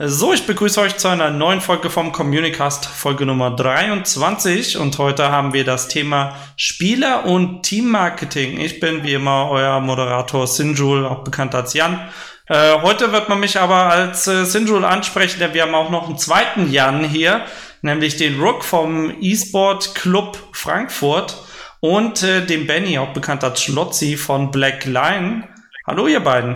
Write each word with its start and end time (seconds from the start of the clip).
So, 0.00 0.32
ich 0.32 0.46
begrüße 0.46 0.80
euch 0.80 0.96
zu 0.96 1.08
einer 1.08 1.30
neuen 1.30 1.60
Folge 1.60 1.90
vom 1.90 2.12
Communicast, 2.12 2.86
Folge 2.86 3.26
Nummer 3.26 3.50
23. 3.50 4.78
Und 4.78 4.96
heute 4.98 5.32
haben 5.32 5.52
wir 5.52 5.64
das 5.64 5.88
Thema 5.88 6.36
Spieler- 6.54 7.24
und 7.24 7.64
Teammarketing. 7.64 8.60
Ich 8.60 8.78
bin 8.78 9.02
wie 9.02 9.14
immer 9.14 9.50
euer 9.50 9.80
Moderator 9.80 10.46
Sinjul, 10.46 11.04
auch 11.04 11.24
bekannt 11.24 11.56
als 11.56 11.74
Jan. 11.74 11.98
Äh, 12.46 12.80
heute 12.80 13.10
wird 13.10 13.28
man 13.28 13.40
mich 13.40 13.58
aber 13.58 13.90
als 13.90 14.28
äh, 14.28 14.44
Sinjul 14.44 14.84
ansprechen, 14.84 15.40
denn 15.40 15.52
wir 15.52 15.62
haben 15.62 15.74
auch 15.74 15.90
noch 15.90 16.06
einen 16.06 16.16
zweiten 16.16 16.70
Jan 16.70 17.02
hier, 17.02 17.44
nämlich 17.82 18.16
den 18.16 18.40
Rook 18.40 18.62
vom 18.62 19.12
E-Sport 19.20 19.96
Club 19.96 20.38
Frankfurt 20.52 21.42
und 21.80 22.22
äh, 22.22 22.46
den 22.46 22.68
Benny, 22.68 23.00
auch 23.00 23.12
bekannt 23.12 23.42
als 23.42 23.64
Schlotzi 23.64 24.16
von 24.16 24.52
Black 24.52 24.84
Line. 24.84 25.48
Hallo, 25.88 26.06
ihr 26.06 26.20
beiden. 26.20 26.54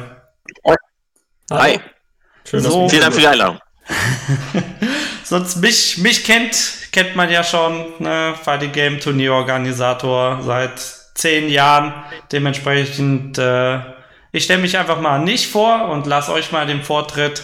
Hi. 1.50 1.80
Schön, 2.44 2.60
so. 2.60 2.88
Vielen 2.88 3.02
Dank 3.02 3.14
für 3.14 3.20
die 3.20 3.26
Einladung. 3.26 3.58
Sonst 5.24 5.56
mich, 5.56 5.98
mich 5.98 6.24
kennt, 6.24 6.56
kennt 6.92 7.16
man 7.16 7.30
ja 7.30 7.42
schon, 7.42 7.84
ne? 7.98 8.34
Fighting 8.42 8.72
Game 8.72 9.00
Turnierorganisator 9.00 10.42
seit 10.42 10.78
zehn 11.14 11.48
Jahren. 11.48 11.94
Dementsprechend, 12.30 13.38
äh, 13.38 13.80
ich 14.32 14.44
stelle 14.44 14.62
mich 14.62 14.76
einfach 14.76 15.00
mal 15.00 15.18
nicht 15.18 15.50
vor 15.50 15.88
und 15.88 16.06
lass 16.06 16.28
euch 16.28 16.52
mal 16.52 16.66
den 16.66 16.82
Vortritt. 16.82 17.42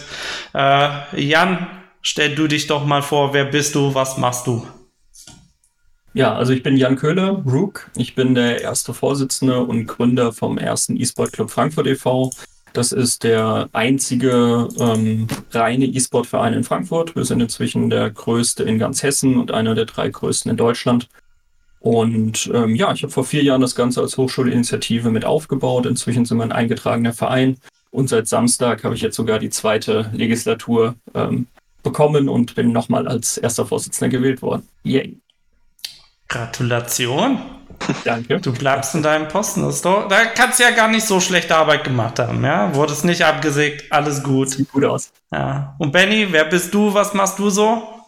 Äh, 0.53 0.89
Jan, 1.15 1.67
stell 2.01 2.35
du 2.35 2.47
dich 2.47 2.67
doch 2.67 2.85
mal 2.85 3.01
vor, 3.01 3.33
wer 3.33 3.45
bist 3.45 3.75
du, 3.75 3.93
was 3.93 4.17
machst 4.17 4.47
du? 4.47 4.67
Ja, 6.13 6.33
also 6.35 6.53
ich 6.53 6.63
bin 6.63 6.75
Jan 6.75 6.95
Köhler, 6.95 7.43
Rook. 7.45 7.89
Ich 7.95 8.15
bin 8.15 8.33
der 8.33 8.61
erste 8.61 8.93
Vorsitzende 8.93 9.61
und 9.61 9.85
Gründer 9.85 10.33
vom 10.33 10.57
ersten 10.57 10.97
E-Sport 10.97 11.33
Club 11.33 11.51
Frankfurt 11.51 11.85
e.V. 11.87 12.31
Das 12.73 12.91
ist 12.91 13.23
der 13.23 13.69
einzige 13.73 14.67
ähm, 14.79 15.27
reine 15.51 15.85
E-Sport-Verein 15.85 16.53
in 16.53 16.63
Frankfurt. 16.63 17.15
Wir 17.15 17.25
sind 17.25 17.41
inzwischen 17.41 17.89
der 17.89 18.09
größte 18.09 18.63
in 18.63 18.79
ganz 18.79 19.03
Hessen 19.03 19.37
und 19.37 19.51
einer 19.51 19.75
der 19.75 19.85
drei 19.85 20.09
größten 20.09 20.51
in 20.51 20.57
Deutschland. 20.57 21.07
Und 21.79 22.51
ähm, 22.53 22.75
ja, 22.75 22.91
ich 22.93 23.03
habe 23.03 23.11
vor 23.11 23.23
vier 23.23 23.43
Jahren 23.43 23.61
das 23.61 23.75
Ganze 23.75 24.01
als 24.01 24.17
Hochschulinitiative 24.17 25.09
mit 25.09 25.25
aufgebaut. 25.25 25.85
Inzwischen 25.85 26.25
sind 26.25 26.37
wir 26.37 26.43
ein 26.43 26.51
eingetragener 26.51 27.13
Verein. 27.13 27.57
Und 27.91 28.09
seit 28.09 28.27
Samstag 28.27 28.83
habe 28.83 28.95
ich 28.95 29.01
jetzt 29.01 29.15
sogar 29.15 29.39
die 29.39 29.49
zweite 29.49 30.11
Legislatur 30.13 30.95
ähm, 31.15 31.47
bekommen 31.81 32.29
und 32.29 32.55
bin 32.55 32.71
nochmal 32.71 33.07
als 33.07 33.37
erster 33.37 33.65
Vorsitzender 33.65 34.09
gewählt 34.09 34.41
worden. 34.41 34.67
Yay. 34.83 35.17
Gratulation. 36.27 37.39
Danke. 38.03 38.39
Du 38.39 38.53
bleibst 38.53 38.95
in 38.95 39.03
deinem 39.03 39.27
Posten. 39.27 39.63
Das 39.63 39.81
doch, 39.81 40.07
da 40.07 40.25
kannst 40.25 40.59
du 40.59 40.63
ja 40.63 40.71
gar 40.71 40.87
nicht 40.87 41.05
so 41.05 41.19
schlechte 41.19 41.55
Arbeit 41.55 41.83
gemacht 41.83 42.19
haben, 42.19 42.43
ja? 42.43 42.73
Wurdest 42.75 43.05
nicht 43.05 43.23
abgesägt, 43.23 43.91
alles 43.91 44.23
gut. 44.23 44.49
Sieht 44.49 44.71
gut 44.71 44.85
aus. 44.85 45.11
Ja. 45.31 45.75
Und 45.77 45.91
Benny, 45.91 46.27
wer 46.31 46.45
bist 46.45 46.73
du? 46.73 46.93
Was 46.93 47.13
machst 47.13 47.39
du 47.39 47.49
so? 47.49 47.99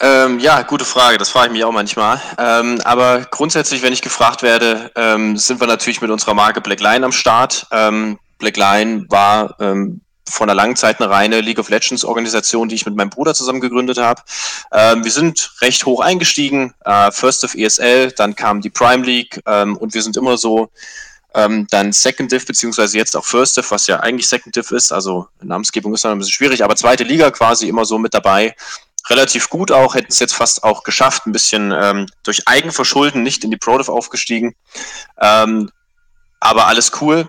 Ähm, 0.00 0.38
ja, 0.38 0.62
gute 0.62 0.84
Frage. 0.84 1.18
Das 1.18 1.30
frage 1.30 1.48
ich 1.48 1.52
mich 1.52 1.64
auch 1.64 1.72
manchmal. 1.72 2.20
Ähm, 2.38 2.80
aber 2.84 3.20
grundsätzlich, 3.30 3.82
wenn 3.82 3.92
ich 3.92 4.02
gefragt 4.02 4.42
werde, 4.42 4.90
ähm, 4.96 5.36
sind 5.36 5.60
wir 5.60 5.66
natürlich 5.66 6.00
mit 6.00 6.10
unserer 6.10 6.34
Marke 6.34 6.60
Blackline 6.60 7.04
am 7.04 7.12
Start. 7.12 7.66
Ähm, 7.70 8.18
Blackline 8.38 9.06
war 9.08 9.54
ähm, 9.60 10.00
vor 10.28 10.46
einer 10.46 10.54
langen 10.54 10.76
Zeit 10.76 11.00
eine 11.00 11.10
reine 11.10 11.40
League 11.40 11.58
of 11.58 11.68
Legends 11.68 12.04
Organisation, 12.04 12.68
die 12.68 12.74
ich 12.74 12.86
mit 12.86 12.96
meinem 12.96 13.10
Bruder 13.10 13.34
zusammen 13.34 13.60
gegründet 13.60 13.98
habe. 13.98 14.22
Ähm, 14.72 15.04
wir 15.04 15.10
sind 15.10 15.52
recht 15.60 15.84
hoch 15.86 16.00
eingestiegen, 16.00 16.74
äh, 16.84 17.10
First 17.12 17.44
of 17.44 17.54
ESL, 17.54 18.12
dann 18.12 18.34
kam 18.34 18.60
die 18.60 18.70
Prime 18.70 19.04
League 19.04 19.40
ähm, 19.46 19.76
und 19.76 19.94
wir 19.94 20.02
sind 20.02 20.16
immer 20.16 20.36
so 20.36 20.70
ähm, 21.34 21.66
dann 21.70 21.92
Second 21.92 22.30
Div, 22.32 22.46
beziehungsweise 22.46 22.96
jetzt 22.96 23.16
auch 23.16 23.24
First 23.24 23.56
Div, 23.56 23.70
was 23.70 23.86
ja 23.86 24.00
eigentlich 24.00 24.28
Second 24.28 24.54
Div 24.56 24.70
ist, 24.70 24.92
also 24.92 25.28
Namensgebung 25.42 25.92
ist 25.94 26.04
dann 26.04 26.12
ein 26.12 26.18
bisschen 26.18 26.32
schwierig, 26.32 26.62
aber 26.64 26.76
zweite 26.76 27.04
Liga 27.04 27.30
quasi 27.30 27.68
immer 27.68 27.84
so 27.84 27.98
mit 27.98 28.14
dabei. 28.14 28.54
Relativ 29.10 29.50
gut 29.50 29.70
auch, 29.70 29.94
hätten 29.94 30.10
es 30.10 30.18
jetzt 30.18 30.34
fast 30.34 30.64
auch 30.64 30.82
geschafft, 30.82 31.26
ein 31.26 31.32
bisschen 31.32 31.72
ähm, 31.72 32.06
durch 32.22 32.48
Eigenverschulden 32.48 33.22
nicht 33.22 33.44
in 33.44 33.50
die 33.50 33.58
Pro 33.58 33.76
Div 33.76 33.88
aufgestiegen. 33.88 34.54
Ähm, 35.20 35.70
aber 36.40 36.66
alles 36.66 36.92
cool. 37.00 37.28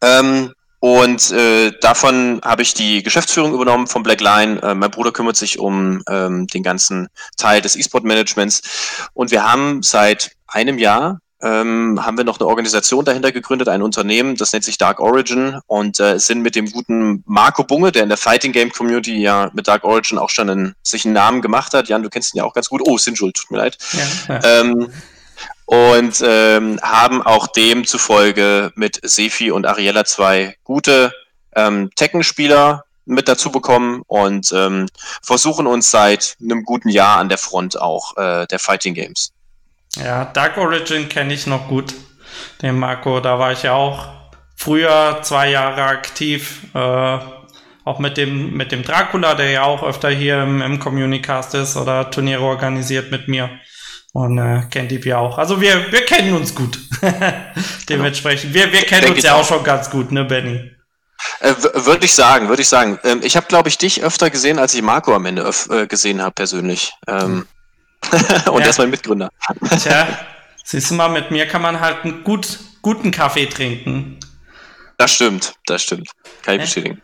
Ähm, 0.00 0.52
und 0.82 1.30
äh, 1.30 1.70
davon 1.80 2.40
habe 2.44 2.62
ich 2.62 2.74
die 2.74 3.04
Geschäftsführung 3.04 3.54
übernommen 3.54 3.86
von 3.86 4.02
Blackline. 4.02 4.60
Äh, 4.60 4.74
mein 4.74 4.90
Bruder 4.90 5.12
kümmert 5.12 5.36
sich 5.36 5.60
um 5.60 6.02
ähm, 6.10 6.48
den 6.48 6.64
ganzen 6.64 7.06
Teil 7.36 7.60
des 7.60 7.76
E-Sport-Managements. 7.76 9.08
Und 9.14 9.30
wir 9.30 9.48
haben 9.48 9.84
seit 9.84 10.32
einem 10.48 10.80
Jahr 10.80 11.20
ähm, 11.40 12.04
haben 12.04 12.16
wir 12.16 12.24
noch 12.24 12.40
eine 12.40 12.48
Organisation 12.48 13.04
dahinter 13.04 13.30
gegründet, 13.30 13.68
ein 13.68 13.82
Unternehmen, 13.82 14.34
das 14.34 14.52
nennt 14.52 14.64
sich 14.64 14.76
Dark 14.76 14.98
Origin 14.98 15.60
und 15.66 16.00
äh, 16.00 16.18
sind 16.18 16.42
mit 16.42 16.56
dem 16.56 16.70
guten 16.72 17.22
Marco 17.26 17.62
Bunge, 17.62 17.92
der 17.92 18.02
in 18.02 18.08
der 18.08 18.18
Fighting 18.18 18.50
Game 18.50 18.72
Community 18.72 19.20
ja 19.20 19.50
mit 19.52 19.68
Dark 19.68 19.84
Origin 19.84 20.18
auch 20.18 20.30
schon 20.30 20.50
einen, 20.50 20.74
sich 20.82 21.04
einen 21.04 21.14
Namen 21.14 21.42
gemacht 21.42 21.74
hat. 21.74 21.88
Jan, 21.88 22.02
du 22.02 22.10
kennst 22.10 22.34
ihn 22.34 22.38
ja 22.38 22.44
auch 22.44 22.54
ganz 22.54 22.68
gut. 22.68 22.82
Oh, 22.84 22.98
Sinjul, 22.98 23.32
tut 23.32 23.52
mir 23.52 23.58
leid. 23.58 23.78
Ja, 23.92 24.34
ja. 24.34 24.60
Ähm, 24.60 24.88
und 25.72 26.22
ähm, 26.22 26.78
haben 26.82 27.22
auch 27.22 27.46
demzufolge 27.46 28.72
mit 28.74 29.00
Sefi 29.02 29.50
und 29.50 29.64
Ariella 29.64 30.04
zwei 30.04 30.54
gute 30.64 31.14
ähm, 31.56 31.88
Tekken-Spieler 31.96 32.84
mit 33.06 33.26
dazu 33.26 33.50
bekommen 33.50 34.02
und 34.06 34.52
ähm, 34.52 34.86
versuchen 35.22 35.66
uns 35.66 35.90
seit 35.90 36.36
einem 36.42 36.64
guten 36.64 36.90
Jahr 36.90 37.16
an 37.16 37.30
der 37.30 37.38
Front 37.38 37.80
auch 37.80 38.18
äh, 38.18 38.46
der 38.48 38.58
Fighting 38.58 38.92
Games. 38.92 39.32
Ja, 39.96 40.26
Dark 40.26 40.58
Origin 40.58 41.08
kenne 41.08 41.32
ich 41.32 41.46
noch 41.46 41.68
gut. 41.68 41.94
Den 42.60 42.78
Marco, 42.78 43.20
da 43.20 43.38
war 43.38 43.52
ich 43.52 43.62
ja 43.62 43.72
auch 43.72 44.08
früher 44.54 45.20
zwei 45.22 45.48
Jahre 45.52 45.84
aktiv. 45.84 46.66
Äh, 46.74 47.18
auch 47.84 47.98
mit 47.98 48.18
dem, 48.18 48.52
mit 48.52 48.72
dem 48.72 48.82
Dracula, 48.82 49.34
der 49.34 49.50
ja 49.50 49.62
auch 49.62 49.82
öfter 49.82 50.10
hier 50.10 50.42
im, 50.42 50.60
im 50.60 50.78
Communicast 50.78 51.54
ist 51.54 51.78
oder 51.78 52.10
Turniere 52.10 52.42
organisiert 52.42 53.10
mit 53.10 53.26
mir. 53.26 53.48
Und 54.12 54.36
äh, 54.36 54.62
kennt 54.70 54.90
die 54.90 55.02
wir 55.02 55.18
auch. 55.18 55.38
Also 55.38 55.60
wir, 55.60 55.90
wir 55.90 56.04
kennen 56.04 56.34
uns 56.34 56.54
gut. 56.54 56.78
Dementsprechend. 57.88 58.52
Wir, 58.52 58.70
wir 58.70 58.82
kennen 58.82 59.10
uns 59.10 59.22
ja 59.22 59.34
auch 59.34 59.46
schon 59.46 59.64
ganz 59.64 59.88
gut, 59.90 60.12
ne, 60.12 60.24
Benny? 60.24 60.70
Äh, 61.40 61.54
würde 61.74 62.04
ich 62.04 62.14
sagen, 62.14 62.48
würde 62.48 62.60
ich 62.60 62.68
sagen. 62.68 62.98
Ähm, 63.04 63.20
ich 63.22 63.36
habe, 63.36 63.46
glaube 63.46 63.70
ich, 63.70 63.78
dich 63.78 64.02
öfter 64.02 64.28
gesehen, 64.28 64.58
als 64.58 64.74
ich 64.74 64.82
Marco 64.82 65.14
am 65.14 65.24
Ende 65.24 65.50
äh, 65.70 65.86
gesehen 65.86 66.20
habe, 66.20 66.32
persönlich. 66.32 66.92
Ähm, 67.08 67.46
und 68.12 68.58
ja. 68.58 68.60
er 68.60 68.68
ist 68.68 68.78
mein 68.78 68.90
Mitgründer. 68.90 69.30
Tja, 69.80 70.06
siehst 70.62 70.90
du 70.90 70.94
mal, 70.94 71.08
mit 71.08 71.30
mir 71.30 71.46
kann 71.46 71.62
man 71.62 71.80
halt 71.80 72.04
einen 72.04 72.22
gut, 72.22 72.58
guten 72.82 73.10
Kaffee 73.10 73.46
trinken. 73.46 74.18
Das 74.98 75.12
stimmt, 75.12 75.54
das 75.66 75.82
stimmt. 75.82 76.10
Kann 76.42 76.56
ich 76.56 76.62
bestätigen. 76.62 77.00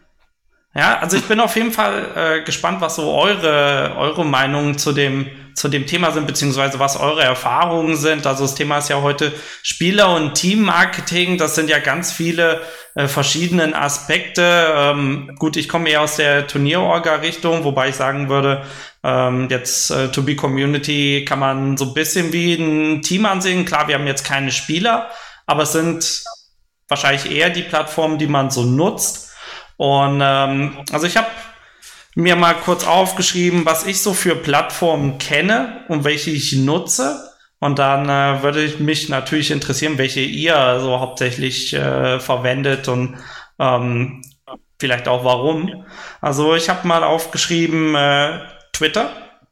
Ja, 0.78 1.00
also 1.00 1.16
ich 1.16 1.24
bin 1.24 1.40
auf 1.40 1.56
jeden 1.56 1.72
Fall 1.72 2.12
äh, 2.14 2.44
gespannt, 2.44 2.80
was 2.80 2.94
so 2.94 3.12
eure, 3.12 3.96
eure 3.96 4.24
Meinungen 4.24 4.78
zu 4.78 4.92
dem, 4.92 5.26
zu 5.54 5.66
dem 5.66 5.88
Thema 5.88 6.12
sind, 6.12 6.28
beziehungsweise 6.28 6.78
was 6.78 6.96
eure 7.00 7.24
Erfahrungen 7.24 7.96
sind. 7.96 8.28
Also 8.28 8.44
das 8.44 8.54
Thema 8.54 8.78
ist 8.78 8.88
ja 8.88 9.02
heute 9.02 9.32
Spieler- 9.64 10.14
und 10.14 10.34
Teammarketing. 10.34 11.36
Das 11.36 11.56
sind 11.56 11.68
ja 11.68 11.80
ganz 11.80 12.12
viele 12.12 12.60
äh, 12.94 13.08
verschiedene 13.08 13.74
Aspekte. 13.74 14.72
Ähm, 14.72 15.34
gut, 15.36 15.56
ich 15.56 15.68
komme 15.68 15.88
eher 15.90 16.02
aus 16.02 16.14
der 16.14 16.46
Turnierorga-Richtung, 16.46 17.64
wobei 17.64 17.88
ich 17.88 17.96
sagen 17.96 18.28
würde, 18.28 18.62
ähm, 19.02 19.48
jetzt 19.50 19.90
äh, 19.90 20.12
To 20.12 20.22
Be 20.22 20.36
Community 20.36 21.24
kann 21.26 21.40
man 21.40 21.76
so 21.76 21.86
ein 21.86 21.94
bisschen 21.94 22.32
wie 22.32 22.54
ein 22.54 23.02
Team 23.02 23.26
ansehen. 23.26 23.64
Klar, 23.64 23.88
wir 23.88 23.96
haben 23.96 24.06
jetzt 24.06 24.24
keine 24.24 24.52
Spieler, 24.52 25.10
aber 25.44 25.64
es 25.64 25.72
sind 25.72 26.22
wahrscheinlich 26.86 27.32
eher 27.32 27.50
die 27.50 27.62
Plattformen, 27.62 28.18
die 28.18 28.28
man 28.28 28.52
so 28.52 28.62
nutzt 28.62 29.27
und 29.78 30.20
ähm, 30.22 30.76
also 30.92 31.06
ich 31.06 31.16
habe 31.16 31.28
mir 32.16 32.34
mal 32.34 32.54
kurz 32.54 32.84
aufgeschrieben, 32.84 33.64
was 33.64 33.86
ich 33.86 34.02
so 34.02 34.12
für 34.12 34.34
Plattformen 34.34 35.18
kenne 35.18 35.84
und 35.88 36.04
welche 36.04 36.30
ich 36.30 36.52
nutze. 36.52 37.30
Und 37.60 37.78
dann 37.78 38.08
äh, 38.08 38.42
würde 38.42 38.62
ich 38.62 38.80
mich 38.80 39.08
natürlich 39.08 39.52
interessieren, 39.52 39.98
welche 39.98 40.20
ihr 40.20 40.80
so 40.80 40.98
hauptsächlich 40.98 41.72
äh, 41.74 42.18
verwendet 42.18 42.88
und 42.88 43.16
ähm, 43.60 44.22
vielleicht 44.80 45.06
auch 45.06 45.24
warum. 45.24 45.84
Also 46.20 46.54
ich 46.56 46.68
habe 46.68 46.86
mal 46.86 47.04
aufgeschrieben 47.04 47.94
äh, 47.94 48.40
Twitter. 48.72 49.10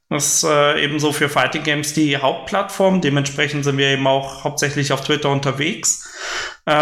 Das 0.09 0.27
ist 0.27 0.45
äh, 0.45 0.83
ebenso 0.85 1.13
für 1.13 1.29
Fighting 1.29 1.63
Games 1.63 1.95
die 1.95 2.17
Hauptplattform. 2.17 3.01
Dementsprechend 3.01 3.65
sind 3.65 3.79
wir 3.79 3.89
eben 3.89 4.07
auch 4.07 4.43
hauptsächlich 4.43 4.93
auf 4.93 5.03
Twitter 5.03 5.31
unterwegs. 5.31 6.09
Äh, 6.65 6.73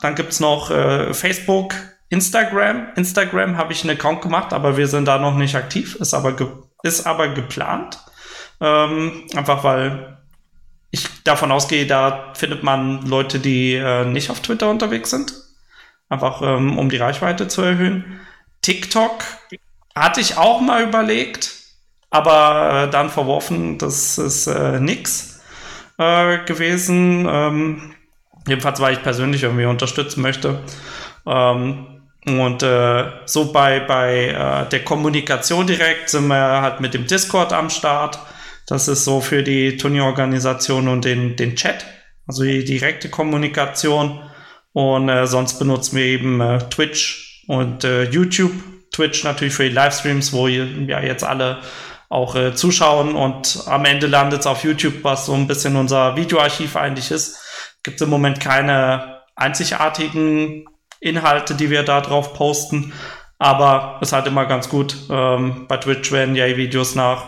dann 0.00 0.14
gibt's 0.16 0.38
noch 0.38 0.70
äh, 0.70 1.12
Facebook, 1.12 1.74
Instagram. 2.10 2.88
Instagram 2.96 3.56
habe 3.56 3.72
ich 3.72 3.82
einen 3.82 3.96
Account 3.96 4.22
gemacht, 4.22 4.52
aber 4.52 4.76
wir 4.76 4.88
sind 4.88 5.06
da 5.06 5.18
noch 5.18 5.34
nicht 5.34 5.54
aktiv. 5.54 5.96
Ist 5.96 6.14
aber, 6.14 6.34
ist 6.82 7.06
aber 7.06 7.28
geplant. 7.28 7.98
Ähm, 8.60 9.24
einfach 9.36 9.62
weil 9.64 10.18
ich 10.90 11.06
davon 11.22 11.52
ausgehe, 11.52 11.86
da 11.86 12.32
findet 12.34 12.62
man 12.62 13.02
Leute, 13.06 13.38
die 13.38 13.74
äh, 13.74 14.04
nicht 14.04 14.30
auf 14.30 14.40
Twitter 14.40 14.70
unterwegs 14.70 15.10
sind. 15.10 15.34
Einfach 16.08 16.40
ähm, 16.42 16.78
um 16.78 16.88
die 16.88 16.96
Reichweite 16.96 17.48
zu 17.48 17.62
erhöhen. 17.62 18.20
TikTok 18.62 19.22
hatte 19.94 20.20
ich 20.20 20.38
auch 20.38 20.60
mal 20.60 20.82
überlegt, 20.82 21.54
aber 22.10 22.84
äh, 22.84 22.90
dann 22.90 23.10
verworfen. 23.10 23.76
Das 23.76 24.16
ist 24.16 24.46
äh, 24.46 24.80
nix 24.80 25.40
äh, 25.98 26.38
gewesen. 26.44 27.26
Ähm, 27.28 27.94
jedenfalls, 28.46 28.80
weil 28.80 28.94
ich 28.94 29.02
persönlich 29.02 29.42
irgendwie 29.42 29.66
unterstützen 29.66 30.22
möchte. 30.22 30.60
Ähm, 31.26 31.97
Und 32.28 32.62
äh, 32.62 33.04
so 33.24 33.52
bei, 33.52 33.80
bei 33.80 34.28
äh, 34.28 34.68
der 34.68 34.84
Kommunikation 34.84 35.66
direkt 35.66 36.10
sind 36.10 36.28
wir 36.28 36.60
halt 36.62 36.80
mit 36.80 36.94
dem 36.94 37.06
Discord 37.06 37.52
am 37.52 37.70
Start. 37.70 38.18
Das 38.66 38.88
ist 38.88 39.04
so 39.04 39.20
für 39.20 39.42
die 39.42 39.76
Turnierorganisation 39.76 40.88
und 40.88 41.04
den, 41.04 41.36
den 41.36 41.56
Chat, 41.56 41.86
also 42.26 42.42
die 42.42 42.64
direkte 42.64 43.08
Kommunikation. 43.08 44.20
Und 44.72 45.08
äh, 45.08 45.26
sonst 45.26 45.58
benutzen 45.58 45.96
wir 45.96 46.04
eben 46.04 46.40
äh, 46.40 46.58
Twitch 46.70 47.44
und 47.48 47.84
äh, 47.84 48.04
YouTube. 48.04 48.52
Twitch 48.92 49.24
natürlich 49.24 49.54
für 49.54 49.64
die 49.64 49.74
Livestreams, 49.74 50.32
wo 50.32 50.48
ja 50.48 51.00
jetzt 51.00 51.24
alle 51.24 51.58
auch 52.08 52.34
äh, 52.34 52.54
zuschauen 52.54 53.14
und 53.14 53.64
am 53.66 53.84
Ende 53.84 54.06
landet 54.06 54.40
es 54.40 54.46
auf 54.46 54.64
YouTube, 54.64 55.04
was 55.04 55.26
so 55.26 55.34
ein 55.34 55.46
bisschen 55.46 55.76
unser 55.76 56.16
Videoarchiv 56.16 56.76
eigentlich 56.76 57.10
ist. 57.10 57.38
Gibt 57.82 58.00
im 58.00 58.08
Moment 58.08 58.40
keine 58.40 59.22
einzigartigen 59.36 60.64
Inhalte, 61.00 61.54
die 61.54 61.70
wir 61.70 61.82
da 61.82 62.00
drauf 62.00 62.34
posten, 62.34 62.92
aber 63.38 63.98
ist 64.00 64.12
halt 64.12 64.26
immer 64.26 64.46
ganz 64.46 64.68
gut. 64.68 64.96
Ähm, 65.10 65.66
bei 65.68 65.76
Twitch 65.76 66.10
werden 66.12 66.34
ja 66.34 66.44
Videos 66.56 66.94
nach 66.94 67.24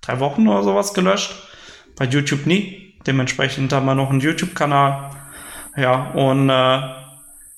drei 0.00 0.20
Wochen 0.20 0.48
oder 0.48 0.62
sowas 0.62 0.94
gelöscht, 0.94 1.32
bei 1.96 2.06
YouTube 2.06 2.46
nie. 2.46 2.94
Dementsprechend 3.06 3.72
haben 3.72 3.86
wir 3.86 3.94
noch 3.94 4.10
einen 4.10 4.20
YouTube-Kanal. 4.20 5.10
Ja, 5.76 6.10
und 6.14 6.48
äh, 6.48 6.80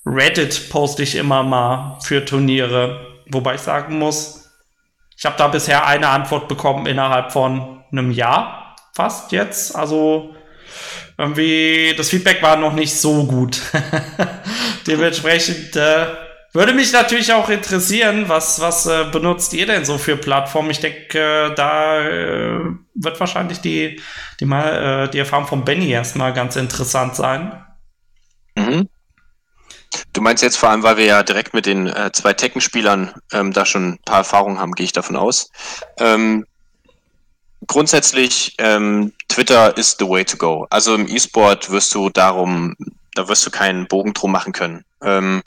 Reddit 0.05 0.69
poste 0.69 1.03
ich 1.03 1.15
immer 1.15 1.43
mal 1.43 1.99
für 2.03 2.23
Turniere, 2.23 3.05
wobei 3.29 3.55
ich 3.55 3.61
sagen 3.61 3.99
muss, 3.99 4.49
ich 5.17 5.25
habe 5.25 5.37
da 5.37 5.47
bisher 5.47 5.85
eine 5.85 6.09
Antwort 6.09 6.47
bekommen 6.47 6.87
innerhalb 6.87 7.31
von 7.31 7.83
einem 7.91 8.11
Jahr, 8.11 8.75
fast 8.93 9.31
jetzt. 9.31 9.75
Also 9.75 10.35
irgendwie, 11.17 11.93
das 11.95 12.09
Feedback 12.09 12.41
war 12.41 12.55
noch 12.55 12.73
nicht 12.73 12.95
so 12.95 13.25
gut. 13.25 13.61
Dementsprechend 14.87 15.75
äh, 15.75 16.07
würde 16.53 16.73
mich 16.73 16.91
natürlich 16.91 17.31
auch 17.31 17.49
interessieren, 17.49 18.25
was, 18.27 18.59
was 18.59 18.85
äh, 18.85 19.05
benutzt 19.11 19.53
ihr 19.53 19.65
denn 19.65 19.85
so 19.85 19.97
für 19.97 20.17
Plattformen? 20.17 20.69
Ich 20.69 20.81
denke, 20.81 21.17
äh, 21.17 21.55
da 21.55 22.01
äh, 22.01 22.59
wird 22.93 23.19
wahrscheinlich 23.19 23.59
die, 23.59 24.01
die, 24.39 24.45
mal, 24.45 25.05
äh, 25.05 25.09
die 25.09 25.19
Erfahrung 25.19 25.47
von 25.47 25.63
Benny 25.63 25.89
erstmal 25.89 26.33
ganz 26.33 26.57
interessant 26.57 27.15
sein. 27.15 27.65
Mhm. 28.55 28.89
Du 30.13 30.21
meinst 30.21 30.43
jetzt 30.43 30.57
vor 30.57 30.69
allem, 30.69 30.83
weil 30.83 30.97
wir 30.97 31.05
ja 31.05 31.23
direkt 31.23 31.53
mit 31.53 31.65
den 31.65 31.87
äh, 31.87 32.11
zwei 32.11 32.33
Tekken-Spielern 32.33 33.13
ähm, 33.31 33.53
da 33.53 33.65
schon 33.65 33.93
ein 33.93 33.99
paar 34.05 34.19
Erfahrungen 34.19 34.59
haben, 34.59 34.73
gehe 34.73 34.85
ich 34.85 34.93
davon 34.93 35.15
aus. 35.15 35.51
Ähm, 35.99 36.45
grundsätzlich, 37.67 38.55
ähm, 38.57 39.13
Twitter 39.29 39.77
ist 39.77 39.99
the 39.99 40.07
way 40.07 40.25
to 40.25 40.35
go. 40.35 40.67
Also 40.69 40.95
im 40.95 41.07
E-Sport 41.07 41.71
wirst 41.71 41.93
du 41.93 42.09
darum, 42.09 42.75
da 43.15 43.27
wirst 43.27 43.45
du 43.45 43.51
keinen 43.51 43.87
Bogen 43.87 44.13
drum 44.13 44.31
machen 44.31 44.53
können. 44.53 44.85
Ähm, 45.01 45.43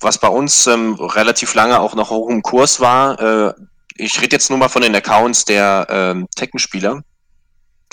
was 0.00 0.18
bei 0.18 0.28
uns 0.28 0.66
ähm, 0.66 0.94
relativ 0.94 1.54
lange 1.54 1.80
auch 1.80 1.94
noch 1.94 2.10
hoch 2.10 2.28
im 2.28 2.42
Kurs 2.42 2.80
war, 2.80 3.20
äh, 3.20 3.54
ich 3.96 4.20
rede 4.20 4.36
jetzt 4.36 4.50
nur 4.50 4.58
mal 4.58 4.68
von 4.68 4.82
den 4.82 4.94
Accounts 4.94 5.44
der 5.44 5.86
ähm, 5.88 6.26
Tekken-Spieler, 6.34 7.02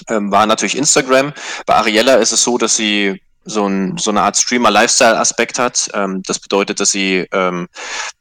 ähm, 0.10 0.32
war 0.32 0.46
natürlich 0.46 0.78
Instagram. 0.78 1.34
Bei 1.66 1.76
Ariella 1.76 2.16
ist 2.16 2.32
es 2.32 2.44
so, 2.44 2.58
dass 2.58 2.76
sie 2.76 3.22
so, 3.44 3.68
ein, 3.68 3.98
so 3.98 4.12
eine 4.12 4.22
Art 4.22 4.38
Streamer-Lifestyle-Aspekt 4.38 5.60
hat. 5.60 5.90
Ähm, 5.94 6.22
das 6.24 6.40
bedeutet, 6.40 6.80
dass 6.80 6.92
sie 6.92 7.28
ähm, 7.32 7.68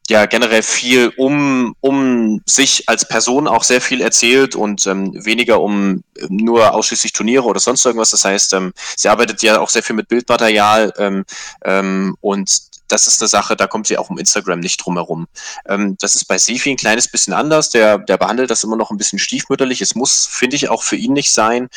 ja 0.08 0.26
generell 0.26 0.62
viel 0.62 1.12
um, 1.16 1.74
um 1.80 2.40
sich 2.46 2.88
als 2.88 3.06
Person 3.06 3.46
auch 3.46 3.62
sehr 3.62 3.80
viel 3.80 4.00
erzählt 4.00 4.56
und 4.56 4.86
ähm, 4.86 5.12
weniger 5.24 5.60
um 5.60 6.02
nur 6.28 6.74
ausschließlich 6.74 7.12
Turniere 7.12 7.44
oder 7.44 7.60
sonst 7.60 7.84
irgendwas. 7.84 8.10
Das 8.10 8.24
heißt, 8.24 8.54
ähm, 8.54 8.72
sie 8.96 9.08
arbeitet 9.08 9.42
ja 9.42 9.60
auch 9.60 9.68
sehr 9.68 9.82
viel 9.82 9.96
mit 9.96 10.08
Bildmaterial 10.08 10.92
ähm, 10.98 11.24
ähm, 11.64 12.16
und 12.20 12.69
das 12.92 13.06
ist 13.06 13.20
eine 13.20 13.28
Sache, 13.28 13.56
da 13.56 13.66
kommt 13.66 13.86
sie 13.86 13.98
auch 13.98 14.10
um 14.10 14.18
Instagram 14.18 14.60
nicht 14.60 14.84
drum 14.84 14.96
herum. 14.96 15.26
Ähm, 15.66 15.96
das 15.98 16.14
ist 16.14 16.26
bei 16.26 16.38
Sefi 16.38 16.70
ein 16.70 16.76
kleines 16.76 17.08
bisschen 17.08 17.32
anders. 17.32 17.70
Der, 17.70 17.98
der 17.98 18.18
behandelt 18.18 18.50
das 18.50 18.64
immer 18.64 18.76
noch 18.76 18.90
ein 18.90 18.96
bisschen 18.96 19.18
stiefmütterlich. 19.18 19.80
Es 19.80 19.94
muss, 19.94 20.26
finde 20.26 20.56
ich, 20.56 20.68
auch 20.68 20.82
für 20.82 20.96
ihn 20.96 21.12
nicht 21.12 21.32
sein. 21.32 21.68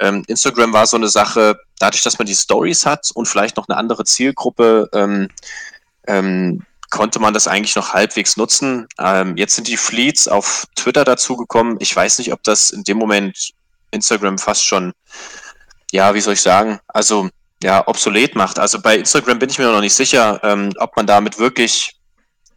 Ähm, 0.00 0.24
Instagram 0.26 0.72
war 0.72 0.86
so 0.86 0.96
eine 0.96 1.08
Sache, 1.08 1.58
dadurch, 1.78 2.02
dass 2.02 2.18
man 2.18 2.26
die 2.26 2.34
Stories 2.34 2.86
hat 2.86 3.10
und 3.14 3.26
vielleicht 3.26 3.56
noch 3.56 3.68
eine 3.68 3.76
andere 3.76 4.04
Zielgruppe, 4.04 4.88
ähm, 4.92 5.28
ähm, 6.06 6.64
konnte 6.90 7.20
man 7.20 7.32
das 7.32 7.48
eigentlich 7.48 7.74
noch 7.74 7.94
halbwegs 7.94 8.36
nutzen. 8.36 8.86
Ähm, 8.98 9.36
jetzt 9.36 9.54
sind 9.54 9.66
die 9.66 9.78
Fleets 9.78 10.28
auf 10.28 10.66
Twitter 10.76 11.04
dazugekommen. 11.04 11.76
Ich 11.80 11.94
weiß 11.94 12.18
nicht, 12.18 12.32
ob 12.32 12.42
das 12.42 12.70
in 12.70 12.84
dem 12.84 12.98
Moment 12.98 13.52
Instagram 13.90 14.38
fast 14.38 14.64
schon, 14.64 14.92
ja, 15.90 16.14
wie 16.14 16.20
soll 16.20 16.34
ich 16.34 16.42
sagen, 16.42 16.80
also 16.88 17.30
ja, 17.62 17.86
obsolet 17.86 18.34
macht. 18.34 18.58
Also 18.58 18.80
bei 18.80 18.96
Instagram 18.96 19.38
bin 19.38 19.50
ich 19.50 19.58
mir 19.58 19.66
noch 19.66 19.80
nicht 19.80 19.94
sicher, 19.94 20.40
ähm, 20.42 20.72
ob 20.78 20.96
man 20.96 21.06
damit 21.06 21.38
wirklich 21.38 21.96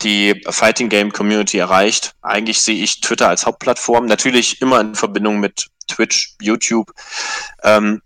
die 0.02 0.44
Fighting 0.50 0.90
Game 0.90 1.12
Community 1.12 1.57
erreicht. 1.57 2.13
Eigentlich 2.22 2.62
sehe 2.62 2.84
ich 2.84 3.02
Twitter 3.02 3.30
als 3.30 3.46
Hauptplattform, 3.46 4.06
natürlich 4.06 4.62
immer 4.62 4.81
in 4.81 4.96
Verbindung 4.96 5.40
mit 5.40 5.68
Twitch, 5.88 6.36
YouTube 6.42 6.92
ähm, 7.63 8.02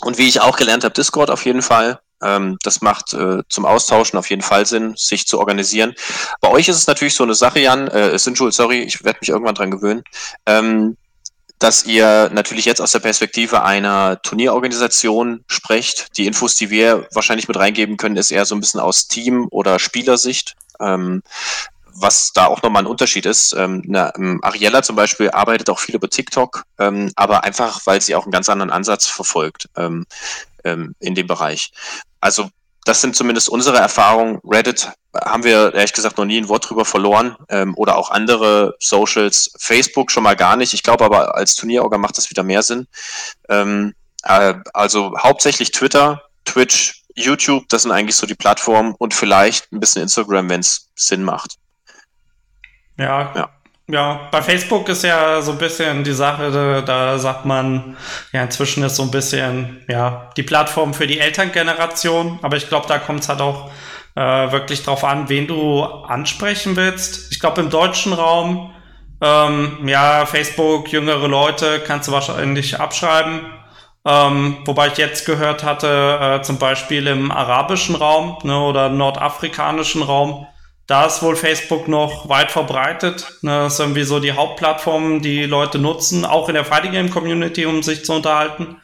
und 0.00 0.18
wie 0.18 0.28
ich 0.28 0.40
auch 0.40 0.56
gelernt 0.56 0.84
habe, 0.84 0.94
Discord 0.94 1.30
auf 1.30 1.44
jeden 1.44 1.62
Fall. 1.62 2.00
Ähm, 2.20 2.58
das 2.64 2.80
macht 2.80 3.12
äh, 3.14 3.42
zum 3.48 3.64
Austauschen 3.64 4.18
auf 4.18 4.28
jeden 4.30 4.42
Fall 4.42 4.66
Sinn, 4.66 4.94
sich 4.96 5.26
zu 5.26 5.38
organisieren. 5.38 5.94
Bei 6.40 6.48
euch 6.48 6.68
ist 6.68 6.76
es 6.76 6.86
natürlich 6.86 7.14
so 7.14 7.22
eine 7.22 7.34
Sache, 7.34 7.60
Jan, 7.60 7.86
äh, 7.88 8.18
Sinjul, 8.18 8.50
sorry, 8.50 8.82
ich 8.82 9.04
werde 9.04 9.18
mich 9.20 9.28
irgendwann 9.28 9.54
dran 9.54 9.70
gewöhnen. 9.70 10.02
Ähm, 10.46 10.96
dass 11.58 11.84
ihr 11.84 12.30
natürlich 12.32 12.64
jetzt 12.64 12.80
aus 12.80 12.92
der 12.92 13.00
Perspektive 13.00 13.62
einer 13.62 14.20
Turnierorganisation 14.22 15.44
sprecht. 15.48 16.16
Die 16.16 16.26
Infos, 16.26 16.54
die 16.54 16.70
wir 16.70 17.08
wahrscheinlich 17.12 17.48
mit 17.48 17.56
reingeben 17.56 17.96
können, 17.96 18.16
ist 18.16 18.30
eher 18.30 18.44
so 18.44 18.54
ein 18.54 18.60
bisschen 18.60 18.80
aus 18.80 19.08
Team- 19.08 19.48
oder 19.50 19.78
Spielersicht. 19.78 20.54
Ähm, 20.80 21.22
was 22.00 22.32
da 22.32 22.46
auch 22.46 22.62
nochmal 22.62 22.82
ein 22.82 22.86
Unterschied 22.86 23.26
ist. 23.26 23.52
Ähm, 23.54 23.82
eine, 23.86 24.12
ähm, 24.16 24.38
Ariella 24.42 24.82
zum 24.82 24.96
Beispiel 24.96 25.30
arbeitet 25.30 25.68
auch 25.70 25.78
viel 25.78 25.96
über 25.96 26.08
TikTok, 26.08 26.64
ähm, 26.78 27.10
aber 27.16 27.44
einfach, 27.44 27.80
weil 27.86 28.00
sie 28.00 28.14
auch 28.14 28.24
einen 28.24 28.32
ganz 28.32 28.48
anderen 28.48 28.70
Ansatz 28.70 29.06
verfolgt 29.06 29.68
ähm, 29.76 30.06
ähm, 30.64 30.94
in 31.00 31.14
dem 31.14 31.26
Bereich. 31.26 31.72
Also 32.20 32.50
das 32.88 33.02
sind 33.02 33.14
zumindest 33.14 33.50
unsere 33.50 33.76
Erfahrungen. 33.76 34.40
Reddit 34.44 34.90
haben 35.14 35.44
wir 35.44 35.74
ehrlich 35.74 35.92
gesagt 35.92 36.16
noch 36.16 36.24
nie 36.24 36.38
ein 36.38 36.48
Wort 36.48 36.68
drüber 36.68 36.86
verloren 36.86 37.36
ähm, 37.50 37.74
oder 37.76 37.98
auch 37.98 38.10
andere 38.10 38.76
Socials. 38.78 39.50
Facebook 39.58 40.10
schon 40.10 40.22
mal 40.22 40.36
gar 40.36 40.56
nicht. 40.56 40.72
Ich 40.72 40.82
glaube 40.82 41.04
aber 41.04 41.34
als 41.34 41.54
Turnierorgan 41.54 42.00
macht 42.00 42.16
das 42.16 42.30
wieder 42.30 42.42
mehr 42.42 42.62
Sinn. 42.62 42.86
Ähm, 43.50 43.94
äh, 44.22 44.54
also 44.72 45.12
hauptsächlich 45.18 45.70
Twitter, 45.70 46.22
Twitch, 46.46 47.02
YouTube, 47.14 47.68
das 47.68 47.82
sind 47.82 47.92
eigentlich 47.92 48.16
so 48.16 48.26
die 48.26 48.34
Plattformen 48.34 48.94
und 48.96 49.12
vielleicht 49.12 49.70
ein 49.70 49.80
bisschen 49.80 50.02
Instagram, 50.02 50.48
wenn 50.48 50.60
es 50.60 50.88
Sinn 50.94 51.22
macht. 51.22 51.56
Ja, 52.96 53.34
ja. 53.36 53.50
Ja, 53.90 54.28
bei 54.30 54.42
Facebook 54.42 54.86
ist 54.90 55.02
ja 55.02 55.40
so 55.40 55.52
ein 55.52 55.58
bisschen 55.58 56.04
die 56.04 56.12
Sache, 56.12 56.50
da, 56.50 56.82
da, 56.82 57.18
sagt 57.18 57.46
man, 57.46 57.96
ja, 58.32 58.42
inzwischen 58.42 58.82
ist 58.82 58.96
so 58.96 59.04
ein 59.04 59.10
bisschen, 59.10 59.82
ja, 59.88 60.28
die 60.36 60.42
Plattform 60.42 60.92
für 60.92 61.06
die 61.06 61.18
Elterngeneration, 61.18 62.38
aber 62.42 62.58
ich 62.58 62.68
glaube, 62.68 62.86
da 62.86 62.98
kommt 62.98 63.20
es 63.20 63.30
halt 63.30 63.40
auch 63.40 63.70
äh, 64.14 64.52
wirklich 64.52 64.82
drauf 64.82 65.04
an, 65.04 65.30
wen 65.30 65.46
du 65.46 65.84
ansprechen 65.84 66.76
willst. 66.76 67.32
Ich 67.32 67.40
glaube, 67.40 67.62
im 67.62 67.70
deutschen 67.70 68.12
Raum, 68.12 68.74
ähm, 69.22 69.88
ja, 69.88 70.26
Facebook, 70.26 70.92
jüngere 70.92 71.26
Leute, 71.26 71.80
kannst 71.80 72.08
du 72.08 72.12
wahrscheinlich 72.12 72.78
abschreiben. 72.78 73.40
Ähm, 74.04 74.58
wobei 74.66 74.88
ich 74.88 74.98
jetzt 74.98 75.24
gehört 75.24 75.64
hatte, 75.64 76.38
äh, 76.40 76.42
zum 76.42 76.58
Beispiel 76.58 77.06
im 77.06 77.30
arabischen 77.30 77.94
Raum 77.94 78.36
ne, 78.42 78.58
oder 78.58 78.90
nordafrikanischen 78.90 80.02
Raum, 80.02 80.46
da 80.88 81.04
ist 81.04 81.22
wohl 81.22 81.36
Facebook 81.36 81.86
noch 81.86 82.28
weit 82.28 82.50
verbreitet. 82.50 83.38
Ne, 83.42 83.50
das 83.50 83.74
ist 83.74 83.80
irgendwie 83.80 84.04
so 84.04 84.18
die 84.18 84.32
Hauptplattform, 84.32 85.20
die 85.20 85.44
Leute 85.44 85.78
nutzen, 85.78 86.24
auch 86.24 86.48
in 86.48 86.54
der 86.54 86.64
Fighting 86.64 86.92
Game 86.92 87.10
Community, 87.10 87.66
um 87.66 87.82
sich 87.82 88.04
zu 88.04 88.14
unterhalten. 88.14 88.80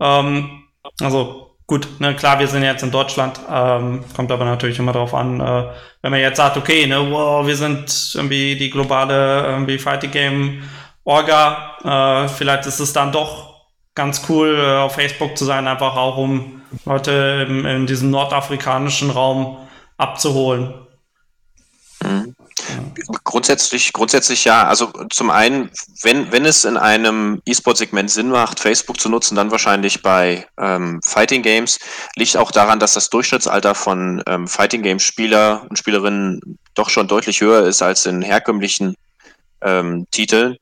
Ähm, 0.00 0.64
also 1.00 1.54
gut, 1.66 1.86
ne, 2.00 2.16
klar, 2.16 2.38
wir 2.38 2.48
sind 2.48 2.62
jetzt 2.62 2.82
in 2.82 2.90
Deutschland, 2.90 3.38
ähm, 3.50 4.02
kommt 4.16 4.32
aber 4.32 4.46
natürlich 4.46 4.78
immer 4.78 4.92
darauf 4.92 5.12
an, 5.12 5.40
äh, 5.40 5.64
wenn 6.00 6.10
man 6.10 6.20
jetzt 6.20 6.38
sagt, 6.38 6.56
okay, 6.56 6.86
ne, 6.86 7.10
wow, 7.10 7.46
wir 7.46 7.56
sind 7.56 8.12
irgendwie 8.14 8.56
die 8.56 8.70
globale 8.70 9.44
irgendwie 9.46 9.78
Fighting 9.78 10.10
Game 10.10 10.62
Orga, 11.04 12.24
äh, 12.24 12.28
vielleicht 12.28 12.64
ist 12.64 12.80
es 12.80 12.94
dann 12.94 13.12
doch 13.12 13.66
ganz 13.94 14.22
cool, 14.30 14.58
äh, 14.58 14.76
auf 14.78 14.94
Facebook 14.94 15.36
zu 15.36 15.44
sein, 15.44 15.68
einfach 15.68 15.96
auch 15.96 16.16
um 16.16 16.62
Leute 16.86 17.46
in, 17.46 17.66
in 17.66 17.86
diesem 17.86 18.10
nordafrikanischen 18.10 19.10
Raum 19.10 19.58
abzuholen. 19.98 20.81
Mhm. 22.02 22.34
Grundsätzlich, 23.24 23.92
grundsätzlich 23.92 24.44
ja. 24.44 24.66
Also 24.66 24.92
zum 25.10 25.30
einen, 25.30 25.70
wenn, 26.02 26.30
wenn 26.32 26.44
es 26.44 26.64
in 26.64 26.76
einem 26.76 27.40
E-Sport-Segment 27.44 28.10
Sinn 28.10 28.28
macht, 28.28 28.60
Facebook 28.60 29.00
zu 29.00 29.08
nutzen, 29.08 29.34
dann 29.34 29.50
wahrscheinlich 29.50 30.02
bei 30.02 30.46
ähm, 30.58 31.00
Fighting 31.02 31.42
Games. 31.42 31.78
Liegt 32.16 32.36
auch 32.36 32.50
daran, 32.50 32.78
dass 32.78 32.94
das 32.94 33.10
Durchschnittsalter 33.10 33.74
von 33.74 34.22
ähm, 34.26 34.46
Fighting 34.46 34.82
Games 34.82 35.02
Spieler 35.02 35.66
und 35.68 35.78
Spielerinnen 35.78 36.58
doch 36.74 36.90
schon 36.90 37.08
deutlich 37.08 37.40
höher 37.40 37.66
ist 37.66 37.82
als 37.82 38.06
in 38.06 38.22
herkömmlichen 38.22 38.94
ähm, 39.62 40.06
Titeln. 40.10 40.56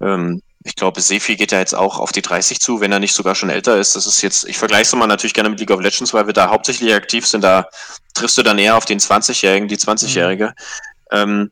Ähm, 0.00 0.42
ich 0.66 0.74
glaube, 0.74 1.00
Sefi 1.00 1.36
geht 1.36 1.52
ja 1.52 1.60
jetzt 1.60 1.74
auch 1.74 1.98
auf 2.00 2.10
die 2.10 2.22
30 2.22 2.60
zu, 2.60 2.80
wenn 2.80 2.90
er 2.90 2.98
nicht 2.98 3.14
sogar 3.14 3.36
schon 3.36 3.50
älter 3.50 3.78
ist. 3.78 3.94
Das 3.94 4.06
ist 4.06 4.20
jetzt, 4.20 4.44
ich 4.48 4.58
vergleiche 4.58 4.82
es 4.82 4.94
mal 4.94 5.06
natürlich 5.06 5.34
gerne 5.34 5.48
mit 5.48 5.60
League 5.60 5.70
of 5.70 5.80
Legends, 5.80 6.12
weil 6.12 6.26
wir 6.26 6.32
da 6.32 6.50
hauptsächlich 6.50 6.92
aktiv 6.92 7.24
sind. 7.26 7.42
Da 7.42 7.68
triffst 8.14 8.36
du 8.36 8.42
dann 8.42 8.58
eher 8.58 8.76
auf 8.76 8.84
den 8.84 8.98
20-Jährigen, 8.98 9.68
die 9.68 9.76
20-Jährige. 9.76 10.54
Mhm. 11.12 11.18
Ähm, 11.18 11.50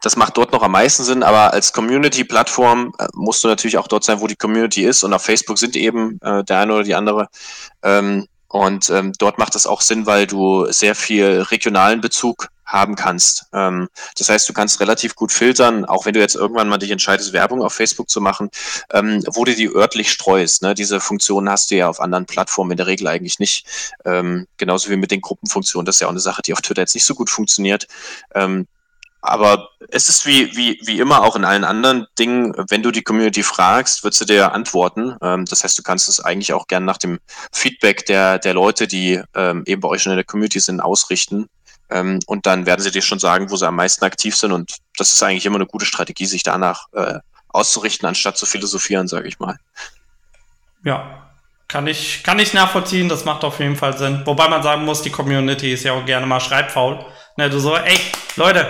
das 0.00 0.16
macht 0.16 0.36
dort 0.36 0.52
noch 0.52 0.62
am 0.62 0.72
meisten 0.72 1.02
Sinn, 1.02 1.22
aber 1.22 1.52
als 1.52 1.72
Community-Plattform 1.72 2.92
äh, 2.98 3.08
musst 3.14 3.42
du 3.42 3.48
natürlich 3.48 3.78
auch 3.78 3.88
dort 3.88 4.04
sein, 4.04 4.20
wo 4.20 4.28
die 4.28 4.36
Community 4.36 4.84
ist. 4.84 5.02
Und 5.02 5.12
auf 5.12 5.22
Facebook 5.22 5.58
sind 5.58 5.74
eben 5.74 6.20
äh, 6.22 6.44
der 6.44 6.60
eine 6.60 6.74
oder 6.74 6.84
die 6.84 6.94
andere. 6.94 7.28
Ähm, 7.82 8.28
und 8.56 8.90
ähm, 8.90 9.12
dort 9.18 9.38
macht 9.38 9.54
es 9.54 9.66
auch 9.66 9.80
Sinn, 9.80 10.06
weil 10.06 10.26
du 10.26 10.70
sehr 10.70 10.94
viel 10.94 11.42
regionalen 11.42 12.00
Bezug 12.00 12.48
haben 12.66 12.96
kannst. 12.96 13.46
Ähm, 13.52 13.88
das 14.18 14.28
heißt, 14.28 14.48
du 14.48 14.52
kannst 14.52 14.80
relativ 14.80 15.14
gut 15.14 15.32
filtern, 15.32 15.84
auch 15.84 16.04
wenn 16.04 16.14
du 16.14 16.20
jetzt 16.20 16.34
irgendwann 16.34 16.68
mal 16.68 16.78
dich 16.78 16.90
entscheidest, 16.90 17.32
Werbung 17.32 17.62
auf 17.62 17.72
Facebook 17.72 18.10
zu 18.10 18.20
machen, 18.20 18.50
ähm, 18.92 19.22
wo 19.32 19.44
du 19.44 19.54
die 19.54 19.72
örtlich 19.72 20.10
streust. 20.10 20.62
Ne? 20.62 20.74
Diese 20.74 21.00
Funktionen 21.00 21.48
hast 21.48 21.70
du 21.70 21.76
ja 21.76 21.88
auf 21.88 22.00
anderen 22.00 22.26
Plattformen 22.26 22.72
in 22.72 22.76
der 22.76 22.88
Regel 22.88 23.06
eigentlich 23.06 23.38
nicht. 23.38 23.66
Ähm, 24.04 24.46
genauso 24.56 24.90
wie 24.90 24.96
mit 24.96 25.12
den 25.12 25.20
Gruppenfunktionen. 25.20 25.86
Das 25.86 25.96
ist 25.96 26.00
ja 26.00 26.08
auch 26.08 26.12
eine 26.12 26.20
Sache, 26.20 26.42
die 26.42 26.52
auf 26.52 26.60
Twitter 26.60 26.82
jetzt 26.82 26.94
nicht 26.94 27.06
so 27.06 27.14
gut 27.14 27.30
funktioniert. 27.30 27.86
Ähm, 28.34 28.66
aber 29.26 29.68
es 29.88 30.08
ist 30.08 30.26
wie, 30.26 30.56
wie, 30.56 30.80
wie 30.84 30.98
immer 30.98 31.22
auch 31.22 31.36
in 31.36 31.44
allen 31.44 31.64
anderen 31.64 32.06
Dingen, 32.18 32.54
wenn 32.68 32.82
du 32.82 32.90
die 32.90 33.02
Community 33.02 33.42
fragst, 33.42 34.04
wird 34.04 34.14
sie 34.14 34.26
dir 34.26 34.52
antworten. 34.52 35.16
Ähm, 35.22 35.44
das 35.46 35.64
heißt, 35.64 35.78
du 35.78 35.82
kannst 35.82 36.08
es 36.08 36.20
eigentlich 36.20 36.52
auch 36.52 36.66
gerne 36.66 36.86
nach 36.86 36.98
dem 36.98 37.18
Feedback 37.52 38.06
der, 38.06 38.38
der 38.38 38.54
Leute, 38.54 38.86
die 38.86 39.20
ähm, 39.34 39.62
eben 39.66 39.80
bei 39.80 39.88
euch 39.88 40.02
schon 40.02 40.12
in 40.12 40.16
der 40.16 40.24
Community 40.24 40.60
sind, 40.60 40.80
ausrichten. 40.80 41.48
Ähm, 41.90 42.20
und 42.26 42.46
dann 42.46 42.66
werden 42.66 42.82
sie 42.82 42.90
dir 42.90 43.02
schon 43.02 43.18
sagen, 43.18 43.50
wo 43.50 43.56
sie 43.56 43.66
am 43.66 43.76
meisten 43.76 44.04
aktiv 44.04 44.36
sind. 44.36 44.52
Und 44.52 44.76
das 44.96 45.12
ist 45.12 45.22
eigentlich 45.22 45.46
immer 45.46 45.56
eine 45.56 45.66
gute 45.66 45.86
Strategie, 45.86 46.26
sich 46.26 46.42
danach 46.42 46.86
äh, 46.92 47.18
auszurichten, 47.48 48.08
anstatt 48.08 48.36
zu 48.36 48.46
philosophieren, 48.46 49.08
sage 49.08 49.28
ich 49.28 49.38
mal. 49.38 49.56
Ja, 50.84 51.26
kann 51.68 51.86
ich, 51.86 52.22
kann 52.22 52.38
ich 52.38 52.54
nachvollziehen. 52.54 53.08
Das 53.08 53.24
macht 53.24 53.44
auf 53.44 53.58
jeden 53.60 53.76
Fall 53.76 53.96
Sinn. 53.96 54.22
Wobei 54.24 54.48
man 54.48 54.62
sagen 54.62 54.84
muss, 54.84 55.02
die 55.02 55.10
Community 55.10 55.72
ist 55.72 55.84
ja 55.84 55.92
auch 55.92 56.04
gerne 56.04 56.26
mal 56.26 56.40
schreibfaul. 56.40 57.04
Ne, 57.36 57.50
du 57.50 57.58
so, 57.58 57.76
ey, 57.76 57.98
Leute, 58.36 58.66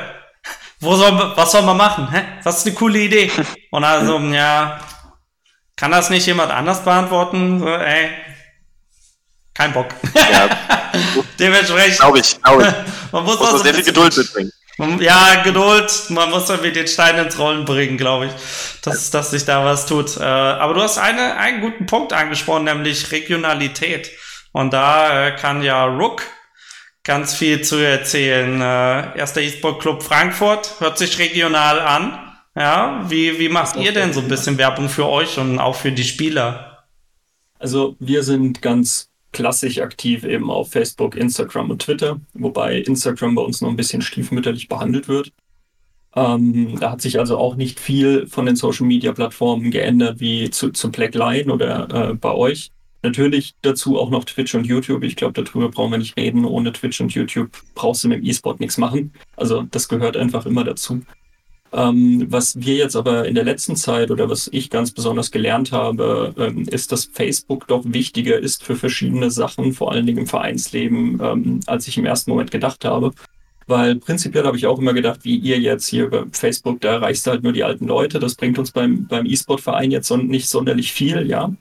wo 0.81 0.95
soll, 0.97 1.33
was 1.37 1.53
soll 1.53 1.63
man 1.63 1.77
machen? 1.77 2.11
Hä? 2.11 2.23
Was 2.43 2.59
ist 2.59 2.67
eine 2.67 2.75
coole 2.75 2.99
Idee? 2.99 3.31
Und 3.71 3.85
also, 3.85 4.19
ja, 4.19 4.81
kann 5.77 5.91
das 5.91 6.11
nicht 6.11 6.27
jemand 6.27 6.53
anders 6.53 6.85
beantworten? 6.85 7.61
So, 7.61 7.69
ey, 7.69 8.11
kein 9.55 9.73
Bock. 9.73 9.89
Ja. 10.15 10.49
Dementsprechend. 11.39 11.99
Glaube 11.99 12.19
ich, 12.21 12.43
glaube 12.43 12.63
ich. 12.63 12.93
Man 13.13 13.25
muss, 13.25 13.39
muss 13.39 13.55
auch 13.55 13.63
sehr 13.63 13.75
viel 13.75 13.85
Geduld 13.85 14.17
mitbringen. 14.17 14.53
Ja, 15.01 15.43
Geduld. 15.43 15.91
Man 16.11 16.31
muss 16.31 16.51
irgendwie 16.51 16.73
den 16.73 16.87
Stein 16.87 17.17
ins 17.17 17.39
Rollen 17.39 17.65
bringen, 17.65 17.97
glaube 17.97 18.27
ich, 18.27 18.33
dass, 18.83 19.11
dass 19.11 19.31
sich 19.31 19.47
da 19.47 19.65
was 19.65 19.87
tut. 19.87 20.19
Äh, 20.19 20.23
aber 20.23 20.75
du 20.75 20.83
hast 20.83 20.99
eine, 20.99 21.37
einen 21.37 21.63
guten 21.63 21.87
Punkt 21.87 22.13
angesprochen, 22.13 22.65
nämlich 22.65 23.11
Regionalität. 23.11 24.11
Und 24.53 24.75
da 24.75 25.29
äh, 25.29 25.37
kann 25.37 25.63
ja 25.63 25.85
Rook 25.85 26.23
ganz 27.07 27.35
viel 27.35 27.63
zu 27.63 27.77
erzählen. 27.77 28.61
Äh, 28.61 29.19
erster 29.19 29.41
E-Sport 29.41 29.81
Club 29.81 30.03
Frankfurt 30.03 30.81
hört 30.81 30.99
sich 30.99 31.19
regional 31.19 31.81
an. 31.81 32.19
Ja, 32.55 33.05
wie, 33.09 33.39
wie 33.39 33.49
macht 33.49 33.77
ihr 33.77 33.93
denn 33.93 34.13
so 34.13 34.21
ein 34.21 34.29
bisschen 34.29 34.59
Werbung 34.59 34.89
für 34.89 35.07
euch 35.07 35.39
und 35.39 35.59
auch 35.59 35.77
für 35.77 35.93
die 35.93 36.05
Spieler? 36.05 36.85
Also 37.59 37.97
wir 38.01 38.23
sind 38.23 38.61
ganz 38.61 39.11
klassisch 39.33 39.79
aktiv 39.79 40.25
eben 40.25 40.51
auf 40.51 40.73
Facebook, 40.73 41.15
Instagram 41.15 41.71
und 41.71 41.83
Twitter, 41.83 42.19
wobei 42.35 42.79
Instagram 42.79 43.35
bei 43.35 43.43
uns 43.43 43.61
noch 43.61 43.69
ein 43.69 43.77
bisschen 43.77 44.03
stiefmütterlich 44.03 44.69
behandelt 44.69 45.09
wird. 45.09 45.33
Ähm, 46.15 46.79
da 46.81 46.93
hat 46.93 47.03
sich 47.03 47.19
also 47.19 47.37
auch 47.37 47.57
nicht 47.57 47.79
viel 47.79 48.27
von 48.27 48.47
den 48.47 48.57
Social 48.57 48.87
Media 48.87 49.13
Plattformen 49.13 49.71
geändert 49.71 50.19
wie 50.19 50.51
zu, 50.51 50.71
zu 50.71 50.91
Blackline 50.91 51.53
oder 51.53 52.11
äh, 52.11 52.15
bei 52.15 52.33
euch. 52.33 52.71
Natürlich 53.07 53.55
dazu 53.63 54.01
auch 54.01 54.11
noch 54.11 54.25
Twitch 54.25 54.57
und 54.57 54.67
YouTube. 54.67 55.05
Ich 55.05 55.15
glaube, 55.15 55.41
darüber 55.41 55.69
brauchen 55.69 55.93
wir 55.93 55.99
nicht 55.99 56.17
reden. 56.17 56.45
Ohne 56.45 56.73
Twitch 56.73 57.01
und 57.01 57.15
YouTube 57.15 57.51
brauchst 57.77 58.03
du 58.03 58.09
mit 58.09 58.19
dem 58.19 58.27
E-Sport 58.27 58.59
nichts 58.59 58.79
machen. 58.79 59.13
Also 59.37 59.63
das 59.63 59.87
gehört 59.87 60.17
einfach 60.17 60.45
immer 60.45 60.65
dazu. 60.65 61.03
Ähm, 61.73 62.27
was 62.29 62.61
wir 62.61 62.75
jetzt 62.75 62.97
aber 62.97 63.29
in 63.29 63.37
der 63.37 63.45
letzten 63.45 63.77
Zeit 63.77 64.11
oder 64.11 64.29
was 64.29 64.49
ich 64.51 64.71
ganz 64.71 64.91
besonders 64.91 65.31
gelernt 65.31 65.71
habe, 65.71 66.35
ähm, 66.37 66.67
ist, 66.69 66.91
dass 66.91 67.05
Facebook 67.05 67.69
doch 67.69 67.85
wichtiger 67.85 68.41
ist 68.41 68.65
für 68.65 68.75
verschiedene 68.75 69.31
Sachen, 69.31 69.73
vor 69.73 69.93
allen 69.93 70.07
Dingen 70.07 70.19
im 70.19 70.27
Vereinsleben, 70.27 71.21
ähm, 71.23 71.61
als 71.67 71.87
ich 71.87 71.97
im 71.99 72.07
ersten 72.07 72.33
Moment 72.33 72.51
gedacht 72.51 72.85
habe. 72.85 73.13
Weil 73.69 73.95
prinzipiell 73.97 74.45
habe 74.45 74.57
ich 74.57 74.67
auch 74.67 74.81
immer 74.81 74.95
gedacht, 74.95 75.21
wie 75.23 75.37
ihr 75.37 75.61
jetzt 75.61 75.87
hier 75.87 76.07
über 76.07 76.27
Facebook, 76.33 76.81
da 76.81 76.95
erreichst 76.95 77.25
du 77.25 77.31
halt 77.31 77.45
nur 77.45 77.53
die 77.53 77.63
alten 77.63 77.87
Leute. 77.87 78.19
Das 78.19 78.35
bringt 78.35 78.59
uns 78.59 78.73
beim, 78.73 79.07
beim 79.07 79.27
E-Sport-Verein 79.27 79.93
jetzt 79.93 80.11
nicht 80.11 80.49
sonderlich 80.49 80.93
viel, 80.93 81.29
ja. 81.29 81.53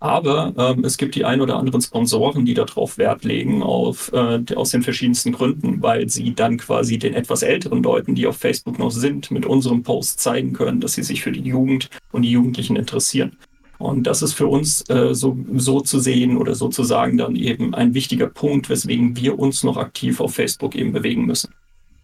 Aber 0.00 0.54
ähm, 0.56 0.84
es 0.84 0.96
gibt 0.96 1.16
die 1.16 1.24
ein 1.24 1.40
oder 1.40 1.56
anderen 1.56 1.80
Sponsoren, 1.80 2.44
die 2.44 2.54
darauf 2.54 2.98
Wert 2.98 3.24
legen, 3.24 3.64
auf, 3.64 4.12
äh, 4.12 4.40
aus 4.54 4.70
den 4.70 4.82
verschiedensten 4.82 5.32
Gründen, 5.32 5.82
weil 5.82 6.08
sie 6.08 6.34
dann 6.34 6.56
quasi 6.56 6.98
den 6.98 7.14
etwas 7.14 7.42
älteren 7.42 7.82
Leuten, 7.82 8.14
die 8.14 8.28
auf 8.28 8.36
Facebook 8.36 8.78
noch 8.78 8.92
sind, 8.92 9.32
mit 9.32 9.44
unserem 9.44 9.82
Post 9.82 10.20
zeigen 10.20 10.52
können, 10.52 10.80
dass 10.80 10.92
sie 10.92 11.02
sich 11.02 11.22
für 11.22 11.32
die 11.32 11.42
Jugend 11.42 11.88
und 12.12 12.22
die 12.22 12.30
Jugendlichen 12.30 12.76
interessieren. 12.76 13.36
Und 13.78 14.04
das 14.06 14.22
ist 14.22 14.34
für 14.34 14.46
uns 14.46 14.88
äh, 14.88 15.14
so, 15.14 15.36
so 15.54 15.80
zu 15.80 15.98
sehen 15.98 16.36
oder 16.36 16.54
sozusagen 16.54 17.16
dann 17.16 17.34
eben 17.34 17.74
ein 17.74 17.94
wichtiger 17.94 18.28
Punkt, 18.28 18.68
weswegen 18.68 19.16
wir 19.16 19.38
uns 19.38 19.64
noch 19.64 19.76
aktiv 19.76 20.20
auf 20.20 20.34
Facebook 20.34 20.76
eben 20.76 20.92
bewegen 20.92 21.26
müssen. 21.26 21.54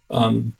Ähm, 0.09 0.53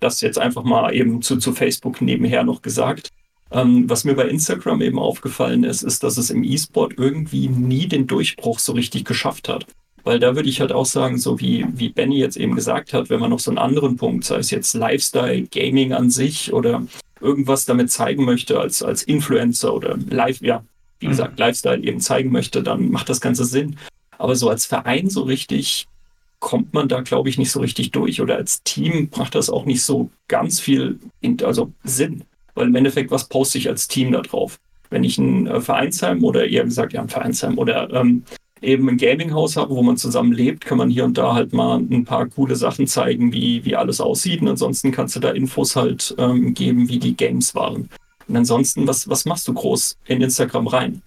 das 0.00 0.20
jetzt 0.20 0.38
einfach 0.38 0.64
mal 0.64 0.94
eben 0.94 1.22
zu, 1.22 1.36
zu 1.38 1.52
Facebook 1.52 2.00
nebenher 2.00 2.44
noch 2.44 2.62
gesagt. 2.62 3.10
Ähm, 3.50 3.88
was 3.88 4.04
mir 4.04 4.14
bei 4.14 4.28
Instagram 4.28 4.82
eben 4.82 4.98
aufgefallen 4.98 5.64
ist, 5.64 5.82
ist, 5.82 6.02
dass 6.02 6.16
es 6.16 6.30
im 6.30 6.42
E-Sport 6.42 6.94
irgendwie 6.96 7.48
nie 7.48 7.86
den 7.86 8.06
Durchbruch 8.06 8.58
so 8.58 8.72
richtig 8.72 9.04
geschafft 9.04 9.48
hat. 9.48 9.66
Weil 10.02 10.20
da 10.20 10.36
würde 10.36 10.48
ich 10.48 10.60
halt 10.60 10.72
auch 10.72 10.86
sagen, 10.86 11.18
so 11.18 11.40
wie, 11.40 11.66
wie 11.74 11.88
Benny 11.88 12.18
jetzt 12.18 12.36
eben 12.36 12.54
gesagt 12.54 12.92
hat, 12.92 13.10
wenn 13.10 13.20
man 13.20 13.30
noch 13.30 13.40
so 13.40 13.50
einen 13.50 13.58
anderen 13.58 13.96
Punkt, 13.96 14.24
sei 14.24 14.36
es 14.36 14.50
jetzt 14.50 14.74
Lifestyle, 14.74 15.42
Gaming 15.42 15.92
an 15.92 16.10
sich 16.10 16.52
oder 16.52 16.86
irgendwas 17.20 17.64
damit 17.64 17.90
zeigen 17.90 18.24
möchte 18.24 18.60
als, 18.60 18.82
als 18.82 19.02
Influencer 19.02 19.74
oder 19.74 19.96
live, 20.10 20.40
ja, 20.42 20.64
wie 21.00 21.06
mhm. 21.06 21.10
gesagt, 21.10 21.38
Lifestyle 21.38 21.82
eben 21.82 22.00
zeigen 22.00 22.30
möchte, 22.30 22.62
dann 22.62 22.90
macht 22.90 23.08
das 23.08 23.20
Ganze 23.20 23.44
Sinn. 23.44 23.76
Aber 24.18 24.36
so 24.36 24.48
als 24.48 24.66
Verein 24.66 25.10
so 25.10 25.22
richtig 25.22 25.86
kommt 26.38 26.74
man 26.74 26.88
da, 26.88 27.00
glaube 27.00 27.28
ich, 27.28 27.38
nicht 27.38 27.50
so 27.50 27.60
richtig 27.60 27.90
durch. 27.90 28.20
Oder 28.20 28.36
als 28.36 28.62
Team 28.62 29.10
macht 29.16 29.34
das 29.34 29.50
auch 29.50 29.64
nicht 29.64 29.82
so 29.82 30.10
ganz 30.28 30.60
viel, 30.60 30.98
also 31.42 31.72
Sinn. 31.82 32.24
Weil 32.56 32.68
im 32.68 32.74
Endeffekt, 32.74 33.12
was 33.12 33.28
poste 33.28 33.58
ich 33.58 33.68
als 33.68 33.86
Team 33.86 34.10
da 34.10 34.22
drauf? 34.22 34.58
Wenn 34.90 35.04
ich 35.04 35.18
ein 35.18 35.46
äh, 35.46 35.60
Vereinsheim 35.60 36.24
oder 36.24 36.48
eher 36.48 36.64
gesagt, 36.64 36.92
ja, 36.92 37.02
ein 37.02 37.08
Vereinsheim 37.08 37.58
oder 37.58 37.92
ähm, 37.92 38.24
eben 38.62 38.88
ein 38.88 38.96
Gaminghaus 38.96 39.56
habe, 39.56 39.74
wo 39.74 39.82
man 39.82 39.96
zusammen 39.96 40.32
lebt, 40.32 40.64
kann 40.64 40.78
man 40.78 40.88
hier 40.88 41.04
und 41.04 41.18
da 41.18 41.34
halt 41.34 41.52
mal 41.52 41.78
ein 41.78 42.04
paar 42.04 42.26
coole 42.26 42.56
Sachen 42.56 42.86
zeigen, 42.86 43.32
wie, 43.32 43.64
wie 43.64 43.76
alles 43.76 44.00
aussieht. 44.00 44.40
Und 44.40 44.48
ansonsten 44.48 44.90
kannst 44.90 45.14
du 45.14 45.20
da 45.20 45.30
Infos 45.30 45.76
halt 45.76 46.14
ähm, 46.18 46.54
geben, 46.54 46.88
wie 46.88 46.98
die 46.98 47.16
Games 47.16 47.54
waren. 47.54 47.90
Und 48.26 48.36
ansonsten, 48.36 48.86
was, 48.88 49.08
was 49.08 49.26
machst 49.26 49.46
du 49.46 49.54
groß 49.54 49.98
in 50.06 50.22
Instagram 50.22 50.66
rein? 50.66 51.02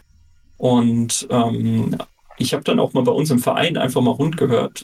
Und 0.57 1.27
ähm, 1.31 1.97
ich 2.37 2.53
habe 2.53 2.63
dann 2.63 2.79
auch 2.79 2.93
mal 2.93 3.03
bei 3.03 3.11
uns 3.11 3.31
im 3.31 3.39
Verein 3.39 3.75
einfach 3.75 4.01
mal 4.01 4.11
rund 4.11 4.37
gehört, 4.37 4.83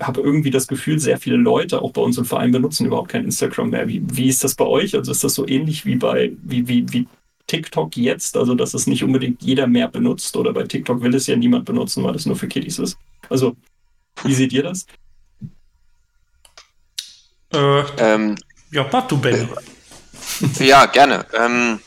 habe 0.00 0.20
irgendwie 0.20 0.50
das 0.50 0.66
Gefühl, 0.66 0.98
sehr 0.98 1.18
viele 1.18 1.36
Leute 1.36 1.80
auch 1.80 1.92
bei 1.92 2.02
uns 2.02 2.18
im 2.18 2.24
Verein 2.24 2.50
benutzen 2.50 2.86
überhaupt 2.86 3.10
kein 3.10 3.24
Instagram 3.24 3.70
mehr. 3.70 3.88
Wie, 3.88 4.02
wie 4.04 4.28
ist 4.28 4.42
das 4.42 4.54
bei 4.54 4.64
euch? 4.64 4.94
Also 4.94 5.12
ist 5.12 5.22
das 5.22 5.34
so 5.34 5.46
ähnlich 5.46 5.86
wie 5.86 5.96
bei 5.96 6.32
wie, 6.42 6.66
wie, 6.66 6.92
wie 6.92 7.06
TikTok 7.46 7.96
jetzt? 7.96 8.36
Also, 8.36 8.54
dass 8.54 8.74
es 8.74 8.86
nicht 8.86 9.04
unbedingt 9.04 9.42
jeder 9.42 9.66
mehr 9.66 9.88
benutzt 9.88 10.36
oder 10.36 10.52
bei 10.52 10.64
TikTok 10.64 11.02
will 11.02 11.14
es 11.14 11.26
ja 11.26 11.36
niemand 11.36 11.64
benutzen, 11.64 12.02
weil 12.02 12.14
es 12.14 12.26
nur 12.26 12.36
für 12.36 12.48
Kiddies 12.48 12.78
ist. 12.78 12.98
Also, 13.28 13.56
wie 14.24 14.34
seht 14.34 14.52
ihr 14.52 14.62
das? 14.62 14.86
Äh, 17.52 17.82
ähm, 17.98 18.36
ja, 18.72 18.86
mach 18.90 19.06
du, 19.06 19.18
Benny. 19.18 19.46
Ja, 20.58 20.86
gerne. 20.86 21.26
Ähm, 21.38 21.78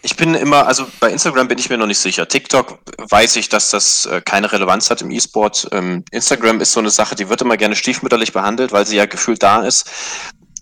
ich 0.00 0.16
bin 0.16 0.34
immer, 0.34 0.66
also 0.66 0.86
bei 1.00 1.10
Instagram 1.10 1.48
bin 1.48 1.58
ich 1.58 1.68
mir 1.68 1.76
noch 1.76 1.86
nicht 1.86 1.98
sicher. 1.98 2.26
TikTok 2.26 2.78
weiß 3.10 3.36
ich, 3.36 3.48
dass 3.48 3.70
das 3.70 4.06
äh, 4.06 4.22
keine 4.22 4.50
Relevanz 4.50 4.90
hat 4.90 5.02
im 5.02 5.10
E-Sport. 5.10 5.68
Ähm, 5.72 6.04
Instagram 6.10 6.60
ist 6.60 6.72
so 6.72 6.80
eine 6.80 6.90
Sache, 6.90 7.14
die 7.14 7.28
wird 7.28 7.42
immer 7.42 7.56
gerne 7.56 7.76
stiefmütterlich 7.76 8.32
behandelt, 8.32 8.72
weil 8.72 8.86
sie 8.86 8.96
ja 8.96 9.06
gefühlt 9.06 9.42
da 9.42 9.62
ist 9.62 9.88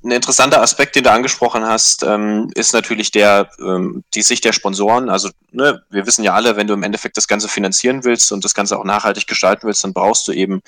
ein 0.03 0.13
interessanter 0.13 0.63
Aspekt, 0.63 0.97
den 0.97 1.05
du 1.05 1.11
angesprochen 1.11 1.67
hast, 1.67 2.05
ähm, 2.05 2.51
ist 2.55 2.73
natürlich 2.73 3.11
der, 3.11 3.51
ähm, 3.59 4.03
die 4.15 4.23
Sicht 4.23 4.45
der 4.45 4.53
Sponsoren. 4.53 5.11
Also 5.11 5.29
ne, 5.53 5.83
wir 5.91 6.07
wissen 6.07 6.25
ja 6.25 6.33
alle, 6.33 6.57
wenn 6.57 6.67
du 6.67 6.75
im 6.75 6.83
Endeffekt 6.83 7.19
das 7.19 7.29
Ganze 7.29 7.49
finanzieren 7.49 8.03
willst 8.05 8.33
und 8.33 8.43
das 8.45 8.55
Ganze 8.55 8.79
auch 8.79 8.85
nachhaltig 8.85 9.27
gestalten 9.27 9.67
willst, 9.67 9.85
dann 9.85 9.93
brauchst 9.93 10.27
du 10.27 10.33
eben, 10.33 10.63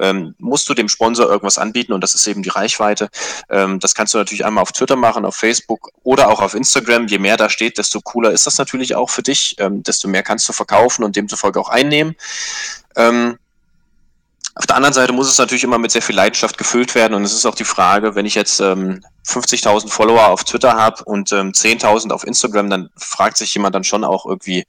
ähm, 0.00 0.34
musst 0.38 0.68
du 0.68 0.74
dem 0.74 0.88
Sponsor 0.88 1.28
irgendwas 1.28 1.58
anbieten 1.58 1.92
und 1.92 2.02
das 2.02 2.14
ist 2.14 2.26
eben 2.26 2.42
die 2.42 2.48
Reichweite. 2.48 3.10
Ähm, 3.50 3.78
das 3.78 3.94
kannst 3.94 4.14
du 4.14 4.18
natürlich 4.18 4.46
einmal 4.46 4.62
auf 4.62 4.72
Twitter 4.72 4.96
machen, 4.96 5.26
auf 5.26 5.36
Facebook 5.36 5.90
oder 6.02 6.28
auch 6.28 6.40
auf 6.40 6.54
Instagram. 6.54 7.08
Je 7.08 7.18
mehr 7.18 7.36
da 7.36 7.50
steht, 7.50 7.76
desto 7.76 8.00
cooler 8.00 8.30
ist 8.30 8.46
das 8.46 8.56
natürlich 8.56 8.94
auch 8.94 9.10
für 9.10 9.22
dich, 9.22 9.56
ähm, 9.58 9.82
desto 9.82 10.08
mehr 10.08 10.22
kannst 10.22 10.48
du 10.48 10.54
verkaufen 10.54 11.04
und 11.04 11.14
demzufolge 11.14 11.60
auch 11.60 11.68
einnehmen. 11.68 12.16
Ähm, 12.96 13.38
Auf 14.58 14.66
der 14.66 14.74
anderen 14.74 14.92
Seite 14.92 15.12
muss 15.12 15.28
es 15.28 15.38
natürlich 15.38 15.62
immer 15.62 15.78
mit 15.78 15.92
sehr 15.92 16.02
viel 16.02 16.16
Leidenschaft 16.16 16.58
gefüllt 16.58 16.96
werden 16.96 17.14
und 17.14 17.22
es 17.22 17.32
ist 17.32 17.46
auch 17.46 17.54
die 17.54 17.64
Frage, 17.64 18.16
wenn 18.16 18.26
ich 18.26 18.34
jetzt 18.34 18.58
ähm, 18.58 19.04
50.000 19.24 19.88
Follower 19.88 20.26
auf 20.26 20.42
Twitter 20.42 20.74
habe 20.74 21.04
und 21.04 21.30
ähm, 21.30 21.52
10.000 21.52 22.10
auf 22.10 22.26
Instagram, 22.26 22.68
dann 22.68 22.90
fragt 22.96 23.36
sich 23.36 23.54
jemand 23.54 23.76
dann 23.76 23.84
schon 23.84 24.02
auch 24.02 24.26
irgendwie, 24.26 24.66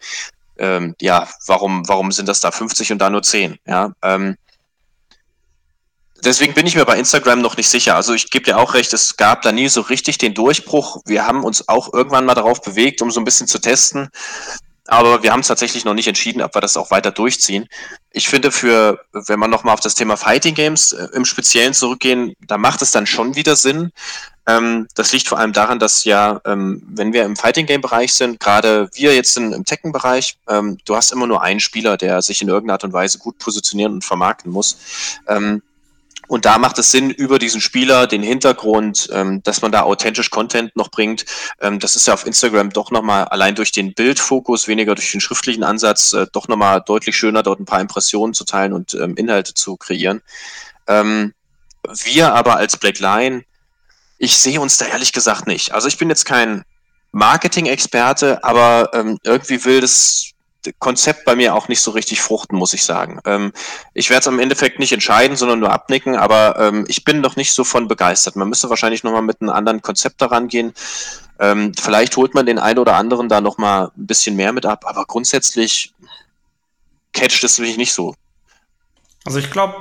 ähm, 0.59 0.95
ja, 1.01 1.27
warum, 1.47 1.87
warum 1.87 2.11
sind 2.11 2.29
das 2.29 2.39
da 2.39 2.51
50 2.51 2.91
und 2.91 2.99
da 2.99 3.09
nur 3.09 3.23
10? 3.23 3.57
Ja, 3.65 3.91
ähm, 4.03 4.37
deswegen 6.23 6.53
bin 6.53 6.67
ich 6.67 6.75
mir 6.75 6.85
bei 6.85 6.99
Instagram 6.99 7.41
noch 7.41 7.57
nicht 7.57 7.69
sicher. 7.69 7.95
Also 7.95 8.13
ich 8.13 8.29
gebe 8.29 8.45
dir 8.45 8.59
auch 8.59 8.75
recht, 8.75 8.93
es 8.93 9.17
gab 9.17 9.41
da 9.41 9.51
nie 9.51 9.69
so 9.69 9.81
richtig 9.81 10.19
den 10.19 10.35
Durchbruch. 10.35 11.01
Wir 11.07 11.25
haben 11.25 11.43
uns 11.43 11.67
auch 11.67 11.91
irgendwann 11.91 12.25
mal 12.25 12.35
darauf 12.35 12.61
bewegt, 12.61 13.01
um 13.01 13.09
so 13.09 13.19
ein 13.19 13.25
bisschen 13.25 13.47
zu 13.47 13.57
testen. 13.57 14.09
Aber 14.89 15.23
wir 15.23 15.31
haben 15.31 15.41
es 15.41 15.47
tatsächlich 15.47 15.85
noch 15.85 15.93
nicht 15.93 16.07
entschieden, 16.07 16.41
ob 16.41 16.55
wir 16.55 16.61
das 16.61 16.75
auch 16.75 16.91
weiter 16.91 17.11
durchziehen. 17.11 17.67
Ich 18.11 18.27
finde, 18.27 18.51
für, 18.51 18.99
wenn 19.13 19.39
man 19.39 19.51
nochmal 19.51 19.73
auf 19.75 19.79
das 19.79 19.93
Thema 19.93 20.17
Fighting 20.17 20.55
Games 20.55 20.91
äh, 20.93 21.07
im 21.13 21.25
Speziellen 21.25 21.73
zurückgehen, 21.73 22.33
da 22.47 22.57
macht 22.57 22.81
es 22.81 22.91
dann 22.91 23.05
schon 23.05 23.35
wieder 23.35 23.55
Sinn. 23.55 23.91
Ähm, 24.47 24.87
das 24.95 25.11
liegt 25.13 25.27
vor 25.27 25.37
allem 25.37 25.53
daran, 25.53 25.77
dass 25.77 26.05
ja, 26.05 26.41
ähm, 26.45 26.81
wenn 26.87 27.13
wir 27.13 27.23
im 27.23 27.35
Fighting 27.35 27.67
Game 27.67 27.81
Bereich 27.81 28.13
sind, 28.13 28.39
gerade 28.39 28.89
wir 28.93 29.13
jetzt 29.13 29.35
sind 29.35 29.53
im 29.53 29.63
Tekken 29.63 29.91
Bereich, 29.91 30.37
ähm, 30.49 30.79
du 30.85 30.95
hast 30.95 31.11
immer 31.11 31.27
nur 31.27 31.43
einen 31.43 31.59
Spieler, 31.59 31.95
der 31.95 32.23
sich 32.23 32.41
in 32.41 32.47
irgendeiner 32.47 32.73
Art 32.73 32.83
und 32.83 32.93
Weise 32.93 33.19
gut 33.19 33.37
positionieren 33.37 33.93
und 33.93 34.05
vermarkten 34.05 34.51
muss. 34.51 34.77
Ähm, 35.27 35.61
und 36.29 36.45
da 36.45 36.59
macht 36.59 36.77
es 36.77 36.91
Sinn, 36.91 37.09
über 37.09 37.39
diesen 37.39 37.59
Spieler, 37.59 38.05
den 38.05 38.21
Hintergrund, 38.21 39.09
ähm, 39.11 39.41
dass 39.41 39.63
man 39.63 39.71
da 39.71 39.81
authentisch 39.81 40.29
Content 40.29 40.75
noch 40.75 40.91
bringt. 40.91 41.25
Ähm, 41.59 41.79
das 41.79 41.95
ist 41.95 42.05
ja 42.05 42.13
auf 42.13 42.23
Instagram 42.23 42.69
doch 42.69 42.91
nochmal 42.91 43.25
allein 43.25 43.55
durch 43.55 43.71
den 43.71 43.95
Bildfokus, 43.95 44.67
weniger 44.67 44.93
durch 44.93 45.11
den 45.11 45.21
schriftlichen 45.21 45.63
Ansatz, 45.63 46.13
äh, 46.13 46.27
doch 46.31 46.47
nochmal 46.47 46.83
deutlich 46.85 47.17
schöner, 47.17 47.41
dort 47.41 47.59
ein 47.59 47.65
paar 47.65 47.81
Impressionen 47.81 48.35
zu 48.35 48.45
teilen 48.45 48.73
und 48.73 48.93
ähm, 48.93 49.15
Inhalte 49.15 49.55
zu 49.55 49.75
kreieren. 49.75 50.21
Ähm, 50.87 51.33
wir 52.03 52.35
aber 52.35 52.57
als 52.57 52.77
Blackline, 52.77 53.43
ich 54.19 54.37
sehe 54.37 54.61
uns 54.61 54.77
da 54.77 54.85
ehrlich 54.85 55.13
gesagt 55.13 55.47
nicht. 55.47 55.73
Also 55.73 55.87
ich 55.87 55.97
bin 55.97 56.09
jetzt 56.09 56.25
kein 56.25 56.63
Marketing-Experte, 57.11 58.43
aber 58.43 58.91
ähm, 58.93 59.17
irgendwie 59.23 59.65
will 59.65 59.81
das 59.81 60.28
Konzept 60.79 61.25
bei 61.25 61.35
mir 61.35 61.55
auch 61.55 61.67
nicht 61.67 61.81
so 61.81 61.91
richtig 61.91 62.21
fruchten, 62.21 62.57
muss 62.57 62.73
ich 62.73 62.83
sagen. 62.83 63.19
Ähm, 63.25 63.53
ich 63.93 64.09
werde 64.09 64.21
es 64.21 64.27
am 64.27 64.39
Endeffekt 64.39 64.79
nicht 64.79 64.91
entscheiden, 64.91 65.37
sondern 65.37 65.59
nur 65.59 65.71
abnicken, 65.71 66.15
aber 66.15 66.59
ähm, 66.59 66.85
ich 66.87 67.03
bin 67.03 67.21
noch 67.21 67.35
nicht 67.35 67.53
so 67.53 67.63
von 67.63 67.87
begeistert. 67.87 68.35
Man 68.35 68.49
müsste 68.49 68.69
wahrscheinlich 68.69 69.03
nochmal 69.03 69.21
mit 69.21 69.41
einem 69.41 69.51
anderen 69.51 69.81
Konzept 69.81 70.21
daran 70.21 70.47
gehen. 70.47 70.73
Ähm, 71.39 71.71
vielleicht 71.79 72.17
holt 72.17 72.33
man 72.33 72.45
den 72.45 72.59
einen 72.59 72.79
oder 72.79 72.95
anderen 72.95 73.29
da 73.29 73.39
nochmal 73.39 73.91
ein 73.97 74.07
bisschen 74.07 74.35
mehr 74.35 74.51
mit 74.51 74.65
ab, 74.65 74.83
aber 74.85 75.05
grundsätzlich 75.05 75.93
catcht 77.13 77.43
es 77.43 77.59
mich 77.59 77.77
nicht 77.77 77.93
so. 77.93 78.13
Also 79.25 79.39
ich 79.39 79.49
glaube, 79.51 79.79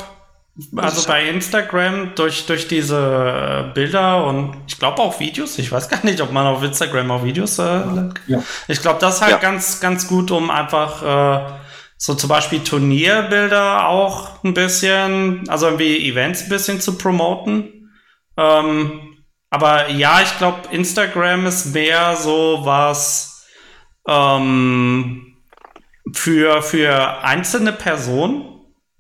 also 0.77 1.07
bei 1.07 1.29
Instagram 1.29 2.15
durch, 2.15 2.47
durch 2.47 2.67
diese 2.67 3.69
äh, 3.69 3.75
Bilder 3.75 4.25
und 4.25 4.57
ich 4.67 4.79
glaube 4.79 5.01
auch 5.01 5.21
Videos. 5.21 5.59
Ich 5.59 5.71
weiß 5.71 5.89
gar 5.89 6.05
nicht, 6.05 6.21
ob 6.21 6.33
man 6.33 6.47
auf 6.47 6.63
Instagram 6.63 7.11
auch 7.11 7.25
Videos. 7.25 7.59
Äh, 7.59 8.11
ja. 8.27 8.43
Ich 8.67 8.83
glaube, 8.83 8.99
das 9.01 9.17
ist 9.17 9.23
halt 9.23 9.33
ja. 9.33 9.39
ganz, 9.39 9.81
ganz 9.81 10.09
gut, 10.09 10.31
um 10.31 10.51
einfach 10.51 11.03
äh, 11.03 11.53
so 11.97 12.15
zum 12.15 12.29
Beispiel 12.29 12.63
Turnierbilder 12.63 13.89
auch 13.89 14.43
ein 14.43 14.55
bisschen, 14.55 15.49
also 15.49 15.67
irgendwie 15.67 16.09
Events 16.09 16.45
ein 16.45 16.49
bisschen 16.49 16.81
zu 16.81 16.99
promoten. 16.99 17.91
Ähm, 18.37 19.17
aber 19.51 19.91
ja, 19.91 20.21
ich 20.23 20.39
glaube, 20.39 20.69
Instagram 20.73 21.47
ist 21.47 21.73
mehr 21.73 22.17
so 22.17 22.61
was 22.65 23.47
ähm, 24.09 25.37
für, 26.13 26.63
für 26.63 27.23
einzelne 27.23 27.73
Personen 27.73 28.58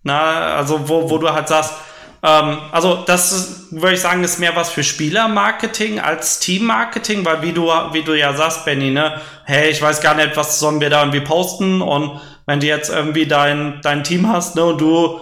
na, 0.09 0.57
also 0.57 0.89
wo, 0.89 1.09
wo 1.09 1.19
du 1.19 1.31
halt 1.31 1.49
sagst, 1.49 1.75
ähm, 2.23 2.59
also 2.73 3.05
das 3.07 3.69
würde 3.71 3.95
ich 3.95 4.01
sagen, 4.01 4.25
ist 4.25 4.41
mehr 4.41 4.57
was 4.57 4.71
für 4.71 4.83
Spielermarketing 4.83 6.01
als 6.01 6.41
Teammarketing, 6.41 7.25
weil 7.25 7.43
wie 7.43 7.53
du, 7.53 7.67
wie 7.93 8.03
du 8.03 8.15
ja 8.15 8.33
sagst, 8.35 8.65
Benny, 8.65 8.91
ne, 8.91 9.21
hey, 9.45 9.71
ich 9.71 9.81
weiß 9.81 10.01
gar 10.01 10.15
nicht, 10.15 10.37
was 10.37 10.59
sollen 10.59 10.81
wir 10.81 10.91
da 10.91 11.01
irgendwie 11.01 11.21
posten 11.21 11.81
und 11.81 12.21
wenn 12.47 12.61
du 12.61 12.67
jetzt 12.67 12.91
irgendwie 12.91 13.27
dein, 13.27 13.81
dein 13.83 14.03
Team 14.03 14.29
hast, 14.29 14.57
ne, 14.57 14.65
und 14.65 14.81
du 14.81 15.21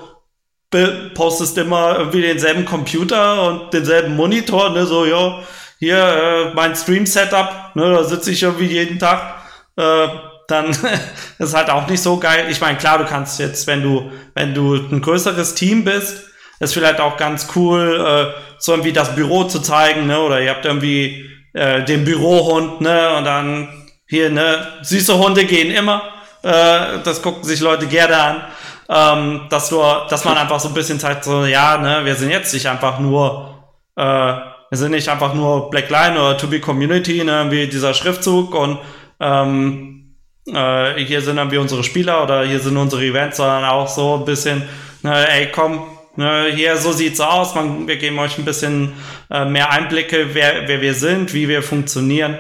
postest 1.15 1.57
immer 1.59 1.99
irgendwie 1.99 2.23
denselben 2.23 2.65
Computer 2.65 3.49
und 3.49 3.73
denselben 3.73 4.17
Monitor, 4.17 4.71
ne, 4.71 4.87
so, 4.87 5.05
ja, 5.05 5.41
hier, 5.79 5.99
äh, 5.99 6.55
mein 6.55 6.75
Stream-Setup, 6.75 7.75
ne, 7.75 7.93
da 7.93 8.05
sitze 8.05 8.31
ich 8.31 8.43
irgendwie 8.43 8.67
jeden 8.67 8.99
Tag, 8.99 9.43
äh, 9.77 10.09
dann 10.49 10.77
ist 11.39 11.55
halt 11.55 11.71
auch 11.71 11.89
nicht 11.89 12.03
so 12.03 12.19
geil. 12.19 12.47
Ich 12.51 12.61
meine, 12.61 12.79
klar, 12.79 12.99
du 12.99 13.05
kannst 13.05 13.39
jetzt, 13.39 13.67
wenn 13.67 13.83
du, 13.83 14.11
wenn 14.35 14.55
du 14.55 14.75
ein 14.75 15.01
größeres 15.01 15.55
Team 15.55 15.85
bist, 15.85 16.25
ist 16.61 16.73
vielleicht 16.73 17.01
auch 17.01 17.17
ganz 17.17 17.49
cool, 17.55 18.05
äh, 18.07 18.41
so 18.59 18.73
irgendwie 18.73 18.93
das 18.93 19.15
Büro 19.15 19.45
zu 19.45 19.61
zeigen, 19.61 20.07
ne? 20.07 20.21
Oder 20.21 20.41
ihr 20.41 20.51
habt 20.51 20.65
irgendwie 20.65 21.31
äh, 21.53 21.85
den 21.85 22.05
Bürohund, 22.05 22.81
ne? 22.81 23.17
Und 23.17 23.25
dann 23.25 23.69
hier, 24.09 24.31
ne, 24.31 24.67
süße 24.83 25.19
Hunde 25.19 25.45
gehen 25.45 25.71
immer. 25.73 26.03
Äh, 26.43 27.01
das 27.05 27.21
gucken 27.23 27.45
sich 27.45 27.61
Leute 27.61 27.87
gerne 27.87 28.17
an. 28.17 28.45
Ähm, 28.89 29.41
dass 29.51 29.69
du, 29.69 29.83
dass 30.09 30.25
man 30.25 30.39
einfach 30.39 30.61
so 30.61 30.69
ein 30.69 30.75
bisschen 30.75 31.01
zeigt, 31.01 31.25
so, 31.25 31.45
ja, 31.45 31.77
ne, 31.77 32.05
wir 32.05 32.15
sind 32.15 32.31
jetzt 32.31 32.55
nicht 32.55 32.69
einfach 32.69 33.01
nur, 33.01 33.65
äh, 33.97 34.03
wir 34.03 34.79
sind 34.79 34.93
nicht 34.93 35.09
einfach 35.09 35.35
nur 35.35 35.71
Black 35.71 35.91
Line 35.91 36.21
oder 36.21 36.39
To 36.39 36.47
Be 36.47 36.61
Community, 36.61 37.25
ne, 37.25 37.47
wie 37.51 37.67
dieser 37.67 37.95
Schriftzug 37.95 38.55
und 38.55 38.79
ähm, 39.19 40.06
äh, 40.47 41.05
hier 41.05 41.21
sind 41.21 41.37
dann 41.37 41.51
wie 41.51 41.59
unsere 41.59 41.85
Spieler 41.85 42.23
oder 42.23 42.45
hier 42.45 42.61
sind 42.61 42.77
unsere 42.77 43.05
Events, 43.05 43.37
sondern 43.37 43.65
auch 43.65 43.89
so 43.89 44.17
ein 44.17 44.25
bisschen, 44.25 44.63
ne, 45.03 45.29
ey, 45.29 45.51
komm, 45.51 45.85
ne, 46.17 46.47
hier, 46.55 46.77
so 46.77 46.93
sieht's 46.93 47.21
aus, 47.21 47.55
man, 47.55 47.87
wir 47.89 47.97
geben 47.97 48.19
euch 48.19 48.39
ein 48.39 48.45
bisschen 48.45 48.93
äh, 49.31 49.45
mehr 49.45 49.71
Einblicke, 49.71 50.35
wer, 50.35 50.69
wer 50.69 50.81
wir 50.81 50.95
sind, 50.95 51.35
wie 51.35 51.49
wir 51.49 51.63
funktionieren. 51.63 52.39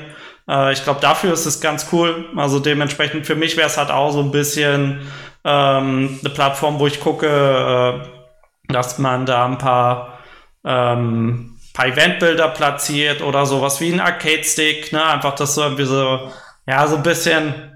Äh, 0.48 0.72
ich 0.72 0.84
glaube, 0.84 1.00
dafür 1.00 1.32
ist 1.32 1.46
es 1.46 1.60
ganz 1.60 1.88
cool. 1.92 2.26
Also 2.36 2.60
dementsprechend 2.60 3.26
für 3.26 3.36
mich 3.36 3.56
wäre 3.56 3.68
es 3.68 3.76
halt 3.76 3.90
auch 3.90 4.12
so 4.12 4.20
ein 4.20 4.30
bisschen 4.30 5.00
ähm, 5.44 6.18
eine 6.20 6.30
Plattform, 6.32 6.78
wo 6.78 6.86
ich 6.86 7.00
gucke, 7.00 7.26
äh, 7.26 8.72
dass 8.72 8.98
man 8.98 9.26
da 9.26 9.46
ein 9.46 9.58
paar 9.58 10.18
ähm, 10.64 11.56
paar 11.76 11.86
Eventbilder 11.86 12.48
platziert 12.48 13.20
oder 13.22 13.44
sowas 13.44 13.80
wie 13.80 13.92
ein 13.92 14.00
Arcade-Stick, 14.00 14.92
ne? 14.92 15.04
Einfach 15.04 15.34
das 15.34 15.54
so 15.54 15.62
irgendwie 15.62 15.84
so, 15.84 16.32
ja, 16.66 16.86
so 16.88 16.96
ein 16.96 17.02
bisschen 17.02 17.75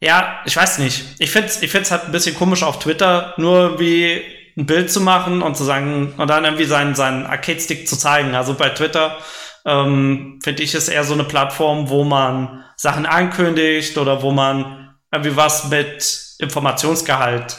ja, 0.00 0.40
ich 0.46 0.56
weiß 0.56 0.78
nicht. 0.78 1.04
Ich 1.18 1.30
find's, 1.30 1.62
ich 1.62 1.70
find's 1.70 1.90
halt 1.90 2.04
ein 2.04 2.12
bisschen 2.12 2.34
komisch 2.34 2.62
auf 2.62 2.78
Twitter, 2.78 3.34
nur 3.36 3.78
wie 3.78 4.22
ein 4.56 4.66
Bild 4.66 4.90
zu 4.90 5.00
machen 5.00 5.42
und 5.42 5.56
zu 5.56 5.64
sagen, 5.64 6.14
und 6.16 6.28
dann 6.28 6.44
irgendwie 6.44 6.64
seinen, 6.64 6.94
seinen 6.94 7.26
Arcade-Stick 7.26 7.86
zu 7.86 7.96
zeigen. 7.96 8.34
Also 8.34 8.54
bei 8.54 8.70
Twitter 8.70 9.18
ähm, 9.66 10.38
finde 10.42 10.62
ich 10.62 10.74
es 10.74 10.88
eher 10.88 11.04
so 11.04 11.14
eine 11.14 11.24
Plattform, 11.24 11.90
wo 11.90 12.04
man 12.04 12.64
Sachen 12.76 13.04
ankündigt 13.04 13.98
oder 13.98 14.22
wo 14.22 14.30
man 14.30 14.94
irgendwie 15.12 15.36
was 15.36 15.68
mit 15.68 16.18
Informationsgehalt 16.38 17.58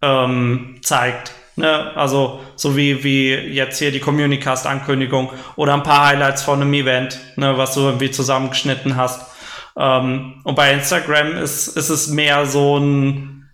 ähm, 0.00 0.80
zeigt. 0.82 1.32
Ne? 1.56 1.92
Also 1.96 2.40
so 2.56 2.76
wie, 2.76 3.04
wie 3.04 3.34
jetzt 3.34 3.78
hier 3.78 3.92
die 3.92 4.00
Communicast-Ankündigung 4.00 5.30
oder 5.56 5.74
ein 5.74 5.82
paar 5.82 6.06
Highlights 6.06 6.42
von 6.42 6.60
einem 6.60 6.72
Event, 6.72 7.18
ne, 7.36 7.56
was 7.56 7.74
du 7.74 7.80
irgendwie 7.80 8.10
zusammengeschnitten 8.10 8.96
hast. 8.96 9.33
Ähm, 9.76 10.40
und 10.44 10.54
bei 10.54 10.72
Instagram 10.72 11.36
ist, 11.36 11.68
ist 11.68 11.88
es 11.88 12.08
mehr 12.08 12.46
so 12.46 12.78
ein, 12.78 13.48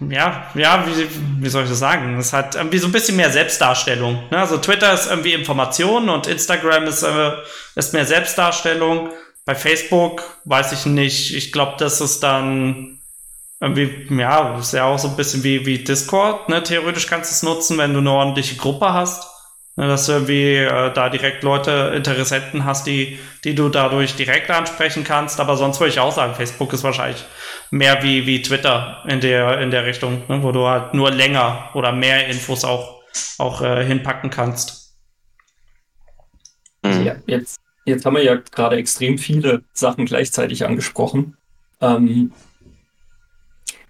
ja, 0.00 0.50
ja, 0.54 0.86
wie, 0.86 1.08
wie 1.40 1.48
soll 1.48 1.64
ich 1.64 1.70
das 1.70 1.78
sagen? 1.78 2.18
Es 2.18 2.32
hat 2.32 2.54
irgendwie 2.54 2.78
so 2.78 2.86
ein 2.86 2.92
bisschen 2.92 3.16
mehr 3.16 3.30
Selbstdarstellung. 3.30 4.24
Ne? 4.30 4.38
Also 4.38 4.58
Twitter 4.58 4.92
ist 4.92 5.08
irgendwie 5.08 5.32
Information 5.32 6.08
und 6.08 6.26
Instagram 6.26 6.84
ist, 6.84 7.02
äh, 7.02 7.32
ist 7.76 7.94
mehr 7.94 8.04
Selbstdarstellung. 8.04 9.10
Bei 9.44 9.54
Facebook 9.54 10.22
weiß 10.44 10.72
ich 10.72 10.86
nicht. 10.86 11.34
Ich 11.34 11.52
glaube, 11.52 11.76
das 11.78 12.00
ist 12.00 12.22
dann 12.22 12.98
irgendwie, 13.60 14.06
ja, 14.18 14.58
ist 14.58 14.74
ja 14.74 14.84
auch 14.84 14.98
so 14.98 15.08
ein 15.08 15.16
bisschen 15.16 15.42
wie, 15.44 15.64
wie 15.64 15.78
Discord. 15.78 16.48
Ne? 16.48 16.62
Theoretisch 16.62 17.06
kannst 17.06 17.30
du 17.30 17.34
es 17.34 17.42
nutzen, 17.42 17.78
wenn 17.78 17.94
du 17.94 18.00
eine 18.00 18.10
ordentliche 18.10 18.56
Gruppe 18.56 18.92
hast. 18.92 19.24
Ne, 19.78 19.86
dass 19.88 20.06
du 20.06 20.12
irgendwie 20.12 20.54
äh, 20.54 20.90
da 20.94 21.10
direkt 21.10 21.42
Leute, 21.42 21.92
Interessenten 21.94 22.64
hast, 22.64 22.86
die, 22.86 23.18
die 23.44 23.54
du 23.54 23.68
dadurch 23.68 24.16
direkt 24.16 24.50
ansprechen 24.50 25.04
kannst. 25.04 25.38
Aber 25.38 25.58
sonst 25.58 25.80
würde 25.80 25.90
ich 25.90 26.00
auch 26.00 26.12
sagen, 26.12 26.34
Facebook 26.34 26.72
ist 26.72 26.82
wahrscheinlich 26.82 27.22
mehr 27.70 28.02
wie, 28.02 28.26
wie 28.26 28.40
Twitter 28.40 29.04
in 29.06 29.20
der, 29.20 29.60
in 29.60 29.70
der 29.70 29.84
Richtung, 29.84 30.22
ne, 30.28 30.42
wo 30.42 30.50
du 30.50 30.66
halt 30.66 30.94
nur 30.94 31.10
länger 31.10 31.68
oder 31.74 31.92
mehr 31.92 32.26
Infos 32.26 32.64
auch, 32.64 33.02
auch 33.36 33.60
äh, 33.60 33.84
hinpacken 33.84 34.30
kannst. 34.30 34.96
Mhm. 36.82 37.04
Ja, 37.04 37.16
jetzt, 37.26 37.60
jetzt 37.84 38.06
haben 38.06 38.16
wir 38.16 38.24
ja 38.24 38.36
gerade 38.36 38.76
extrem 38.76 39.18
viele 39.18 39.62
Sachen 39.74 40.06
gleichzeitig 40.06 40.64
angesprochen. 40.64 41.36
Ähm, 41.82 42.32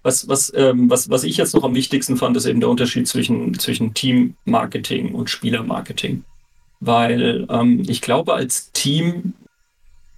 was, 0.07 0.27
was, 0.29 0.53
ähm, 0.55 0.89
was, 0.89 1.09
was 1.09 1.25
ich 1.25 1.35
jetzt 1.35 1.53
noch 1.53 1.65
am 1.65 1.75
wichtigsten 1.75 2.15
fand, 2.15 2.37
ist 2.37 2.45
eben 2.45 2.61
der 2.61 2.69
Unterschied 2.69 3.09
zwischen, 3.09 3.59
zwischen 3.59 3.93
Team-Marketing 3.93 5.13
und 5.13 5.29
Spieler-Marketing. 5.29 6.23
Weil 6.79 7.45
ähm, 7.49 7.83
ich 7.85 8.01
glaube, 8.01 8.33
als 8.33 8.71
Team 8.71 9.33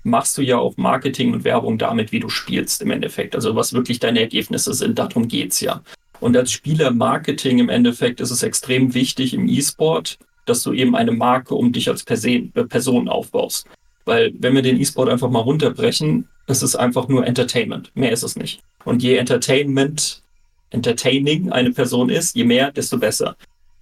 machst 0.04 0.38
du 0.38 0.44
ja 0.44 0.60
auch 0.60 0.78
Marketing 0.78 1.34
und 1.34 1.44
Werbung 1.44 1.80
damit, 1.80 2.12
wie 2.12 2.20
du 2.20 2.30
spielst 2.30 2.84
im 2.84 2.92
Endeffekt. 2.92 3.34
Also 3.34 3.56
was 3.56 3.74
wirklich 3.74 4.00
deine 4.00 4.20
Ergebnisse 4.20 4.76
sind, 4.76 5.00
darum 5.00 5.28
geht 5.28 5.54
es 5.54 5.62
ja. 5.62 5.82
Und 6.20 6.38
als 6.38 6.52
Spielermarketing 6.52 7.58
im 7.58 7.70
Endeffekt 7.70 8.22
ist 8.22 8.30
es 8.30 8.44
extrem 8.44 8.94
wichtig 8.94 9.34
im 9.34 9.48
E-Sport, 9.48 10.20
dass 10.46 10.62
du 10.62 10.72
eben 10.72 10.96
eine 10.96 11.12
Marke 11.12 11.56
um 11.56 11.72
dich 11.72 11.90
als 11.90 12.04
Person, 12.04 12.52
Person 12.52 13.10
aufbaust. 13.10 13.66
Weil 14.10 14.34
wenn 14.40 14.56
wir 14.56 14.64
den 14.64 14.82
E-Sport 14.82 15.08
einfach 15.08 15.30
mal 15.30 15.42
runterbrechen, 15.42 16.28
es 16.48 16.64
ist 16.64 16.76
einfach 16.76 17.08
nur 17.10 17.28
Entertainment. 17.28 17.92
Mehr 17.94 18.12
ist 18.12 18.24
es 18.24 18.36
nicht. 18.36 18.60
Und 18.84 19.04
je 19.04 19.18
Entertainment, 19.18 20.24
entertaining 20.72 21.52
eine 21.52 21.70
Person 21.70 22.10
ist, 22.10 22.36
je 22.36 22.44
mehr, 22.44 22.72
desto 22.72 22.98
besser. 22.98 23.36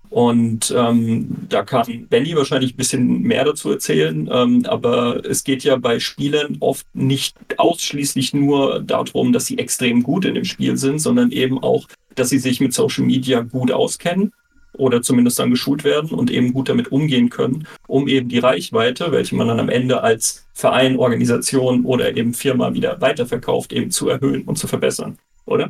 Und 0.10 0.74
ähm, 0.76 1.30
da 1.48 1.64
kann 1.64 2.08
Benny 2.10 2.36
wahrscheinlich 2.36 2.74
ein 2.74 2.76
bisschen 2.76 3.22
mehr 3.22 3.46
dazu 3.46 3.72
erzählen. 3.72 4.30
Ähm, 4.30 4.66
aber 4.66 5.26
es 5.26 5.46
geht 5.46 5.64
ja 5.64 5.78
bei 5.78 5.98
Spielen 6.02 6.58
oft 6.60 6.86
nicht 6.94 7.38
ausschließlich 7.56 8.34
nur 8.34 8.82
darum, 8.82 9.32
dass 9.32 9.46
sie 9.46 9.58
extrem 9.58 10.04
gut 10.04 10.26
in 10.26 10.36
dem 10.36 10.44
Spiel 10.44 10.76
sind, 10.76 11.00
sondern 11.00 11.32
eben 11.32 11.58
auch, 11.64 11.88
dass 12.16 12.28
sie 12.28 12.40
sich 12.40 12.60
mit 12.60 12.74
Social 12.74 13.06
Media 13.06 13.40
gut 13.40 13.72
auskennen 13.72 14.34
oder 14.78 15.02
zumindest 15.02 15.40
dann 15.40 15.52
geschult 15.52 15.84
werden 15.84 16.12
und 16.12 16.32
eben 16.32 16.54
gut 16.54 16.70
damit 16.70 16.92
umgehen 16.92 17.30
können, 17.30 17.68
um 17.88 18.08
eben 18.08 18.30
die 18.30 18.40
Reichweite, 18.40 19.12
welche 19.12 19.36
man 19.36 19.48
dann 19.48 19.60
am 19.60 19.70
Ende 19.70 20.02
als 20.02 20.46
Verein, 20.54 20.98
Organisation 20.98 21.86
oder 21.86 22.16
eben 22.16 22.34
Firma 22.34 22.74
wieder 22.74 23.00
weiterverkauft, 23.02 23.74
eben 23.74 23.92
zu 23.92 24.10
erhöhen 24.10 24.44
und 24.44 24.58
zu 24.58 24.68
verbessern, 24.68 25.18
oder? 25.46 25.70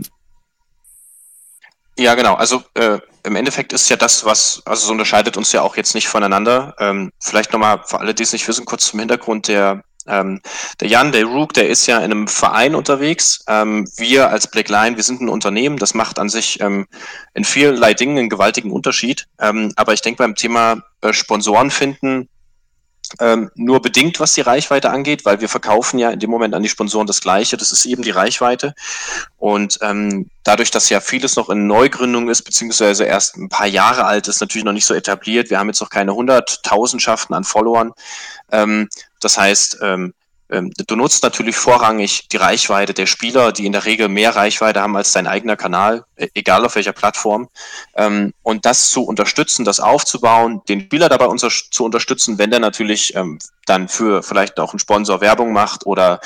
Ja, 1.99 2.13
genau. 2.15 2.35
Also 2.35 2.63
äh, 2.75 2.99
im 3.23 3.35
Endeffekt 3.35 3.73
ist 3.73 3.89
ja 3.89 3.95
das, 3.95 4.23
was, 4.23 4.61
also 4.65 4.87
so 4.87 4.91
unterscheidet 4.91 5.35
uns 5.35 5.51
ja 5.51 5.61
auch 5.61 5.75
jetzt 5.77 5.95
nicht 5.95 6.07
voneinander. 6.07 6.75
Ähm, 6.79 7.11
vielleicht 7.19 7.51
nochmal 7.51 7.81
für 7.85 7.99
alle, 7.99 8.13
die 8.13 8.23
es 8.23 8.33
nicht 8.33 8.47
wissen, 8.47 8.65
kurz 8.65 8.87
zum 8.87 8.99
Hintergrund. 8.99 9.47
Der, 9.47 9.83
ähm, 10.07 10.41
der 10.79 10.87
Jan, 10.87 11.11
der 11.11 11.25
Rook, 11.25 11.53
der 11.53 11.69
ist 11.69 11.85
ja 11.87 11.97
in 11.97 12.05
einem 12.05 12.27
Verein 12.27 12.75
unterwegs. 12.75 13.43
Ähm, 13.47 13.87
wir 13.97 14.29
als 14.29 14.49
Black 14.49 14.69
Line, 14.69 14.95
wir 14.95 15.03
sind 15.03 15.21
ein 15.21 15.29
Unternehmen. 15.29 15.77
Das 15.77 15.93
macht 15.93 16.19
an 16.19 16.29
sich 16.29 16.59
ähm, 16.61 16.87
in 17.33 17.43
vielerlei 17.43 17.93
Dingen 17.93 18.17
einen 18.17 18.29
gewaltigen 18.29 18.71
Unterschied. 18.71 19.27
Ähm, 19.39 19.71
aber 19.75 19.93
ich 19.93 20.01
denke 20.01 20.19
beim 20.19 20.35
Thema 20.35 20.83
äh, 21.01 21.13
Sponsoren 21.13 21.71
finden, 21.71 22.29
ähm, 23.19 23.51
nur 23.55 23.81
bedingt, 23.81 24.19
was 24.19 24.33
die 24.33 24.41
Reichweite 24.41 24.89
angeht, 24.89 25.25
weil 25.25 25.41
wir 25.41 25.49
verkaufen 25.49 25.99
ja 25.99 26.09
in 26.11 26.19
dem 26.19 26.29
Moment 26.29 26.53
an 26.53 26.63
die 26.63 26.69
Sponsoren 26.69 27.07
das 27.07 27.21
Gleiche. 27.21 27.57
Das 27.57 27.71
ist 27.71 27.85
eben 27.85 28.03
die 28.03 28.11
Reichweite. 28.11 28.73
Und 29.37 29.79
ähm, 29.81 30.29
dadurch, 30.43 30.71
dass 30.71 30.89
ja 30.89 30.99
vieles 30.99 31.35
noch 31.35 31.49
in 31.49 31.67
Neugründung 31.67 32.29
ist, 32.29 32.43
beziehungsweise 32.43 33.05
erst 33.05 33.37
ein 33.37 33.49
paar 33.49 33.67
Jahre 33.67 34.05
alt 34.05 34.27
ist, 34.27 34.41
natürlich 34.41 34.65
noch 34.65 34.73
nicht 34.73 34.85
so 34.85 34.93
etabliert. 34.93 35.49
Wir 35.49 35.59
haben 35.59 35.67
jetzt 35.67 35.81
noch 35.81 35.89
keine 35.89 36.15
Hunderttausendschaften 36.15 37.35
an 37.35 37.43
Followern. 37.43 37.93
Ähm, 38.51 38.89
das 39.19 39.37
heißt, 39.37 39.79
ähm, 39.81 40.13
du 40.49 40.95
nutzt 40.95 41.23
natürlich 41.23 41.55
vorrangig 41.55 42.27
die 42.29 42.38
Reichweite 42.38 42.93
der 42.93 43.05
Spieler, 43.05 43.51
die 43.51 43.65
in 43.65 43.73
der 43.73 43.86
Regel 43.86 44.07
mehr 44.07 44.36
Reichweite 44.36 44.81
haben 44.81 44.95
als 44.95 45.12
dein 45.12 45.27
eigener 45.27 45.57
Kanal, 45.57 46.05
e-, 46.17 46.29
egal 46.33 46.65
auf 46.65 46.75
welcher 46.75 46.93
Plattform. 46.93 47.49
Ähm, 47.95 48.33
und 48.43 48.65
das 48.65 48.89
zu 48.89 49.03
unterstützen, 49.03 49.65
das 49.65 49.79
aufzubauen, 49.79 50.62
den 50.69 50.81
Spieler 50.81 51.10
dabei 51.10 51.27
zu 51.36 51.83
unterstützen, 51.83 52.38
wenn 52.38 52.51
der 52.51 52.62
natürlich 52.62 53.13
ähm, 53.15 53.39
dann 53.67 53.88
für 53.88 54.23
vielleicht 54.23 54.60
auch 54.60 54.71
einen 54.71 54.80
Sponsor 54.80 55.21
Werbung 55.21 55.53
macht 55.53 55.86
oder 55.86 56.19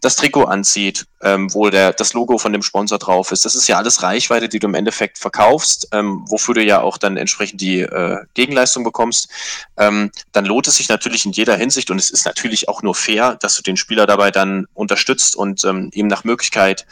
das 0.00 0.16
Trikot 0.16 0.44
anzieht, 0.44 1.06
wo 1.20 1.68
der, 1.68 1.92
das 1.92 2.12
Logo 2.12 2.38
von 2.38 2.52
dem 2.52 2.62
Sponsor 2.62 2.98
drauf 2.98 3.32
ist. 3.32 3.44
Das 3.44 3.56
ist 3.56 3.66
ja 3.66 3.76
alles 3.76 4.02
Reichweite, 4.02 4.48
die 4.48 4.58
du 4.58 4.68
im 4.68 4.74
Endeffekt 4.74 5.18
verkaufst, 5.18 5.88
wofür 5.92 6.54
du 6.54 6.62
ja 6.62 6.80
auch 6.80 6.96
dann 6.96 7.16
entsprechend 7.16 7.60
die 7.60 7.80
äh, 7.80 8.18
Gegenleistung 8.34 8.84
bekommst. 8.84 9.28
dann 9.76 10.10
lohnt 10.44 10.68
es 10.68 10.76
sich 10.76 10.88
natürlich 10.88 11.24
in 11.26 11.32
jeder 11.32 11.56
Hinsicht 11.56 11.90
und 11.90 11.98
es 11.98 12.10
ist 12.10 12.24
natürlich 12.24 12.68
auch 12.68 12.82
nur 12.82 12.94
fair, 12.94 13.36
dass 13.40 13.56
du 13.56 13.62
den 13.62 13.76
Spieler 13.76 14.06
dabei 14.06 14.30
dann 14.30 14.66
unterstützt 14.74 15.36
und 15.36 15.64
ähm, 15.64 15.90
ihm 15.92 16.06
nach 16.06 16.24
Möglichkeit 16.24 16.86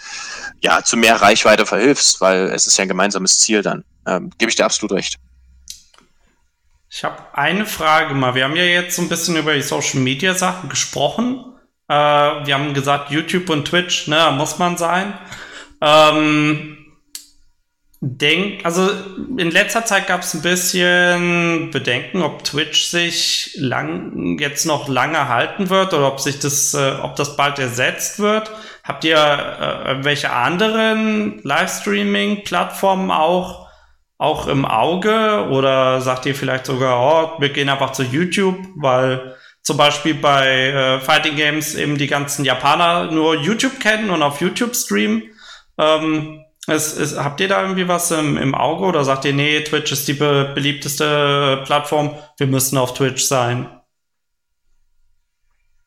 ja 0.61 0.83
zu 0.83 0.97
mehr 0.97 1.21
Reichweite 1.21 1.67
verhilfst, 1.67 2.21
weil 2.21 2.47
es 2.47 2.67
ist 2.67 2.79
ja 2.79 2.83
ein 2.83 2.89
gemeinsames 2.89 3.39
Ziel 3.39 3.63
dann. 3.63 3.85
Ähm, 4.07 4.31
Gebe 4.39 4.51
ich 4.51 4.57
dir 4.57 4.65
absolut 4.65 4.93
recht. 4.93 5.19
Ich 6.97 7.05
habe 7.05 7.19
eine 7.35 7.67
Frage 7.67 8.15
mal. 8.15 8.35
Wir 8.35 8.45
haben 8.45 8.57
ja 8.57 8.65
jetzt 8.65 8.97
so 8.97 9.03
ein 9.03 9.11
bisschen 9.11 9.37
über 9.37 9.53
die 9.53 9.61
Social 9.61 10.01
Media 10.01 10.33
Sachen 10.33 10.71
gesprochen. 10.71 11.45
Äh, 11.89 11.95
wir 11.95 12.55
haben 12.55 12.73
gesagt, 12.73 13.11
YouTube 13.11 13.51
und 13.51 13.67
Twitch, 13.67 14.09
ne, 14.09 14.33
muss 14.35 14.59
man 14.59 14.79
sein. 14.79 15.13
Ähm, 15.83 16.79
denk, 18.01 18.65
also 18.65 18.89
in 19.37 19.51
letzter 19.51 19.85
Zeit 19.85 20.07
gab 20.07 20.23
es 20.23 20.33
ein 20.33 20.41
bisschen 20.41 21.71
Bedenken, 21.71 22.23
ob 22.23 22.45
Twitch 22.45 22.87
sich 22.87 23.55
lang 23.59 24.39
jetzt 24.39 24.65
noch 24.65 24.89
lange 24.89 25.29
halten 25.29 25.69
wird 25.69 25.93
oder 25.93 26.11
ob 26.11 26.19
sich 26.19 26.39
das, 26.39 26.73
äh, 26.73 26.93
ob 27.03 27.15
das 27.17 27.37
bald 27.37 27.59
ersetzt 27.59 28.21
wird. 28.21 28.51
Habt 28.85 29.05
ihr 29.05 29.19
äh, 29.19 30.03
welche 30.03 30.33
anderen 30.33 31.43
Livestreaming-Plattformen 31.43 33.11
auch 33.11 33.66
auch 34.19 34.47
im 34.47 34.65
Auge 34.65 35.49
oder 35.51 36.01
sagt 36.01 36.27
ihr 36.27 36.35
vielleicht 36.35 36.67
sogar, 36.67 37.01
oh, 37.37 37.41
wir 37.41 37.51
gehen 37.51 37.69
einfach 37.69 37.93
zu 37.93 38.03
YouTube, 38.03 38.59
weil 38.75 39.37
zum 39.63 39.77
Beispiel 39.77 40.15
bei 40.15 40.69
äh, 40.69 41.01
Fighting 41.01 41.37
Games 41.37 41.75
eben 41.75 41.99
die 41.99 42.07
ganzen 42.07 42.45
Japaner 42.45 43.11
nur 43.11 43.35
YouTube 43.37 43.81
kennen 43.81 44.11
und 44.11 44.23
auf 44.23 44.41
YouTube 44.41 44.75
streamen. 44.75 45.25
Ähm, 45.77 46.45
ist, 46.67 46.99
ist, 46.99 47.19
habt 47.19 47.41
ihr 47.41 47.49
da 47.49 47.63
irgendwie 47.63 47.87
was 47.87 48.11
im, 48.11 48.37
im 48.37 48.55
Auge 48.55 48.85
oder 48.85 49.05
sagt 49.05 49.25
ihr, 49.25 49.33
nee, 49.33 49.61
Twitch 49.63 49.93
ist 49.93 50.09
die 50.09 50.15
be 50.15 50.51
beliebteste 50.55 51.63
Plattform, 51.65 52.15
wir 52.39 52.47
müssen 52.47 52.79
auf 52.79 52.95
Twitch 52.95 53.25
sein? 53.25 53.69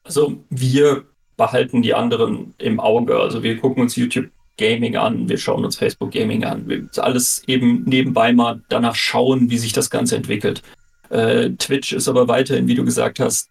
Also 0.03 0.43
wir 0.49 1.05
behalten 1.35 1.81
die 1.81 1.93
anderen 1.93 2.53
im 2.57 2.79
Auge. 2.79 3.19
Also 3.19 3.43
wir 3.43 3.57
gucken 3.57 3.83
uns 3.83 3.95
YouTube 3.95 4.29
Gaming 4.59 4.97
an, 4.97 5.29
wir 5.29 5.37
schauen 5.37 5.63
uns 5.63 5.77
Facebook 5.77 6.11
Gaming 6.11 6.43
an. 6.43 6.67
Wir 6.67 6.85
alles 6.97 7.43
eben 7.47 7.83
nebenbei 7.85 8.33
mal 8.33 8.61
danach 8.67 8.95
schauen, 8.95 9.49
wie 9.49 9.57
sich 9.57 9.71
das 9.71 9.89
Ganze 9.89 10.17
entwickelt. 10.17 10.61
Äh, 11.09 11.51
Twitch 11.51 11.93
ist 11.93 12.09
aber 12.09 12.27
weiterhin, 12.27 12.67
wie 12.67 12.75
du 12.75 12.83
gesagt 12.83 13.21
hast, 13.21 13.49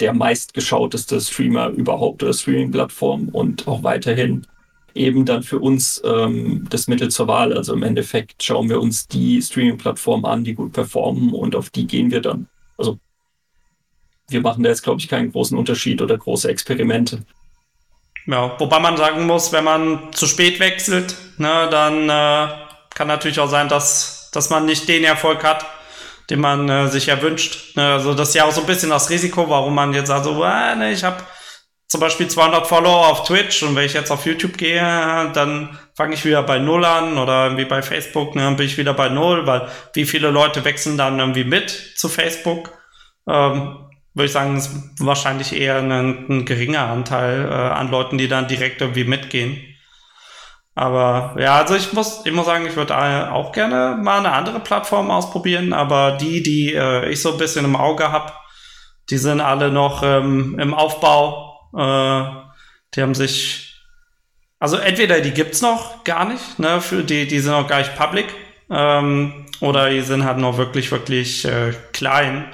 der 0.00 0.14
meistgeschauteste 0.14 1.20
Streamer 1.20 1.68
überhaupt 1.68 2.22
oder 2.22 2.32
Streaming-Plattform 2.32 3.28
und 3.28 3.68
auch 3.68 3.82
weiterhin 3.82 4.46
eben 4.94 5.26
dann 5.26 5.42
für 5.42 5.58
uns 5.58 6.00
ähm, 6.04 6.66
das 6.70 6.88
Mittel 6.88 7.10
zur 7.10 7.28
Wahl. 7.28 7.52
Also 7.52 7.74
im 7.74 7.82
Endeffekt 7.82 8.42
schauen 8.42 8.70
wir 8.70 8.80
uns 8.80 9.06
die 9.06 9.42
Streaming-Plattformen 9.42 10.24
an, 10.24 10.42
die 10.42 10.54
gut 10.54 10.72
performen 10.72 11.34
und 11.34 11.54
auf 11.54 11.68
die 11.68 11.86
gehen 11.86 12.10
wir 12.10 12.22
dann. 12.22 12.48
Also 12.78 12.98
wir 14.28 14.40
machen 14.40 14.62
da 14.62 14.70
jetzt, 14.70 14.82
glaube 14.82 15.00
ich, 15.00 15.08
keinen 15.08 15.32
großen 15.32 15.56
Unterschied 15.56 16.00
oder 16.00 16.16
große 16.16 16.48
Experimente. 16.48 17.24
Ja, 18.26 18.58
wobei 18.58 18.78
man 18.78 18.96
sagen 18.96 19.26
muss, 19.26 19.52
wenn 19.52 19.64
man 19.64 20.12
zu 20.12 20.26
spät 20.26 20.58
wechselt, 20.58 21.14
ne, 21.36 21.68
dann 21.70 22.08
äh, 22.08 22.52
kann 22.94 23.08
natürlich 23.08 23.38
auch 23.38 23.50
sein, 23.50 23.68
dass, 23.68 24.30
dass 24.32 24.48
man 24.48 24.64
nicht 24.64 24.88
den 24.88 25.04
Erfolg 25.04 25.44
hat, 25.44 25.66
den 26.30 26.40
man 26.40 26.68
äh, 26.68 26.88
sich 26.88 27.08
erwünscht. 27.08 27.76
Ne, 27.76 27.92
also 27.92 28.14
das 28.14 28.28
ist 28.30 28.34
ja 28.34 28.44
auch 28.44 28.52
so 28.52 28.62
ein 28.62 28.66
bisschen 28.66 28.90
das 28.90 29.10
Risiko, 29.10 29.48
warum 29.50 29.74
man 29.74 29.92
jetzt 29.92 30.08
sagt, 30.08 30.24
so, 30.24 30.42
äh, 30.42 30.74
ne, 30.74 30.92
ich 30.92 31.04
habe 31.04 31.18
zum 31.86 32.00
Beispiel 32.00 32.26
200 32.26 32.66
Follower 32.66 33.08
auf 33.08 33.24
Twitch 33.24 33.62
und 33.62 33.76
wenn 33.76 33.84
ich 33.84 33.92
jetzt 33.92 34.10
auf 34.10 34.24
YouTube 34.24 34.56
gehe, 34.56 34.80
dann 35.34 35.78
fange 35.94 36.14
ich 36.14 36.24
wieder 36.24 36.42
bei 36.42 36.58
Null 36.58 36.84
an 36.84 37.18
oder 37.18 37.44
irgendwie 37.44 37.66
bei 37.66 37.82
Facebook, 37.82 38.34
ne, 38.34 38.50
bin 38.52 38.66
ich 38.66 38.78
wieder 38.78 38.94
bei 38.94 39.10
Null, 39.10 39.46
weil 39.46 39.68
wie 39.92 40.06
viele 40.06 40.30
Leute 40.30 40.64
wechseln 40.64 40.96
dann 40.96 41.18
irgendwie 41.18 41.44
mit 41.44 41.70
zu 41.70 42.08
Facebook? 42.08 42.72
Ähm, 43.28 43.90
würde 44.14 44.26
ich 44.26 44.32
sagen, 44.32 44.56
ist 44.56 44.70
wahrscheinlich 45.00 45.54
eher 45.54 45.78
ein, 45.78 45.90
ein 45.90 46.44
geringer 46.44 46.88
Anteil 46.88 47.46
äh, 47.48 47.52
an 47.52 47.90
Leuten, 47.90 48.16
die 48.16 48.28
dann 48.28 48.48
direkt 48.48 48.80
irgendwie 48.80 49.04
mitgehen. 49.04 49.60
Aber 50.76 51.36
ja, 51.38 51.56
also 51.56 51.74
ich 51.74 51.92
muss, 51.92 52.22
ich 52.24 52.32
muss 52.32 52.46
sagen, 52.46 52.66
ich 52.66 52.76
würde 52.76 52.96
auch 52.96 53.52
gerne 53.52 53.96
mal 54.00 54.18
eine 54.18 54.32
andere 54.32 54.60
Plattform 54.60 55.10
ausprobieren, 55.10 55.72
aber 55.72 56.18
die, 56.20 56.42
die 56.42 56.74
äh, 56.74 57.10
ich 57.10 57.22
so 57.22 57.32
ein 57.32 57.38
bisschen 57.38 57.64
im 57.64 57.76
Auge 57.76 58.10
habe, 58.10 58.32
die 59.10 59.18
sind 59.18 59.40
alle 59.40 59.70
noch 59.70 60.02
ähm, 60.02 60.58
im 60.58 60.74
Aufbau 60.74 61.54
äh, 61.76 62.44
die 62.94 63.02
haben 63.02 63.14
sich, 63.14 63.82
also 64.58 64.76
entweder 64.76 65.20
die 65.20 65.32
gibt's 65.32 65.62
noch 65.62 66.04
gar 66.04 66.24
nicht, 66.26 66.58
ne, 66.58 66.80
für 66.80 67.02
die, 67.02 67.26
die 67.26 67.40
sind 67.40 67.52
noch 67.52 67.66
gar 67.66 67.78
nicht 67.78 67.96
public, 67.96 68.26
ähm, 68.70 69.46
oder 69.60 69.90
die 69.90 70.00
sind 70.00 70.24
halt 70.24 70.38
noch 70.38 70.56
wirklich, 70.56 70.90
wirklich 70.92 71.44
äh, 71.44 71.72
klein. 71.92 72.46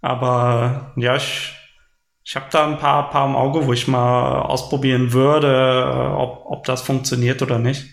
Aber 0.00 0.92
ja, 0.96 1.16
ich, 1.16 1.54
ich 2.24 2.36
habe 2.36 2.46
da 2.50 2.66
ein 2.66 2.78
paar, 2.78 3.10
paar 3.10 3.26
im 3.26 3.36
Auge, 3.36 3.66
wo 3.66 3.72
ich 3.72 3.88
mal 3.88 4.42
ausprobieren 4.42 5.12
würde, 5.12 5.48
äh, 5.48 6.14
ob, 6.16 6.44
ob 6.46 6.64
das 6.64 6.82
funktioniert 6.82 7.42
oder 7.42 7.58
nicht. 7.58 7.86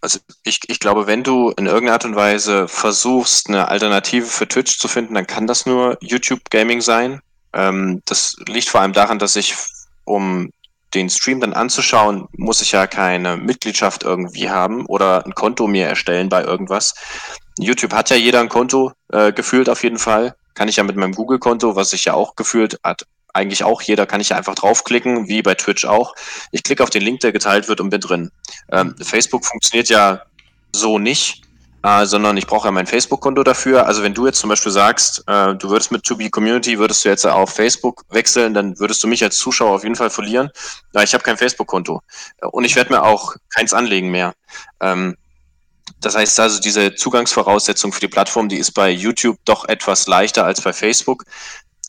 Also 0.00 0.20
ich, 0.44 0.60
ich 0.68 0.78
glaube, 0.78 1.06
wenn 1.06 1.24
du 1.24 1.50
in 1.50 1.66
irgendeiner 1.66 1.94
Art 1.94 2.04
und 2.04 2.14
Weise 2.14 2.68
versuchst, 2.68 3.48
eine 3.48 3.68
Alternative 3.68 4.26
für 4.26 4.46
Twitch 4.46 4.78
zu 4.78 4.86
finden, 4.86 5.14
dann 5.14 5.26
kann 5.26 5.48
das 5.48 5.66
nur 5.66 5.98
YouTube 6.00 6.50
Gaming 6.50 6.80
sein. 6.80 7.20
Ähm, 7.52 8.02
das 8.04 8.36
liegt 8.46 8.68
vor 8.68 8.80
allem 8.80 8.92
daran, 8.92 9.18
dass 9.18 9.34
ich, 9.34 9.56
um 10.04 10.52
den 10.94 11.10
Stream 11.10 11.40
dann 11.40 11.52
anzuschauen, 11.52 12.28
muss 12.32 12.62
ich 12.62 12.72
ja 12.72 12.86
keine 12.86 13.36
Mitgliedschaft 13.36 14.04
irgendwie 14.04 14.48
haben 14.48 14.86
oder 14.86 15.26
ein 15.26 15.34
Konto 15.34 15.66
mir 15.66 15.86
erstellen 15.86 16.28
bei 16.28 16.42
irgendwas. 16.42 16.94
YouTube 17.58 17.92
hat 17.92 18.10
ja 18.10 18.16
jeder 18.16 18.40
ein 18.40 18.48
Konto, 18.48 18.92
äh, 19.12 19.32
gefühlt 19.32 19.68
auf 19.68 19.82
jeden 19.82 19.98
Fall. 19.98 20.34
Kann 20.58 20.68
ich 20.68 20.74
ja 20.74 20.82
mit 20.82 20.96
meinem 20.96 21.14
Google-Konto, 21.14 21.76
was 21.76 21.92
ich 21.92 22.04
ja 22.06 22.14
auch 22.14 22.34
gefühlt 22.34 22.80
hat, 22.82 23.06
eigentlich 23.32 23.62
auch 23.62 23.80
jeder, 23.80 24.06
kann 24.06 24.20
ich 24.20 24.30
ja 24.30 24.36
einfach 24.36 24.56
draufklicken, 24.56 25.28
wie 25.28 25.40
bei 25.40 25.54
Twitch 25.54 25.84
auch. 25.84 26.16
Ich 26.50 26.64
klicke 26.64 26.82
auf 26.82 26.90
den 26.90 27.02
Link, 27.02 27.20
der 27.20 27.30
geteilt 27.30 27.68
wird 27.68 27.80
und 27.80 27.90
bin 27.90 28.00
drin. 28.00 28.32
Ähm, 28.72 28.96
Facebook 29.00 29.44
funktioniert 29.44 29.88
ja 29.88 30.22
so 30.74 30.98
nicht 30.98 31.44
äh, 31.84 32.06
sondern 32.06 32.36
ich 32.36 32.46
brauche 32.46 32.66
ja 32.66 32.72
mein 32.72 32.86
Facebook-Konto 32.86 33.44
dafür. 33.44 33.86
Also 33.86 34.02
wenn 34.02 34.14
du 34.14 34.26
jetzt 34.26 34.40
zum 34.40 34.50
Beispiel 34.50 34.72
sagst, 34.72 35.22
äh, 35.28 35.54
du 35.54 35.70
würdest 35.70 35.92
mit 35.92 36.02
To 36.04 36.16
Be 36.16 36.28
Community, 36.28 36.78
würdest 36.78 37.04
du 37.04 37.08
jetzt 37.08 37.24
auf 37.24 37.50
Facebook 37.50 38.02
wechseln, 38.10 38.54
dann 38.54 38.78
würdest 38.80 39.02
du 39.02 39.08
mich 39.08 39.22
als 39.22 39.38
Zuschauer 39.38 39.76
auf 39.76 39.84
jeden 39.84 39.94
Fall 39.94 40.10
verlieren. 40.10 40.50
Ja, 40.92 41.02
ich 41.02 41.14
habe 41.14 41.22
kein 41.22 41.36
Facebook-Konto 41.36 42.02
und 42.50 42.64
ich 42.64 42.74
werde 42.74 42.92
mir 42.92 43.02
auch 43.04 43.36
keins 43.54 43.72
anlegen 43.72 44.10
mehr. 44.10 44.34
Ähm, 44.80 45.16
das 46.00 46.16
heißt 46.16 46.40
also, 46.40 46.60
diese 46.60 46.94
Zugangsvoraussetzung 46.94 47.92
für 47.92 48.00
die 48.00 48.08
Plattform, 48.08 48.48
die 48.48 48.56
ist 48.56 48.72
bei 48.72 48.90
YouTube 48.90 49.38
doch 49.44 49.66
etwas 49.68 50.06
leichter 50.06 50.44
als 50.44 50.60
bei 50.60 50.72
Facebook. 50.72 51.24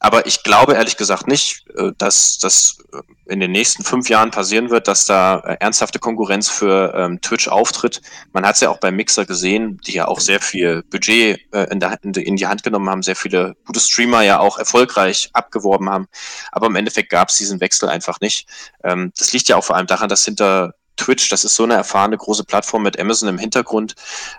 Aber 0.02 0.26
ich 0.26 0.44
glaube 0.44 0.74
ehrlich 0.76 0.96
gesagt 0.96 1.28
nicht, 1.28 1.66
äh, 1.76 1.92
dass 1.98 2.38
das 2.40 2.78
äh, 2.94 3.02
in 3.32 3.42
den 3.42 3.52
nächsten 3.52 3.84
fünf 3.84 4.10
Jahren 4.10 4.32
passieren 4.32 4.70
wird, 4.70 4.88
dass 4.88 5.06
da 5.06 5.40
äh, 5.40 5.58
ernsthafte 5.60 6.00
Konkurrenz 6.00 6.50
für 6.50 6.94
ähm, 6.96 7.20
Twitch 7.22 7.50
auftritt. 7.50 8.02
Man 8.32 8.46
hat 8.46 8.56
es 8.56 8.62
ja 8.62 8.70
auch 8.70 8.80
bei 8.80 8.92
Mixer 8.92 9.26
gesehen, 9.26 9.78
die 9.86 9.94
ja 9.94 10.08
auch 10.08 10.22
sehr 10.22 10.40
viel 10.40 10.84
Budget 10.84 11.42
äh, 11.54 11.64
in, 11.70 11.82
der, 11.82 12.00
in, 12.02 12.38
die 12.38 12.48
Hand 12.48 12.64
genommen 12.64 12.90
haben, 12.90 13.04
sehr 13.04 13.18
viele 13.18 13.56
gute 13.66 13.82
Streamer 13.82 14.22
ja 14.22 14.40
auch 14.40 14.58
erfolgreich 14.58 15.30
abgeworben 15.34 15.90
haben. 15.90 16.08
Aber 16.54 16.68
im 16.68 16.76
Endeffekt 16.78 17.10
gab 17.10 17.28
es 17.28 17.36
diesen 17.36 17.60
Wechsel 17.60 17.90
einfach 17.90 18.22
nicht. 18.22 18.48
Ähm, 18.84 19.12
das 19.18 19.34
liegt 19.34 19.50
ja 19.50 19.58
auch 19.58 19.66
vor 19.66 19.76
allem 19.76 19.88
daran, 19.88 20.08
dass 20.08 20.24
hinter 20.24 20.76
Twitch, 21.00 21.30
das 21.30 21.44
ist 21.44 21.56
so 21.56 21.64
eine 21.64 21.76
erfahrene 21.76 22.18
große 22.18 22.44
Plattform 22.44 22.84
mit 22.84 23.00
Amazon 23.00 23.30
im 23.30 23.38
Hintergrund. 23.38 23.96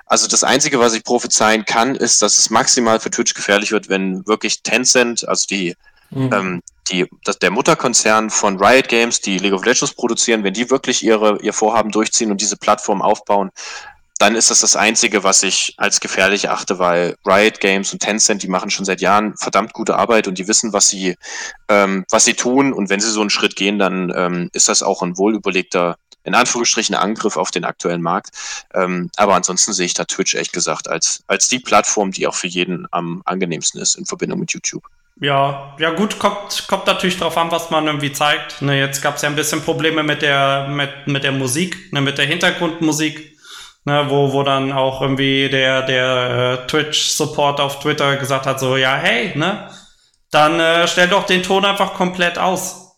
Also 0.07 0.29
das 0.29 0.45
Einzige, 0.45 0.79
was 0.79 0.95
ich 0.95 1.05
prophezeien 1.05 1.65
kann, 1.65 1.95
ist, 1.95 2.23
dass 2.23 2.39
es 2.39 2.51
maximal 2.51 3.01
für 3.01 3.11
Twitch 3.11 3.35
gefährlich 3.35 3.73
wird, 3.73 3.89
wenn 3.89 4.27
wirklich 4.27 4.63
Tencent, 4.63 5.27
also 5.27 5.47
die, 5.47 5.75
mhm. 6.11 6.31
ähm, 6.33 6.63
die, 6.91 7.07
das, 7.25 7.39
der 7.39 7.51
Mutterkonzern 7.51 8.31
von 8.31 8.63
Riot 8.63 8.89
Games, 8.89 9.21
die 9.21 9.39
League 9.39 9.55
of 9.55 9.65
Legends 9.65 9.95
produzieren, 9.95 10.45
wenn 10.45 10.55
die 10.55 10.71
wirklich 10.71 11.03
ihre, 11.03 11.41
ihr 11.41 11.53
Vorhaben 11.53 11.91
durchziehen 11.91 12.31
und 12.31 12.41
diese 12.41 12.57
Plattform 12.57 13.03
aufbauen, 13.03 13.51
dann 14.21 14.37
ist 14.37 14.51
das 14.51 14.61
das 14.61 14.77
Einzige, 14.77 15.25
was 15.25 15.43
ich 15.43 15.73
als 15.79 15.99
gefährlich 15.99 16.51
achte, 16.51 16.79
weil 16.79 17.17
Riot 17.25 17.59
Games 17.59 17.91
und 17.95 18.01
Tencent, 18.01 18.43
die 18.43 18.49
machen 18.49 18.69
schon 18.69 18.85
seit 18.85 19.01
Jahren 19.01 19.35
verdammt 19.39 19.73
gute 19.73 19.97
Arbeit 19.97 20.29
und 20.29 20.37
die 20.37 20.47
wissen, 20.47 20.75
was 20.75 20.91
sie, 20.91 21.17
ähm, 21.71 22.05
was 22.11 22.27
sie 22.27 22.35
tun. 22.35 22.75
Und 22.75 22.91
wenn 22.91 23.01
sie 23.01 23.11
so 23.11 23.23
einen 23.23 23.31
Schritt 23.31 23.57
gehen, 23.57 23.79
dann 23.79 24.13
ähm, 24.15 24.51
ist 24.53 24.69
das 24.69 24.83
auch 24.83 25.03
ein 25.03 25.17
wohlüberlegter 25.17 25.97
in 26.25 26.35
Anführungsstrichen 26.35 26.95
Angriff 26.95 27.37
auf 27.37 27.51
den 27.51 27.65
aktuellen 27.65 28.03
Markt. 28.03 28.31
Ähm, 28.75 29.11
aber 29.17 29.35
ansonsten 29.35 29.73
sehe 29.73 29.87
ich 29.87 29.95
da 29.95 30.05
Twitch 30.05 30.35
echt 30.35 30.53
gesagt 30.53 30.89
als, 30.89 31.23
als 31.27 31.49
die 31.49 31.59
Plattform, 31.59 32.13
die 32.13 32.27
auch 32.27 32.35
für 32.35 32.49
jeden 32.49 32.87
am 32.91 33.23
angenehmsten 33.25 33.81
ist 33.81 33.95
in 33.97 34.07
Verbindung 34.07 34.41
mit 34.41 34.53
YouTube. 34.53 34.85
Ja, 35.21 35.77
ja 35.79 35.91
gut, 35.91 36.19
kommt, 36.19 36.67
kommt 36.67 36.87
natürlich 36.87 37.19
drauf 37.19 37.37
an, 37.37 37.51
was 37.51 37.71
man 37.71 37.87
irgendwie 37.87 38.13
zeigt. 38.13 38.63
Ne, 38.63 38.79
jetzt 38.79 39.03
gab 39.03 39.17
es 39.17 39.23
ja 39.23 39.29
ein 39.29 39.37
bisschen 39.37 39.63
Probleme 39.63 40.03
mit 40.03 40.23
der, 40.23 40.69
mit, 40.69 41.07
mit 41.07 41.25
der 41.25 41.33
Musik, 41.33 41.93
ne, 41.93 42.01
mit 42.01 42.17
der 42.17 42.25
Hintergrundmusik, 42.25 43.37
ne, 43.85 44.07
wo, 44.09 44.33
wo 44.33 44.43
dann 44.43 44.73
auch 44.73 45.03
irgendwie 45.03 45.51
der, 45.51 45.83
der 45.83 46.63
äh, 46.63 46.67
Twitch-Support 46.67 47.61
auf 47.61 47.81
Twitter 47.81 48.17
gesagt 48.17 48.47
hat, 48.47 48.61
so, 48.61 48.79
ja, 48.79 48.97
hey, 48.97 49.37
ne, 49.37 49.69
dann 50.31 50.59
äh, 50.59 50.89
stell 50.89 51.09
doch 51.09 51.27
den 51.27 51.43
Ton 51.43 51.67
einfach 51.67 51.93
komplett 51.93 52.39
aus. 52.39 52.90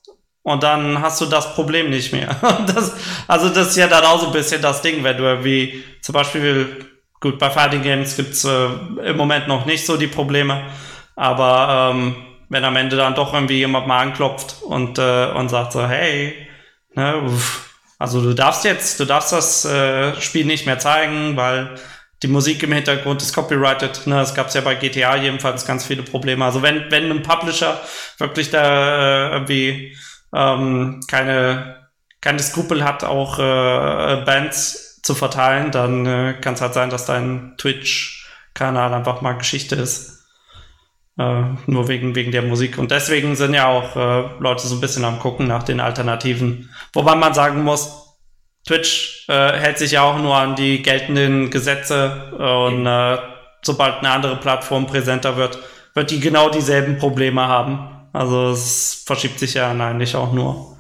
Und 0.44 0.62
dann 0.62 1.00
hast 1.00 1.20
du 1.20 1.26
das 1.26 1.54
Problem 1.54 1.90
nicht 1.90 2.12
mehr. 2.12 2.36
Das, 2.66 2.94
also 3.28 3.48
das 3.48 3.68
ist 3.68 3.76
ja 3.76 3.86
dann 3.86 4.04
auch 4.04 4.20
so 4.20 4.26
ein 4.26 4.32
bisschen 4.32 4.60
das 4.60 4.82
Ding, 4.82 5.04
wenn 5.04 5.16
du 5.16 5.24
irgendwie 5.24 5.84
zum 6.00 6.14
Beispiel, 6.14 6.86
gut, 7.20 7.38
bei 7.38 7.50
Fighting 7.50 7.82
Games 7.82 8.16
gibt's 8.16 8.44
äh, 8.44 8.66
im 9.04 9.16
Moment 9.16 9.48
noch 9.48 9.66
nicht 9.66 9.86
so 9.86 9.96
die 9.96 10.06
Probleme, 10.08 10.62
aber 11.14 11.92
ähm, 11.92 12.16
wenn 12.48 12.64
am 12.64 12.76
Ende 12.76 12.96
dann 12.96 13.14
doch 13.14 13.32
irgendwie 13.32 13.58
jemand 13.58 13.86
mal 13.86 14.00
anklopft 14.00 14.62
und, 14.62 14.98
äh, 14.98 15.26
und 15.32 15.48
sagt 15.48 15.72
so, 15.72 15.86
hey, 15.86 16.34
ne, 16.94 17.22
also 17.98 18.20
du 18.20 18.34
darfst 18.34 18.64
jetzt, 18.64 18.98
du 18.98 19.04
darfst 19.04 19.32
das 19.32 19.64
äh, 19.64 20.20
Spiel 20.20 20.44
nicht 20.44 20.66
mehr 20.66 20.78
zeigen, 20.78 21.36
weil 21.36 21.76
die 22.22 22.28
Musik 22.28 22.62
im 22.62 22.72
Hintergrund 22.72 23.22
ist 23.22 23.32
copyrighted. 23.32 24.06
Ne, 24.06 24.16
das 24.16 24.34
gab 24.34 24.48
es 24.48 24.54
ja 24.54 24.60
bei 24.60 24.74
GTA 24.74 25.16
jedenfalls 25.16 25.64
ganz 25.66 25.84
viele 25.84 26.02
Probleme. 26.02 26.44
Also 26.44 26.62
wenn, 26.62 26.90
wenn 26.90 27.10
ein 27.10 27.22
Publisher 27.22 27.80
wirklich 28.18 28.50
da 28.50 29.28
äh, 29.28 29.32
irgendwie 29.32 29.96
ähm, 30.34 31.00
keine, 31.08 31.88
keine 32.20 32.38
Skrupel 32.40 32.84
hat, 32.84 33.04
auch 33.04 33.38
äh, 33.38 34.24
Bands 34.24 35.00
zu 35.02 35.14
verteilen, 35.14 35.70
dann 35.70 36.06
äh, 36.06 36.34
kann 36.40 36.54
es 36.54 36.60
halt 36.60 36.74
sein, 36.74 36.90
dass 36.90 37.06
dein 37.06 37.54
Twitch-Kanal 37.58 38.94
einfach 38.94 39.20
mal 39.20 39.32
Geschichte 39.32 39.76
ist. 39.76 40.24
Äh, 41.18 41.42
nur 41.66 41.88
wegen, 41.88 42.14
wegen 42.14 42.32
der 42.32 42.42
Musik. 42.42 42.78
Und 42.78 42.90
deswegen 42.90 43.36
sind 43.36 43.52
ja 43.52 43.66
auch 43.66 43.96
äh, 43.96 44.30
Leute 44.38 44.66
so 44.66 44.74
ein 44.76 44.80
bisschen 44.80 45.04
am 45.04 45.18
Gucken 45.18 45.46
nach 45.46 45.62
den 45.62 45.80
Alternativen. 45.80 46.70
Wobei 46.94 47.14
man 47.16 47.34
sagen 47.34 47.62
muss, 47.64 48.16
Twitch 48.66 49.26
äh, 49.28 49.52
hält 49.52 49.78
sich 49.78 49.92
ja 49.92 50.02
auch 50.02 50.18
nur 50.18 50.36
an 50.36 50.56
die 50.56 50.82
geltenden 50.82 51.50
Gesetze 51.50 52.32
und 52.38 52.86
äh, 52.86 53.18
sobald 53.62 53.98
eine 53.98 54.10
andere 54.10 54.36
Plattform 54.36 54.86
präsenter 54.86 55.36
wird, 55.36 55.58
wird 55.94 56.10
die 56.10 56.20
genau 56.20 56.48
dieselben 56.48 56.96
Probleme 56.98 57.46
haben. 57.46 58.01
Also 58.12 58.50
es 58.50 59.02
verschiebt 59.06 59.38
sich 59.38 59.54
ja 59.54 59.70
eigentlich 59.70 60.16
auch 60.16 60.32
nur. 60.32 60.76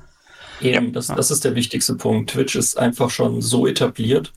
Eben, 0.60 0.92
das, 0.92 1.08
das 1.08 1.30
ist 1.30 1.44
der 1.44 1.54
wichtigste 1.54 1.96
Punkt. 1.96 2.30
Twitch 2.30 2.54
ist 2.54 2.78
einfach 2.78 3.10
schon 3.10 3.42
so 3.42 3.66
etabliert, 3.66 4.32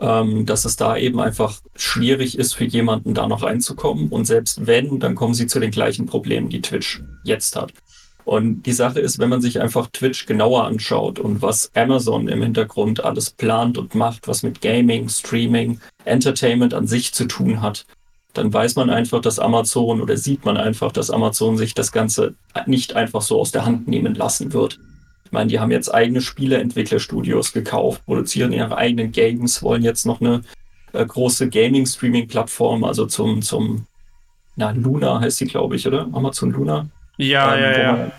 ähm, 0.00 0.44
dass 0.44 0.64
es 0.64 0.76
da 0.76 0.96
eben 0.96 1.20
einfach 1.20 1.60
schwierig 1.76 2.38
ist 2.38 2.54
für 2.54 2.64
jemanden 2.64 3.14
da 3.14 3.26
noch 3.26 3.42
reinzukommen. 3.42 4.08
Und 4.08 4.26
selbst 4.26 4.66
wenn, 4.66 4.98
dann 4.98 5.14
kommen 5.14 5.34
sie 5.34 5.46
zu 5.46 5.60
den 5.60 5.70
gleichen 5.70 6.06
Problemen, 6.06 6.50
die 6.50 6.60
Twitch 6.60 7.02
jetzt 7.24 7.56
hat. 7.56 7.72
Und 8.24 8.62
die 8.64 8.72
Sache 8.72 9.00
ist, 9.00 9.18
wenn 9.18 9.30
man 9.30 9.40
sich 9.40 9.60
einfach 9.60 9.88
Twitch 9.92 10.26
genauer 10.26 10.64
anschaut 10.64 11.18
und 11.18 11.42
was 11.42 11.70
Amazon 11.74 12.28
im 12.28 12.42
Hintergrund 12.42 13.04
alles 13.04 13.30
plant 13.30 13.78
und 13.78 13.94
macht, 13.94 14.28
was 14.28 14.42
mit 14.42 14.60
Gaming, 14.60 15.08
Streaming, 15.08 15.80
Entertainment 16.04 16.74
an 16.74 16.86
sich 16.86 17.12
zu 17.14 17.24
tun 17.24 17.62
hat, 17.62 17.84
dann 18.32 18.52
weiß 18.52 18.76
man 18.76 18.90
einfach, 18.90 19.20
dass 19.20 19.38
Amazon 19.38 20.00
oder 20.00 20.16
sieht 20.16 20.44
man 20.44 20.56
einfach, 20.56 20.92
dass 20.92 21.10
Amazon 21.10 21.58
sich 21.58 21.74
das 21.74 21.92
Ganze 21.92 22.34
nicht 22.66 22.96
einfach 22.96 23.22
so 23.22 23.40
aus 23.40 23.52
der 23.52 23.66
Hand 23.66 23.88
nehmen 23.88 24.14
lassen 24.14 24.52
wird. 24.52 24.78
Ich 25.24 25.32
meine, 25.32 25.48
die 25.48 25.60
haben 25.60 25.70
jetzt 25.70 25.92
eigene 25.92 26.20
Spieleentwicklerstudios 26.20 27.52
gekauft, 27.52 28.04
produzieren 28.04 28.52
ihre 28.52 28.76
eigenen 28.76 29.12
Games, 29.12 29.62
wollen 29.62 29.82
jetzt 29.82 30.06
noch 30.06 30.20
eine 30.20 30.42
äh, 30.92 31.04
große 31.04 31.48
Gaming-Streaming-Plattform, 31.48 32.84
also 32.84 33.06
zum, 33.06 33.42
zum, 33.42 33.86
na, 34.56 34.70
Luna 34.70 35.20
heißt 35.20 35.38
sie, 35.38 35.46
glaube 35.46 35.76
ich, 35.76 35.86
oder? 35.86 36.08
Amazon 36.12 36.50
Luna? 36.50 36.88
Ja, 37.16 37.54
ähm, 37.54 37.62
ja, 37.62 37.78
ja. 37.78 37.92
Man, 37.92 38.12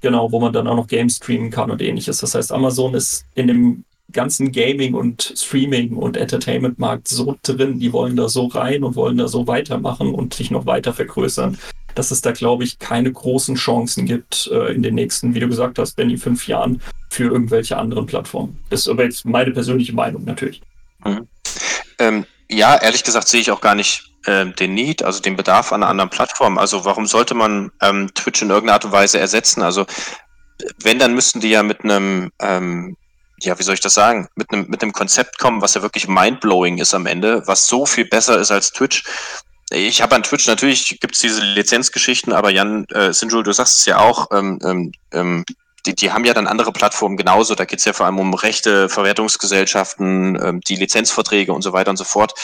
genau, 0.00 0.32
wo 0.32 0.40
man 0.40 0.52
dann 0.52 0.66
auch 0.66 0.76
noch 0.76 0.86
Games 0.86 1.16
streamen 1.16 1.50
kann 1.50 1.70
und 1.70 1.80
ähnliches. 1.80 2.18
Das 2.18 2.34
heißt, 2.34 2.52
Amazon 2.52 2.94
ist 2.94 3.24
in 3.34 3.48
dem 3.48 3.84
ganzen 4.10 4.52
Gaming 4.52 4.94
und 4.94 5.32
Streaming 5.36 5.96
und 5.96 6.16
Entertainment-Markt 6.16 7.08
so 7.08 7.36
drin, 7.42 7.78
die 7.78 7.92
wollen 7.92 8.16
da 8.16 8.28
so 8.28 8.46
rein 8.46 8.84
und 8.84 8.96
wollen 8.96 9.16
da 9.16 9.28
so 9.28 9.46
weitermachen 9.46 10.14
und 10.14 10.34
sich 10.34 10.50
noch 10.50 10.66
weiter 10.66 10.92
vergrößern, 10.92 11.58
dass 11.94 12.10
es 12.10 12.20
da, 12.20 12.32
glaube 12.32 12.64
ich, 12.64 12.78
keine 12.78 13.12
großen 13.12 13.54
Chancen 13.54 14.06
gibt 14.06 14.48
äh, 14.52 14.72
in 14.72 14.82
den 14.82 14.94
nächsten, 14.94 15.34
wie 15.34 15.40
du 15.40 15.48
gesagt 15.48 15.78
hast, 15.78 15.96
Benny, 15.96 16.16
fünf 16.16 16.46
Jahren 16.48 16.80
für 17.10 17.24
irgendwelche 17.24 17.76
anderen 17.76 18.06
Plattformen. 18.06 18.58
Das 18.70 18.80
ist 18.80 18.88
aber 18.88 19.04
jetzt 19.04 19.24
meine 19.24 19.50
persönliche 19.50 19.94
Meinung 19.94 20.24
natürlich. 20.24 20.62
Mhm. 21.04 21.28
Ähm, 21.98 22.26
ja, 22.50 22.76
ehrlich 22.76 23.04
gesagt 23.04 23.28
sehe 23.28 23.40
ich 23.40 23.50
auch 23.50 23.60
gar 23.60 23.74
nicht 23.74 24.10
äh, 24.26 24.46
den 24.46 24.74
Need, 24.74 25.02
also 25.02 25.20
den 25.20 25.36
Bedarf 25.36 25.72
an 25.72 25.82
einer 25.82 25.90
anderen 25.90 26.10
Plattform. 26.10 26.58
Also 26.58 26.84
warum 26.84 27.06
sollte 27.06 27.34
man 27.34 27.70
ähm, 27.80 28.10
Twitch 28.14 28.42
in 28.42 28.50
irgendeiner 28.50 28.74
Art 28.74 28.84
und 28.84 28.92
Weise 28.92 29.18
ersetzen? 29.18 29.62
Also 29.62 29.86
wenn, 30.82 30.98
dann 30.98 31.14
müssten 31.14 31.40
die 31.40 31.50
ja 31.50 31.62
mit 31.62 31.82
einem 31.82 32.30
ähm, 32.40 32.96
ja, 33.44 33.58
wie 33.58 33.62
soll 33.62 33.74
ich 33.74 33.80
das 33.80 33.94
sagen, 33.94 34.28
mit 34.34 34.52
einem, 34.52 34.66
mit 34.68 34.82
einem 34.82 34.92
Konzept 34.92 35.38
kommen, 35.38 35.62
was 35.62 35.74
ja 35.74 35.82
wirklich 35.82 36.08
mindblowing 36.08 36.78
ist 36.78 36.94
am 36.94 37.06
Ende, 37.06 37.46
was 37.46 37.66
so 37.66 37.86
viel 37.86 38.04
besser 38.04 38.38
ist 38.38 38.50
als 38.50 38.72
Twitch. 38.72 39.04
Ich 39.70 40.02
habe 40.02 40.14
an 40.14 40.22
Twitch 40.22 40.46
natürlich 40.46 41.00
gibt 41.00 41.14
es 41.14 41.20
diese 41.20 41.40
Lizenzgeschichten, 41.40 42.32
aber 42.32 42.50
Jan 42.50 42.84
äh, 42.86 43.12
Sinjul, 43.12 43.42
du 43.42 43.52
sagst 43.52 43.78
es 43.78 43.86
ja 43.86 43.98
auch, 43.98 44.28
ähm, 44.32 44.58
ähm, 44.64 44.92
ähm, 45.12 45.44
die, 45.86 45.94
die 45.94 46.12
haben 46.12 46.24
ja 46.24 46.34
dann 46.34 46.46
andere 46.46 46.72
Plattformen 46.72 47.16
genauso. 47.16 47.54
Da 47.54 47.64
geht 47.64 47.78
es 47.78 47.84
ja 47.84 47.92
vor 47.92 48.06
allem 48.06 48.18
um 48.18 48.34
Rechte, 48.34 48.88
Verwertungsgesellschaften, 48.88 50.38
ähm, 50.40 50.60
die 50.60 50.76
Lizenzverträge 50.76 51.52
und 51.52 51.62
so 51.62 51.72
weiter 51.72 51.90
und 51.90 51.96
so 51.96 52.04
fort. 52.04 52.34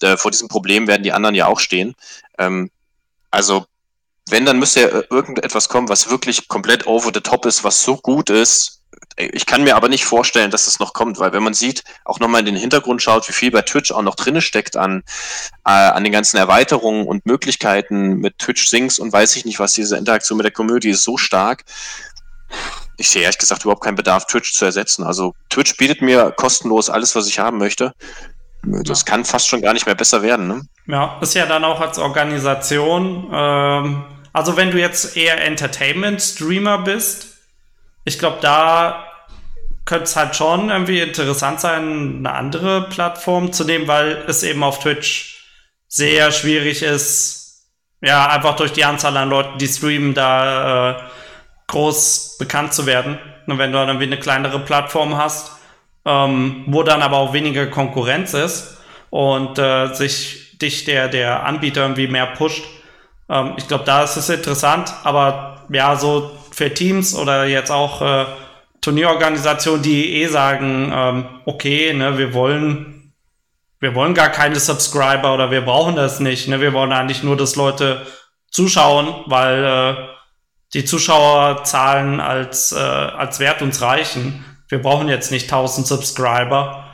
Äh, 0.00 0.16
vor 0.16 0.30
diesem 0.30 0.48
Problem 0.48 0.86
werden 0.86 1.02
die 1.02 1.12
anderen 1.12 1.34
ja 1.34 1.46
auch 1.46 1.60
stehen. 1.60 1.94
Ähm, 2.38 2.70
also 3.30 3.66
wenn, 4.30 4.46
dann 4.46 4.58
müsste 4.58 4.80
ja 4.80 5.02
irgendetwas 5.10 5.68
kommen, 5.68 5.88
was 5.88 6.10
wirklich 6.10 6.48
komplett 6.48 6.86
over 6.86 7.10
the 7.12 7.20
top 7.20 7.46
ist, 7.46 7.64
was 7.64 7.82
so 7.82 7.96
gut 7.96 8.30
ist, 8.30 8.77
ich 9.18 9.46
kann 9.46 9.64
mir 9.64 9.74
aber 9.74 9.88
nicht 9.88 10.04
vorstellen, 10.04 10.50
dass 10.50 10.66
das 10.66 10.78
noch 10.78 10.92
kommt, 10.92 11.18
weil 11.18 11.32
wenn 11.32 11.42
man 11.42 11.54
sieht, 11.54 11.82
auch 12.04 12.20
nochmal 12.20 12.40
in 12.40 12.46
den 12.46 12.56
Hintergrund 12.56 13.02
schaut, 13.02 13.28
wie 13.28 13.32
viel 13.32 13.50
bei 13.50 13.62
Twitch 13.62 13.90
auch 13.90 14.02
noch 14.02 14.14
drinne 14.14 14.40
steckt 14.40 14.76
an, 14.76 15.02
äh, 15.66 15.70
an 15.70 16.04
den 16.04 16.12
ganzen 16.12 16.36
Erweiterungen 16.36 17.06
und 17.06 17.26
Möglichkeiten 17.26 18.18
mit 18.18 18.38
Twitch 18.38 18.68
Sings 18.68 18.98
und 18.98 19.12
weiß 19.12 19.34
ich 19.36 19.44
nicht 19.44 19.58
was, 19.58 19.72
diese 19.72 19.96
Interaktion 19.96 20.36
mit 20.36 20.44
der 20.44 20.52
Community 20.52 20.90
ist 20.90 21.02
so 21.02 21.16
stark. 21.16 21.64
Ich 22.96 23.10
sehe 23.10 23.22
ehrlich 23.22 23.38
gesagt 23.38 23.62
überhaupt 23.62 23.82
keinen 23.82 23.96
Bedarf, 23.96 24.26
Twitch 24.26 24.54
zu 24.54 24.64
ersetzen. 24.64 25.04
Also 25.04 25.34
Twitch 25.50 25.76
bietet 25.76 26.00
mir 26.00 26.30
kostenlos 26.30 26.88
alles, 26.88 27.14
was 27.16 27.26
ich 27.26 27.38
haben 27.38 27.58
möchte. 27.58 27.94
Das 28.62 29.00
ja. 29.00 29.04
kann 29.04 29.24
fast 29.24 29.48
schon 29.48 29.62
gar 29.62 29.72
nicht 29.72 29.86
mehr 29.86 29.94
besser 29.94 30.22
werden. 30.22 30.48
Ne? 30.48 30.62
Ja, 30.86 31.18
ist 31.20 31.34
ja 31.34 31.46
dann 31.46 31.64
auch 31.64 31.80
als 31.80 31.98
Organisation. 31.98 33.30
Ähm, 33.32 34.04
also 34.32 34.56
wenn 34.56 34.70
du 34.70 34.78
jetzt 34.78 35.16
eher 35.16 35.44
Entertainment-Streamer 35.44 36.78
bist, 36.78 37.38
ich 38.04 38.18
glaube, 38.18 38.38
da 38.40 39.07
könnte 39.88 40.04
es 40.04 40.16
halt 40.16 40.36
schon 40.36 40.68
irgendwie 40.68 41.00
interessant 41.00 41.60
sein, 41.60 42.18
eine 42.18 42.34
andere 42.34 42.82
Plattform 42.90 43.54
zu 43.54 43.64
nehmen, 43.64 43.88
weil 43.88 44.22
es 44.26 44.42
eben 44.42 44.62
auf 44.62 44.80
Twitch 44.80 45.46
sehr 45.88 46.30
schwierig 46.30 46.82
ist, 46.82 47.64
ja, 48.02 48.28
einfach 48.28 48.54
durch 48.56 48.72
die 48.72 48.84
Anzahl 48.84 49.16
an 49.16 49.30
Leuten, 49.30 49.56
die 49.56 49.66
streamen, 49.66 50.12
da 50.12 50.90
äh, 50.90 50.96
groß 51.68 52.36
bekannt 52.38 52.74
zu 52.74 52.84
werden. 52.84 53.18
Und 53.46 53.56
wenn 53.56 53.72
du 53.72 53.78
dann 53.78 53.88
irgendwie 53.88 54.06
eine 54.06 54.18
kleinere 54.18 54.58
Plattform 54.58 55.16
hast, 55.16 55.52
ähm, 56.04 56.64
wo 56.66 56.82
dann 56.82 57.00
aber 57.00 57.16
auch 57.16 57.32
weniger 57.32 57.66
Konkurrenz 57.66 58.34
ist 58.34 58.76
und 59.08 59.58
äh, 59.58 59.94
sich 59.94 60.58
dich 60.58 60.84
der, 60.84 61.08
der 61.08 61.44
Anbieter 61.44 61.80
irgendwie 61.80 62.08
mehr 62.08 62.26
pusht. 62.26 62.62
Ähm, 63.30 63.54
ich 63.56 63.66
glaube, 63.66 63.84
da 63.84 64.04
ist 64.04 64.16
es 64.16 64.28
interessant, 64.28 64.92
aber 65.02 65.66
ja, 65.70 65.96
so 65.96 66.30
für 66.50 66.74
Teams 66.74 67.16
oder 67.16 67.46
jetzt 67.46 67.70
auch 67.70 68.02
äh, 68.02 68.26
Turnierorganisationen, 68.80 69.82
die 69.82 70.22
eh 70.22 70.28
sagen, 70.28 70.92
ähm, 70.94 71.26
okay, 71.46 71.92
ne, 71.92 72.18
wir 72.18 72.32
wollen, 72.32 73.12
wir 73.80 73.94
wollen 73.94 74.14
gar 74.14 74.28
keine 74.28 74.60
Subscriber 74.60 75.34
oder 75.34 75.50
wir 75.50 75.62
brauchen 75.62 75.96
das 75.96 76.20
nicht, 76.20 76.48
ne, 76.48 76.60
wir 76.60 76.72
wollen 76.72 76.92
eigentlich 76.92 77.22
nur, 77.22 77.36
dass 77.36 77.56
Leute 77.56 78.06
zuschauen, 78.50 79.24
weil 79.26 79.64
äh, 79.64 79.94
die 80.74 80.84
Zuschauerzahlen 80.84 82.20
als, 82.20 82.72
äh, 82.72 82.78
als 82.78 83.40
Wert 83.40 83.62
uns 83.62 83.80
reichen. 83.82 84.44
Wir 84.68 84.82
brauchen 84.82 85.08
jetzt 85.08 85.30
nicht 85.30 85.44
1000 85.44 85.86
Subscriber. 85.86 86.84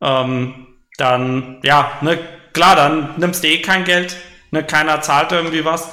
Ähm, 0.00 0.66
dann, 0.96 1.60
ja, 1.62 1.92
ne, 2.00 2.18
klar, 2.52 2.76
dann 2.76 3.14
nimmst 3.16 3.42
du 3.42 3.48
eh 3.48 3.60
kein 3.60 3.84
Geld, 3.84 4.16
ne, 4.50 4.64
keiner 4.64 5.00
zahlt 5.00 5.32
irgendwie 5.32 5.64
was. 5.64 5.90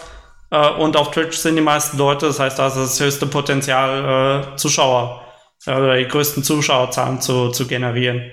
Äh, 0.51 0.69
und 0.69 0.95
auf 0.95 1.11
Twitch 1.11 1.37
sind 1.37 1.55
die 1.55 1.61
meisten 1.61 1.97
Leute, 1.97 2.27
das 2.27 2.39
heißt, 2.39 2.59
da 2.59 2.67
ist 2.67 2.77
das 2.77 2.99
höchste 2.99 3.25
Potenzial, 3.25 4.53
äh, 4.53 4.55
Zuschauer 4.57 5.25
oder 5.67 5.97
die 5.97 6.07
größten 6.07 6.43
Zuschauerzahlen 6.43 7.21
zu, 7.21 7.49
zu 7.49 7.67
generieren. 7.67 8.31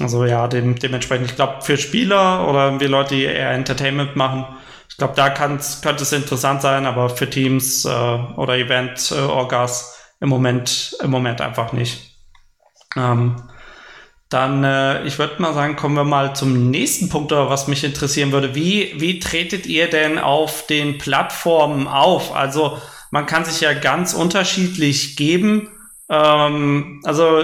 Also 0.00 0.24
ja, 0.24 0.48
dem, 0.48 0.78
dementsprechend, 0.78 1.30
ich 1.30 1.36
glaube, 1.36 1.62
für 1.62 1.76
Spieler 1.76 2.48
oder 2.48 2.66
irgendwie 2.66 2.86
Leute, 2.86 3.14
die 3.14 3.24
eher 3.24 3.50
Entertainment 3.50 4.16
machen, 4.16 4.46
ich 4.88 4.98
glaube, 4.98 5.14
da 5.16 5.30
könnte 5.30 6.02
es 6.02 6.12
interessant 6.12 6.60
sein, 6.60 6.84
aber 6.84 7.08
für 7.08 7.28
Teams 7.28 7.86
äh, 7.86 7.88
oder 7.88 8.56
Event-Orgas 8.56 9.98
äh, 10.20 10.24
im 10.24 10.28
Moment, 10.28 10.96
im 11.02 11.10
Moment 11.10 11.40
einfach 11.40 11.72
nicht. 11.72 12.18
Ähm, 12.94 13.42
dann, 14.28 14.64
äh, 14.64 15.02
ich 15.04 15.18
würde 15.18 15.40
mal 15.40 15.54
sagen, 15.54 15.76
kommen 15.76 15.96
wir 15.96 16.04
mal 16.04 16.36
zum 16.36 16.70
nächsten 16.70 17.08
Punkt, 17.08 17.32
oder 17.32 17.48
was 17.48 17.68
mich 17.68 17.84
interessieren 17.84 18.32
würde. 18.32 18.54
Wie, 18.54 18.94
wie 18.98 19.18
tretet 19.18 19.66
ihr 19.66 19.88
denn 19.88 20.18
auf 20.18 20.66
den 20.66 20.98
Plattformen 20.98 21.86
auf? 21.88 22.34
Also, 22.34 22.78
man 23.10 23.24
kann 23.24 23.46
sich 23.46 23.62
ja 23.62 23.72
ganz 23.72 24.12
unterschiedlich 24.12 25.16
geben. 25.16 25.70
Ähm, 26.12 27.00
also, 27.04 27.42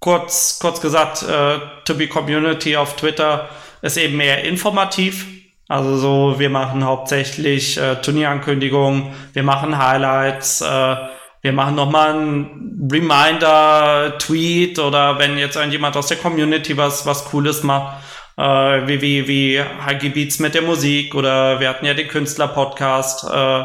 kurz, 0.00 0.58
kurz 0.60 0.80
gesagt, 0.80 1.22
äh, 1.22 1.58
To 1.86 1.94
Be 1.94 2.06
Community 2.06 2.76
auf 2.76 2.94
Twitter 2.96 3.48
ist 3.80 3.96
eben 3.96 4.20
eher 4.20 4.44
informativ. 4.44 5.26
Also 5.66 5.96
so, 5.96 6.38
wir 6.38 6.50
machen 6.50 6.84
hauptsächlich 6.84 7.78
äh, 7.78 7.96
Turnierankündigungen, 7.96 9.14
wir 9.32 9.42
machen 9.42 9.76
Highlights, 9.78 10.60
äh, 10.60 10.96
wir 11.42 11.52
machen 11.52 11.74
nochmal 11.74 12.10
einen 12.10 12.88
Reminder-Tweet 12.90 14.78
oder 14.78 15.18
wenn 15.18 15.38
jetzt 15.38 15.56
irgendjemand 15.56 15.96
aus 15.96 16.08
der 16.08 16.16
Community 16.16 16.76
was, 16.76 17.06
was 17.06 17.26
Cooles 17.26 17.62
macht, 17.62 17.98
äh, 18.38 18.42
wie, 18.86 19.00
wie, 19.02 19.28
wie 19.28 19.60
Huggy 19.60 20.08
Beats 20.08 20.38
mit 20.38 20.54
der 20.54 20.62
Musik 20.62 21.14
oder 21.14 21.60
wir 21.60 21.68
hatten 21.68 21.84
ja 21.84 21.94
den 21.94 22.08
Künstler-Podcast, 22.08 23.24
äh, 23.24 23.64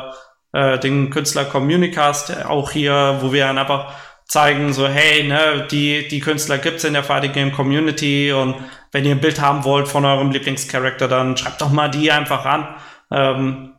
äh, 0.54 0.80
den 0.80 1.10
Künstler-Communicast 1.10 2.46
auch 2.46 2.72
hier, 2.72 3.18
wo 3.22 3.34
wir 3.34 3.46
dann 3.46 3.58
einfach 3.58 3.94
zeigen, 4.26 4.74
so, 4.74 4.88
hey, 4.88 5.24
ne, 5.24 5.68
die, 5.70 6.08
die 6.08 6.20
Künstler 6.20 6.58
gibt's 6.58 6.84
in 6.84 6.94
der 6.94 7.04
Fighting 7.04 7.34
Game 7.34 7.52
Community 7.52 8.32
und 8.32 8.56
wenn 8.92 9.06
ihr 9.06 9.12
ein 9.12 9.22
Bild 9.22 9.42
haben 9.42 9.64
wollt 9.64 9.88
von 9.88 10.06
eurem 10.06 10.32
Lieblingscharakter, 10.32 11.08
dann 11.08 11.36
schreibt 11.36 11.62
doch 11.62 11.72
mal 11.72 11.90
die 11.90 12.12
einfach 12.12 12.46
an. 12.46 12.76
Ähm, 13.12 13.74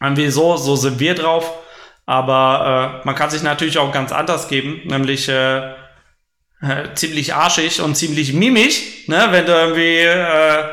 wieso, 0.00 0.56
so 0.56 0.76
sind 0.76 0.98
wir 1.00 1.14
drauf. 1.14 1.52
Aber 2.06 3.00
äh, 3.02 3.06
man 3.06 3.14
kann 3.14 3.30
sich 3.30 3.42
natürlich 3.42 3.78
auch 3.78 3.92
ganz 3.92 4.12
anders 4.12 4.48
geben, 4.48 4.82
nämlich 4.84 5.28
äh, 5.28 5.72
äh, 6.60 6.94
ziemlich 6.94 7.34
arschig 7.34 7.80
und 7.80 7.94
ziemlich 7.94 8.32
mimisch, 8.32 9.08
ne? 9.08 9.26
wenn 9.30 9.46
du 9.46 9.52
irgendwie 9.52 9.98
äh, 9.98 10.64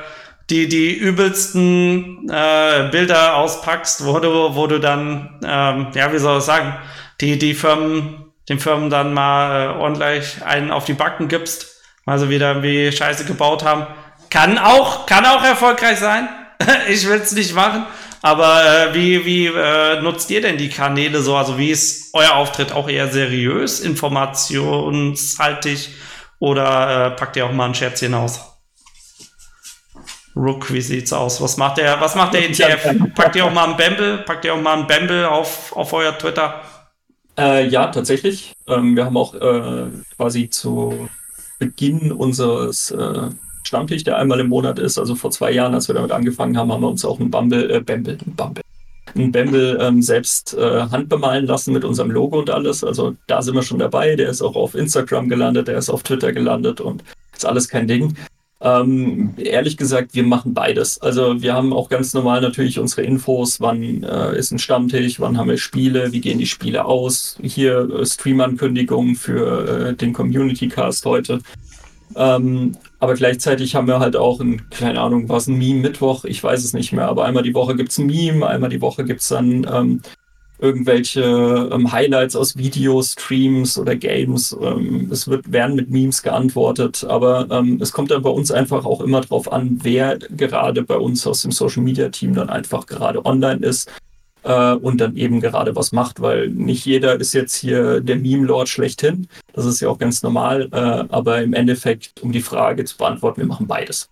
die, 0.52 0.68
die 0.68 0.94
übelsten 0.94 2.30
äh, 2.30 2.90
Bilder 2.92 3.38
auspackst, 3.38 4.06
wo 4.06 4.20
du, 4.20 4.56
wo 4.56 4.68
du 4.68 4.80
dann, 4.80 5.40
ähm, 5.44 5.88
ja, 5.96 6.14
wie 6.14 6.20
soll 6.20 6.40
ich 6.40 6.44
sagen, 6.44 6.76
die, 7.22 7.40
die 7.40 7.54
Firmen, 7.54 8.26
den 8.50 8.60
Firmen 8.60 8.90
dann 8.90 9.14
mal 9.14 9.64
äh, 9.64 9.68
ordentlich 9.80 10.44
einen 10.46 10.70
auf 10.70 10.86
die 10.86 10.94
Backen 10.94 11.28
gibst 11.28 11.72
also 12.06 12.30
wieder 12.30 12.50
irgendwie 12.50 12.92
Scheiße 12.92 13.26
gebaut 13.26 13.64
haben. 13.64 13.88
Kann 14.30 14.58
auch, 14.58 15.06
kann 15.06 15.26
auch 15.26 15.44
erfolgreich 15.44 16.00
sein. 16.00 16.28
ich 16.90 17.08
will 17.08 17.22
es 17.22 17.32
nicht 17.32 17.56
machen. 17.56 17.86
Aber 18.22 18.62
äh, 18.64 18.94
wie, 18.94 19.26
wie 19.26 19.48
äh, 19.48 20.00
nutzt 20.02 20.30
ihr 20.30 20.42
denn 20.42 20.58
die 20.58 20.70
Kanäle 20.70 21.22
so? 21.22 21.36
Also 21.36 21.58
wie 21.58 21.72
ist 21.72 22.14
euer 22.14 22.36
Auftritt 22.36 22.72
auch 22.72 22.88
eher 22.88 23.08
seriös, 23.08 23.80
informationshaltig 23.80 25.90
oder 26.38 27.08
äh, 27.08 27.12
packt 27.12 27.36
ihr 27.36 27.48
auch 27.48 27.52
mal 27.52 27.66
ein 27.66 27.74
Scherzchen 27.74 28.14
aus? 28.14 28.51
Rook, 30.36 30.72
wie 30.72 30.82
sieht's 30.82 31.12
aus? 31.12 31.42
Was 31.42 31.58
macht 31.58 31.78
der, 31.78 32.00
was 32.00 32.16
macht 32.16 32.34
der 32.34 32.50
ETF? 32.50 33.14
Packt 33.16 33.36
ihr 33.36 33.46
auch 33.46 33.54
mal 33.54 33.70
ein 33.70 33.78
Bamble? 33.78 34.20
Packt 34.20 34.46
ihr 34.46 34.54
auch 34.54 34.62
mal 34.62 34.78
ein 34.78 34.88
Bamble 34.88 35.30
auf, 35.30 35.76
auf 35.76 35.92
euer 35.94 36.18
Twitter? 36.18 36.62
Äh, 37.38 37.68
ja, 37.68 37.88
tatsächlich. 37.88 38.54
Ähm, 38.68 38.96
wir 38.96 39.06
haben 39.06 39.18
auch 39.18 39.34
äh, 39.36 39.88
quasi 40.16 40.50
zu 40.50 41.10
Beginn 41.60 42.12
unseres 42.12 42.92
äh, 42.92 43.30
Stammtisch, 43.64 44.04
der 44.04 44.18
einmal 44.18 44.40
im 44.40 44.48
Monat 44.48 44.80
ist. 44.80 44.98
Also 44.98 45.16
vor 45.16 45.32
zwei 45.32 45.52
Jahren, 45.52 45.74
als 45.74 45.88
wir 45.88 45.96
damit 45.96 46.12
angefangen 46.12 46.58
haben, 46.58 46.72
haben 46.72 46.82
wir 46.82 46.90
uns 46.90 47.06
auch 47.06 47.20
ein 47.20 47.30
Bumble, 47.30 47.70
äh, 47.72 47.80
Bamble, 47.80 48.18
ein 48.26 48.36
Bumble, 48.36 48.64
ein 49.16 49.32
Bamble 49.32 49.78
ähm, 49.82 50.02
selbst 50.02 50.54
äh, 50.56 50.82
handbemalen 50.90 51.46
lassen 51.46 51.74
mit 51.74 51.86
unserem 51.86 52.12
Logo 52.12 52.40
und 52.40 52.50
alles. 52.50 52.84
Also 52.84 53.16
da 53.28 53.42
sind 53.42 53.56
wir 53.56 53.64
schon 53.64 53.80
dabei. 53.80 54.16
Der 54.16 54.30
ist 54.30 54.42
auch 54.42 54.56
auf 54.56 54.76
Instagram 54.76 55.30
gelandet, 55.30 55.68
der 55.68 55.78
ist 55.78 55.90
auf 55.90 56.04
Twitter 56.04 56.34
gelandet 56.34 56.82
und 56.82 57.04
ist 57.34 57.46
alles 57.46 57.68
kein 57.70 57.88
Ding. 57.88 58.16
Ähm, 58.64 59.34
ehrlich 59.38 59.76
gesagt, 59.76 60.14
wir 60.14 60.24
machen 60.24 60.54
beides. 60.54 61.02
Also 61.02 61.42
wir 61.42 61.54
haben 61.56 61.74
auch 61.74 61.90
ganz 61.90 62.14
normal 62.14 62.42
natürlich 62.42 62.78
unsere 62.78 63.02
Infos, 63.02 63.60
wann 63.60 64.04
äh, 64.04 64.38
ist 64.38 64.52
ein 64.52 64.60
Stammtisch, 64.60 65.20
wann 65.20 65.38
haben 65.38 65.50
wir 65.50 65.58
Spiele, 65.58 66.12
wie 66.12 66.22
gehen 66.22 66.38
die 66.38 66.46
Spiele 66.46 66.86
aus. 66.86 67.38
Hier 67.42 67.90
äh, 67.90 68.06
Stream-Ankündigungen 68.06 69.16
für 69.16 69.90
äh, 69.90 69.94
den 69.96 70.14
Community-Cast 70.14 71.06
heute. 71.06 71.40
Ähm, 72.16 72.78
aber 73.00 73.16
gleichzeitig 73.16 73.74
haben 73.74 73.88
wir 73.88 74.00
halt 74.00 74.16
auch 74.16 74.40
ein, 74.40 74.70
keine 74.70 75.02
Ahnung, 75.02 75.28
was 75.28 75.48
ein 75.48 75.58
Meme-Mittwoch, 75.58 76.26
ich 76.26 76.44
weiß 76.44 76.64
es 76.64 76.74
nicht 76.74 76.92
mehr, 76.92 77.08
aber 77.08 77.26
einmal 77.26 77.44
die 77.44 77.56
Woche 77.56 77.76
gibt 77.76 77.92
es 77.92 77.98
ein 77.98 78.06
Meme, 78.06 78.46
einmal 78.46 78.70
die 78.70 78.82
Woche 78.82 79.06
gibt 79.06 79.22
es 79.22 79.30
dann 79.30 79.66
ähm, 79.72 80.02
irgendwelche 80.62 81.70
ähm, 81.72 81.92
Highlights 81.92 82.36
aus 82.36 82.56
Videos, 82.56 83.14
Streams 83.14 83.78
oder 83.78 83.96
Games. 83.96 84.56
Ähm, 84.62 85.10
es 85.12 85.28
wird, 85.28 85.52
werden 85.52 85.76
mit 85.76 85.90
Memes 85.90 86.22
geantwortet, 86.22 87.04
aber 87.04 87.48
ähm, 87.50 87.80
es 87.82 87.92
kommt 87.92 88.12
dann 88.12 88.22
bei 88.22 88.30
uns 88.30 88.52
einfach 88.52 88.86
auch 88.86 89.02
immer 89.02 89.22
darauf 89.22 89.52
an, 89.52 89.80
wer 89.82 90.18
gerade 90.18 90.84
bei 90.84 90.98
uns 90.98 91.26
aus 91.26 91.42
dem 91.42 91.52
Social 91.52 91.82
Media 91.84 92.10
Team 92.10 92.36
dann 92.36 92.50
einfach 92.50 92.86
gerade 92.86 93.26
online 93.26 93.66
ist 93.66 93.92
äh, 94.44 94.74
und 94.74 95.02
dann 95.02 95.18
eben 95.18 95.42
gerade 95.42 95.76
was 95.76 95.92
macht, 95.92 96.22
weil 96.22 96.50
nicht 96.50 96.86
jeder 96.86 97.20
ist 97.20 97.34
jetzt 97.34 97.56
hier 97.56 98.00
der 98.00 98.18
Meme-Lord 98.18 98.70
schlechthin. 98.70 99.28
Das 99.54 99.66
ist 99.66 99.80
ja 99.82 99.90
auch 99.90 99.98
ganz 99.98 100.22
normal, 100.22 100.70
äh, 100.72 100.78
aber 101.10 101.42
im 101.42 101.54
Endeffekt, 101.54 102.22
um 102.22 102.32
die 102.32 102.42
Frage 102.42 102.86
zu 102.86 102.98
beantworten, 102.98 103.42
wir 103.42 103.48
machen 103.48 103.68
beides. 103.68 104.10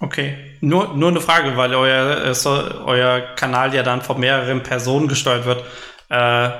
Okay, 0.00 0.36
nur, 0.60 0.94
nur 0.94 1.10
eine 1.10 1.20
Frage, 1.20 1.56
weil 1.56 1.74
euer, 1.74 2.24
äh, 2.24 2.48
euer 2.84 3.20
Kanal 3.34 3.74
ja 3.74 3.82
dann 3.82 4.00
von 4.00 4.20
mehreren 4.20 4.62
Personen 4.62 5.08
gesteuert 5.08 5.44
wird. 5.44 5.64
Äh, 6.08 6.50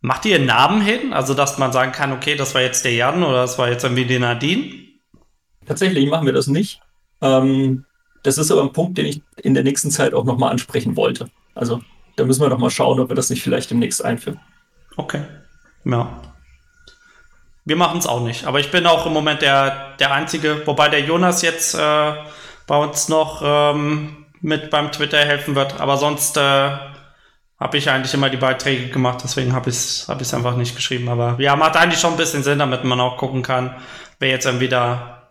macht 0.00 0.24
ihr 0.24 0.38
Namen 0.38 0.80
hin? 0.80 1.12
Also, 1.12 1.34
dass 1.34 1.58
man 1.58 1.72
sagen 1.72 1.92
kann, 1.92 2.12
okay, 2.12 2.34
das 2.34 2.54
war 2.54 2.62
jetzt 2.62 2.84
der 2.84 2.94
Jan 2.94 3.22
oder 3.22 3.42
das 3.42 3.58
war 3.58 3.68
jetzt 3.68 3.84
irgendwie 3.84 4.06
die 4.06 4.18
Nadine? 4.18 4.72
Tatsächlich 5.66 6.08
machen 6.08 6.24
wir 6.24 6.32
das 6.32 6.46
nicht. 6.46 6.80
Ähm, 7.20 7.84
das 8.22 8.38
ist 8.38 8.50
aber 8.50 8.62
ein 8.62 8.72
Punkt, 8.72 8.96
den 8.96 9.06
ich 9.06 9.22
in 9.36 9.54
der 9.54 9.64
nächsten 9.64 9.90
Zeit 9.90 10.14
auch 10.14 10.24
nochmal 10.24 10.50
ansprechen 10.50 10.96
wollte. 10.96 11.28
Also, 11.54 11.82
da 12.16 12.24
müssen 12.24 12.40
wir 12.40 12.48
nochmal 12.48 12.70
schauen, 12.70 13.00
ob 13.00 13.10
wir 13.10 13.16
das 13.16 13.28
nicht 13.28 13.42
vielleicht 13.42 13.70
demnächst 13.70 14.02
einführen. 14.02 14.40
Okay. 14.96 15.22
Ja. 15.84 16.22
Wir 17.64 17.76
machen 17.76 17.98
es 17.98 18.06
auch 18.06 18.22
nicht. 18.22 18.46
Aber 18.46 18.60
ich 18.60 18.70
bin 18.70 18.86
auch 18.86 19.04
im 19.04 19.12
Moment 19.12 19.42
der, 19.42 19.94
der 19.98 20.12
Einzige, 20.12 20.66
wobei 20.66 20.88
der 20.88 21.00
Jonas 21.00 21.42
jetzt 21.42 21.74
äh, 21.74 22.12
bei 22.68 22.76
uns 22.76 23.08
noch 23.08 23.42
ähm, 23.44 24.26
mit 24.40 24.70
beim 24.70 24.92
Twitter 24.92 25.18
helfen 25.18 25.56
wird. 25.56 25.80
Aber 25.80 25.96
sonst 25.96 26.36
äh, 26.36 26.40
habe 26.40 27.76
ich 27.76 27.90
eigentlich 27.90 28.14
immer 28.14 28.30
die 28.30 28.36
Beiträge 28.36 28.90
gemacht, 28.90 29.18
deswegen 29.24 29.52
habe 29.52 29.70
ich 29.70 29.76
es 29.76 30.06
hab 30.08 30.20
einfach 30.20 30.56
nicht 30.56 30.76
geschrieben. 30.76 31.08
Aber 31.08 31.34
ja, 31.40 31.56
macht 31.56 31.76
eigentlich 31.76 31.98
schon 31.98 32.12
ein 32.12 32.16
bisschen 32.16 32.44
Sinn, 32.44 32.60
damit 32.60 32.84
man 32.84 33.00
auch 33.00 33.16
gucken 33.16 33.42
kann, 33.42 33.74
wer 34.20 34.28
jetzt 34.28 34.46
dann 34.46 34.60
wieder 34.60 35.30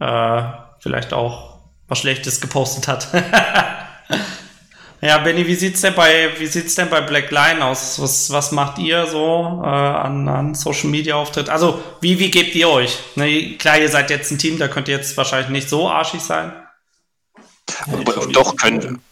äh, 0.00 0.42
vielleicht 0.80 1.12
auch 1.12 1.60
was 1.86 2.00
Schlechtes 2.00 2.40
gepostet 2.40 2.88
hat. 2.88 3.08
Ja, 5.04 5.18
Benny, 5.18 5.44
wie 5.48 5.56
sieht's 5.56 5.80
denn 5.80 5.94
bei, 5.94 6.30
wie 6.38 6.46
sieht's 6.46 6.76
denn 6.76 6.88
bei 6.88 7.00
Black 7.00 7.32
Line 7.32 7.64
aus? 7.64 8.00
Was, 8.00 8.30
was 8.30 8.52
macht 8.52 8.78
ihr 8.78 9.04
so 9.06 9.60
äh, 9.64 9.66
an, 9.66 10.28
an 10.28 10.54
Social 10.54 10.90
Media 10.90 11.16
Auftritt? 11.16 11.48
Also, 11.48 11.82
wie, 12.00 12.20
wie 12.20 12.30
gebt 12.30 12.54
ihr 12.54 12.68
euch? 12.68 12.96
Ne, 13.16 13.56
klar, 13.58 13.78
ihr 13.80 13.88
seid 13.88 14.10
jetzt 14.10 14.30
ein 14.30 14.38
Team, 14.38 14.60
da 14.60 14.68
könnt 14.68 14.86
ihr 14.86 14.96
jetzt 14.96 15.16
wahrscheinlich 15.16 15.50
nicht 15.50 15.68
so 15.68 15.90
arschig 15.90 16.20
sein. 16.20 16.52
Ja, 17.86 18.26
doch, 18.32 18.56
können, 18.56 19.02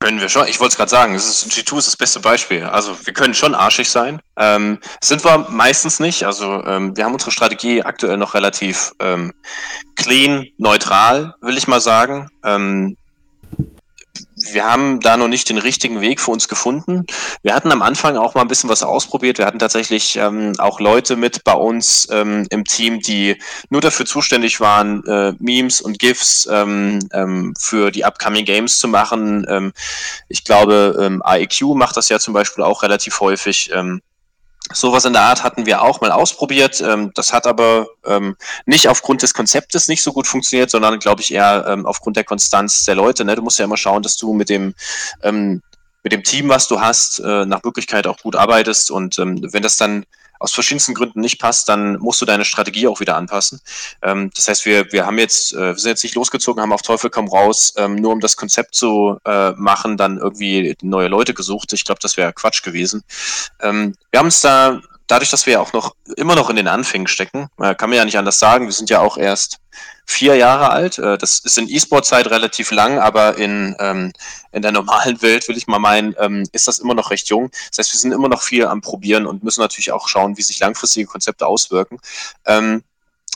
können 0.00 0.20
wir 0.20 0.28
schon. 0.28 0.46
Ich 0.46 0.60
wollte 0.60 0.72
es 0.72 0.76
gerade 0.76 0.90
sagen, 0.90 1.14
ist, 1.14 1.50
G2 1.50 1.78
ist 1.78 1.88
das 1.88 1.96
beste 1.96 2.20
Beispiel. 2.20 2.64
Also 2.64 2.96
wir 3.04 3.12
können 3.12 3.34
schon 3.34 3.54
arschig 3.54 3.90
sein. 3.90 4.20
Ähm, 4.36 4.78
sind 5.02 5.24
wir 5.24 5.46
meistens 5.50 5.98
nicht. 5.98 6.24
Also 6.24 6.64
ähm, 6.64 6.96
wir 6.96 7.04
haben 7.04 7.12
unsere 7.12 7.32
Strategie 7.32 7.82
aktuell 7.82 8.16
noch 8.16 8.34
relativ 8.34 8.92
ähm, 9.00 9.32
clean, 9.96 10.46
neutral, 10.56 11.34
will 11.40 11.58
ich 11.58 11.66
mal 11.66 11.80
sagen. 11.80 12.28
Ähm, 12.44 12.96
wir 14.52 14.64
haben 14.64 15.00
da 15.00 15.16
noch 15.16 15.28
nicht 15.28 15.48
den 15.48 15.58
richtigen 15.58 16.00
Weg 16.00 16.20
für 16.20 16.30
uns 16.30 16.48
gefunden. 16.48 17.06
Wir 17.42 17.54
hatten 17.54 17.72
am 17.72 17.82
Anfang 17.82 18.16
auch 18.16 18.34
mal 18.34 18.42
ein 18.42 18.48
bisschen 18.48 18.70
was 18.70 18.82
ausprobiert. 18.82 19.38
Wir 19.38 19.46
hatten 19.46 19.58
tatsächlich 19.58 20.16
ähm, 20.16 20.54
auch 20.58 20.80
Leute 20.80 21.16
mit 21.16 21.44
bei 21.44 21.52
uns 21.52 22.08
ähm, 22.10 22.46
im 22.50 22.64
Team, 22.64 23.00
die 23.00 23.36
nur 23.70 23.80
dafür 23.80 24.06
zuständig 24.06 24.60
waren, 24.60 25.04
äh, 25.06 25.34
Memes 25.38 25.80
und 25.80 25.98
GIFs 25.98 26.48
ähm, 26.50 27.00
ähm, 27.12 27.54
für 27.58 27.90
die 27.90 28.04
upcoming 28.04 28.44
Games 28.44 28.78
zu 28.78 28.88
machen. 28.88 29.46
Ähm, 29.48 29.72
ich 30.28 30.44
glaube, 30.44 30.96
ähm, 31.00 31.22
IEQ 31.26 31.74
macht 31.74 31.96
das 31.96 32.08
ja 32.08 32.18
zum 32.18 32.34
Beispiel 32.34 32.64
auch 32.64 32.82
relativ 32.82 33.20
häufig. 33.20 33.70
Sowas 34.72 35.04
in 35.04 35.14
der 35.14 35.22
Art 35.22 35.42
hatten 35.42 35.66
wir 35.66 35.82
auch 35.82 36.00
mal 36.00 36.12
ausprobiert. 36.12 36.80
Ähm, 36.80 37.10
das 37.14 37.32
hat 37.32 37.46
aber 37.46 37.88
ähm, 38.04 38.36
nicht 38.66 38.88
aufgrund 38.88 39.22
des 39.22 39.34
Konzeptes 39.34 39.88
nicht 39.88 40.02
so 40.02 40.12
gut 40.12 40.26
funktioniert, 40.26 40.70
sondern 40.70 40.98
glaube 40.98 41.22
ich 41.22 41.32
eher 41.32 41.66
ähm, 41.68 41.86
aufgrund 41.86 42.16
der 42.16 42.24
Konstanz 42.24 42.84
der 42.84 42.94
Leute. 42.94 43.24
Ne? 43.24 43.34
Du 43.34 43.42
musst 43.42 43.58
ja 43.58 43.64
immer 43.64 43.76
schauen, 43.76 44.02
dass 44.02 44.16
du 44.16 44.32
mit 44.32 44.48
dem 44.48 44.74
mit 46.04 46.12
dem 46.12 46.22
Team, 46.22 46.48
was 46.48 46.68
du 46.68 46.80
hast, 46.80 47.18
äh, 47.18 47.44
nach 47.44 47.64
Möglichkeit 47.64 48.06
auch 48.06 48.18
gut 48.18 48.36
arbeitest. 48.36 48.90
Und 48.90 49.18
wenn 49.18 49.62
das 49.62 49.76
dann 49.76 50.06
aus 50.38 50.52
verschiedensten 50.52 50.94
Gründen 50.94 51.20
nicht 51.20 51.40
passt, 51.40 51.68
dann 51.68 51.98
musst 51.98 52.20
du 52.20 52.26
deine 52.26 52.44
Strategie 52.44 52.86
auch 52.86 53.00
wieder 53.00 53.16
anpassen. 53.16 53.60
Ähm, 54.02 54.30
das 54.34 54.48
heißt, 54.48 54.66
wir, 54.66 54.92
wir 54.92 55.06
haben 55.06 55.18
jetzt, 55.18 55.52
äh, 55.52 55.74
wir 55.74 55.78
sind 55.78 55.90
jetzt 55.90 56.02
nicht 56.02 56.14
losgezogen, 56.14 56.62
haben 56.62 56.72
auf 56.72 56.82
Teufel 56.82 57.10
komm 57.10 57.28
raus, 57.28 57.74
ähm, 57.76 57.96
nur 57.96 58.12
um 58.12 58.20
das 58.20 58.36
Konzept 58.36 58.74
zu 58.74 59.18
äh, 59.24 59.52
machen, 59.52 59.96
dann 59.96 60.18
irgendwie 60.18 60.76
neue 60.82 61.08
Leute 61.08 61.34
gesucht. 61.34 61.72
Ich 61.72 61.84
glaube, 61.84 62.00
das 62.02 62.16
wäre 62.16 62.32
Quatsch 62.32 62.62
gewesen. 62.62 63.02
Ähm, 63.60 63.94
wir 64.10 64.20
haben 64.20 64.28
es 64.28 64.40
da 64.40 64.80
dadurch, 65.08 65.30
dass 65.30 65.46
wir 65.46 65.54
ja 65.54 65.60
auch 65.60 65.72
noch 65.72 65.94
immer 66.16 66.36
noch 66.36 66.50
in 66.50 66.56
den 66.56 66.68
Anfängen 66.68 67.08
stecken, 67.08 67.48
äh, 67.58 67.74
kann 67.74 67.90
man 67.90 67.96
ja 67.96 68.04
nicht 68.04 68.18
anders 68.18 68.38
sagen. 68.38 68.66
Wir 68.66 68.72
sind 68.72 68.90
ja 68.90 69.00
auch 69.00 69.18
erst 69.18 69.58
vier 70.06 70.36
Jahre 70.36 70.70
alt. 70.70 70.98
Äh, 70.98 71.18
das 71.18 71.40
ist 71.40 71.58
in 71.58 71.68
E-Sport-Zeit 71.68 72.28
relativ 72.30 72.70
lang, 72.70 72.98
aber 72.98 73.36
in, 73.36 73.74
ähm, 73.80 74.12
in 74.52 74.62
der 74.62 74.72
normalen 74.72 75.20
Welt, 75.22 75.48
will 75.48 75.56
ich 75.56 75.66
mal 75.66 75.78
meinen, 75.78 76.14
ähm, 76.18 76.44
ist 76.52 76.68
das 76.68 76.78
immer 76.78 76.94
noch 76.94 77.10
recht 77.10 77.28
jung. 77.28 77.50
Das 77.70 77.78
heißt, 77.78 77.92
wir 77.92 78.00
sind 78.00 78.12
immer 78.12 78.28
noch 78.28 78.42
viel 78.42 78.66
am 78.66 78.80
Probieren 78.80 79.26
und 79.26 79.42
müssen 79.42 79.60
natürlich 79.60 79.92
auch 79.92 80.08
schauen, 80.08 80.36
wie 80.36 80.42
sich 80.42 80.60
langfristige 80.60 81.06
Konzepte 81.06 81.46
auswirken. 81.46 81.98
Ähm, 82.46 82.84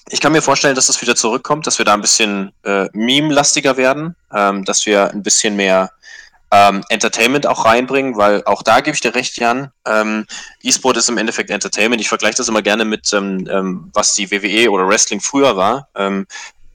ich 0.08 0.20
kann 0.20 0.32
mir 0.32 0.42
vorstellen, 0.42 0.74
dass 0.74 0.88
das 0.88 1.00
wieder 1.00 1.14
zurückkommt, 1.14 1.66
dass 1.66 1.78
wir 1.78 1.84
da 1.84 1.94
ein 1.94 2.00
bisschen 2.00 2.52
äh, 2.64 2.88
meme-lastiger 2.92 3.76
werden, 3.76 4.16
ähm, 4.32 4.64
dass 4.64 4.84
wir 4.84 5.10
ein 5.10 5.22
bisschen 5.22 5.56
mehr 5.56 5.90
ähm, 6.52 6.84
Entertainment 6.90 7.46
auch 7.46 7.64
reinbringen, 7.64 8.16
weil 8.16 8.44
auch 8.44 8.62
da 8.62 8.80
gebe 8.80 8.94
ich 8.94 9.00
dir 9.00 9.14
recht, 9.14 9.38
Jan. 9.38 9.72
Ähm, 9.86 10.26
E-Sport 10.62 10.98
ist 10.98 11.08
im 11.08 11.16
Endeffekt 11.16 11.48
Entertainment. 11.48 12.02
Ich 12.02 12.08
vergleiche 12.08 12.36
das 12.36 12.48
immer 12.48 12.60
gerne 12.60 12.84
mit, 12.84 13.10
ähm, 13.14 13.48
ähm 13.50 13.90
was 13.94 14.12
die 14.12 14.30
WWE 14.30 14.70
oder 14.70 14.86
Wrestling 14.86 15.22
früher 15.22 15.56
war. 15.56 15.88
Ähm, 15.96 16.26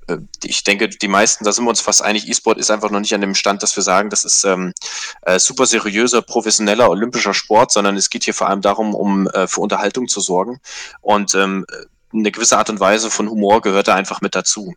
äh, 0.07 0.17
ich 0.43 0.63
denke, 0.63 0.89
die 0.89 1.07
meisten, 1.07 1.45
da 1.45 1.51
sind 1.51 1.63
wir 1.63 1.69
uns 1.69 1.81
fast 1.81 2.01
einig, 2.01 2.27
E-Sport 2.27 2.57
ist 2.57 2.71
einfach 2.71 2.89
noch 2.89 2.99
nicht 2.99 3.13
an 3.13 3.21
dem 3.21 3.35
Stand, 3.35 3.61
dass 3.61 3.75
wir 3.75 3.83
sagen, 3.83 4.09
das 4.09 4.23
ist 4.23 4.43
ähm, 4.45 4.73
äh, 5.21 5.37
super 5.37 5.67
seriöser, 5.67 6.23
professioneller, 6.23 6.89
olympischer 6.89 7.35
Sport, 7.35 7.71
sondern 7.71 7.95
es 7.97 8.09
geht 8.09 8.23
hier 8.23 8.33
vor 8.33 8.49
allem 8.49 8.61
darum, 8.61 8.95
um 8.95 9.27
äh, 9.27 9.47
für 9.47 9.61
Unterhaltung 9.61 10.07
zu 10.07 10.21
sorgen. 10.21 10.59
Und 11.01 11.35
eine 11.35 12.31
gewisse 12.31 12.57
Art 12.57 12.71
und 12.71 12.79
Weise 12.79 13.11
von 13.11 13.29
Humor 13.29 13.61
gehört 13.61 13.89
da 13.89 13.95
einfach 13.95 14.21
mit 14.21 14.33
dazu. 14.33 14.73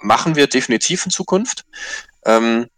Machen 0.00 0.36
wir 0.36 0.46
definitiv 0.46 1.04
in 1.04 1.10
Zukunft. 1.10 1.64
Ähm, 2.24 2.68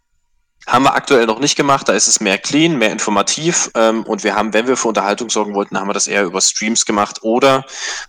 haben 0.67 0.83
wir 0.83 0.93
aktuell 0.93 1.25
noch 1.25 1.39
nicht 1.39 1.55
gemacht, 1.55 1.87
da 1.87 1.93
ist 1.93 2.07
es 2.07 2.19
mehr 2.19 2.37
clean, 2.37 2.77
mehr 2.77 2.91
informativ 2.91 3.71
ähm, 3.73 4.03
und 4.03 4.25
wir 4.25 4.35
haben, 4.35 4.53
wenn 4.53 4.67
wir 4.67 4.75
für 4.75 4.89
Unterhaltung 4.89 5.29
sorgen 5.29 5.55
wollten, 5.55 5.79
haben 5.79 5.87
wir 5.87 5.93
das 5.93 6.07
eher 6.07 6.25
über 6.25 6.41
Streams 6.41 6.85
gemacht 6.85 7.23
oder, 7.23 7.65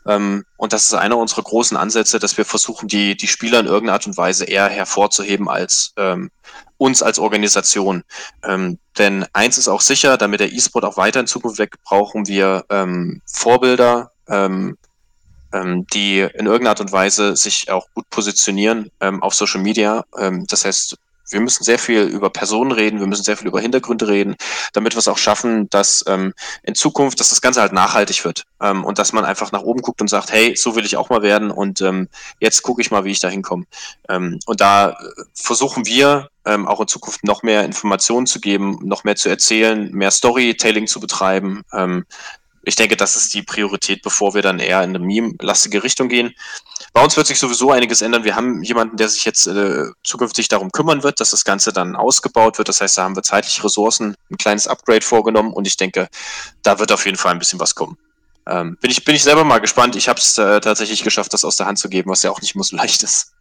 ähm, 0.06 0.44
und 0.56 0.72
das 0.72 0.86
ist 0.86 0.94
einer 0.94 1.16
unserer 1.16 1.42
großen 1.42 1.76
Ansätze, 1.76 2.18
dass 2.18 2.36
wir 2.36 2.44
versuchen, 2.44 2.88
die, 2.88 3.16
die 3.16 3.28
Spieler 3.28 3.60
in 3.60 3.66
irgendeiner 3.66 3.92
Art 3.92 4.08
und 4.08 4.16
Weise 4.16 4.44
eher 4.44 4.68
hervorzuheben 4.68 5.48
als 5.48 5.92
ähm, 5.96 6.30
uns 6.78 7.02
als 7.02 7.18
Organisation. 7.18 8.04
Ähm, 8.42 8.78
denn 8.98 9.26
eins 9.32 9.56
ist 9.58 9.68
auch 9.68 9.80
sicher, 9.80 10.16
damit 10.16 10.40
der 10.40 10.52
E-Sport 10.52 10.84
auch 10.84 10.96
weiter 10.96 11.20
in 11.20 11.26
Zukunft 11.26 11.58
weg, 11.58 11.76
brauchen 11.84 12.26
wir 12.26 12.64
ähm, 12.70 13.22
Vorbilder, 13.26 14.12
ähm, 14.28 14.76
ähm, 15.52 15.86
die 15.92 16.20
in 16.20 16.46
irgendeiner 16.46 16.70
Art 16.70 16.80
und 16.80 16.92
Weise 16.92 17.36
sich 17.36 17.70
auch 17.70 17.86
gut 17.94 18.08
positionieren 18.10 18.90
ähm, 19.00 19.22
auf 19.22 19.34
Social 19.34 19.60
Media. 19.60 20.04
Ähm, 20.18 20.46
das 20.48 20.64
heißt, 20.64 20.96
wir 21.30 21.40
müssen 21.40 21.64
sehr 21.64 21.78
viel 21.78 22.02
über 22.02 22.30
Personen 22.30 22.72
reden, 22.72 23.00
wir 23.00 23.06
müssen 23.06 23.22
sehr 23.22 23.36
viel 23.36 23.48
über 23.48 23.60
Hintergründe 23.60 24.08
reden, 24.08 24.36
damit 24.72 24.94
wir 24.94 24.98
es 24.98 25.08
auch 25.08 25.18
schaffen, 25.18 25.68
dass 25.70 26.04
ähm, 26.06 26.34
in 26.62 26.74
Zukunft, 26.74 27.20
dass 27.20 27.30
das 27.30 27.40
Ganze 27.40 27.60
halt 27.60 27.72
nachhaltig 27.72 28.24
wird 28.24 28.44
ähm, 28.60 28.84
und 28.84 28.98
dass 28.98 29.12
man 29.12 29.24
einfach 29.24 29.52
nach 29.52 29.62
oben 29.62 29.82
guckt 29.82 30.00
und 30.00 30.08
sagt, 30.08 30.32
hey, 30.32 30.56
so 30.56 30.76
will 30.76 30.84
ich 30.84 30.96
auch 30.96 31.10
mal 31.10 31.22
werden 31.22 31.50
und 31.50 31.80
ähm, 31.80 32.08
jetzt 32.40 32.62
gucke 32.62 32.80
ich 32.80 32.90
mal, 32.90 33.04
wie 33.04 33.12
ich 33.12 33.20
da 33.20 33.28
hinkomme. 33.28 33.64
Ähm, 34.08 34.38
und 34.46 34.60
da 34.60 34.90
äh, 34.90 34.94
versuchen 35.34 35.86
wir 35.86 36.30
ähm, 36.44 36.66
auch 36.66 36.80
in 36.80 36.88
Zukunft 36.88 37.24
noch 37.24 37.42
mehr 37.42 37.64
Informationen 37.64 38.26
zu 38.26 38.40
geben, 38.40 38.78
noch 38.82 39.04
mehr 39.04 39.16
zu 39.16 39.28
erzählen, 39.28 39.90
mehr 39.92 40.10
Storytelling 40.10 40.86
zu 40.86 41.00
betreiben. 41.00 41.62
Ähm, 41.72 42.04
ich 42.62 42.76
denke, 42.76 42.96
das 42.96 43.16
ist 43.16 43.32
die 43.34 43.42
Priorität, 43.42 44.02
bevor 44.02 44.34
wir 44.34 44.42
dann 44.42 44.58
eher 44.58 44.82
in 44.82 44.90
eine 44.90 44.98
meme-lastige 44.98 45.82
Richtung 45.82 46.08
gehen. 46.08 46.34
Bei 46.92 47.04
uns 47.04 47.16
wird 47.16 47.26
sich 47.26 47.38
sowieso 47.38 47.70
einiges 47.70 48.02
ändern. 48.02 48.24
Wir 48.24 48.34
haben 48.34 48.62
jemanden, 48.62 48.96
der 48.96 49.08
sich 49.08 49.24
jetzt 49.24 49.46
äh, 49.46 49.84
zukünftig 50.04 50.48
darum 50.48 50.72
kümmern 50.72 51.02
wird, 51.02 51.20
dass 51.20 51.30
das 51.30 51.44
Ganze 51.44 51.72
dann 51.72 51.96
ausgebaut 51.96 52.58
wird. 52.58 52.68
Das 52.68 52.80
heißt, 52.80 52.98
da 52.98 53.04
haben 53.04 53.16
wir 53.16 53.22
zeitliche 53.22 53.62
Ressourcen, 53.64 54.14
ein 54.30 54.36
kleines 54.36 54.66
Upgrade 54.66 55.02
vorgenommen 55.02 55.52
und 55.52 55.66
ich 55.66 55.76
denke, 55.76 56.08
da 56.62 56.78
wird 56.78 56.92
auf 56.92 57.04
jeden 57.04 57.18
Fall 57.18 57.32
ein 57.32 57.38
bisschen 57.38 57.60
was 57.60 57.74
kommen. 57.74 57.96
Ähm, 58.48 58.78
bin, 58.80 58.90
ich, 58.90 59.04
bin 59.04 59.14
ich 59.14 59.22
selber 59.22 59.44
mal 59.44 59.58
gespannt. 59.58 59.94
Ich 59.96 60.08
habe 60.08 60.18
es 60.18 60.38
äh, 60.38 60.60
tatsächlich 60.60 61.02
geschafft, 61.02 61.32
das 61.34 61.44
aus 61.44 61.56
der 61.56 61.66
Hand 61.66 61.78
zu 61.78 61.88
geben, 61.88 62.10
was 62.10 62.22
ja 62.22 62.30
auch 62.30 62.40
nicht 62.40 62.54
immer 62.54 62.64
so 62.64 62.76
leicht 62.78 63.02
ist. 63.02 63.32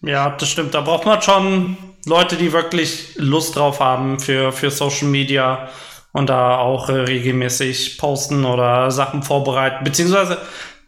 Ja, 0.00 0.30
das 0.30 0.48
stimmt. 0.48 0.74
Da 0.74 0.80
braucht 0.80 1.06
man 1.06 1.20
schon 1.22 1.76
Leute, 2.06 2.36
die 2.36 2.52
wirklich 2.52 3.14
Lust 3.16 3.56
drauf 3.56 3.80
haben 3.80 4.18
für, 4.18 4.52
für 4.52 4.70
Social 4.70 5.08
Media 5.08 5.68
und 6.12 6.28
da 6.28 6.58
auch 6.58 6.88
äh, 6.88 6.92
regelmäßig 6.92 7.98
posten 7.98 8.44
oder 8.44 8.90
Sachen 8.90 9.22
vorbereiten. 9.22 9.84
Beziehungsweise 9.84 10.38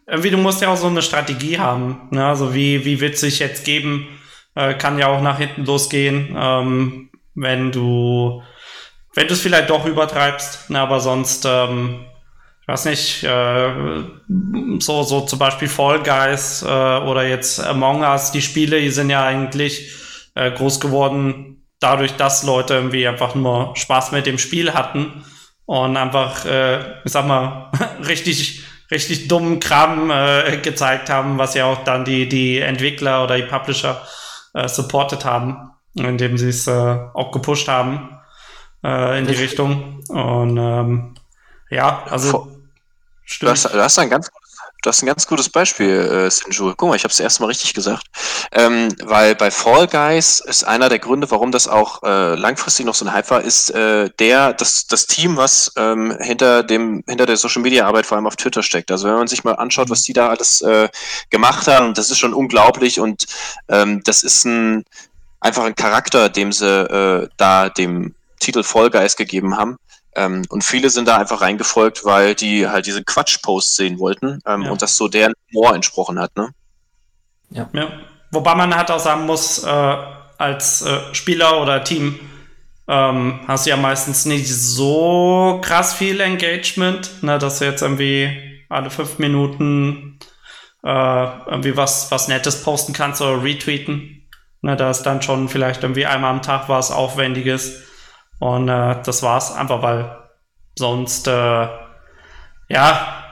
irgendwie, 0.07 0.31
du 0.31 0.39
musst 0.39 0.63
ja 0.63 0.69
auch 0.69 0.77
so 0.77 0.87
eine 0.87 1.03
Strategie 1.03 1.59
haben. 1.59 2.09
Ne? 2.11 2.25
Also 2.25 2.55
wie, 2.55 2.85
wie 2.85 3.01
wird 3.01 3.19
sich 3.19 3.39
jetzt 3.39 3.65
geben? 3.65 4.07
Äh, 4.55 4.75
kann 4.75 4.99
ja 4.99 5.09
auch 5.09 5.21
nach 5.21 5.39
hinten 5.39 5.65
losgehen, 5.65 6.35
ähm, 6.39 7.11
wenn 7.35 7.73
du, 7.73 8.43
wenn 9.15 9.27
du 9.27 9.35
es 9.35 9.41
vielleicht 9.41 9.71
doch 9.71 9.85
übertreibst. 9.85 10.71
Ne? 10.71 10.81
Aber 10.81 11.01
sonst, 11.01 11.45
ähm, 11.45 12.05
ich 12.63 12.69
weiß 12.69 12.85
nicht, 12.87 13.25
äh, 13.25 14.05
so, 14.79 15.03
so 15.03 15.21
zum 15.23 15.39
Beispiel 15.39 15.69
Fall 15.69 16.03
Guys 16.03 16.63
äh, 16.63 16.67
oder 16.67 17.27
jetzt 17.27 17.61
Among 17.61 18.03
Us, 18.03 18.33
die 18.33 18.43
Spiele, 18.43 18.81
die 18.81 18.91
sind 18.91 19.11
ja 19.11 19.25
eigentlich 19.25 19.93
äh, 20.35 20.51
groß 20.53 20.81
geworden 20.81 21.57
dadurch, 21.81 22.17
dass 22.17 22.43
Leute 22.43 22.75
irgendwie 22.75 23.07
einfach 23.07 23.35
nur 23.35 23.77
Spaß 23.77 24.13
mit 24.13 24.27
dem 24.27 24.39
Spiel 24.39 24.73
hatten 24.73 25.25
und 25.67 25.97
einfach, 25.97 26.45
äh, 26.45 27.03
ich 27.05 27.13
sag 27.13 27.27
mal, 27.27 27.71
richtig 28.07 28.63
richtig 28.91 29.29
dummen 29.29 29.61
Kram 29.61 30.11
äh, 30.11 30.59
gezeigt 30.59 31.11
haben, 31.11 31.39
was 31.39 31.55
ja 31.55 31.67
auch 31.67 31.85
dann 31.85 32.05
die, 32.05 32.29
die 32.29 32.59
Entwickler 32.59 33.25
oder 33.25 33.37
die 33.37 33.43
Publisher 33.43 34.03
äh, 34.55 34.69
supported 34.69 35.25
haben, 35.25 35.71
indem 35.95 36.39
sie 36.39 36.49
es 36.49 36.67
äh, 36.67 36.71
auch 37.15 37.33
gepusht 37.33 37.69
haben 37.69 38.19
äh, 38.85 39.19
in 39.19 39.27
die 39.27 39.35
Richtung. 39.35 40.03
Und 40.09 40.57
ähm, 40.57 41.15
ja, 41.71 42.05
also. 42.09 42.53
Du 43.41 43.49
hast, 43.49 43.65
du 43.65 43.83
hast 43.83 43.99
ein 43.99 44.09
ganz 44.09 44.31
das 44.83 44.97
ist 44.97 45.03
ein 45.03 45.07
ganz 45.07 45.27
gutes 45.27 45.49
Beispiel, 45.49 45.91
äh, 45.91 46.31
Sinju. 46.31 46.75
Guck 46.77 46.89
mal, 46.89 46.97
ich 46.97 47.05
habe 47.05 47.13
es 47.13 47.21
erst 47.21 47.41
mal 47.41 47.47
richtig 47.47 47.75
gesagt. 47.75 48.07
Ähm, 48.53 48.89
weil 49.03 49.35
bei 49.35 49.51
Fall 49.51 49.87
Guys 49.87 50.41
ist 50.41 50.65
einer 50.65 50.89
der 50.89 50.99
Gründe, 50.99 51.31
warum 51.31 51.51
das 51.51 51.67
auch 51.67 52.03
äh, 52.03 52.35
langfristig 52.35 52.87
noch 52.87 52.95
so 52.95 53.05
ein 53.05 53.13
Hype 53.13 53.31
war, 53.31 53.43
ist 53.43 53.71
äh, 53.71 54.11
der, 54.19 54.53
das, 54.53 54.87
das 54.87 55.07
Team, 55.07 55.37
was 55.37 55.73
ähm, 55.77 56.17
hinter 56.21 56.63
dem, 56.63 57.03
hinter 57.09 57.27
der 57.27 57.37
Social 57.37 57.63
Media 57.63 57.87
Arbeit 57.87 58.07
vor 58.07 58.17
allem 58.17 58.27
auf 58.27 58.37
Twitter 58.37 58.63
steckt. 58.63 58.91
Also 58.91 59.09
wenn 59.09 59.17
man 59.17 59.27
sich 59.27 59.45
mal 59.45 59.55
anschaut, 59.55 59.91
was 59.91 60.03
die 60.03 60.13
da 60.13 60.29
alles 60.29 60.61
äh, 60.63 60.89
gemacht 61.31 61.67
haben, 61.67 61.95
das 61.95 62.11
ist 62.11 62.19
schon 62.19 62.35
unglaublich 62.35 63.01
und 63.01 63.27
ähm, 63.69 64.03
das 64.05 64.23
ist 64.23 64.45
ein 64.45 64.85
einfach 65.41 65.65
ein 65.65 65.75
Charakter, 65.75 66.29
dem 66.29 66.53
sie 66.53 66.67
äh, 66.67 67.29
da 67.37 67.69
dem 67.69 68.15
Titel 68.41 68.63
Fall 68.63 68.91
Guys 68.91 69.17
gegeben 69.17 69.57
haben. 69.57 69.79
Ähm, 70.17 70.43
und 70.49 70.65
viele 70.65 70.91
sind 70.91 71.07
da 71.07 71.19
einfach 71.19 71.43
reingefolgt, 71.43 72.05
weil 72.05 72.35
die 72.35 72.67
halt 72.67 72.87
diese 72.87 73.05
Quatsch-Posts 73.05 73.77
sehen 73.77 73.99
wollten 73.99 74.41
ähm, 74.47 74.63
ja. 74.63 74.71
und 74.71 74.81
das 74.81 74.97
so 74.97 75.09
deren 75.09 75.35
Humor 75.53 75.75
entsprochen 75.75 76.19
hat. 76.19 76.35
Ne? 76.37 76.49
Ja. 77.51 77.69
ja. 77.73 77.89
Wobei 78.33 78.55
man 78.55 78.75
halt 78.75 78.91
auch 78.91 78.99
sagen 78.99 79.27
muss, 79.27 79.63
äh, 79.63 79.97
als 80.39 80.83
äh, 80.83 81.15
Spieler 81.15 81.61
oder 81.61 81.85
Team, 81.85 82.19
ähm, 82.89 83.41
hast 83.47 83.67
du 83.67 83.71
ja 83.71 83.77
meistens 83.77 84.25
nicht 84.25 84.49
so 84.49 85.61
krass 85.63 85.95
viel 85.95 86.21
Engagement, 86.21 87.23
ne, 87.23 87.39
dass 87.39 87.59
du 87.59 87.65
jetzt 87.65 87.83
irgendwie 87.83 88.63
alle 88.69 88.91
fünf 88.91 89.19
Minuten 89.19 90.19
äh, 90.85 91.25
irgendwie 91.47 91.77
was, 91.77 92.11
was 92.11 92.29
Nettes 92.29 92.63
posten 92.63 92.93
kannst 92.93 93.21
oder 93.21 93.43
retweeten. 93.43 94.29
Ne, 94.63 94.77
da 94.77 94.91
ist 94.91 95.03
dann 95.03 95.21
schon 95.21 95.49
vielleicht 95.49 95.83
irgendwie 95.83 96.07
einmal 96.07 96.31
am 96.31 96.43
Tag 96.43 96.69
was 96.69 96.91
Aufwendiges. 96.91 97.83
Und 98.39 98.69
äh, 98.69 98.97
das 99.03 99.23
war's, 99.23 99.55
einfach 99.55 99.83
weil 99.83 100.17
sonst, 100.79 101.27
äh, 101.27 101.69
ja, 102.69 103.25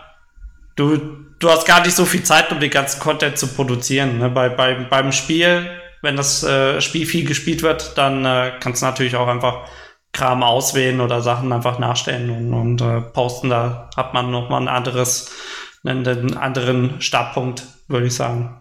du, 0.76 0.96
du 1.38 1.50
hast 1.50 1.66
gar 1.66 1.82
nicht 1.82 1.94
so 1.94 2.04
viel 2.04 2.22
Zeit, 2.22 2.50
um 2.52 2.60
den 2.60 2.70
ganzen 2.70 3.00
Content 3.00 3.38
zu 3.38 3.48
produzieren. 3.48 4.18
Ne? 4.18 4.30
Bei, 4.30 4.48
bei, 4.48 4.74
beim 4.74 5.12
Spiel, 5.12 5.70
wenn 6.02 6.16
das 6.16 6.42
äh, 6.42 6.80
Spiel 6.80 7.06
viel 7.06 7.26
gespielt 7.26 7.62
wird, 7.62 7.98
dann 7.98 8.24
äh, 8.24 8.52
kannst 8.60 8.82
du 8.82 8.86
natürlich 8.86 9.16
auch 9.16 9.28
einfach 9.28 9.68
Kram 10.12 10.42
auswählen 10.42 11.00
oder 11.00 11.20
Sachen 11.22 11.52
einfach 11.52 11.78
nachstellen 11.78 12.30
und, 12.30 12.54
und 12.54 12.80
äh, 12.80 13.00
posten. 13.00 13.50
Da 13.50 13.90
hat 13.96 14.14
man 14.14 14.30
nochmal 14.30 14.62
ein 14.62 14.68
anderes, 14.68 15.32
einen, 15.84 16.06
einen 16.06 16.36
anderen 16.36 17.00
Startpunkt, 17.00 17.64
würde 17.88 18.06
ich 18.06 18.14
sagen. 18.14 18.60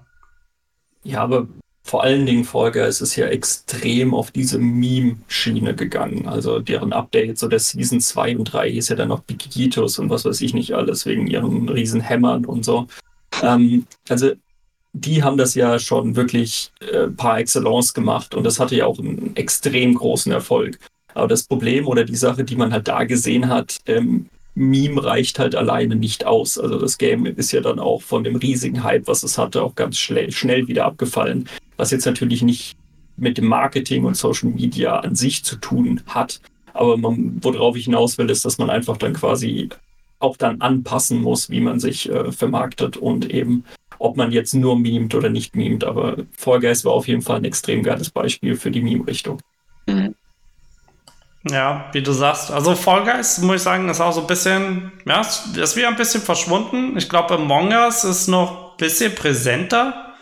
Ja, 1.03 1.21
aber 1.21 1.47
vor 1.85 2.03
allen 2.03 2.25
Dingen 2.25 2.45
Folge, 2.45 2.81
es 2.81 3.01
ist 3.01 3.15
ja 3.17 3.27
extrem 3.27 4.13
auf 4.13 4.31
diese 4.31 4.57
Meme-Schiene 4.57 5.75
gegangen. 5.75 6.27
Also 6.27 6.59
deren 6.59 6.93
Update, 6.93 7.37
so 7.37 7.47
der 7.47 7.59
Season 7.59 7.99
2 7.99 8.37
und 8.37 8.45
3 8.45 8.69
ist 8.69 8.89
ja 8.89 8.95
dann 8.95 9.09
noch 9.09 9.21
Bigitos 9.21 9.99
und 9.99 10.09
was 10.09 10.23
weiß 10.23 10.39
ich 10.41 10.53
nicht 10.53 10.73
alles, 10.73 11.05
wegen 11.05 11.27
ihren 11.27 11.67
riesen 11.67 12.01
Hämmern 12.01 12.45
und 12.45 12.63
so. 12.63 12.87
Ähm, 13.41 13.85
also 14.07 14.31
die 14.93 15.23
haben 15.23 15.37
das 15.37 15.55
ja 15.55 15.77
schon 15.77 16.15
wirklich 16.15 16.71
äh, 16.79 17.07
par 17.07 17.39
excellence 17.39 17.93
gemacht 17.93 18.33
und 18.33 18.43
das 18.45 18.59
hatte 18.59 18.75
ja 18.75 18.85
auch 18.85 18.99
einen 18.99 19.35
extrem 19.35 19.95
großen 19.95 20.31
Erfolg. 20.31 20.79
Aber 21.13 21.27
das 21.27 21.43
Problem 21.43 21.87
oder 21.87 22.05
die 22.05 22.15
Sache, 22.15 22.43
die 22.43 22.55
man 22.55 22.71
halt 22.71 22.87
da 22.87 23.03
gesehen 23.03 23.49
hat, 23.49 23.77
ähm, 23.87 24.29
Meme 24.55 25.03
reicht 25.03 25.39
halt 25.39 25.55
alleine 25.55 25.95
nicht 25.95 26.25
aus. 26.25 26.57
Also 26.57 26.77
das 26.79 26.97
Game 26.97 27.25
ist 27.25 27.51
ja 27.51 27.61
dann 27.61 27.79
auch 27.79 28.01
von 28.01 28.23
dem 28.23 28.35
riesigen 28.35 28.83
Hype, 28.83 29.07
was 29.07 29.23
es 29.23 29.37
hatte, 29.37 29.63
auch 29.63 29.75
ganz 29.75 29.97
schnell, 29.97 30.31
wieder 30.67 30.85
abgefallen. 30.85 31.49
Was 31.77 31.91
jetzt 31.91 32.05
natürlich 32.05 32.43
nicht 32.43 32.77
mit 33.17 33.37
dem 33.37 33.47
Marketing 33.47 34.05
und 34.05 34.17
Social 34.17 34.49
Media 34.49 34.99
an 34.99 35.15
sich 35.15 35.43
zu 35.43 35.55
tun 35.57 36.01
hat. 36.07 36.41
Aber 36.73 36.97
man, 36.97 37.37
worauf 37.41 37.75
ich 37.75 37.85
hinaus 37.85 38.17
will, 38.17 38.29
ist, 38.29 38.45
dass 38.45 38.57
man 38.57 38.69
einfach 38.69 38.97
dann 38.97 39.13
quasi 39.13 39.69
auch 40.19 40.37
dann 40.37 40.61
anpassen 40.61 41.21
muss, 41.21 41.49
wie 41.49 41.59
man 41.59 41.79
sich 41.79 42.09
äh, 42.09 42.31
vermarktet 42.31 42.97
und 42.97 43.29
eben, 43.29 43.65
ob 43.99 44.17
man 44.17 44.31
jetzt 44.31 44.53
nur 44.53 44.77
memt 44.77 45.13
oder 45.15 45.29
nicht 45.29 45.55
memt. 45.55 45.83
Aber 45.83 46.17
Fall 46.31 46.61
Guys 46.61 46.85
war 46.85 46.93
auf 46.93 47.07
jeden 47.07 47.21
Fall 47.21 47.37
ein 47.37 47.45
extrem 47.45 47.83
geiles 47.83 48.09
Beispiel 48.09 48.55
für 48.55 48.71
die 48.71 48.81
Meme-Richtung. 48.81 49.41
Mhm. 49.87 50.15
Ja, 51.49 51.89
wie 51.91 52.01
du 52.01 52.13
sagst. 52.13 52.51
Also 52.51 52.75
Fall 52.75 53.03
Guys, 53.03 53.39
muss 53.39 53.57
ich 53.57 53.61
sagen, 53.63 53.89
ist 53.89 53.99
auch 53.99 54.13
so 54.13 54.21
ein 54.21 54.27
bisschen, 54.27 54.93
ja, 55.05 55.21
ist 55.21 55.75
wieder 55.75 55.89
ein 55.89 55.97
bisschen 55.97 56.21
verschwunden. 56.21 56.97
Ich 56.97 57.09
glaube, 57.09 57.33
Among 57.33 57.73
Us 57.73 58.05
ist 58.05 58.27
noch 58.27 58.71
ein 58.71 58.77
bisschen 58.77 59.13
präsenter. 59.13 60.13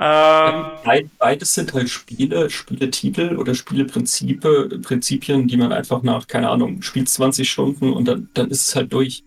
Ähm, 0.00 1.10
Beides 1.18 1.52
sind 1.52 1.74
halt 1.74 1.90
Spiele, 1.90 2.48
Spieletitel 2.48 3.36
oder 3.36 3.54
Spieleprinzipe, 3.54 4.80
Prinzipien, 4.82 5.46
die 5.46 5.58
man 5.58 5.72
einfach 5.72 6.02
nach, 6.02 6.26
keine 6.26 6.48
Ahnung, 6.48 6.80
spielt 6.80 7.10
20 7.10 7.50
Stunden 7.50 7.92
und 7.92 8.08
dann, 8.08 8.30
dann 8.32 8.50
ist 8.50 8.68
es 8.68 8.76
halt 8.76 8.94
durch. 8.94 9.24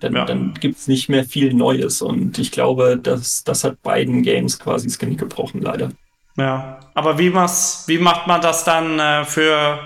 Dann, 0.00 0.14
ja. 0.14 0.24
dann 0.24 0.54
gibt 0.54 0.78
es 0.78 0.88
nicht 0.88 1.08
mehr 1.08 1.24
viel 1.24 1.54
Neues 1.54 2.02
und 2.02 2.38
ich 2.38 2.50
glaube, 2.50 2.98
dass 3.00 3.44
das 3.44 3.62
hat 3.62 3.80
beiden 3.82 4.22
Games 4.22 4.58
quasi 4.58 4.88
das 4.88 4.98
Genick 4.98 5.18
gebrochen, 5.18 5.60
leider. 5.60 5.90
Ja, 6.36 6.80
aber 6.94 7.18
wie, 7.18 7.32
wie 7.32 7.98
macht 7.98 8.26
man 8.26 8.40
das 8.40 8.64
dann 8.64 8.98
äh, 8.98 9.24
für 9.24 9.78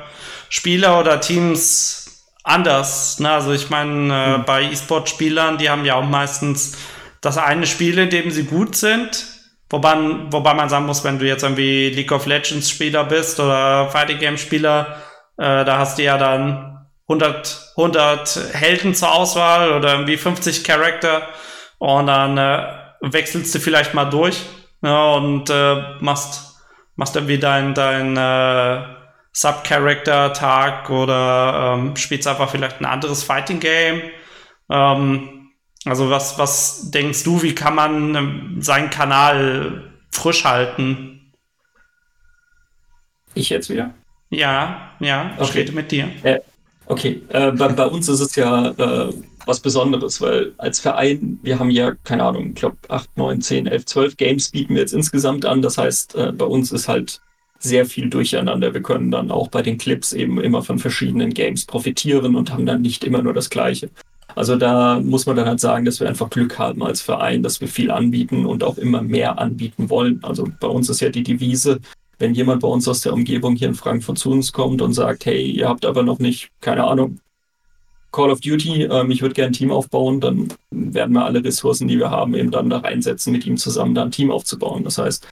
Spieler 0.52 1.00
oder 1.00 1.18
Teams 1.18 2.26
anders. 2.44 3.18
Ne? 3.20 3.30
Also 3.30 3.52
ich 3.52 3.70
meine, 3.70 4.14
äh, 4.14 4.38
mhm. 4.38 4.44
bei 4.44 4.64
E-Sport-Spielern, 4.64 5.56
die 5.56 5.70
haben 5.70 5.86
ja 5.86 5.94
auch 5.94 6.04
meistens 6.04 6.76
das 7.22 7.38
eine 7.38 7.66
Spiel, 7.66 7.98
in 7.98 8.10
dem 8.10 8.30
sie 8.30 8.44
gut 8.44 8.76
sind. 8.76 9.26
Wobei, 9.70 9.96
wobei 10.30 10.52
man 10.52 10.68
sagen 10.68 10.84
muss, 10.84 11.04
wenn 11.04 11.18
du 11.18 11.26
jetzt 11.26 11.42
irgendwie 11.42 11.88
League 11.88 12.12
of 12.12 12.26
Legends 12.26 12.68
Spieler 12.68 13.04
bist 13.04 13.40
oder 13.40 13.88
Fighting 13.88 14.18
Game 14.18 14.36
Spieler, 14.36 14.98
äh, 15.38 15.64
da 15.64 15.78
hast 15.78 15.96
du 15.96 16.02
ja 16.02 16.18
dann 16.18 16.86
100, 17.08 17.72
100 17.78 18.50
Helden 18.52 18.94
zur 18.94 19.10
Auswahl 19.10 19.72
oder 19.72 19.94
irgendwie 19.94 20.18
50 20.18 20.64
Charakter 20.64 21.28
und 21.78 22.08
dann 22.08 22.36
äh, 22.36 22.66
wechselst 23.00 23.54
du 23.54 23.58
vielleicht 23.58 23.94
mal 23.94 24.04
durch 24.04 24.44
ja, 24.82 25.12
und 25.12 25.48
äh, 25.48 25.76
machst, 26.00 26.58
machst 26.96 27.16
irgendwie 27.16 27.38
dein, 27.38 27.72
dein 27.72 28.18
äh, 28.18 29.01
Sub-Character-Tag 29.32 30.90
oder 30.90 31.74
ähm, 31.74 31.96
spielst 31.96 32.26
einfach 32.26 32.50
vielleicht 32.50 32.80
ein 32.80 32.84
anderes 32.84 33.22
Fighting-Game. 33.22 34.02
Ähm, 34.70 35.50
also 35.84 36.10
was, 36.10 36.38
was 36.38 36.90
denkst 36.90 37.24
du, 37.24 37.42
wie 37.42 37.54
kann 37.54 37.74
man 37.74 38.14
ähm, 38.14 38.56
seinen 38.60 38.90
Kanal 38.90 39.90
frisch 40.10 40.44
halten? 40.44 41.32
Ich 43.34 43.50
jetzt 43.50 43.70
wieder? 43.70 43.94
Ja, 44.30 44.92
ja, 45.00 45.32
okay. 45.36 45.44
ich 45.44 45.54
rede 45.54 45.72
mit 45.72 45.90
dir. 45.90 46.08
Äh, 46.22 46.40
okay, 46.86 47.22
äh, 47.30 47.50
bei, 47.52 47.68
bei, 47.68 47.86
uns 47.86 48.08
ist 48.08 48.20
es 48.20 48.36
ja 48.36 48.68
äh, 48.68 49.12
was 49.46 49.60
Besonderes, 49.60 50.20
weil 50.20 50.52
als 50.58 50.80
Verein, 50.80 51.38
wir 51.42 51.58
haben 51.58 51.70
ja, 51.70 51.92
keine 52.04 52.24
Ahnung, 52.24 52.50
ich 52.50 52.54
glaube 52.54 52.76
8, 52.88 53.16
9, 53.16 53.40
10, 53.40 53.66
11, 53.66 53.86
12 53.86 54.16
Games 54.16 54.50
bieten 54.50 54.74
wir 54.74 54.82
jetzt 54.82 54.94
insgesamt 54.94 55.44
an. 55.46 55.62
Das 55.62 55.78
heißt, 55.78 56.14
äh, 56.14 56.32
bei 56.32 56.44
uns 56.44 56.70
ist 56.70 56.88
halt 56.88 57.20
sehr 57.62 57.86
viel 57.86 58.10
durcheinander. 58.10 58.74
Wir 58.74 58.82
können 58.82 59.10
dann 59.10 59.30
auch 59.30 59.48
bei 59.48 59.62
den 59.62 59.78
Clips 59.78 60.12
eben 60.12 60.40
immer 60.40 60.62
von 60.62 60.78
verschiedenen 60.78 61.32
Games 61.32 61.64
profitieren 61.64 62.34
und 62.34 62.52
haben 62.52 62.66
dann 62.66 62.82
nicht 62.82 63.04
immer 63.04 63.22
nur 63.22 63.34
das 63.34 63.50
Gleiche. 63.50 63.90
Also 64.34 64.56
da 64.56 64.98
muss 65.00 65.26
man 65.26 65.36
dann 65.36 65.46
halt 65.46 65.60
sagen, 65.60 65.84
dass 65.84 66.00
wir 66.00 66.08
einfach 66.08 66.30
Glück 66.30 66.58
haben 66.58 66.82
als 66.82 67.00
Verein, 67.00 67.42
dass 67.42 67.60
wir 67.60 67.68
viel 67.68 67.90
anbieten 67.90 68.46
und 68.46 68.64
auch 68.64 68.78
immer 68.78 69.02
mehr 69.02 69.38
anbieten 69.38 69.90
wollen. 69.90 70.20
Also 70.22 70.48
bei 70.60 70.68
uns 70.68 70.88
ist 70.88 71.00
ja 71.00 71.10
die 71.10 71.22
Devise, 71.22 71.80
wenn 72.18 72.34
jemand 72.34 72.62
bei 72.62 72.68
uns 72.68 72.88
aus 72.88 73.00
der 73.00 73.12
Umgebung 73.12 73.56
hier 73.56 73.68
in 73.68 73.74
Frankfurt 73.74 74.18
zu 74.18 74.30
uns 74.30 74.52
kommt 74.52 74.80
und 74.80 74.94
sagt, 74.94 75.26
hey, 75.26 75.50
ihr 75.50 75.68
habt 75.68 75.84
aber 75.84 76.02
noch 76.02 76.18
nicht, 76.18 76.50
keine 76.60 76.84
Ahnung, 76.84 77.18
Call 78.12 78.30
of 78.30 78.40
Duty, 78.40 78.84
ähm, 78.84 79.10
ich 79.10 79.22
würde 79.22 79.34
gerne 79.34 79.50
ein 79.50 79.54
Team 79.54 79.70
aufbauen, 79.70 80.20
dann 80.20 80.48
werden 80.70 81.14
wir 81.14 81.24
alle 81.24 81.42
Ressourcen, 81.42 81.88
die 81.88 81.98
wir 81.98 82.10
haben, 82.10 82.34
eben 82.34 82.50
dann 82.50 82.68
da 82.68 82.78
reinsetzen, 82.78 83.32
mit 83.32 83.46
ihm 83.46 83.56
zusammen 83.56 83.94
da 83.94 84.02
ein 84.02 84.10
Team 84.10 84.30
aufzubauen. 84.30 84.84
Das 84.84 84.98
heißt, 84.98 85.26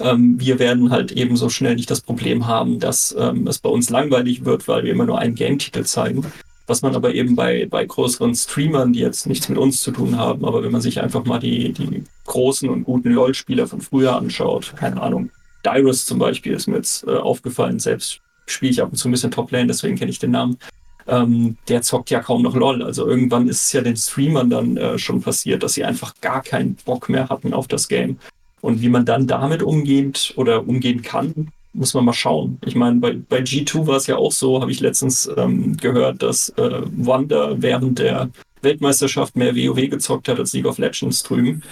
ähm, 0.00 0.38
wir 0.38 0.58
werden 0.58 0.90
halt 0.90 1.12
eben 1.12 1.36
so 1.36 1.48
schnell 1.48 1.74
nicht 1.76 1.90
das 1.90 2.00
Problem 2.00 2.46
haben, 2.46 2.78
dass 2.78 3.14
ähm, 3.18 3.46
es 3.46 3.58
bei 3.58 3.68
uns 3.68 3.90
langweilig 3.90 4.44
wird, 4.44 4.68
weil 4.68 4.84
wir 4.84 4.92
immer 4.92 5.06
nur 5.06 5.18
einen 5.18 5.34
Game-Titel 5.34 5.84
zeigen. 5.84 6.24
Was 6.66 6.82
man 6.82 6.94
aber 6.94 7.14
eben 7.14 7.34
bei, 7.34 7.66
bei 7.68 7.84
größeren 7.84 8.34
Streamern, 8.34 8.92
die 8.92 9.00
jetzt 9.00 9.26
nichts 9.26 9.48
mit 9.48 9.58
uns 9.58 9.80
zu 9.80 9.90
tun 9.90 10.16
haben, 10.16 10.44
aber 10.44 10.62
wenn 10.62 10.70
man 10.70 10.80
sich 10.80 11.00
einfach 11.00 11.24
mal 11.24 11.40
die, 11.40 11.72
die 11.72 12.04
großen 12.26 12.68
und 12.68 12.84
guten 12.84 13.12
LOL-Spieler 13.12 13.66
von 13.66 13.80
früher 13.80 14.14
anschaut, 14.14 14.74
keine 14.76 15.02
Ahnung, 15.02 15.30
Dyrus 15.64 16.06
zum 16.06 16.18
Beispiel 16.18 16.52
ist 16.52 16.68
mir 16.68 16.76
jetzt 16.76 17.04
äh, 17.06 17.16
aufgefallen, 17.16 17.78
selbst 17.80 18.20
spiele 18.46 18.72
ich 18.72 18.82
ab 18.82 18.90
und 18.90 18.96
zu 18.96 19.08
ein 19.08 19.10
bisschen 19.10 19.30
Top-Lane, 19.30 19.66
deswegen 19.66 19.96
kenne 19.96 20.10
ich 20.10 20.18
den 20.18 20.30
Namen. 20.30 20.58
Ähm, 21.06 21.56
der 21.68 21.82
zockt 21.82 22.10
ja 22.10 22.20
kaum 22.20 22.42
noch 22.42 22.54
LOL. 22.54 22.82
Also 22.82 23.06
irgendwann 23.06 23.48
ist 23.48 23.66
es 23.66 23.72
ja 23.72 23.80
den 23.80 23.96
Streamern 23.96 24.48
dann 24.50 24.76
äh, 24.76 24.98
schon 24.98 25.22
passiert, 25.22 25.62
dass 25.62 25.74
sie 25.74 25.84
einfach 25.84 26.14
gar 26.20 26.42
keinen 26.42 26.76
Bock 26.84 27.08
mehr 27.08 27.28
hatten 27.28 27.52
auf 27.52 27.66
das 27.66 27.88
Game. 27.88 28.18
Und 28.60 28.82
wie 28.82 28.88
man 28.88 29.06
dann 29.06 29.26
damit 29.26 29.62
umgeht 29.62 30.34
oder 30.36 30.66
umgehen 30.66 31.02
kann, 31.02 31.50
muss 31.72 31.94
man 31.94 32.04
mal 32.04 32.12
schauen. 32.12 32.58
Ich 32.66 32.74
meine, 32.74 32.96
bei, 32.96 33.12
bei 33.12 33.38
G2 33.38 33.86
war 33.86 33.96
es 33.96 34.06
ja 34.06 34.16
auch 34.16 34.32
so, 34.32 34.60
habe 34.60 34.70
ich 34.70 34.80
letztens 34.80 35.30
ähm, 35.36 35.76
gehört, 35.76 36.22
dass 36.22 36.50
äh, 36.50 36.82
Wanda 36.96 37.54
während 37.56 37.98
der 37.98 38.30
Weltmeisterschaft 38.62 39.36
mehr 39.36 39.54
WoW 39.54 39.88
gezockt 39.88 40.28
hat 40.28 40.38
als 40.38 40.52
League 40.52 40.66
of 40.66 40.78
Legends 40.78 41.22
drüben. 41.22 41.62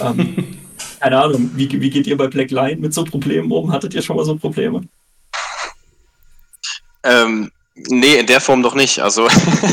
Ähm, 0.00 0.58
keine 1.00 1.20
Ahnung, 1.20 1.50
wie, 1.54 1.68
wie 1.80 1.90
geht 1.90 2.06
ihr 2.06 2.16
bei 2.16 2.28
Black 2.28 2.50
Line 2.50 2.80
mit 2.80 2.94
so 2.94 3.04
Problemen 3.04 3.50
um? 3.50 3.72
Hattet 3.72 3.94
ihr 3.94 4.02
schon 4.02 4.16
mal 4.16 4.24
so 4.24 4.36
Probleme? 4.36 4.82
Ähm, 7.02 7.50
nee, 7.74 8.16
in 8.16 8.26
der 8.26 8.40
Form 8.40 8.62
doch 8.62 8.74
nicht. 8.74 9.00
Also 9.00 9.28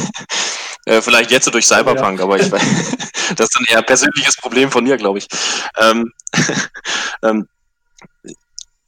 Äh, 0.85 1.01
vielleicht 1.01 1.31
jetzt 1.31 1.51
durch 1.53 1.65
Cyberpunk, 1.65 2.19
ja. 2.19 2.25
aber 2.25 2.39
ich 2.39 2.51
weiß, 2.51 2.61
das 3.35 3.49
ist 3.49 3.59
ein 3.59 3.65
eher 3.69 3.81
persönliches 3.81 4.37
Problem 4.37 4.71
von 4.71 4.83
mir, 4.83 4.97
glaube 4.97 5.19
ich. 5.19 5.27
Ähm, 5.77 6.11
ähm, 7.23 7.47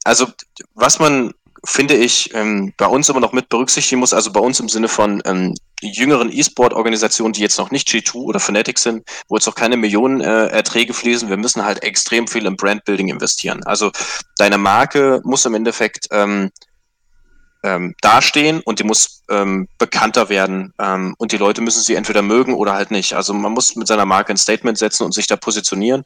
also, 0.04 0.26
was 0.74 1.00
man, 1.00 1.34
finde 1.64 1.94
ich, 1.94 2.32
ähm, 2.34 2.72
bei 2.76 2.86
uns 2.86 3.08
immer 3.08 3.20
noch 3.20 3.32
mit 3.32 3.48
berücksichtigen 3.48 3.98
muss, 3.98 4.14
also 4.14 4.32
bei 4.32 4.40
uns 4.40 4.60
im 4.60 4.68
Sinne 4.68 4.88
von 4.88 5.20
ähm, 5.26 5.54
jüngeren 5.82 6.32
E-Sport-Organisationen, 6.32 7.32
die 7.32 7.40
jetzt 7.40 7.58
noch 7.58 7.72
nicht 7.72 7.88
G2 7.88 8.14
oder 8.14 8.40
Fnatic 8.40 8.78
sind, 8.78 9.04
wo 9.28 9.36
jetzt 9.36 9.46
noch 9.46 9.56
keine 9.56 9.76
Millionen 9.76 10.20
äh, 10.20 10.46
Erträge 10.46 10.94
fließen, 10.94 11.28
wir 11.28 11.36
müssen 11.36 11.64
halt 11.64 11.82
extrem 11.82 12.28
viel 12.28 12.46
im 12.46 12.56
Brandbuilding 12.56 13.08
investieren. 13.08 13.64
Also 13.64 13.90
deine 14.38 14.56
Marke 14.56 15.20
muss 15.24 15.44
im 15.44 15.54
Endeffekt 15.54 16.06
ähm, 16.10 16.50
ähm, 17.68 17.94
dastehen 18.00 18.60
und 18.60 18.78
die 18.78 18.84
muss 18.84 19.22
ähm, 19.28 19.68
bekannter 19.78 20.28
werden 20.28 20.72
ähm, 20.78 21.14
und 21.18 21.32
die 21.32 21.36
Leute 21.36 21.60
müssen 21.60 21.82
sie 21.82 21.94
entweder 21.94 22.22
mögen 22.22 22.54
oder 22.54 22.72
halt 22.72 22.90
nicht. 22.90 23.14
Also 23.14 23.34
man 23.34 23.52
muss 23.52 23.76
mit 23.76 23.86
seiner 23.86 24.06
Marke 24.06 24.32
ein 24.32 24.38
Statement 24.38 24.78
setzen 24.78 25.04
und 25.04 25.12
sich 25.12 25.26
da 25.26 25.36
positionieren. 25.36 26.04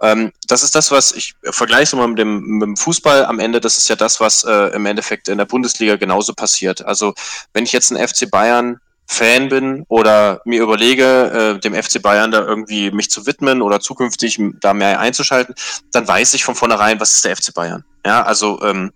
Ähm, 0.00 0.32
das 0.48 0.62
ist 0.62 0.74
das, 0.74 0.90
was 0.90 1.12
ich 1.12 1.34
vergleiche 1.42 1.84
es 1.84 1.92
mal 1.94 2.08
mit 2.08 2.18
dem, 2.18 2.40
mit 2.40 2.66
dem 2.66 2.76
Fußball 2.76 3.24
am 3.24 3.38
Ende. 3.38 3.60
Das 3.60 3.78
ist 3.78 3.88
ja 3.88 3.96
das, 3.96 4.20
was 4.20 4.44
äh, 4.44 4.74
im 4.74 4.86
Endeffekt 4.86 5.28
in 5.28 5.38
der 5.38 5.44
Bundesliga 5.44 5.96
genauso 5.96 6.34
passiert. 6.34 6.84
Also 6.84 7.14
wenn 7.52 7.64
ich 7.64 7.72
jetzt 7.72 7.92
ein 7.92 8.08
FC 8.08 8.30
Bayern 8.30 8.80
Fan 9.06 9.50
bin 9.50 9.84
oder 9.88 10.40
mir 10.44 10.62
überlege, 10.62 11.56
äh, 11.56 11.60
dem 11.60 11.74
FC 11.74 12.00
Bayern 12.00 12.30
da 12.30 12.40
irgendwie 12.40 12.90
mich 12.90 13.10
zu 13.10 13.26
widmen 13.26 13.60
oder 13.60 13.78
zukünftig 13.78 14.40
da 14.60 14.72
mehr 14.72 14.98
einzuschalten, 14.98 15.54
dann 15.92 16.08
weiß 16.08 16.34
ich 16.34 16.44
von 16.44 16.54
vornherein, 16.54 16.98
was 17.00 17.12
ist 17.12 17.24
der 17.24 17.36
FC 17.36 17.52
Bayern. 17.52 17.84
Ja, 18.06 18.22
also 18.22 18.60
ähm, 18.62 18.92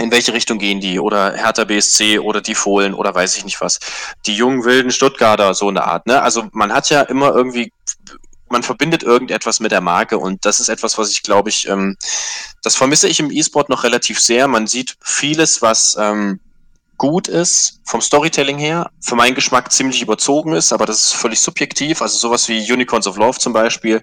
in 0.00 0.10
welche 0.10 0.32
Richtung 0.32 0.58
gehen 0.58 0.80
die 0.80 0.98
oder 0.98 1.34
Hertha 1.34 1.64
BSC 1.64 2.18
oder 2.18 2.40
die 2.40 2.54
Fohlen 2.54 2.94
oder 2.94 3.14
weiß 3.14 3.36
ich 3.36 3.44
nicht 3.44 3.60
was. 3.60 3.78
Die 4.26 4.34
jungen 4.34 4.64
wilden 4.64 4.90
Stuttgarter, 4.90 5.54
so 5.54 5.68
eine 5.68 5.84
Art. 5.84 6.06
Ne? 6.06 6.20
Also 6.22 6.48
man 6.52 6.72
hat 6.72 6.90
ja 6.90 7.02
immer 7.02 7.34
irgendwie, 7.34 7.72
man 8.48 8.62
verbindet 8.62 9.02
irgendetwas 9.02 9.60
mit 9.60 9.72
der 9.72 9.80
Marke 9.80 10.18
und 10.18 10.44
das 10.44 10.58
ist 10.60 10.68
etwas, 10.68 10.96
was 10.98 11.10
ich 11.10 11.22
glaube 11.22 11.50
ich, 11.50 11.68
ähm, 11.68 11.96
das 12.62 12.76
vermisse 12.76 13.08
ich 13.08 13.20
im 13.20 13.30
E-Sport 13.30 13.68
noch 13.68 13.84
relativ 13.84 14.20
sehr. 14.20 14.48
Man 14.48 14.66
sieht 14.66 14.96
vieles, 15.02 15.62
was 15.62 15.96
ähm, 16.00 16.40
gut 17.00 17.28
ist, 17.28 17.80
vom 17.84 18.02
Storytelling 18.02 18.58
her, 18.58 18.90
für 19.00 19.14
meinen 19.14 19.34
Geschmack 19.34 19.72
ziemlich 19.72 20.02
überzogen 20.02 20.52
ist, 20.52 20.70
aber 20.70 20.84
das 20.84 21.06
ist 21.06 21.12
völlig 21.14 21.40
subjektiv. 21.40 22.02
Also 22.02 22.18
sowas 22.18 22.46
wie 22.46 22.70
Unicorns 22.70 23.06
of 23.06 23.16
Love 23.16 23.38
zum 23.38 23.54
Beispiel, 23.54 24.02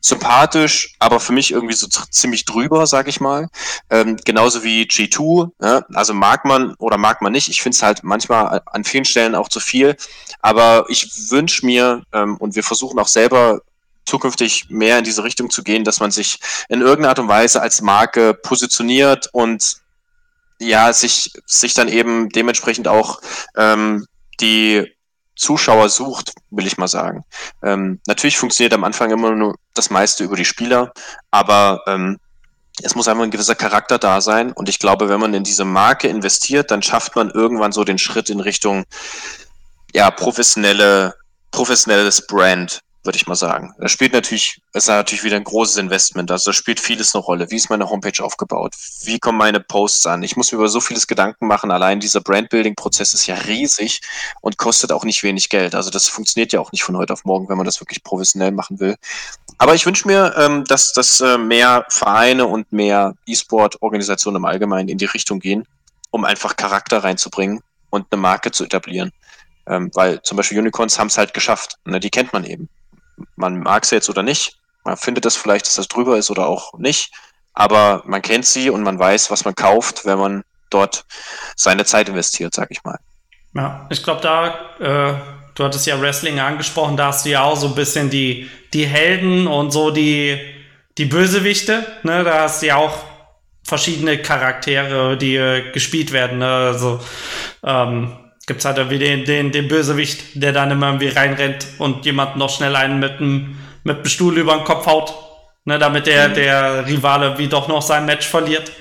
sympathisch, 0.00 0.96
aber 0.98 1.20
für 1.20 1.34
mich 1.34 1.52
irgendwie 1.52 1.74
so 1.74 1.86
ziemlich 1.86 2.46
drüber, 2.46 2.86
sag 2.86 3.06
ich 3.06 3.20
mal. 3.20 3.50
Ähm, 3.90 4.16
genauso 4.24 4.64
wie 4.64 4.84
G2, 4.84 5.50
ja? 5.60 5.84
also 5.92 6.14
mag 6.14 6.46
man 6.46 6.72
oder 6.78 6.96
mag 6.96 7.20
man 7.20 7.32
nicht. 7.32 7.50
Ich 7.50 7.60
finde 7.60 7.76
es 7.76 7.82
halt 7.82 8.02
manchmal 8.02 8.62
an 8.64 8.82
vielen 8.82 9.04
Stellen 9.04 9.34
auch 9.34 9.50
zu 9.50 9.60
viel, 9.60 9.94
aber 10.40 10.86
ich 10.88 11.30
wünsche 11.30 11.66
mir, 11.66 12.02
ähm, 12.14 12.38
und 12.38 12.56
wir 12.56 12.64
versuchen 12.64 12.98
auch 12.98 13.08
selber 13.08 13.60
zukünftig 14.06 14.70
mehr 14.70 14.96
in 15.00 15.04
diese 15.04 15.22
Richtung 15.22 15.50
zu 15.50 15.62
gehen, 15.62 15.84
dass 15.84 16.00
man 16.00 16.10
sich 16.10 16.40
in 16.70 16.80
irgendeiner 16.80 17.10
Art 17.10 17.18
und 17.18 17.28
Weise 17.28 17.60
als 17.60 17.82
Marke 17.82 18.32
positioniert 18.32 19.28
und 19.32 19.82
ja, 20.60 20.92
sich, 20.92 21.32
sich 21.46 21.74
dann 21.74 21.88
eben 21.88 22.28
dementsprechend 22.30 22.88
auch 22.88 23.20
ähm, 23.56 24.06
die 24.40 24.92
Zuschauer 25.36 25.88
sucht, 25.88 26.32
will 26.50 26.66
ich 26.66 26.78
mal 26.78 26.88
sagen. 26.88 27.24
Ähm, 27.62 28.00
natürlich 28.06 28.38
funktioniert 28.38 28.74
am 28.74 28.84
Anfang 28.84 29.10
immer 29.10 29.30
nur 29.30 29.54
das 29.74 29.90
meiste 29.90 30.24
über 30.24 30.36
die 30.36 30.44
Spieler, 30.44 30.92
aber 31.30 31.82
ähm, 31.86 32.18
es 32.82 32.94
muss 32.94 33.08
einfach 33.08 33.24
ein 33.24 33.30
gewisser 33.30 33.54
Charakter 33.54 33.98
da 33.98 34.20
sein. 34.20 34.52
Und 34.52 34.68
ich 34.68 34.78
glaube, 34.78 35.08
wenn 35.08 35.20
man 35.20 35.34
in 35.34 35.44
diese 35.44 35.64
Marke 35.64 36.08
investiert, 36.08 36.70
dann 36.70 36.82
schafft 36.82 37.16
man 37.16 37.30
irgendwann 37.30 37.72
so 37.72 37.84
den 37.84 37.98
Schritt 37.98 38.30
in 38.30 38.40
Richtung 38.40 38.84
ja 39.94 40.10
professionelle, 40.10 41.14
professionelles 41.50 42.26
Brand 42.26 42.80
würde 43.08 43.16
ich 43.16 43.26
mal 43.26 43.36
sagen. 43.36 43.72
Das 43.78 43.90
spielt 43.90 44.12
natürlich, 44.12 44.60
ist 44.74 44.86
natürlich 44.86 45.24
wieder 45.24 45.36
ein 45.36 45.44
großes 45.44 45.78
Investment. 45.78 46.30
Also 46.30 46.50
da 46.50 46.52
spielt 46.52 46.78
vieles 46.78 47.14
eine 47.14 47.24
Rolle. 47.24 47.50
Wie 47.50 47.56
ist 47.56 47.70
meine 47.70 47.88
Homepage 47.88 48.22
aufgebaut? 48.22 48.74
Wie 49.04 49.18
kommen 49.18 49.38
meine 49.38 49.60
Posts 49.60 50.08
an? 50.08 50.22
Ich 50.22 50.36
muss 50.36 50.52
mir 50.52 50.58
über 50.58 50.68
so 50.68 50.78
vieles 50.78 51.06
Gedanken 51.06 51.46
machen. 51.46 51.70
Allein 51.70 52.00
dieser 52.00 52.20
Brandbuilding-Prozess 52.20 53.14
ist 53.14 53.26
ja 53.26 53.36
riesig 53.36 54.02
und 54.42 54.58
kostet 54.58 54.92
auch 54.92 55.04
nicht 55.04 55.22
wenig 55.22 55.48
Geld. 55.48 55.74
Also 55.74 55.88
das 55.88 56.06
funktioniert 56.08 56.52
ja 56.52 56.60
auch 56.60 56.70
nicht 56.70 56.82
von 56.82 56.98
heute 56.98 57.14
auf 57.14 57.24
morgen, 57.24 57.48
wenn 57.48 57.56
man 57.56 57.64
das 57.64 57.80
wirklich 57.80 58.02
professionell 58.04 58.52
machen 58.52 58.78
will. 58.78 58.96
Aber 59.56 59.74
ich 59.74 59.86
wünsche 59.86 60.06
mir, 60.06 60.34
ähm, 60.36 60.64
dass, 60.64 60.92
dass 60.92 61.22
äh, 61.22 61.38
mehr 61.38 61.86
Vereine 61.88 62.46
und 62.46 62.70
mehr 62.72 63.14
E-Sport-Organisationen 63.24 64.36
im 64.36 64.44
Allgemeinen 64.44 64.90
in 64.90 64.98
die 64.98 65.06
Richtung 65.06 65.40
gehen, 65.40 65.66
um 66.10 66.26
einfach 66.26 66.56
Charakter 66.56 67.02
reinzubringen 67.04 67.62
und 67.88 68.04
eine 68.10 68.20
Marke 68.20 68.50
zu 68.50 68.64
etablieren. 68.64 69.12
Ähm, 69.66 69.90
weil 69.94 70.20
zum 70.20 70.36
Beispiel 70.36 70.58
Unicorns 70.58 70.98
haben 70.98 71.06
es 71.06 71.16
halt 71.16 71.32
geschafft. 71.32 71.78
Ne? 71.86 72.00
Die 72.00 72.10
kennt 72.10 72.34
man 72.34 72.44
eben 72.44 72.68
man 73.36 73.60
mag 73.60 73.84
sie 73.84 73.96
jetzt 73.96 74.08
oder 74.08 74.22
nicht. 74.22 74.58
Man 74.84 74.96
findet 74.96 75.26
es 75.26 75.36
vielleicht, 75.36 75.66
dass 75.66 75.74
das 75.74 75.88
drüber 75.88 76.16
ist 76.16 76.30
oder 76.30 76.46
auch 76.46 76.78
nicht. 76.78 77.12
Aber 77.52 78.02
man 78.06 78.22
kennt 78.22 78.46
sie 78.46 78.70
und 78.70 78.82
man 78.82 78.98
weiß, 78.98 79.30
was 79.30 79.44
man 79.44 79.54
kauft, 79.54 80.04
wenn 80.06 80.18
man 80.18 80.44
dort 80.70 81.04
seine 81.56 81.84
Zeit 81.84 82.08
investiert, 82.08 82.54
sag 82.54 82.70
ich 82.70 82.84
mal. 82.84 82.98
Ja, 83.54 83.86
ich 83.90 84.02
glaube, 84.02 84.20
da, 84.20 84.48
äh, 84.78 85.14
du 85.54 85.64
hattest 85.64 85.86
ja 85.86 86.00
Wrestling 86.00 86.38
angesprochen, 86.38 86.96
da 86.96 87.08
hast 87.08 87.24
du 87.24 87.30
ja 87.30 87.42
auch 87.42 87.56
so 87.56 87.68
ein 87.68 87.74
bisschen 87.74 88.10
die, 88.10 88.48
die 88.72 88.86
Helden 88.86 89.46
und 89.46 89.72
so 89.72 89.90
die, 89.90 90.38
die 90.98 91.06
Bösewichte. 91.06 91.84
Ne? 92.02 92.22
Da 92.24 92.42
hast 92.42 92.62
du 92.62 92.66
ja 92.66 92.76
auch 92.76 93.04
verschiedene 93.64 94.18
Charaktere, 94.18 95.16
die 95.16 95.36
äh, 95.36 95.72
gespielt 95.72 96.12
werden. 96.12 96.38
Ne? 96.38 96.46
Also, 96.46 97.00
ähm, 97.64 98.16
gibt 98.48 98.60
es 98.60 98.64
halt 98.64 98.78
irgendwie 98.78 98.98
den, 98.98 99.24
den, 99.24 99.52
den 99.52 99.68
Bösewicht, 99.68 100.42
der 100.42 100.52
dann 100.52 100.72
immer 100.72 100.86
irgendwie 100.88 101.08
reinrennt 101.08 101.68
und 101.78 102.04
jemand 102.04 102.36
noch 102.36 102.50
schnell 102.50 102.74
einen 102.74 102.98
mit 102.98 103.20
dem, 103.20 103.58
mit 103.84 103.98
dem 103.98 104.06
Stuhl 104.06 104.36
über 104.38 104.54
den 104.54 104.64
Kopf 104.64 104.86
haut, 104.86 105.14
ne, 105.66 105.78
damit 105.78 106.06
der, 106.06 106.30
mhm. 106.30 106.34
der 106.34 106.86
Rivale 106.86 107.38
wie 107.38 107.46
doch 107.46 107.68
noch 107.68 107.82
sein 107.82 108.06
Match 108.06 108.26
verliert. 108.26 108.72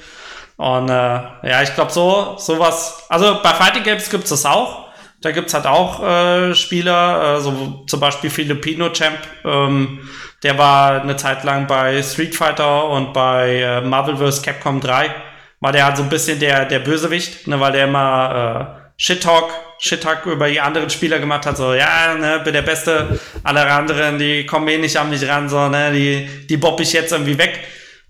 Und 0.56 0.90
äh, 0.90 0.94
ja, 0.94 1.62
ich 1.62 1.76
glaube, 1.76 1.92
so 1.92 2.36
sowas, 2.38 3.06
also 3.10 3.40
bei 3.44 3.50
Fighting 3.50 3.84
Games 3.84 4.10
gibt 4.10 4.24
es 4.24 4.32
das 4.32 4.46
auch. 4.46 4.88
Da 5.22 5.32
gibt 5.32 5.48
es 5.48 5.54
halt 5.54 5.66
auch 5.66 6.02
äh, 6.02 6.56
Spieler, 6.56 7.38
äh, 7.38 7.42
so 7.42 7.84
zum 7.88 8.00
Beispiel 8.00 8.30
Filipino 8.30 8.90
Champ, 8.90 9.18
ähm, 9.44 10.00
der 10.44 10.58
war 10.58 11.02
eine 11.02 11.18
Zeit 11.18 11.44
lang 11.44 11.68
bei 11.68 12.02
Street 12.02 12.36
Fighter 12.36 12.90
und 12.90 13.14
bei 13.14 13.62
äh, 13.62 13.82
Marvel 13.82 14.16
vs. 14.16 14.44
Capcom 14.44 14.80
3, 14.80 15.14
war 15.60 15.72
der 15.72 15.86
halt 15.86 15.98
so 15.98 16.04
ein 16.04 16.10
bisschen 16.10 16.40
der, 16.40 16.66
der 16.66 16.80
Bösewicht, 16.80 17.48
ne, 17.48 17.60
weil 17.60 17.74
der 17.74 17.86
immer 17.86 18.87
Shit-Talk, 18.98 19.52
Shit-Talk 19.80 20.26
über 20.26 20.50
die 20.50 20.60
anderen 20.60 20.90
Spieler 20.90 21.20
gemacht 21.20 21.46
hat, 21.46 21.58
so, 21.58 21.74
ja, 21.74 22.16
ne, 22.16 22.42
bin 22.44 22.54
der 22.54 22.64
Beste, 22.64 23.20
alle 23.44 23.66
anderen, 23.72 24.18
die 24.18 24.46
kommen 24.46 24.68
eh 24.68 24.78
nicht 24.78 24.98
an 24.98 25.10
mich 25.10 25.28
ran, 25.28 25.48
so, 25.50 25.70
ne, 25.70 25.92
die, 25.92 26.48
die 26.48 26.58
bob 26.58 26.80
ich 26.80 26.94
jetzt 26.94 27.12
irgendwie 27.12 27.38
weg. 27.38 27.60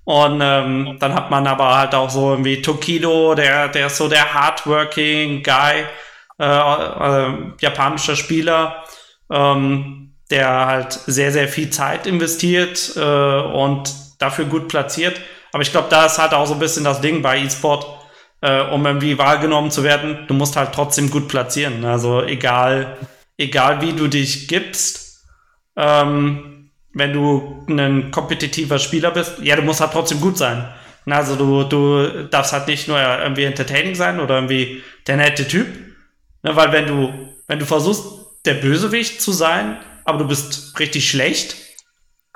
Und 0.06 0.40
ähm, 0.42 0.96
dann 1.02 1.14
hat 1.14 1.30
man 1.30 1.46
aber 1.48 1.78
halt 1.78 1.94
auch 1.94 2.10
so 2.10 2.32
irgendwie 2.32 2.62
Tokido, 2.62 3.36
der, 3.36 3.68
der 3.68 3.88
ist 3.88 3.98
so 3.98 4.08
der 4.08 4.34
hardworking 4.34 5.44
Guy, 5.44 5.84
äh, 6.40 6.46
äh, 6.46 7.34
japanischer 7.60 8.16
Spieler, 8.16 8.86
ähm, 9.30 10.14
der 10.32 10.66
halt 10.66 10.94
sehr, 10.94 11.34
sehr 11.34 11.50
viel 11.50 11.70
Zeit 11.72 12.08
investiert 12.08 12.94
äh, 12.96 13.00
und 13.02 13.94
dafür 14.20 14.46
gut 14.46 14.70
platziert. 14.70 15.20
Aber 15.52 15.62
ich 15.62 15.72
glaube, 15.72 15.88
da 15.90 16.06
ist 16.06 16.20
halt 16.20 16.34
auch 16.34 16.46
so 16.46 16.54
ein 16.54 16.60
bisschen 16.60 16.86
das 16.86 17.02
Ding 17.02 17.22
bei 17.22 17.40
E-Sport 17.40 17.86
äh, 18.42 18.62
um 18.62 18.86
irgendwie 18.86 19.18
wahrgenommen 19.18 19.72
zu 19.72 19.84
werden, 19.84 20.26
du 20.28 20.34
musst 20.34 20.56
halt 20.56 20.74
trotzdem 20.74 21.10
gut 21.10 21.28
platzieren. 21.28 21.84
Also 21.86 22.24
egal, 22.24 22.98
egal 23.38 23.82
wie 23.82 23.94
du 23.94 24.08
dich 24.08 24.48
gibst, 24.48 25.26
ähm, 25.76 26.72
wenn 26.94 27.14
du 27.14 27.66
ein 27.70 28.12
kompetitiver 28.12 28.80
Spieler 28.80 29.12
bist, 29.12 29.40
ja, 29.42 29.56
du 29.56 29.62
musst 29.62 29.82
halt 29.82 29.92
trotzdem 29.92 30.20
gut 30.20 30.38
sein. 30.38 30.68
Also 31.06 31.36
du, 31.36 31.64
du 31.64 32.26
darfst 32.26 32.52
halt 32.54 32.68
nicht 32.68 32.88
nur 32.88 33.00
irgendwie 33.00 33.46
entertaining 33.46 33.96
sein 33.96 34.20
oder 34.20 34.36
irgendwie 34.36 34.84
der 35.08 35.18
nette 35.18 35.48
Typ. 35.48 35.68
Ne, 36.44 36.56
weil 36.56 36.72
wenn 36.72 36.88
du, 36.88 37.14
wenn 37.48 37.60
du 37.60 37.66
versuchst, 37.66 38.04
der 38.46 38.56
Bösewicht 38.56 39.22
zu 39.22 39.32
sein, 39.32 39.78
aber 40.04 40.20
du 40.20 40.28
bist 40.28 40.78
richtig 40.80 41.10
schlecht, 41.10 41.56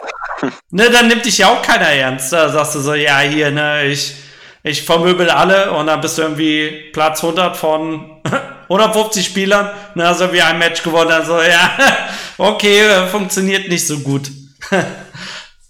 ne, 0.72 0.90
dann 0.90 1.08
nimmt 1.08 1.26
dich 1.26 1.40
ja 1.40 1.50
auch 1.50 1.62
keiner 1.62 1.88
ernst. 1.88 2.32
Da 2.32 2.50
sagst 2.50 2.76
du 2.76 2.80
so, 2.80 2.94
ja, 2.94 3.20
hier, 3.20 3.52
ne, 3.52 3.86
ich, 3.88 4.16
ich 4.64 4.84
vermöbel 4.84 5.30
alle 5.30 5.72
und 5.72 5.88
dann 5.88 6.02
bist 6.02 6.18
du 6.18 6.24
irgendwie 6.24 6.90
Platz 6.94 7.24
100 7.24 7.58
von 7.58 8.22
150 8.64 9.26
Spielern. 9.26 9.70
Dann 9.96 10.08
hast 10.08 10.20
du 10.20 10.26
irgendwie 10.26 10.42
ein 10.42 10.60
Match 10.60 10.84
gewonnen. 10.84 11.12
Also 11.12 11.42
ja, 11.42 11.72
okay, 12.38 13.08
funktioniert 13.08 13.68
nicht 13.70 13.86
so 13.86 14.00
gut. 14.00 14.30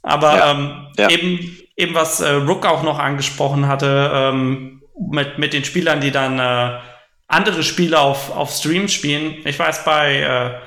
Aber 0.04 0.36
ja, 0.36 0.52
ähm, 0.52 0.88
ja. 0.98 1.10
eben, 1.10 1.58
eben 1.78 1.96
was 1.96 2.20
äh, 2.22 2.32
Rook 2.32 2.66
auch 2.66 2.84
noch 2.84 3.00
angesprochen 3.00 3.68
hatte, 3.68 4.12
ähm, 4.14 4.82
mit, 5.10 5.38
mit 5.38 5.54
den 5.54 5.64
Spielern, 5.64 6.02
die 6.02 6.12
dann 6.12 6.40
äh, 6.40 6.80
andere 7.28 7.64
Spiele 7.64 8.00
auf, 8.00 8.36
auf 8.36 8.52
Stream 8.52 8.88
spielen. 8.88 9.38
Ich 9.46 9.58
weiß, 9.58 9.86
bei, 9.86 10.20
äh, 10.20 10.60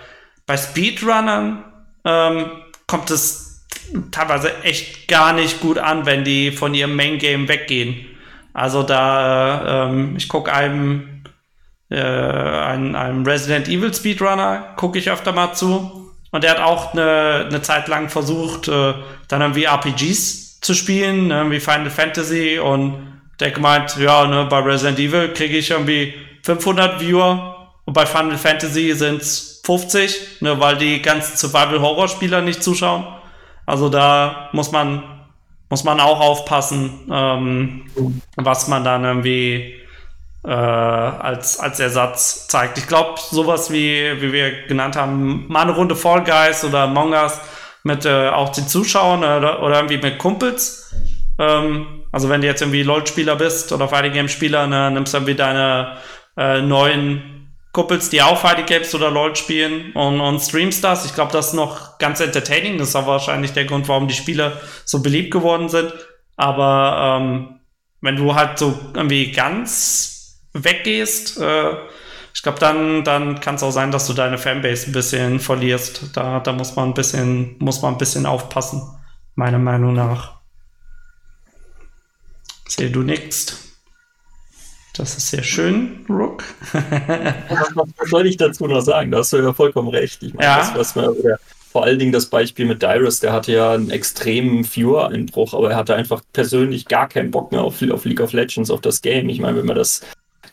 bei 0.47 0.57
Speedrunnern 0.57 1.65
ähm, 2.05 2.51
kommt 2.87 3.11
es 3.11 3.67
teilweise 4.11 4.63
echt 4.63 5.09
gar 5.09 5.33
nicht 5.33 5.61
gut 5.61 5.79
an, 5.79 6.07
wenn 6.07 6.25
die 6.25 6.53
von 6.53 6.75
ihrem 6.75 6.97
Main 6.97 7.19
Game 7.19 7.49
weggehen. 7.49 8.07
Also 8.55 8.83
da, 8.85 9.89
ähm, 9.89 10.15
ich 10.17 10.29
gucke 10.29 10.53
einem, 10.53 11.25
äh, 11.91 12.01
einem, 12.01 12.95
einem 12.95 13.27
Resident 13.27 13.69
Evil 13.69 13.93
Speedrunner, 13.93 14.75
gucke 14.77 14.99
ich 14.99 15.11
öfter 15.11 15.33
mal 15.33 15.53
zu. 15.53 16.13
Und 16.31 16.43
der 16.43 16.53
hat 16.53 16.61
auch 16.61 16.95
eine, 16.95 17.47
eine 17.49 17.63
Zeit 17.63 17.89
lang 17.89 18.09
versucht, 18.09 18.69
äh, 18.69 18.95
dann 19.29 19.41
irgendwie 19.43 19.65
RPGs 19.65 20.61
zu 20.61 20.73
spielen, 20.73 21.29
ne, 21.29 21.51
wie 21.51 21.61
Final 21.61 21.91
Fantasy. 21.91 22.59
Und 22.59 23.21
der 23.41 23.51
gemeint, 23.51 23.97
ja, 23.99 24.27
ne, 24.27 24.47
bei 24.49 24.61
Resident 24.61 24.99
Evil 24.99 25.33
kriege 25.33 25.59
ich 25.59 25.71
irgendwie 25.71 26.15
500 26.43 27.01
Viewer 27.01 27.73
und 27.85 27.93
bei 27.93 28.07
Final 28.07 28.39
Fantasy 28.39 28.93
sind 28.93 29.21
es 29.23 29.63
50, 29.65 30.41
ne, 30.43 30.59
weil 30.61 30.77
die 30.77 31.03
ganzen 31.03 31.37
Survival-Horror-Spieler 31.37 32.41
nicht 32.41 32.63
zuschauen. 32.63 33.05
Also 33.67 33.89
da 33.89 34.49
muss 34.53 34.73
man 34.73 35.03
muss 35.75 35.83
man 35.83 35.99
auch 35.99 36.21
aufpassen, 36.21 37.01
ähm, 37.11 37.87
was 38.37 38.69
man 38.69 38.85
dann 38.85 39.03
irgendwie 39.03 39.75
äh, 40.45 40.49
als, 40.49 41.59
als 41.59 41.81
Ersatz 41.81 42.47
zeigt. 42.47 42.79
Ich 42.79 42.87
glaube, 42.87 43.19
sowas 43.19 43.73
wie, 43.73 44.23
wie 44.23 44.33
wir 44.33 44.69
genannt 44.69 44.95
haben, 44.95 45.47
mal 45.49 45.63
eine 45.63 45.73
Runde 45.73 45.97
Fall 45.97 46.23
Guys 46.23 46.65
oder 46.65 46.83
Among 46.83 47.13
Us 47.13 47.41
mit 47.83 48.05
äh, 48.05 48.29
auch 48.29 48.51
den 48.51 48.69
Zuschauern 48.69 49.25
oder, 49.25 49.65
oder 49.65 49.75
irgendwie 49.75 49.99
mit 49.99 50.17
Kumpels. 50.19 50.95
Ähm, 51.41 52.05
also 52.13 52.29
wenn 52.29 52.41
du 52.41 52.47
jetzt 52.47 52.63
irgendwie 52.63 52.85
LOL-Spieler 52.85 53.35
bist 53.35 53.73
oder 53.73 53.89
Fighting 53.89 54.13
Game-Spieler, 54.13 54.69
ne, 54.69 54.93
nimmst 54.93 55.13
du 55.13 55.19
irgendwie 55.19 55.35
deine 55.35 55.97
äh, 56.37 56.63
neuen 56.63 57.34
Kumpels, 57.75 58.09
die 58.09 58.21
Fighting 58.21 58.67
Games 58.67 58.95
oder 58.95 59.11
LOL 59.11 59.35
spielen 59.35 59.93
und, 59.95 60.21
und 60.21 60.41
streamst 60.41 60.83
das. 60.85 61.05
Ich 61.05 61.15
glaube, 61.15 61.33
das 61.33 61.49
ist 61.49 61.55
noch 61.55 61.99
ganz 61.99 62.21
entertaining. 62.21 62.79
Das 62.79 62.91
ist 62.91 62.97
auch 62.97 63.09
wahrscheinlich 63.09 63.53
der 63.53 63.65
Grund, 63.65 63.89
warum 63.89 64.07
die 64.07 64.15
Spiele 64.15 64.61
so 64.85 65.03
beliebt 65.03 65.33
geworden 65.33 65.69
sind. 65.69 65.93
Aber 66.37 67.19
ähm, 67.21 67.61
wenn 68.01 68.15
du 68.15 68.37
halt 68.37 68.61
so 68.61 68.79
irgendwie 68.95 69.33
ganz 69.33 70.41
weggehst, 70.53 71.41
äh, 71.41 71.73
ich 72.33 72.43
glaube, 72.45 72.61
dann, 72.61 73.03
dann 73.03 73.41
kann 73.41 73.57
es 73.57 73.65
auch 73.65 73.73
sein, 73.73 73.91
dass 73.91 74.07
du 74.07 74.13
deine 74.13 74.39
Fanbase 74.39 74.91
ein 74.91 74.93
bisschen 74.93 75.41
verlierst. 75.41 76.17
Da, 76.17 76.39
da 76.39 76.53
muss 76.53 76.77
man 76.77 76.91
ein 76.91 76.95
bisschen, 76.95 77.57
muss 77.59 77.83
man 77.83 77.95
ein 77.95 77.99
bisschen 77.99 78.25
aufpassen, 78.25 78.83
meiner 79.35 79.59
Meinung 79.59 79.95
nach. 79.95 80.41
Sehe 82.69 82.91
du 82.91 83.03
nix. 83.03 83.64
Das 84.97 85.17
ist 85.17 85.29
sehr 85.29 85.43
schön, 85.43 86.07
Rook. 86.09 86.45
was 86.73 88.11
soll 88.11 88.27
ich 88.27 88.37
dazu 88.37 88.67
noch 88.69 88.81
sagen? 88.81 89.11
Da 89.11 89.19
hast 89.19 89.33
du 89.33 89.39
ja 89.39 89.53
vollkommen 89.53 89.89
recht. 89.89 90.23
Ich 90.23 90.35
meine, 90.35 90.47
ja. 90.47 90.59
das, 90.59 90.75
was 90.75 90.95
man, 90.95 91.17
vor 91.73 91.83
allen 91.83 91.99
Dingen 91.99 92.13
das 92.13 92.27
Beispiel 92.27 92.65
mit 92.65 92.81
Dyrus, 92.81 93.19
der 93.19 93.33
hatte 93.33 93.51
ja 93.51 93.73
einen 93.73 93.91
extremen 93.91 94.65
Viewer-Einbruch, 94.65 95.53
aber 95.53 95.73
er 95.73 95.77
hatte 95.77 95.97
einfach 95.97 96.23
persönlich 96.33 96.87
gar 96.87 97.09
keinen 97.09 97.33
Bock 97.33 97.51
mehr 97.51 97.63
auf, 97.63 97.83
auf 97.83 98.05
League 98.05 98.21
of 98.21 98.33
Legends, 98.33 98.71
auf 98.71 98.81
das 98.83 99.03
Game. 99.03 99.29
Ich 99.29 99.41
meine, 99.41 99.59
wenn 99.59 99.67
man 99.67 99.75
das 99.75 100.03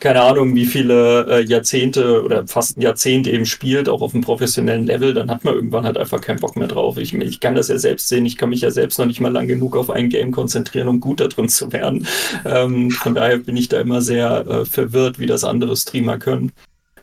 keine 0.02 0.22
Ahnung, 0.22 0.56
wie 0.56 0.66
viele 0.66 1.26
äh, 1.28 1.44
Jahrzehnte 1.44 2.24
oder 2.24 2.44
fast 2.48 2.76
ein 2.76 2.80
Jahrzehnt 2.80 3.28
eben 3.28 3.46
spielt, 3.46 3.88
auch 3.88 4.02
auf 4.02 4.14
einem 4.14 4.24
professionellen 4.24 4.84
Level, 4.84 5.14
dann 5.14 5.30
hat 5.30 5.44
man 5.44 5.54
irgendwann 5.54 5.84
halt 5.84 5.96
einfach 5.96 6.20
keinen 6.20 6.40
Bock 6.40 6.56
mehr 6.56 6.66
drauf. 6.66 6.98
Ich, 6.98 7.14
ich 7.14 7.38
kann 7.38 7.54
das 7.54 7.68
ja 7.68 7.78
selbst 7.78 8.08
sehen, 8.08 8.26
ich 8.26 8.36
kann 8.36 8.48
mich 8.48 8.62
ja 8.62 8.72
selbst 8.72 8.98
noch 8.98 9.06
nicht 9.06 9.20
mal 9.20 9.30
lang 9.30 9.46
genug 9.46 9.76
auf 9.76 9.90
ein 9.90 10.08
Game 10.08 10.32
konzentrieren, 10.32 10.88
um 10.88 10.98
gut 10.98 11.20
da 11.20 11.28
drin 11.28 11.48
zu 11.48 11.72
werden. 11.72 12.08
Ähm, 12.44 12.90
von 12.90 13.14
daher 13.14 13.36
bin 13.36 13.56
ich 13.56 13.68
da 13.68 13.80
immer 13.80 14.02
sehr 14.02 14.44
äh, 14.44 14.64
verwirrt, 14.64 15.20
wie 15.20 15.26
das 15.26 15.44
andere 15.44 15.76
Streamer 15.76 16.18
können. 16.18 16.50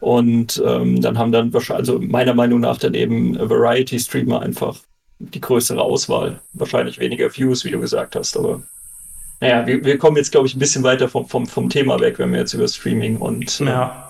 Und 0.02 0.62
ähm, 0.66 1.00
dann 1.00 1.18
haben 1.18 1.32
dann 1.32 1.54
wahrscheinlich, 1.54 1.90
also 1.90 2.02
meiner 2.02 2.34
Meinung 2.34 2.60
nach 2.60 2.80
dann 2.80 2.96
eben 2.96 3.40
Variety-Streamer 3.40 4.42
einfach 4.42 4.78
die 5.20 5.40
größere 5.40 5.82
Auswahl. 5.82 6.42
Wahrscheinlich 6.52 7.00
weniger 7.00 7.34
Views, 7.34 7.64
wie 7.64 7.72
du 7.72 7.80
gesagt 7.80 8.18
hast, 8.18 8.36
aber 8.36 8.62
naja, 9.40 9.66
wir, 9.66 9.84
wir 9.86 9.98
kommen 9.98 10.18
jetzt, 10.18 10.32
glaube 10.32 10.48
ich, 10.48 10.56
ein 10.56 10.60
bisschen 10.60 10.84
weiter 10.84 11.08
vom, 11.08 11.28
vom, 11.28 11.48
vom 11.48 11.70
Thema 11.70 12.00
weg, 12.00 12.20
wenn 12.20 12.32
wir 12.32 12.40
jetzt 12.40 12.54
über 12.54 12.68
Streaming 12.68 13.18
und. 13.18 13.60
Ja. 13.60 14.06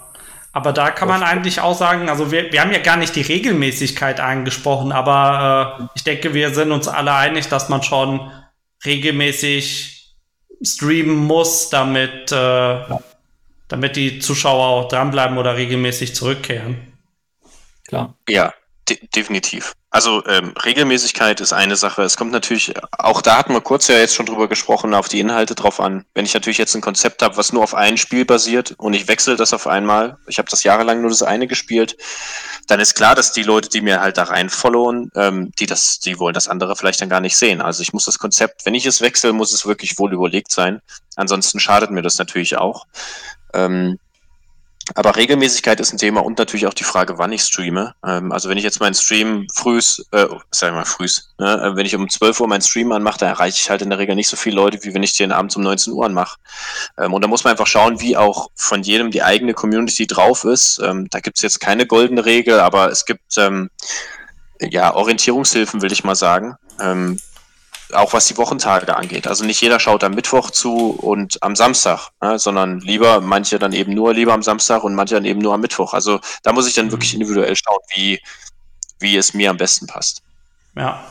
Aber 0.51 0.73
da 0.73 0.89
kann 0.89 1.07
man 1.07 1.21
eigentlich 1.21 1.61
auch 1.61 1.77
sagen, 1.77 2.09
also 2.09 2.31
wir, 2.31 2.51
wir 2.51 2.61
haben 2.61 2.71
ja 2.71 2.79
gar 2.79 2.97
nicht 2.97 3.15
die 3.15 3.21
Regelmäßigkeit 3.21 4.19
angesprochen, 4.19 4.91
aber 4.91 5.77
äh, 5.79 5.87
ich 5.93 6.03
denke, 6.03 6.33
wir 6.33 6.53
sind 6.55 6.71
uns 6.71 6.87
alle 6.87 7.13
einig, 7.13 7.47
dass 7.49 7.69
man 7.69 7.83
schon 7.83 8.31
regelmäßig 8.83 10.15
streamen 10.63 11.15
muss, 11.15 11.69
damit, 11.69 12.31
äh, 12.31 12.35
ja. 12.35 12.99
damit 13.67 13.95
die 13.95 14.19
Zuschauer 14.19 14.65
auch 14.65 14.87
dranbleiben 14.87 15.37
oder 15.37 15.55
regelmäßig 15.55 16.15
zurückkehren. 16.15 16.93
Klar. 17.87 18.15
Ja, 18.27 18.53
de 18.89 18.99
definitiv. 19.15 19.73
Also 19.91 20.23
ähm, 20.27 20.53
Regelmäßigkeit 20.63 21.41
ist 21.41 21.51
eine 21.51 21.75
Sache. 21.75 22.03
Es 22.03 22.15
kommt 22.15 22.31
natürlich, 22.31 22.73
auch 22.91 23.21
da 23.21 23.37
hatten 23.37 23.53
wir 23.53 23.61
kurz 23.61 23.87
ja 23.87 23.97
jetzt 23.97 24.13
schon 24.13 24.27
drüber 24.27 24.47
gesprochen, 24.47 24.93
auf 24.93 25.09
die 25.09 25.19
Inhalte 25.19 25.55
drauf 25.55 25.79
an. 25.79 26.05
Wenn 26.13 26.25
ich 26.25 26.33
natürlich 26.33 26.59
jetzt 26.59 26.75
ein 26.75 26.81
Konzept 26.81 27.23
habe, 27.23 27.37
was 27.37 27.53
nur 27.53 27.63
auf 27.63 27.73
ein 27.73 27.97
Spiel 27.97 28.23
basiert 28.23 28.75
und 28.77 28.93
ich 28.93 29.07
wechsle 29.07 29.35
das 29.35 29.53
auf 29.53 29.65
einmal, 29.65 30.17
ich 30.27 30.37
habe 30.37 30.49
das 30.49 30.63
jahrelang 30.63 31.01
nur 31.01 31.09
das 31.09 31.23
eine 31.23 31.47
gespielt, 31.47 31.97
dann 32.67 32.79
ist 32.79 32.93
klar, 32.93 33.15
dass 33.15 33.31
die 33.31 33.41
Leute, 33.41 33.69
die 33.69 33.81
mir 33.81 33.99
halt 33.99 34.17
da 34.17 34.23
rein 34.23 34.49
followen, 34.49 35.09
ähm, 35.15 35.51
die 35.57 35.65
das, 35.65 35.99
die 35.99 36.19
wollen 36.19 36.35
das 36.35 36.47
andere 36.47 36.75
vielleicht 36.75 37.01
dann 37.01 37.09
gar 37.09 37.21
nicht 37.21 37.37
sehen. 37.37 37.61
Also 37.61 37.81
ich 37.81 37.93
muss 37.93 38.05
das 38.05 38.19
Konzept, 38.19 38.65
wenn 38.65 38.75
ich 38.75 38.85
es 38.85 39.01
wechsle, 39.01 39.33
muss 39.33 39.53
es 39.53 39.65
wirklich 39.65 39.97
wohl 39.97 40.13
überlegt 40.13 40.51
sein. 40.51 40.81
Ansonsten 41.15 41.59
schadet 41.59 41.89
mir 41.89 42.03
das 42.03 42.19
natürlich 42.19 42.57
auch. 42.57 42.85
Ähm, 43.53 43.97
aber 44.95 45.15
Regelmäßigkeit 45.15 45.79
ist 45.79 45.93
ein 45.93 45.97
Thema 45.97 46.21
und 46.23 46.37
natürlich 46.37 46.67
auch 46.67 46.73
die 46.73 46.83
Frage, 46.83 47.17
wann 47.17 47.31
ich 47.31 47.43
streame. 47.43 47.93
Ähm, 48.05 48.31
also 48.31 48.49
wenn 48.49 48.57
ich 48.57 48.63
jetzt 48.63 48.79
meinen 48.79 48.93
Stream 48.93 49.47
frühs, 49.53 50.05
äh, 50.11 50.25
sag 50.51 50.69
ich 50.69 50.75
mal 50.75 50.85
frühs, 50.85 51.33
ne? 51.37 51.61
Äh, 51.61 51.75
wenn 51.75 51.85
ich 51.85 51.95
um 51.95 52.09
12 52.09 52.39
Uhr 52.39 52.47
meinen 52.47 52.61
Stream 52.61 52.91
anmache, 52.91 53.19
dann 53.19 53.29
erreiche 53.29 53.59
ich 53.61 53.69
halt 53.69 53.81
in 53.81 53.89
der 53.89 53.99
Regel 53.99 54.15
nicht 54.15 54.27
so 54.27 54.37
viele 54.37 54.55
Leute, 54.55 54.79
wie 54.83 54.93
wenn 54.93 55.03
ich 55.03 55.15
den 55.15 55.31
abends 55.31 55.55
um 55.55 55.63
19 55.63 55.93
Uhr 55.93 56.05
anmache. 56.05 56.37
Ähm, 56.97 57.13
und 57.13 57.23
da 57.23 57.27
muss 57.27 57.43
man 57.43 57.51
einfach 57.51 57.67
schauen, 57.67 58.01
wie 58.01 58.17
auch 58.17 58.49
von 58.55 58.83
jedem 58.83 59.11
die 59.11 59.23
eigene 59.23 59.53
Community 59.53 60.07
drauf 60.07 60.43
ist. 60.43 60.79
Ähm, 60.83 61.07
da 61.09 61.19
gibt 61.19 61.37
es 61.37 61.43
jetzt 61.43 61.59
keine 61.59 61.85
goldene 61.85 62.25
Regel, 62.25 62.59
aber 62.59 62.91
es 62.91 63.05
gibt 63.05 63.37
ähm, 63.37 63.69
ja 64.59 64.93
Orientierungshilfen, 64.93 65.81
will 65.81 65.91
ich 65.91 66.03
mal 66.03 66.15
sagen. 66.15 66.55
Ähm, 66.79 67.19
auch 67.93 68.13
was 68.13 68.27
die 68.27 68.37
Wochentage 68.37 68.95
angeht. 68.95 69.27
Also 69.27 69.45
nicht 69.45 69.61
jeder 69.61 69.79
schaut 69.79 70.03
am 70.03 70.13
Mittwoch 70.13 70.51
zu 70.51 70.91
und 70.91 71.41
am 71.41 71.55
Samstag, 71.55 72.09
ne, 72.21 72.37
sondern 72.37 72.79
lieber 72.79 73.21
manche 73.21 73.59
dann 73.59 73.73
eben 73.73 73.93
nur 73.93 74.13
lieber 74.13 74.33
am 74.33 74.43
Samstag 74.43 74.83
und 74.83 74.95
manche 74.95 75.15
dann 75.15 75.25
eben 75.25 75.39
nur 75.39 75.53
am 75.53 75.61
Mittwoch. 75.61 75.93
Also 75.93 76.19
da 76.43 76.53
muss 76.53 76.67
ich 76.67 76.75
dann 76.75 76.91
wirklich 76.91 77.13
mhm. 77.13 77.21
individuell 77.21 77.55
schauen, 77.55 77.79
wie, 77.95 78.21
wie 78.99 79.17
es 79.17 79.33
mir 79.33 79.49
am 79.49 79.57
besten 79.57 79.87
passt. 79.87 80.21
Ja. 80.75 81.03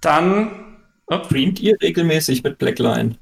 Dann 0.00 0.78
oh. 1.06 1.24
streamt 1.24 1.60
ihr 1.60 1.76
regelmäßig 1.80 2.42
mit 2.42 2.58
Blackline? 2.58 3.18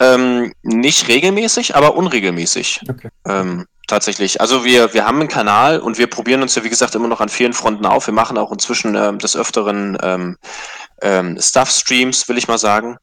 Ähm, 0.00 0.52
nicht 0.62 1.08
regelmäßig, 1.08 1.74
aber 1.74 1.96
unregelmäßig. 1.96 2.82
Okay. 2.88 3.08
Ähm, 3.26 3.66
tatsächlich. 3.88 4.40
Also 4.40 4.64
wir, 4.64 4.94
wir 4.94 5.04
haben 5.04 5.18
einen 5.18 5.28
Kanal 5.28 5.80
und 5.80 5.98
wir 5.98 6.06
probieren 6.06 6.42
uns 6.42 6.54
ja, 6.54 6.62
wie 6.62 6.68
gesagt, 6.68 6.94
immer 6.94 7.08
noch 7.08 7.20
an 7.20 7.28
vielen 7.28 7.52
Fronten 7.52 7.86
auf. 7.86 8.06
Wir 8.06 8.14
machen 8.14 8.38
auch 8.38 8.52
inzwischen 8.52 8.94
ähm, 8.94 9.18
des 9.18 9.36
Öfteren 9.36 9.98
ähm, 10.02 10.36
ähm, 11.02 11.38
Stuff-Streams, 11.40 12.28
will 12.28 12.38
ich 12.38 12.46
mal 12.46 12.58
sagen. 12.58 12.98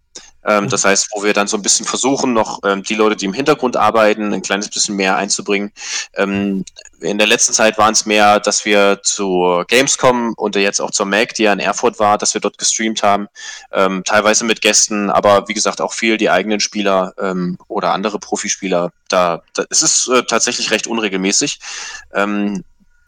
Ähm, 0.45 0.69
das 0.69 0.85
heißt, 0.85 1.09
wo 1.13 1.23
wir 1.23 1.33
dann 1.33 1.47
so 1.47 1.57
ein 1.57 1.61
bisschen 1.61 1.85
versuchen, 1.85 2.33
noch 2.33 2.59
ähm, 2.63 2.83
die 2.83 2.95
Leute, 2.95 3.15
die 3.15 3.25
im 3.25 3.33
Hintergrund 3.33 3.77
arbeiten, 3.77 4.33
ein 4.33 4.41
kleines 4.41 4.69
bisschen 4.69 4.95
mehr 4.95 5.15
einzubringen. 5.15 5.71
Ähm, 6.15 6.63
in 7.01 7.17
der 7.17 7.27
letzten 7.27 7.53
Zeit 7.53 7.77
waren 7.77 7.93
es 7.93 8.05
mehr, 8.05 8.39
dass 8.39 8.65
wir 8.65 8.99
zur 9.03 9.65
Gamescom 9.65 10.33
und 10.37 10.55
jetzt 10.55 10.79
auch 10.79 10.91
zur 10.91 11.05
Mac, 11.05 11.33
die 11.33 11.43
ja 11.43 11.53
in 11.53 11.59
Erfurt 11.59 11.99
war, 11.99 12.17
dass 12.17 12.33
wir 12.33 12.41
dort 12.41 12.57
gestreamt 12.57 13.03
haben. 13.03 13.27
Ähm, 13.71 14.03
teilweise 14.05 14.45
mit 14.45 14.61
Gästen, 14.61 15.09
aber 15.09 15.47
wie 15.47 15.53
gesagt 15.53 15.81
auch 15.81 15.93
viel 15.93 16.17
die 16.17 16.29
eigenen 16.29 16.59
Spieler 16.59 17.13
ähm, 17.19 17.57
oder 17.67 17.91
andere 17.91 18.19
Profispieler. 18.19 18.91
Da, 19.09 19.41
da 19.53 19.65
es 19.69 19.81
ist 19.81 20.07
äh, 20.07 20.23
tatsächlich 20.23 20.71
recht 20.71 20.87
unregelmäßig. 20.87 21.59
Ähm, 22.13 22.63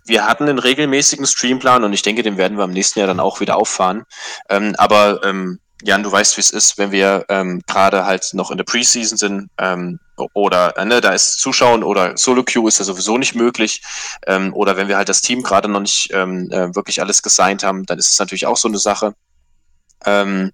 wir 0.06 0.26
hatten 0.26 0.48
einen 0.48 0.60
regelmäßigen 0.60 1.26
Streamplan 1.26 1.84
und 1.84 1.94
ich 1.94 2.02
denke, 2.02 2.24
den 2.24 2.38
werden 2.38 2.58
wir 2.58 2.64
im 2.64 2.72
nächsten 2.72 3.00
Jahr 3.00 3.08
dann 3.08 3.20
auch 3.20 3.40
wieder 3.42 3.58
auffahren. 3.58 4.06
Ähm, 4.50 4.74
aber 4.78 5.22
ähm, 5.24 5.60
Jan, 5.84 6.04
du 6.04 6.12
weißt, 6.12 6.38
wie 6.38 6.42
es 6.42 6.50
ist, 6.50 6.78
wenn 6.78 6.92
wir 6.92 7.26
ähm, 7.30 7.62
gerade 7.68 8.06
halt 8.06 8.34
noch 8.34 8.50
in 8.50 8.58
der 8.58 8.64
Preseason 8.64 9.18
sind 9.18 9.50
ähm, 9.60 10.00
oder 10.34 10.76
äh, 10.78 10.86
ne, 10.86 11.02
da 11.02 11.12
ist 11.12 11.40
Zuschauen 11.40 11.84
oder 11.84 12.18
Solo 12.18 12.44
Queue 12.44 12.68
ist 12.68 12.80
ja 12.80 12.86
sowieso 12.86 13.18
nicht 13.18 13.36
möglich 13.36 13.84
ähm, 14.26 14.54
oder 14.54 14.76
wenn 14.76 14.88
wir 14.88 14.98
halt 14.98 15.10
das 15.10 15.22
Team 15.22 15.44
gerade 15.44 15.68
noch 15.68 15.82
nicht 15.82 16.10
ähm, 16.14 16.50
äh, 16.52 16.76
wirklich 16.76 17.00
alles 17.00 17.22
gesigned 17.22 17.64
haben, 17.64 17.86
dann 17.86 18.00
ist 18.00 18.12
es 18.12 18.20
natürlich 18.20 18.48
auch 18.48 18.58
so 18.58 18.68
eine 18.68 18.80
Sache. 18.80 19.14
Ähm, 20.06 20.52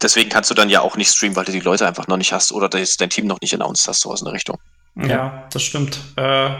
deswegen 0.00 0.30
kannst 0.30 0.50
du 0.50 0.54
dann 0.54 0.68
ja 0.68 0.80
auch 0.80 0.96
nicht 0.96 1.10
streamen, 1.10 1.34
weil 1.34 1.44
du 1.44 1.52
die 1.52 1.60
Leute 1.60 1.86
einfach 1.86 2.06
noch 2.06 2.16
nicht 2.16 2.32
hast 2.32 2.52
oder 2.52 2.68
dein 2.68 3.10
Team 3.10 3.26
noch 3.26 3.40
nicht 3.40 3.54
announced 3.54 3.88
hast, 3.88 4.00
sowas 4.00 4.20
in 4.20 4.26
der 4.26 4.34
Richtung. 4.34 4.58
Ja, 4.94 5.48
das 5.50 5.62
stimmt. 5.62 5.98
Äh, 6.16 6.50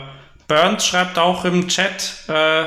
Burns 0.48 0.86
schreibt 0.86 1.18
auch 1.18 1.44
im 1.44 1.68
Chat, 1.68 2.24
äh, 2.28 2.64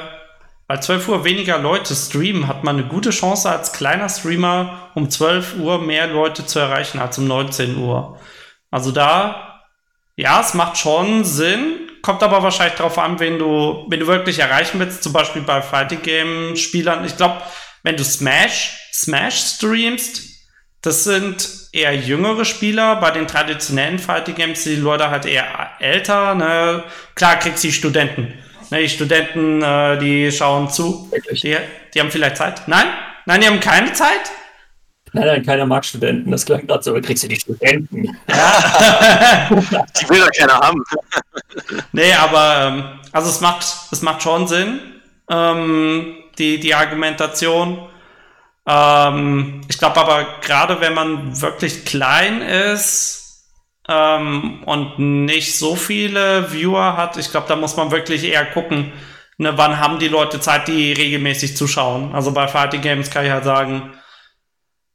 bei 0.68 0.78
12 0.78 1.08
Uhr 1.10 1.24
weniger 1.24 1.60
Leute 1.60 1.96
streamen, 1.96 2.48
hat 2.48 2.64
man 2.64 2.78
eine 2.78 2.88
gute 2.88 3.12
Chance 3.12 3.50
als 3.50 3.72
kleiner 3.72 4.10
Streamer 4.10 4.90
um 4.96 5.10
12 5.10 5.58
Uhr 5.60 5.80
mehr 5.80 6.08
Leute 6.08 6.46
zu 6.46 6.60
erreichen 6.60 7.00
als 7.00 7.18
um 7.18 7.28
19 7.28 7.78
Uhr. 7.78 8.20
Also 8.72 8.92
da, 8.92 9.64
ja, 10.16 10.42
es 10.42 10.56
macht 10.56 10.78
schon 10.78 11.24
Sinn, 11.24 11.90
kommt 12.02 12.24
aber 12.24 12.42
wahrscheinlich 12.42 12.78
darauf 12.78 12.98
an, 12.98 13.20
wen 13.20 13.38
du, 13.38 13.86
wenn 13.90 14.00
du 14.00 14.08
wirklich 14.08 14.40
erreichen 14.40 14.80
willst, 14.80 15.04
zum 15.04 15.14
Beispiel 15.14 15.44
bei 15.44 15.62
Fighting 15.62 16.02
Game 16.02 16.56
Spielern. 16.56 17.06
Ich 17.06 17.16
glaube, 17.16 17.42
wenn 17.84 17.96
du 17.96 18.04
Smash, 18.04 18.90
Smash 18.92 19.36
streamst, 19.36 20.24
das 20.82 21.04
sind 21.04 21.48
eher 21.74 21.96
jüngere 21.96 22.46
Spieler. 22.46 22.96
Bei 22.98 23.12
den 23.12 23.28
traditionellen 23.28 24.00
Fighting 24.00 24.36
Games 24.36 24.64
sind 24.64 24.76
die 24.76 24.82
Leute 24.82 25.10
halt 25.10 25.26
eher 25.26 25.72
älter. 25.80 26.36
Ne? 26.36 26.84
Klar 27.16 27.38
kriegst 27.38 27.64
du 27.64 27.68
die 27.68 27.74
Studenten. 27.74 28.34
Ne, 28.72 28.82
die 28.82 28.90
Studenten, 28.90 29.62
äh, 29.62 29.98
die 30.00 30.32
schauen 30.32 30.70
zu. 30.70 31.12
Die, 31.32 31.58
die 31.94 32.00
haben 32.00 32.12
vielleicht 32.12 32.38
Zeit. 32.38 32.68
Nein? 32.68 32.88
Nein, 33.26 33.42
die 33.42 33.48
haben 33.48 33.60
keine 33.60 33.94
Zeit? 33.94 34.32
Nein, 35.14 35.28
nein, 35.28 35.46
keiner 35.46 35.66
mag 35.66 35.86
Studenten. 35.86 36.30
Das 36.32 36.46
klang 36.46 36.68
gerade 36.68 36.84
so, 36.84 36.92
aber 36.92 37.02
kriegst 37.02 37.24
du 37.24 37.28
die 37.28 37.38
Studenten. 37.38 38.06
Ja. 38.28 39.48
die 39.50 40.10
will 40.10 40.20
doch 40.20 40.32
keiner 40.38 40.60
haben. 40.60 40.84
nee, 41.94 42.12
aber 42.14 42.68
ähm, 42.68 42.84
also 43.14 43.30
es 43.30 43.40
macht, 43.40 43.66
es 43.92 44.02
macht 44.02 44.24
schon 44.24 44.48
Sinn, 44.48 44.80
ähm, 45.30 46.18
die, 46.38 46.60
die 46.60 46.76
Argumentation. 46.76 47.88
Ähm, 48.68 49.62
ich 49.70 49.78
glaube 49.78 50.02
aber, 50.02 50.26
gerade 50.42 50.82
wenn 50.82 50.94
man 50.94 51.40
wirklich 51.40 51.86
klein 51.86 52.42
ist, 52.42 53.25
ähm, 53.88 54.64
und 54.66 54.98
nicht 55.00 55.58
so 55.58 55.76
viele 55.76 56.52
Viewer 56.52 56.98
hat, 56.98 57.18
ich 57.18 57.30
glaube, 57.32 57.48
da 57.48 57.56
muss 57.56 57.78
man 57.78 57.92
wirklich 57.92 58.24
eher 58.24 58.46
gucken, 58.46 58.94
ne, 59.38 59.54
wann 59.58 59.80
haben 59.80 60.00
die 60.00 60.08
Leute 60.08 60.40
Zeit, 60.40 60.68
die 60.68 60.94
regelmäßig 60.94 61.56
zuschauen. 61.56 62.14
Also 62.14 62.32
bei 62.32 62.48
Fighting 62.48 62.82
Games 62.82 63.12
kann 63.12 63.26
ich 63.26 63.32
halt 63.32 63.44
sagen, 63.44 63.94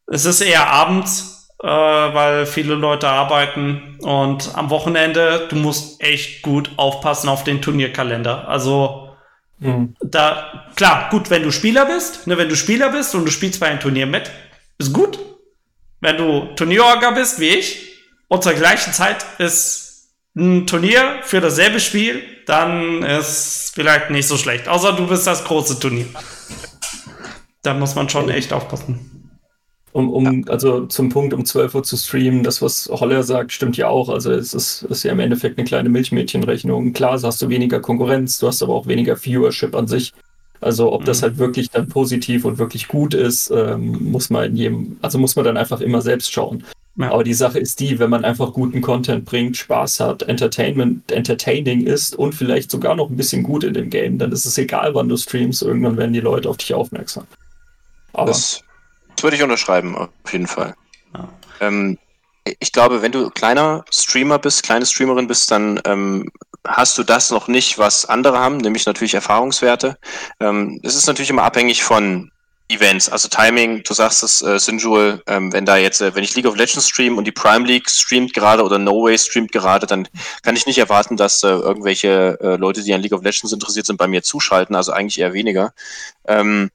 es 0.06 0.24
ist 0.24 0.40
eher 0.40 0.68
abends, 0.68 1.48
äh, 1.62 1.66
weil 1.68 2.46
viele 2.46 2.74
Leute 2.74 3.08
arbeiten 3.08 3.98
und 4.00 4.50
am 4.56 4.70
Wochenende, 4.70 5.46
du 5.48 5.56
musst 5.56 6.02
echt 6.02 6.42
gut 6.42 6.70
aufpassen 6.76 7.28
auf 7.28 7.44
den 7.44 7.62
Turnierkalender. 7.62 8.48
Also 8.48 9.10
mhm. 9.58 9.94
da, 10.00 10.66
klar, 10.74 11.08
gut, 11.10 11.30
wenn 11.30 11.44
du 11.44 11.52
Spieler 11.52 11.86
bist, 11.86 12.26
ne, 12.26 12.36
wenn 12.38 12.48
du 12.48 12.56
Spieler 12.56 12.90
bist 12.90 13.14
und 13.14 13.24
du 13.24 13.30
spielst 13.30 13.60
bei 13.60 13.68
einem 13.68 13.80
Turnier 13.80 14.06
mit, 14.06 14.30
ist 14.78 14.92
gut. 14.92 15.18
Wenn 16.00 16.16
du 16.16 16.48
Turnierorga 16.56 17.10
bist, 17.10 17.38
wie 17.38 17.50
ich, 17.50 17.89
und 18.30 18.42
zur 18.42 18.54
gleichen 18.54 18.94
Zeit 18.94 19.26
ist 19.38 20.08
ein 20.34 20.66
Turnier 20.66 21.20
für 21.22 21.40
dasselbe 21.40 21.80
Spiel, 21.80 22.22
dann 22.46 23.02
ist 23.02 23.72
vielleicht 23.74 24.10
nicht 24.10 24.26
so 24.26 24.38
schlecht. 24.38 24.68
Außer 24.68 24.94
du 24.94 25.06
bist 25.06 25.26
das 25.26 25.44
große 25.44 25.78
Turnier. 25.78 26.06
Da 27.62 27.74
muss 27.74 27.94
man 27.94 28.08
schon 28.08 28.30
echt 28.30 28.54
aufpassen 28.54 29.20
um, 29.92 30.10
um 30.10 30.44
also 30.48 30.86
zum 30.86 31.08
Punkt 31.08 31.34
um 31.34 31.44
12 31.44 31.74
Uhr 31.74 31.82
zu 31.82 31.96
streamen, 31.96 32.42
das, 32.42 32.62
was 32.62 32.88
Holler 32.88 33.22
sagt, 33.22 33.52
stimmt 33.52 33.76
ja 33.76 33.88
auch. 33.88 34.08
Also 34.08 34.30
es 34.32 34.54
ist, 34.54 34.82
ist 34.82 35.02
ja 35.02 35.12
im 35.12 35.20
Endeffekt 35.20 35.58
eine 35.58 35.66
kleine 35.66 35.88
Milchmädchenrechnung. 35.88 36.92
Klar, 36.92 37.20
hast 37.20 37.42
du 37.42 37.48
weniger 37.48 37.80
Konkurrenz, 37.80 38.38
du 38.38 38.46
hast 38.46 38.62
aber 38.62 38.74
auch 38.74 38.86
weniger 38.86 39.16
Viewership 39.16 39.74
an 39.74 39.88
sich. 39.88 40.12
Also 40.60 40.92
ob 40.92 41.04
das 41.04 41.20
mhm. 41.20 41.22
halt 41.22 41.38
wirklich 41.38 41.70
dann 41.70 41.88
positiv 41.88 42.44
und 42.44 42.58
wirklich 42.58 42.86
gut 42.86 43.14
ist, 43.14 43.50
ähm, 43.50 44.10
muss 44.12 44.30
man 44.30 44.44
in 44.44 44.56
jedem, 44.56 44.98
also 45.02 45.18
muss 45.18 45.34
man 45.34 45.44
dann 45.44 45.56
einfach 45.56 45.80
immer 45.80 46.02
selbst 46.02 46.32
schauen. 46.32 46.64
Ja. 46.96 47.12
Aber 47.12 47.24
die 47.24 47.34
Sache 47.34 47.58
ist 47.58 47.80
die, 47.80 47.98
wenn 47.98 48.10
man 48.10 48.24
einfach 48.24 48.52
guten 48.52 48.80
Content 48.80 49.24
bringt, 49.24 49.56
Spaß 49.56 50.00
hat, 50.00 50.22
Entertainment, 50.22 51.10
entertaining 51.10 51.86
ist 51.86 52.16
und 52.16 52.34
vielleicht 52.34 52.70
sogar 52.70 52.94
noch 52.94 53.08
ein 53.08 53.16
bisschen 53.16 53.42
gut 53.42 53.64
in 53.64 53.74
dem 53.74 53.90
Game, 53.90 54.18
dann 54.18 54.32
ist 54.32 54.44
es 54.44 54.58
egal, 54.58 54.94
wann 54.94 55.08
du 55.08 55.16
streamst, 55.16 55.62
irgendwann 55.62 55.96
werden 55.96 56.12
die 56.12 56.20
Leute 56.20 56.48
auf 56.48 56.56
dich 56.56 56.74
aufmerksam. 56.74 57.26
Aber 58.12 58.26
das 58.26 58.62
das 59.20 59.24
würde 59.24 59.36
ich 59.36 59.42
unterschreiben, 59.42 59.96
auf 59.96 60.32
jeden 60.32 60.46
Fall. 60.46 60.74
Ja. 61.14 61.28
Ähm, 61.60 61.98
ich 62.58 62.72
glaube, 62.72 63.02
wenn 63.02 63.12
du 63.12 63.28
kleiner 63.28 63.84
Streamer 63.90 64.38
bist, 64.38 64.62
kleine 64.62 64.86
Streamerin 64.86 65.26
bist, 65.26 65.50
dann 65.50 65.78
ähm, 65.84 66.30
hast 66.66 66.96
du 66.96 67.02
das 67.02 67.30
noch 67.30 67.46
nicht, 67.46 67.78
was 67.78 68.06
andere 68.06 68.38
haben, 68.38 68.56
nämlich 68.56 68.86
natürlich 68.86 69.12
Erfahrungswerte. 69.12 69.98
Ähm, 70.40 70.80
es 70.82 70.94
ist 70.94 71.06
natürlich 71.06 71.28
immer 71.28 71.42
abhängig 71.42 71.82
von 71.82 72.29
Events, 72.70 73.08
also 73.08 73.28
Timing. 73.28 73.82
Du 73.82 73.92
sagst 73.92 74.22
es, 74.22 74.42
äh, 74.42 74.58
Sinjul, 74.58 75.22
ähm, 75.26 75.52
wenn 75.52 75.66
da 75.66 75.76
jetzt, 75.76 76.00
äh, 76.00 76.14
wenn 76.14 76.24
ich 76.24 76.34
League 76.36 76.46
of 76.46 76.56
Legends 76.56 76.88
stream 76.88 77.18
und 77.18 77.24
die 77.24 77.32
Prime 77.32 77.66
League 77.66 77.90
streamt 77.90 78.32
gerade 78.32 78.62
oder 78.62 78.78
No 78.78 79.02
Way 79.02 79.18
streamt 79.18 79.52
gerade, 79.52 79.86
dann 79.86 80.08
kann 80.42 80.56
ich 80.56 80.66
nicht 80.66 80.78
erwarten, 80.78 81.16
dass 81.16 81.42
äh, 81.42 81.48
irgendwelche 81.48 82.38
äh, 82.40 82.56
Leute, 82.56 82.82
die 82.82 82.94
an 82.94 83.02
League 83.02 83.12
of 83.12 83.22
Legends 83.22 83.52
interessiert 83.52 83.86
sind, 83.86 83.96
bei 83.96 84.06
mir 84.06 84.22
zuschalten. 84.22 84.76
Also 84.76 84.92
eigentlich 84.92 85.18
eher 85.18 85.32
weniger. 85.32 85.74
Ähm, 86.26 86.70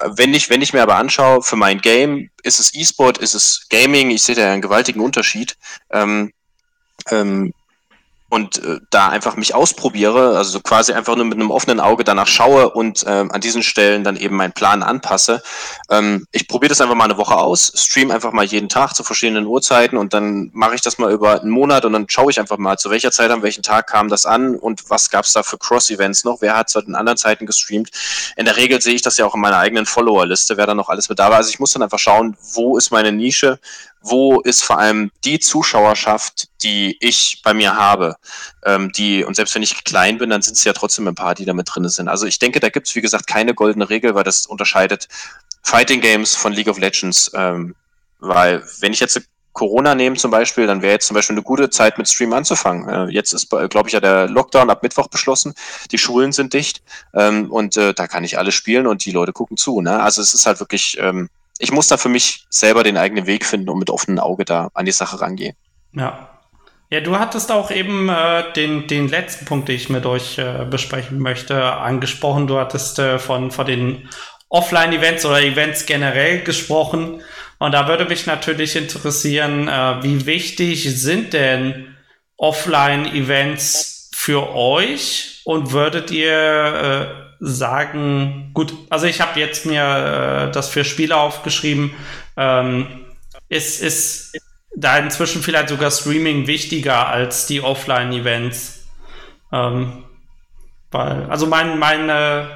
wenn 0.00 0.32
ich, 0.34 0.48
wenn 0.48 0.62
ich 0.62 0.72
mir 0.72 0.82
aber 0.82 0.96
anschaue, 0.96 1.42
für 1.42 1.56
mein 1.56 1.80
Game, 1.80 2.30
ist 2.42 2.60
es 2.60 2.74
E-Sport, 2.74 3.18
ist 3.18 3.34
es 3.34 3.66
Gaming, 3.68 4.10
ich 4.10 4.22
sehe 4.22 4.36
da 4.36 4.52
einen 4.52 4.62
gewaltigen 4.62 5.00
Unterschied. 5.00 5.56
Ähm, 5.90 6.32
ähm, 7.10 7.52
und 8.28 8.58
äh, 8.64 8.80
da 8.90 9.08
einfach 9.08 9.36
mich 9.36 9.54
ausprobiere, 9.54 10.36
also 10.36 10.60
quasi 10.60 10.92
einfach 10.92 11.14
nur 11.14 11.24
mit 11.24 11.38
einem 11.38 11.50
offenen 11.50 11.78
Auge 11.78 12.02
danach 12.02 12.26
schaue 12.26 12.70
und 12.70 13.04
ähm, 13.06 13.30
an 13.30 13.40
diesen 13.40 13.62
Stellen 13.62 14.02
dann 14.02 14.16
eben 14.16 14.36
meinen 14.36 14.52
Plan 14.52 14.82
anpasse. 14.82 15.42
Ähm, 15.90 16.26
ich 16.32 16.48
probiere 16.48 16.70
das 16.70 16.80
einfach 16.80 16.96
mal 16.96 17.04
eine 17.04 17.18
Woche 17.18 17.36
aus, 17.36 17.72
stream 17.76 18.10
einfach 18.10 18.32
mal 18.32 18.44
jeden 18.44 18.68
Tag 18.68 18.94
zu 18.94 19.04
verschiedenen 19.04 19.46
Uhrzeiten 19.46 19.96
und 19.96 20.12
dann 20.12 20.50
mache 20.52 20.74
ich 20.74 20.80
das 20.80 20.98
mal 20.98 21.12
über 21.12 21.40
einen 21.40 21.50
Monat 21.50 21.84
und 21.84 21.92
dann 21.92 22.06
schaue 22.08 22.30
ich 22.30 22.40
einfach 22.40 22.58
mal, 22.58 22.76
zu 22.78 22.90
welcher 22.90 23.12
Zeit, 23.12 23.30
an 23.30 23.42
welchem 23.42 23.62
Tag 23.62 23.86
kam 23.86 24.08
das 24.08 24.26
an 24.26 24.56
und 24.56 24.90
was 24.90 25.10
gab 25.10 25.24
es 25.24 25.32
da 25.32 25.44
für 25.44 25.58
Cross-Events 25.58 26.24
noch, 26.24 26.40
wer 26.40 26.56
hat 26.56 26.68
zu 26.68 26.80
den 26.80 26.96
anderen 26.96 27.16
Zeiten 27.16 27.46
gestreamt. 27.46 27.90
In 28.36 28.44
der 28.44 28.56
Regel 28.56 28.80
sehe 28.80 28.94
ich 28.94 29.02
das 29.02 29.18
ja 29.18 29.24
auch 29.24 29.34
in 29.34 29.40
meiner 29.40 29.58
eigenen 29.58 29.86
Follower-Liste, 29.86 30.56
wer 30.56 30.66
da 30.66 30.74
noch 30.74 30.88
alles 30.88 31.08
mit 31.08 31.18
da 31.18 31.30
war. 31.30 31.36
Also 31.36 31.50
ich 31.50 31.60
muss 31.60 31.72
dann 31.72 31.82
einfach 31.82 31.98
schauen, 31.98 32.36
wo 32.54 32.76
ist 32.76 32.90
meine 32.90 33.12
Nische, 33.12 33.60
wo 34.08 34.40
ist 34.40 34.62
vor 34.62 34.78
allem 34.78 35.10
die 35.24 35.38
Zuschauerschaft, 35.38 36.48
die 36.62 36.96
ich 37.00 37.40
bei 37.44 37.54
mir 37.54 37.76
habe, 37.76 38.16
ähm, 38.64 38.92
die, 38.92 39.24
und 39.24 39.34
selbst 39.34 39.54
wenn 39.54 39.62
ich 39.62 39.84
klein 39.84 40.18
bin, 40.18 40.30
dann 40.30 40.42
sind 40.42 40.56
es 40.56 40.64
ja 40.64 40.72
trotzdem 40.72 41.08
ein 41.08 41.14
paar, 41.14 41.34
die 41.34 41.44
da 41.44 41.52
mit 41.52 41.68
drin 41.72 41.88
sind. 41.88 42.08
Also 42.08 42.26
ich 42.26 42.38
denke, 42.38 42.60
da 42.60 42.68
gibt 42.68 42.88
es, 42.88 42.94
wie 42.94 43.00
gesagt, 43.00 43.26
keine 43.26 43.54
goldene 43.54 43.90
Regel, 43.90 44.14
weil 44.14 44.24
das 44.24 44.46
unterscheidet 44.46 45.08
Fighting 45.62 46.00
Games 46.00 46.34
von 46.34 46.52
League 46.52 46.68
of 46.68 46.78
Legends. 46.78 47.30
Ähm, 47.34 47.74
weil, 48.18 48.64
wenn 48.80 48.92
ich 48.92 49.00
jetzt 49.00 49.20
Corona 49.52 49.94
nehme 49.94 50.16
zum 50.16 50.30
Beispiel, 50.30 50.66
dann 50.66 50.82
wäre 50.82 50.92
jetzt 50.92 51.06
zum 51.06 51.14
Beispiel 51.14 51.34
eine 51.34 51.42
gute 51.42 51.70
Zeit 51.70 51.96
mit 51.96 52.06
Stream 52.06 52.32
anzufangen. 52.34 52.88
Äh, 52.88 53.12
jetzt 53.12 53.32
ist, 53.32 53.48
glaube 53.48 53.88
ich, 53.88 53.92
ja 53.94 54.00
der 54.00 54.28
Lockdown 54.28 54.68
ab 54.68 54.82
Mittwoch 54.82 55.08
beschlossen. 55.08 55.54
Die 55.90 55.98
Schulen 55.98 56.32
sind 56.32 56.52
dicht 56.52 56.82
ähm, 57.14 57.50
und 57.50 57.76
äh, 57.76 57.94
da 57.94 58.06
kann 58.06 58.22
ich 58.22 58.38
alles 58.38 58.54
spielen 58.54 58.86
und 58.86 59.04
die 59.04 59.12
Leute 59.12 59.32
gucken 59.32 59.56
zu. 59.56 59.80
Ne? 59.80 60.00
Also 60.02 60.20
es 60.20 60.34
ist 60.34 60.44
halt 60.44 60.60
wirklich 60.60 60.98
ähm, 61.00 61.30
ich 61.58 61.72
muss 61.72 61.88
da 61.88 61.96
für 61.96 62.08
mich 62.08 62.46
selber 62.50 62.82
den 62.82 62.96
eigenen 62.96 63.26
Weg 63.26 63.44
finden 63.44 63.68
und 63.68 63.78
mit 63.78 63.90
offenem 63.90 64.18
Auge 64.18 64.44
da 64.44 64.68
an 64.74 64.86
die 64.86 64.92
Sache 64.92 65.20
rangehen. 65.20 65.56
Ja. 65.92 66.30
Ja, 66.88 67.00
du 67.00 67.18
hattest 67.18 67.50
auch 67.50 67.72
eben 67.72 68.08
äh, 68.08 68.52
den, 68.52 68.86
den 68.86 69.08
letzten 69.08 69.44
Punkt, 69.44 69.68
den 69.68 69.74
ich 69.74 69.88
mit 69.88 70.06
euch 70.06 70.38
äh, 70.38 70.64
besprechen 70.70 71.18
möchte, 71.18 71.60
angesprochen. 71.64 72.46
Du 72.46 72.58
hattest 72.58 73.00
äh, 73.00 73.18
von, 73.18 73.50
von 73.50 73.66
den 73.66 74.08
Offline-Events 74.50 75.24
oder 75.26 75.42
Events 75.42 75.86
generell 75.86 76.42
gesprochen. 76.42 77.22
Und 77.58 77.72
da 77.72 77.88
würde 77.88 78.04
mich 78.04 78.26
natürlich 78.26 78.76
interessieren, 78.76 79.66
äh, 79.66 80.02
wie 80.04 80.26
wichtig 80.26 80.84
sind 81.00 81.32
denn 81.32 81.96
Offline-Events 82.36 84.10
für 84.14 84.54
euch? 84.54 85.42
Und 85.44 85.72
würdet 85.72 86.12
ihr 86.12 86.32
äh, 86.32 87.25
sagen, 87.40 88.50
gut, 88.54 88.72
also 88.90 89.06
ich 89.06 89.20
habe 89.20 89.38
jetzt 89.38 89.66
mir 89.66 90.48
äh, 90.48 90.52
das 90.52 90.68
für 90.68 90.84
Spiele 90.84 91.16
aufgeschrieben, 91.16 91.92
ähm, 92.36 92.86
ist, 93.48 93.82
ist 93.82 94.38
da 94.74 94.98
inzwischen 94.98 95.42
vielleicht 95.42 95.68
sogar 95.68 95.90
Streaming 95.90 96.46
wichtiger 96.46 97.08
als 97.08 97.46
die 97.46 97.62
Offline-Events. 97.62 98.86
Ähm, 99.52 100.04
weil, 100.90 101.26
also 101.28 101.46
mein, 101.46 101.78
meine, 101.78 102.48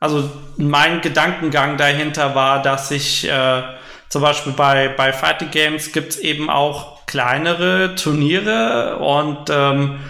also 0.00 0.30
mein 0.56 1.00
Gedankengang 1.00 1.76
dahinter 1.76 2.34
war, 2.34 2.62
dass 2.62 2.90
ich 2.90 3.28
äh, 3.28 3.62
zum 4.08 4.22
Beispiel 4.22 4.52
bei, 4.52 4.88
bei 4.88 5.12
Fighting 5.12 5.50
Games 5.50 5.92
gibt 5.92 6.10
es 6.10 6.18
eben 6.18 6.48
auch 6.50 7.06
kleinere 7.06 7.94
Turniere 7.94 8.98
und 8.98 9.50
ähm, 9.50 10.00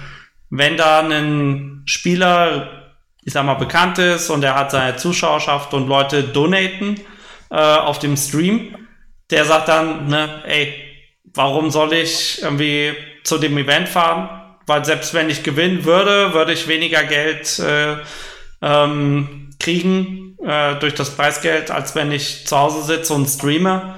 wenn 0.50 0.76
da 0.76 1.00
ein 1.00 1.82
Spieler 1.86 2.85
ich 3.26 3.32
sag 3.32 3.44
mal, 3.44 3.54
bekannt 3.54 3.98
ist 3.98 4.30
und 4.30 4.44
er 4.44 4.54
hat 4.54 4.70
seine 4.70 4.96
Zuschauerschaft 4.96 5.74
und 5.74 5.88
Leute 5.88 6.22
donaten 6.22 7.00
äh, 7.50 7.56
auf 7.56 7.98
dem 7.98 8.16
Stream, 8.16 8.76
der 9.30 9.44
sagt 9.44 9.66
dann, 9.66 10.06
ne, 10.06 10.44
ey, 10.46 10.72
warum 11.34 11.70
soll 11.72 11.92
ich 11.92 12.40
irgendwie 12.40 12.94
zu 13.24 13.38
dem 13.38 13.58
Event 13.58 13.88
fahren? 13.88 14.28
Weil 14.66 14.84
selbst 14.84 15.12
wenn 15.12 15.28
ich 15.28 15.42
gewinnen 15.42 15.84
würde, 15.84 16.34
würde 16.34 16.52
ich 16.52 16.68
weniger 16.68 17.02
Geld 17.02 17.58
äh, 17.58 17.96
ähm, 18.62 19.50
kriegen 19.58 20.38
äh, 20.44 20.76
durch 20.76 20.94
das 20.94 21.10
Preisgeld, 21.10 21.72
als 21.72 21.96
wenn 21.96 22.12
ich 22.12 22.46
zu 22.46 22.56
Hause 22.56 22.82
sitze 22.82 23.12
und 23.12 23.26
streame. 23.26 23.96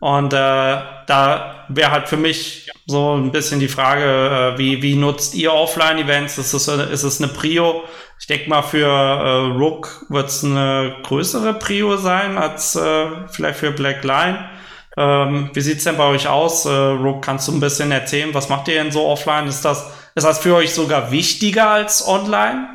Und 0.00 0.32
äh, 0.32 0.36
da 0.36 1.66
wäre 1.68 1.90
halt 1.90 2.08
für 2.08 2.16
mich 2.16 2.70
so 2.86 3.16
ein 3.16 3.30
bisschen 3.30 3.60
die 3.60 3.68
Frage, 3.68 4.54
äh, 4.54 4.58
wie, 4.58 4.82
wie 4.82 4.96
nutzt 4.96 5.34
ihr 5.34 5.52
Offline-Events? 5.52 6.38
Ist 6.38 6.54
es, 6.54 6.68
ist 6.68 7.02
es 7.02 7.22
eine 7.22 7.30
Prio? 7.30 7.84
Ich 8.18 8.26
denke 8.26 8.48
mal, 8.48 8.62
für 8.62 8.86
äh, 8.86 9.56
Rook 9.58 10.06
wird 10.08 10.28
es 10.28 10.42
eine 10.42 10.96
größere 11.02 11.54
Prio 11.54 11.96
sein 11.96 12.38
als 12.38 12.76
äh, 12.76 13.06
vielleicht 13.28 13.58
für 13.58 13.72
Black 13.72 14.02
Line. 14.02 14.48
Ähm, 14.96 15.50
wie 15.52 15.60
sieht's 15.60 15.84
denn 15.84 15.98
bei 15.98 16.06
euch 16.06 16.28
aus? 16.28 16.64
Äh, 16.64 16.70
Rook, 16.70 17.22
kannst 17.22 17.48
du 17.48 17.52
ein 17.52 17.60
bisschen 17.60 17.92
erzählen, 17.92 18.32
was 18.32 18.48
macht 18.48 18.68
ihr 18.68 18.74
denn 18.74 18.92
so 18.92 19.06
offline? 19.06 19.46
Ist 19.46 19.64
das, 19.64 19.90
ist 20.14 20.24
das 20.24 20.38
für 20.38 20.54
euch 20.54 20.72
sogar 20.72 21.12
wichtiger 21.12 21.68
als 21.70 22.06
online? 22.06 22.68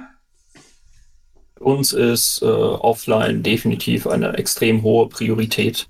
Uns 1.59 1.91
ist 1.91 2.41
äh, 2.43 2.45
offline 2.45 3.41
definitiv 3.41 4.05
eine 4.05 4.37
extrem 4.37 4.83
hohe 4.83 5.09
Priorität. 5.09 5.87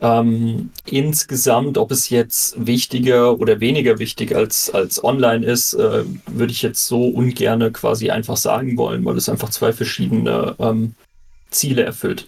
Ähm, 0.00 0.70
insgesamt, 0.86 1.78
ob 1.78 1.90
es 1.90 2.10
jetzt 2.10 2.66
wichtiger 2.66 3.38
oder 3.38 3.60
weniger 3.60 3.98
wichtig 3.98 4.34
als, 4.34 4.70
als 4.70 5.02
online 5.02 5.46
ist, 5.46 5.74
äh, 5.74 6.04
würde 6.26 6.52
ich 6.52 6.62
jetzt 6.62 6.86
so 6.86 7.08
ungerne 7.08 7.70
quasi 7.70 8.10
einfach 8.10 8.36
sagen 8.36 8.76
wollen, 8.76 9.04
weil 9.04 9.16
es 9.16 9.28
einfach 9.28 9.50
zwei 9.50 9.72
verschiedene 9.72 10.56
ähm, 10.58 10.94
Ziele 11.50 11.84
erfüllt. 11.84 12.26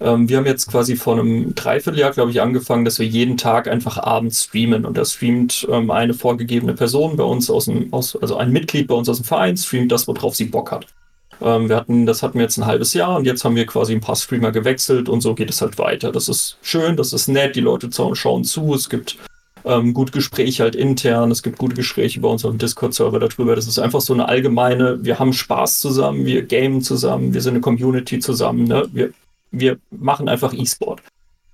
Ähm, 0.00 0.28
wir 0.28 0.36
haben 0.36 0.46
jetzt 0.46 0.70
quasi 0.70 0.96
vor 0.96 1.18
einem 1.18 1.54
Dreivierteljahr, 1.54 2.12
glaube 2.12 2.30
ich, 2.30 2.40
angefangen, 2.40 2.84
dass 2.84 2.98
wir 2.98 3.06
jeden 3.06 3.36
Tag 3.36 3.66
einfach 3.66 3.98
abends 3.98 4.44
streamen. 4.44 4.84
Und 4.84 4.96
da 4.96 5.04
streamt 5.04 5.66
ähm, 5.70 5.90
eine 5.90 6.14
vorgegebene 6.14 6.74
Person 6.74 7.16
bei 7.16 7.24
uns 7.24 7.50
aus 7.50 7.64
dem, 7.64 7.92
aus, 7.92 8.14
also 8.16 8.36
ein 8.36 8.52
Mitglied 8.52 8.86
bei 8.86 8.94
uns 8.94 9.08
aus 9.08 9.18
dem 9.18 9.24
Verein, 9.24 9.56
streamt 9.56 9.90
das, 9.90 10.06
worauf 10.06 10.36
sie 10.36 10.44
Bock 10.44 10.70
hat. 10.70 10.86
Ähm, 11.40 11.68
wir 11.68 11.76
hatten, 11.76 12.06
das 12.06 12.22
hatten 12.22 12.34
wir 12.34 12.42
jetzt 12.42 12.58
ein 12.58 12.66
halbes 12.66 12.94
Jahr 12.94 13.16
und 13.16 13.24
jetzt 13.24 13.44
haben 13.44 13.56
wir 13.56 13.66
quasi 13.66 13.92
ein 13.92 14.00
paar 14.00 14.16
Streamer 14.16 14.50
gewechselt 14.50 15.08
und 15.08 15.20
so 15.20 15.34
geht 15.34 15.50
es 15.50 15.60
halt 15.60 15.78
weiter. 15.78 16.12
Das 16.12 16.28
ist 16.28 16.58
schön, 16.62 16.96
das 16.96 17.12
ist 17.12 17.28
nett, 17.28 17.56
die 17.56 17.60
Leute 17.60 17.90
schauen 18.14 18.44
zu, 18.44 18.74
es 18.74 18.88
gibt 18.88 19.16
ähm, 19.64 19.94
gute 19.94 20.12
Gespräche 20.12 20.62
halt 20.62 20.74
intern, 20.74 21.30
es 21.30 21.42
gibt 21.42 21.58
gute 21.58 21.74
Gespräche 21.74 22.20
bei 22.20 22.28
uns 22.28 22.44
auf 22.44 22.52
dem 22.52 22.58
Discord-Server 22.58 23.18
darüber. 23.20 23.54
Das 23.54 23.66
ist 23.66 23.78
einfach 23.78 24.00
so 24.00 24.14
eine 24.14 24.28
allgemeine, 24.28 25.04
wir 25.04 25.18
haben 25.18 25.32
Spaß 25.32 25.78
zusammen, 25.80 26.26
wir 26.26 26.42
gamen 26.42 26.82
zusammen, 26.82 27.34
wir 27.34 27.40
sind 27.40 27.54
eine 27.54 27.60
Community 27.60 28.18
zusammen, 28.18 28.64
ne? 28.64 28.88
wir, 28.92 29.10
wir 29.50 29.78
machen 29.90 30.28
einfach 30.28 30.52
E-Sport. 30.52 31.02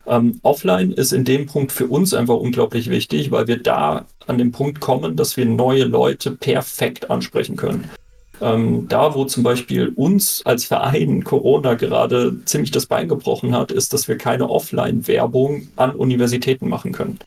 Ähm, 0.06 0.38
offline 0.42 0.92
ist 0.92 1.12
in 1.12 1.24
dem 1.24 1.46
Punkt 1.46 1.72
für 1.72 1.86
uns 1.86 2.12
einfach 2.12 2.36
unglaublich 2.36 2.90
wichtig, 2.90 3.30
weil 3.30 3.46
wir 3.46 3.56
da 3.56 4.04
an 4.26 4.38
den 4.38 4.52
Punkt 4.52 4.80
kommen, 4.80 5.16
dass 5.16 5.36
wir 5.36 5.46
neue 5.46 5.84
Leute 5.84 6.32
perfekt 6.32 7.10
ansprechen 7.10 7.56
können. 7.56 7.88
Ähm, 8.40 8.86
da, 8.88 9.14
wo 9.14 9.24
zum 9.24 9.42
Beispiel 9.42 9.92
uns 9.94 10.42
als 10.44 10.64
Verein 10.64 11.24
Corona 11.24 11.74
gerade 11.74 12.44
ziemlich 12.44 12.70
das 12.70 12.86
Bein 12.86 13.08
gebrochen 13.08 13.54
hat, 13.54 13.70
ist, 13.70 13.92
dass 13.92 14.08
wir 14.08 14.18
keine 14.18 14.50
Offline-Werbung 14.50 15.68
an 15.76 15.94
Universitäten 15.94 16.68
machen 16.68 16.92
können. 16.92 17.18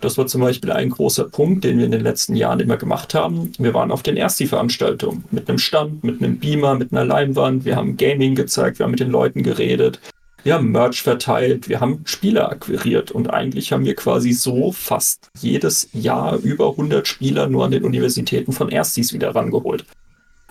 Das 0.00 0.18
war 0.18 0.26
zum 0.26 0.42
Beispiel 0.42 0.70
ein 0.70 0.90
großer 0.90 1.24
Punkt, 1.24 1.64
den 1.64 1.78
wir 1.78 1.86
in 1.86 1.90
den 1.90 2.02
letzten 2.02 2.36
Jahren 2.36 2.60
immer 2.60 2.76
gemacht 2.76 3.14
haben. 3.14 3.52
Wir 3.58 3.72
waren 3.72 3.90
auf 3.90 4.02
den 4.02 4.16
Ersti-Veranstaltungen 4.16 5.24
mit 5.30 5.48
einem 5.48 5.58
Stand, 5.58 6.04
mit 6.04 6.22
einem 6.22 6.38
Beamer, 6.38 6.74
mit 6.74 6.92
einer 6.92 7.04
Leinwand. 7.04 7.64
Wir 7.64 7.76
haben 7.76 7.96
Gaming 7.96 8.34
gezeigt, 8.34 8.78
wir 8.78 8.84
haben 8.84 8.90
mit 8.90 9.00
den 9.00 9.10
Leuten 9.10 9.42
geredet. 9.42 10.00
Wir 10.42 10.54
haben 10.54 10.72
Merch 10.72 11.00
verteilt, 11.00 11.70
wir 11.70 11.80
haben 11.80 12.02
Spieler 12.04 12.50
akquiriert 12.50 13.12
und 13.12 13.32
eigentlich 13.32 13.72
haben 13.72 13.86
wir 13.86 13.94
quasi 13.94 14.32
so 14.32 14.72
fast 14.72 15.30
jedes 15.40 15.88
Jahr 15.94 16.36
über 16.36 16.72
100 16.72 17.08
Spieler 17.08 17.48
nur 17.48 17.64
an 17.64 17.70
den 17.70 17.82
Universitäten 17.82 18.52
von 18.52 18.68
Erstis 18.68 19.14
wieder 19.14 19.34
rangeholt 19.34 19.86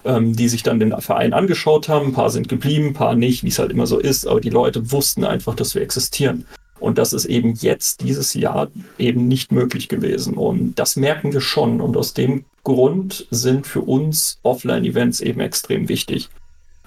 ähm, 0.05 0.35
die 0.35 0.49
sich 0.49 0.63
dann 0.63 0.79
den 0.79 0.99
Verein 0.99 1.33
angeschaut 1.33 1.89
haben. 1.89 2.07
Ein 2.07 2.13
paar 2.13 2.29
sind 2.29 2.49
geblieben, 2.49 2.87
ein 2.87 2.93
paar 2.93 3.15
nicht, 3.15 3.43
wie 3.43 3.49
es 3.49 3.59
halt 3.59 3.71
immer 3.71 3.87
so 3.87 3.99
ist. 3.99 4.27
Aber 4.27 4.41
die 4.41 4.49
Leute 4.49 4.91
wussten 4.91 5.23
einfach, 5.23 5.55
dass 5.55 5.75
wir 5.75 5.81
existieren. 5.81 6.45
Und 6.79 6.97
das 6.97 7.13
ist 7.13 7.25
eben 7.25 7.53
jetzt, 7.53 8.01
dieses 8.01 8.33
Jahr, 8.33 8.69
eben 8.97 9.27
nicht 9.27 9.51
möglich 9.51 9.87
gewesen. 9.87 10.33
Und 10.33 10.75
das 10.75 10.95
merken 10.97 11.31
wir 11.31 11.41
schon. 11.41 11.79
Und 11.79 11.95
aus 11.95 12.13
dem 12.13 12.45
Grund 12.63 13.27
sind 13.31 13.67
für 13.67 13.81
uns 13.81 14.39
Offline-Events 14.43 15.21
eben 15.21 15.39
extrem 15.39 15.87
wichtig. 15.87 16.29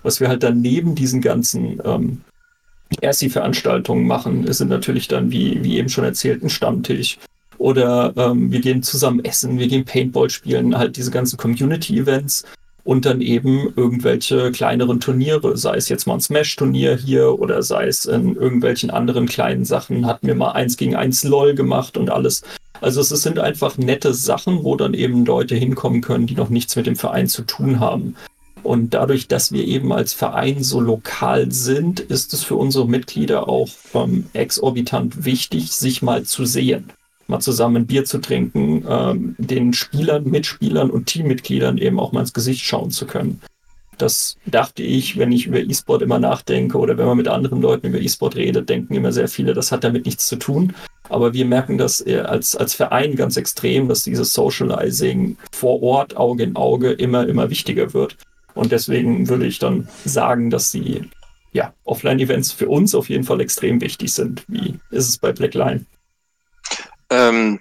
Was 0.02 0.20
wir 0.20 0.28
halt 0.28 0.42
dann 0.42 0.60
neben 0.60 0.94
diesen 0.94 1.20
ganzen 1.20 1.80
ähm, 1.84 2.20
RC-Veranstaltungen 3.02 4.06
machen, 4.06 4.50
sind 4.52 4.68
natürlich 4.68 5.08
dann, 5.08 5.30
wie, 5.30 5.64
wie 5.64 5.78
eben 5.78 5.88
schon 5.88 6.04
erzählt, 6.04 6.42
ein 6.42 6.50
Stammtisch. 6.50 7.18
Oder 7.58 8.12
ähm, 8.16 8.52
wir 8.52 8.60
gehen 8.60 8.82
zusammen 8.82 9.24
essen, 9.24 9.58
wir 9.58 9.68
gehen 9.68 9.84
Paintball 9.84 10.30
spielen, 10.30 10.76
halt 10.76 10.96
diese 10.96 11.10
ganzen 11.10 11.38
Community-Events 11.38 12.44
und 12.86 13.04
dann 13.04 13.20
eben 13.20 13.72
irgendwelche 13.74 14.52
kleineren 14.52 15.00
Turniere, 15.00 15.56
sei 15.56 15.76
es 15.76 15.88
jetzt 15.88 16.06
mal 16.06 16.14
ein 16.14 16.20
Smash-Turnier 16.20 16.96
hier 16.96 17.38
oder 17.40 17.62
sei 17.64 17.88
es 17.88 18.06
in 18.06 18.36
irgendwelchen 18.36 18.90
anderen 18.90 19.26
kleinen 19.26 19.64
Sachen, 19.64 20.06
hatten 20.06 20.28
wir 20.28 20.36
mal 20.36 20.52
eins 20.52 20.76
gegen 20.76 20.94
eins 20.94 21.24
LOL 21.24 21.56
gemacht 21.56 21.96
und 21.96 22.10
alles. 22.10 22.42
Also 22.80 23.00
es 23.00 23.08
sind 23.08 23.40
einfach 23.40 23.76
nette 23.76 24.14
Sachen, 24.14 24.62
wo 24.62 24.76
dann 24.76 24.94
eben 24.94 25.26
Leute 25.26 25.56
hinkommen 25.56 26.00
können, 26.00 26.28
die 26.28 26.36
noch 26.36 26.48
nichts 26.48 26.76
mit 26.76 26.86
dem 26.86 26.94
Verein 26.94 27.26
zu 27.26 27.42
tun 27.42 27.80
haben. 27.80 28.14
Und 28.62 28.94
dadurch, 28.94 29.26
dass 29.26 29.50
wir 29.50 29.64
eben 29.64 29.92
als 29.92 30.12
Verein 30.12 30.62
so 30.62 30.80
lokal 30.80 31.50
sind, 31.50 31.98
ist 31.98 32.32
es 32.34 32.44
für 32.44 32.54
unsere 32.54 32.86
Mitglieder 32.86 33.48
auch 33.48 33.70
ähm, 33.94 34.26
exorbitant 34.32 35.24
wichtig, 35.24 35.72
sich 35.72 36.02
mal 36.02 36.22
zu 36.22 36.44
sehen 36.44 36.92
mal 37.28 37.40
zusammen 37.40 37.86
Bier 37.86 38.04
zu 38.04 38.18
trinken, 38.18 38.84
ähm, 38.88 39.34
den 39.38 39.72
Spielern, 39.72 40.24
Mitspielern 40.24 40.90
und 40.90 41.06
Teammitgliedern 41.06 41.78
eben 41.78 41.98
auch 42.00 42.12
mal 42.12 42.20
ins 42.20 42.32
Gesicht 42.32 42.64
schauen 42.64 42.90
zu 42.90 43.06
können. 43.06 43.40
Das 43.98 44.36
dachte 44.44 44.82
ich, 44.82 45.16
wenn 45.16 45.32
ich 45.32 45.46
über 45.46 45.58
E-Sport 45.58 46.02
immer 46.02 46.18
nachdenke 46.18 46.76
oder 46.78 46.98
wenn 46.98 47.06
man 47.06 47.16
mit 47.16 47.28
anderen 47.28 47.62
Leuten 47.62 47.88
über 47.88 47.98
E-Sport 47.98 48.36
redet, 48.36 48.68
denken 48.68 48.94
immer 48.94 49.10
sehr 49.10 49.28
viele, 49.28 49.54
das 49.54 49.72
hat 49.72 49.84
damit 49.84 50.04
nichts 50.04 50.26
zu 50.28 50.36
tun. 50.36 50.74
Aber 51.08 51.32
wir 51.32 51.46
merken 51.46 51.78
das 51.78 52.04
als, 52.04 52.56
als 52.56 52.74
Verein 52.74 53.16
ganz 53.16 53.36
extrem, 53.36 53.88
dass 53.88 54.02
dieses 54.02 54.32
Socializing 54.34 55.38
vor 55.52 55.82
Ort, 55.82 56.16
Auge 56.16 56.42
in 56.42 56.56
Auge, 56.56 56.90
immer, 56.92 57.26
immer 57.26 57.48
wichtiger 57.48 57.94
wird. 57.94 58.16
Und 58.54 58.72
deswegen 58.72 59.28
würde 59.28 59.46
ich 59.46 59.58
dann 59.58 59.88
sagen, 60.04 60.50
dass 60.50 60.72
die 60.72 61.02
ja, 61.52 61.72
Offline-Events 61.84 62.52
für 62.52 62.68
uns 62.68 62.94
auf 62.94 63.08
jeden 63.08 63.24
Fall 63.24 63.40
extrem 63.40 63.80
wichtig 63.80 64.12
sind. 64.12 64.44
Wie 64.48 64.74
ist 64.90 65.08
es 65.08 65.18
bei 65.18 65.32
Blackline? 65.32 65.86
Ähm, 67.10 67.60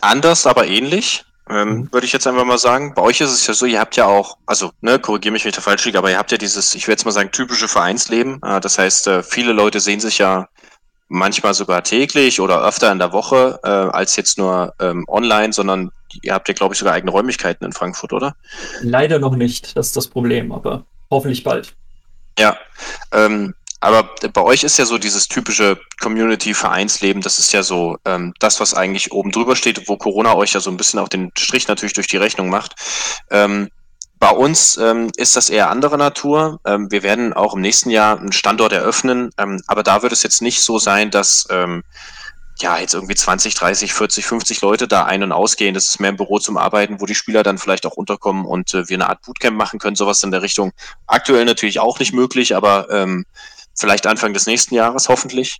anders, 0.00 0.46
aber 0.46 0.66
ähnlich, 0.66 1.24
ähm, 1.48 1.68
mhm. 1.68 1.92
würde 1.92 2.06
ich 2.06 2.12
jetzt 2.12 2.26
einfach 2.26 2.44
mal 2.44 2.58
sagen. 2.58 2.94
Bei 2.94 3.02
euch 3.02 3.20
ist 3.20 3.30
es 3.30 3.46
ja 3.46 3.54
so, 3.54 3.66
ihr 3.66 3.80
habt 3.80 3.96
ja 3.96 4.06
auch, 4.06 4.36
also, 4.46 4.70
ne, 4.80 4.98
korrigiere 4.98 5.32
mich, 5.32 5.44
wenn 5.44 5.50
ich 5.50 5.56
da 5.56 5.62
falsch 5.62 5.84
liege, 5.84 5.98
aber 5.98 6.10
ihr 6.10 6.18
habt 6.18 6.32
ja 6.32 6.38
dieses, 6.38 6.74
ich 6.74 6.86
würde 6.86 6.92
jetzt 6.92 7.04
mal 7.04 7.12
sagen, 7.12 7.30
typische 7.30 7.68
Vereinsleben. 7.68 8.40
Äh, 8.42 8.60
das 8.60 8.78
heißt, 8.78 9.06
äh, 9.06 9.22
viele 9.22 9.52
Leute 9.52 9.80
sehen 9.80 10.00
sich 10.00 10.18
ja 10.18 10.48
manchmal 11.08 11.54
sogar 11.54 11.84
täglich 11.84 12.40
oder 12.40 12.66
öfter 12.66 12.90
in 12.90 12.98
der 12.98 13.12
Woche 13.12 13.60
äh, 13.62 13.68
als 13.68 14.16
jetzt 14.16 14.38
nur 14.38 14.74
ähm, 14.80 15.04
online, 15.08 15.52
sondern 15.52 15.92
ihr 16.22 16.34
habt 16.34 16.48
ja, 16.48 16.54
glaube 16.54 16.74
ich, 16.74 16.78
sogar 16.78 16.94
eigene 16.94 17.12
Räumlichkeiten 17.12 17.64
in 17.64 17.72
Frankfurt, 17.72 18.12
oder? 18.12 18.34
Leider 18.82 19.18
noch 19.18 19.36
nicht, 19.36 19.76
das 19.76 19.88
ist 19.88 19.96
das 19.96 20.08
Problem, 20.08 20.50
aber 20.50 20.84
hoffentlich 21.10 21.44
bald. 21.44 21.74
Ja, 22.38 22.56
ähm, 23.12 23.54
aber 23.80 24.10
bei 24.32 24.42
euch 24.42 24.64
ist 24.64 24.78
ja 24.78 24.86
so 24.86 24.98
dieses 24.98 25.28
typische 25.28 25.78
Community-Vereinsleben, 26.00 27.22
das 27.22 27.38
ist 27.38 27.52
ja 27.52 27.62
so 27.62 27.98
ähm, 28.04 28.32
das, 28.38 28.58
was 28.60 28.74
eigentlich 28.74 29.12
oben 29.12 29.32
drüber 29.32 29.54
steht, 29.54 29.88
wo 29.88 29.96
Corona 29.96 30.34
euch 30.34 30.52
ja 30.52 30.60
so 30.60 30.70
ein 30.70 30.76
bisschen 30.76 30.98
auch 30.98 31.08
den 31.08 31.30
Strich 31.36 31.68
natürlich 31.68 31.92
durch 31.92 32.08
die 32.08 32.16
Rechnung 32.16 32.48
macht. 32.48 32.74
Ähm, 33.30 33.68
bei 34.18 34.30
uns 34.30 34.78
ähm, 34.78 35.10
ist 35.16 35.36
das 35.36 35.50
eher 35.50 35.68
andere 35.68 35.98
Natur. 35.98 36.58
Ähm, 36.64 36.90
wir 36.90 37.02
werden 37.02 37.34
auch 37.34 37.54
im 37.54 37.60
nächsten 37.60 37.90
Jahr 37.90 38.18
einen 38.18 38.32
Standort 38.32 38.72
eröffnen, 38.72 39.30
ähm, 39.36 39.62
aber 39.66 39.82
da 39.82 40.02
wird 40.02 40.12
es 40.12 40.22
jetzt 40.22 40.40
nicht 40.40 40.62
so 40.62 40.78
sein, 40.78 41.10
dass 41.10 41.46
ähm, 41.50 41.84
ja, 42.58 42.78
jetzt 42.78 42.94
irgendwie 42.94 43.14
20, 43.14 43.54
30, 43.54 43.92
40, 43.92 44.24
50 44.24 44.60
Leute 44.62 44.88
da 44.88 45.04
ein- 45.04 45.22
und 45.22 45.32
ausgehen. 45.32 45.74
Das 45.74 45.90
ist 45.90 46.00
mehr 46.00 46.10
ein 46.10 46.16
Büro 46.16 46.38
zum 46.38 46.56
Arbeiten, 46.56 47.00
wo 47.00 47.06
die 47.06 47.14
Spieler 47.14 47.42
dann 47.42 47.58
vielleicht 47.58 47.84
auch 47.84 47.96
unterkommen 47.96 48.46
und 48.46 48.72
äh, 48.72 48.88
wir 48.88 48.96
eine 48.96 49.10
Art 49.10 49.20
Bootcamp 49.22 49.58
machen 49.58 49.78
können, 49.78 49.96
sowas 49.96 50.22
in 50.22 50.30
der 50.30 50.40
Richtung. 50.40 50.72
Aktuell 51.06 51.44
natürlich 51.44 51.80
auch 51.80 51.98
nicht 51.98 52.14
möglich, 52.14 52.56
aber 52.56 52.88
ähm, 52.90 53.26
vielleicht 53.78 54.06
Anfang 54.06 54.32
des 54.32 54.46
nächsten 54.46 54.74
Jahres 54.74 55.08
hoffentlich. 55.08 55.58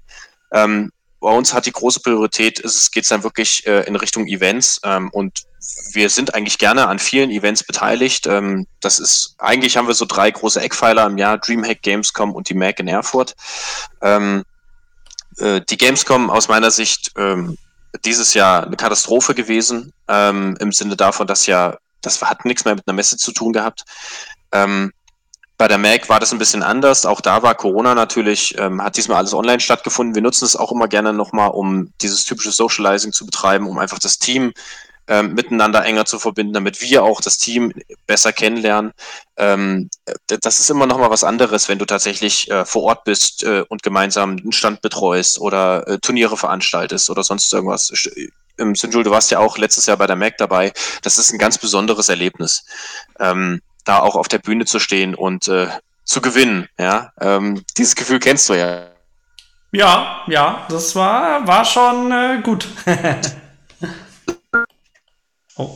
Ähm, 0.53 0.91
bei 1.21 1.31
uns 1.31 1.55
hat 1.55 1.67
die 1.67 1.73
große 1.73 2.01
Priorität, 2.01 2.62
es 2.62 2.91
geht 2.91 3.11
dann 3.11 3.23
wirklich 3.23 3.67
äh, 3.67 3.83
in 3.87 3.97
Richtung 3.97 4.27
Events 4.27 4.81
ähm, 4.85 5.11
und 5.11 5.43
wir 5.93 6.11
sind 6.11 6.35
eigentlich 6.35 6.59
gerne 6.59 6.87
an 6.87 6.99
vielen 6.99 7.31
Events 7.31 7.64
beteiligt. 7.64 8.27
Ähm, 8.27 8.67
das 8.81 8.99
ist, 8.99 9.35
eigentlich 9.39 9.77
haben 9.77 9.89
wir 9.89 9.95
so 9.95 10.05
drei 10.05 10.31
große 10.31 10.61
Eckpfeiler 10.61 11.07
im 11.07 11.19
Jahr, 11.19 11.39
Dreamhack, 11.39 11.83
Gamescom 11.83 12.33
und 12.33 12.49
die 12.49 12.55
Mac 12.55 12.79
in 12.79 12.89
Erfurt. 12.89 13.35
Ähm, 14.03 14.45
äh, 15.39 15.61
die 15.62 15.77
Gamescom 15.77 16.31
aus 16.31 16.49
meiner 16.49 16.71
Sicht 16.71 17.12
ähm, 17.17 17.57
dieses 18.05 18.35
Jahr 18.35 18.67
eine 18.67 18.77
Katastrophe 18.77 19.35
gewesen, 19.35 19.93
ähm, 20.09 20.57
im 20.61 20.73
Sinne 20.73 20.97
davon, 20.97 21.27
dass 21.27 21.47
ja, 21.47 21.79
das 22.03 22.23
hat 22.23 22.45
nichts 22.45 22.64
mehr 22.64 22.75
mit 22.75 22.87
einer 22.87 22.95
Messe 22.95 23.17
zu 23.17 23.33
tun 23.33 23.53
gehabt. 23.53 23.85
Ähm, 24.53 24.93
bei 25.59 25.69
der 25.69 25.79
Mac 25.79 26.09
war 26.09 26.21
das 26.21 26.33
ein 26.33 26.39
bisschen 26.39 26.63
anders. 26.63 27.07
Auch 27.07 27.21
da 27.21 27.43
war 27.43 27.55
Corona 27.55 27.95
natürlich, 27.95 28.57
ähm, 28.59 28.83
hat 28.83 28.97
diesmal 28.97 29.19
alles 29.19 29.33
online 29.33 29.61
stattgefunden. 29.61 30.15
Wir 30.15 30.23
nutzen 30.23 30.45
es 30.45 30.57
auch 30.57 30.71
immer 30.71 30.89
gerne 30.89 31.13
nochmal, 31.13 31.51
um 31.51 31.93
dieses 32.03 32.25
typische 32.25 32.53
Socializing 32.53 33.13
zu 33.13 33.25
betreiben, 33.25 33.67
um 33.67 33.79
einfach 33.79 33.99
das 33.99 34.19
Team 34.19 34.53
ähm, 35.09 35.35
miteinander 35.35 35.85
enger 35.85 36.05
zu 36.05 36.19
verbinden, 36.19 36.53
damit 36.53 36.81
wir 36.83 37.05
auch 37.05 37.21
das 37.21 37.39
Team 37.39 37.73
besser 38.07 38.33
kennenlernen. 38.33 38.93
Ähm, 39.37 39.89
das 40.27 40.61
ist 40.61 40.69
immer 40.69 40.87
nochmal 40.87 41.11
was 41.11 41.25
anderes, 41.25 41.69
wenn 41.69 41.79
du 41.79 41.85
tatsächlich 41.85 42.51
äh, 42.51 42.65
vor 42.65 42.83
Ort 42.83 43.05
bist 43.05 43.45
äh, 43.45 43.65
und 43.69 43.83
gemeinsam 43.83 44.31
einen 44.31 44.53
Stand 44.53 44.83
betreust 44.83 45.39
oder 45.39 45.87
äh, 45.87 45.99
Turniere 45.99 46.37
veranstaltest 46.37 47.09
oder 47.09 47.23
sonst 47.23 47.53
irgendwas. 47.53 47.93
Ähm, 48.59 48.75
Sinjul, 48.75 49.05
du 49.05 49.11
warst 49.11 49.31
ja 49.31 49.39
auch 49.39 49.59
letztes 49.59 49.87
Jahr 49.87 49.97
bei 49.97 50.07
der 50.07 50.17
Mac 50.17 50.39
dabei. 50.39 50.73
Das 51.03 51.19
ist 51.19 51.33
ein 51.33 51.39
ganz 51.39 51.57
besonderes 51.57 52.09
Erlebnis. 52.09 52.65
Ähm, 53.21 53.61
da 53.87 54.01
auch 54.01 54.16
auf 54.16 54.28
der 54.28 54.39
Bühne 54.39 54.66
zu 54.66 54.78
stehen 54.78 55.14
und 55.14 55.49
äh, 55.49 55.68
zu 56.05 56.20
gewinnen. 56.20 56.68
Ja, 56.78 57.12
ähm, 57.20 57.64
dieses 57.78 57.95
Gefühl 57.95 58.18
kennst 58.18 58.49
du 58.49 58.55
ja. 58.55 58.89
Ja, 59.72 60.22
ja, 60.26 60.66
das 60.68 60.95
war, 60.95 61.47
war 61.47 61.64
schon 61.64 62.12
äh, 62.12 62.41
gut. 62.43 62.68
oh. 65.57 65.70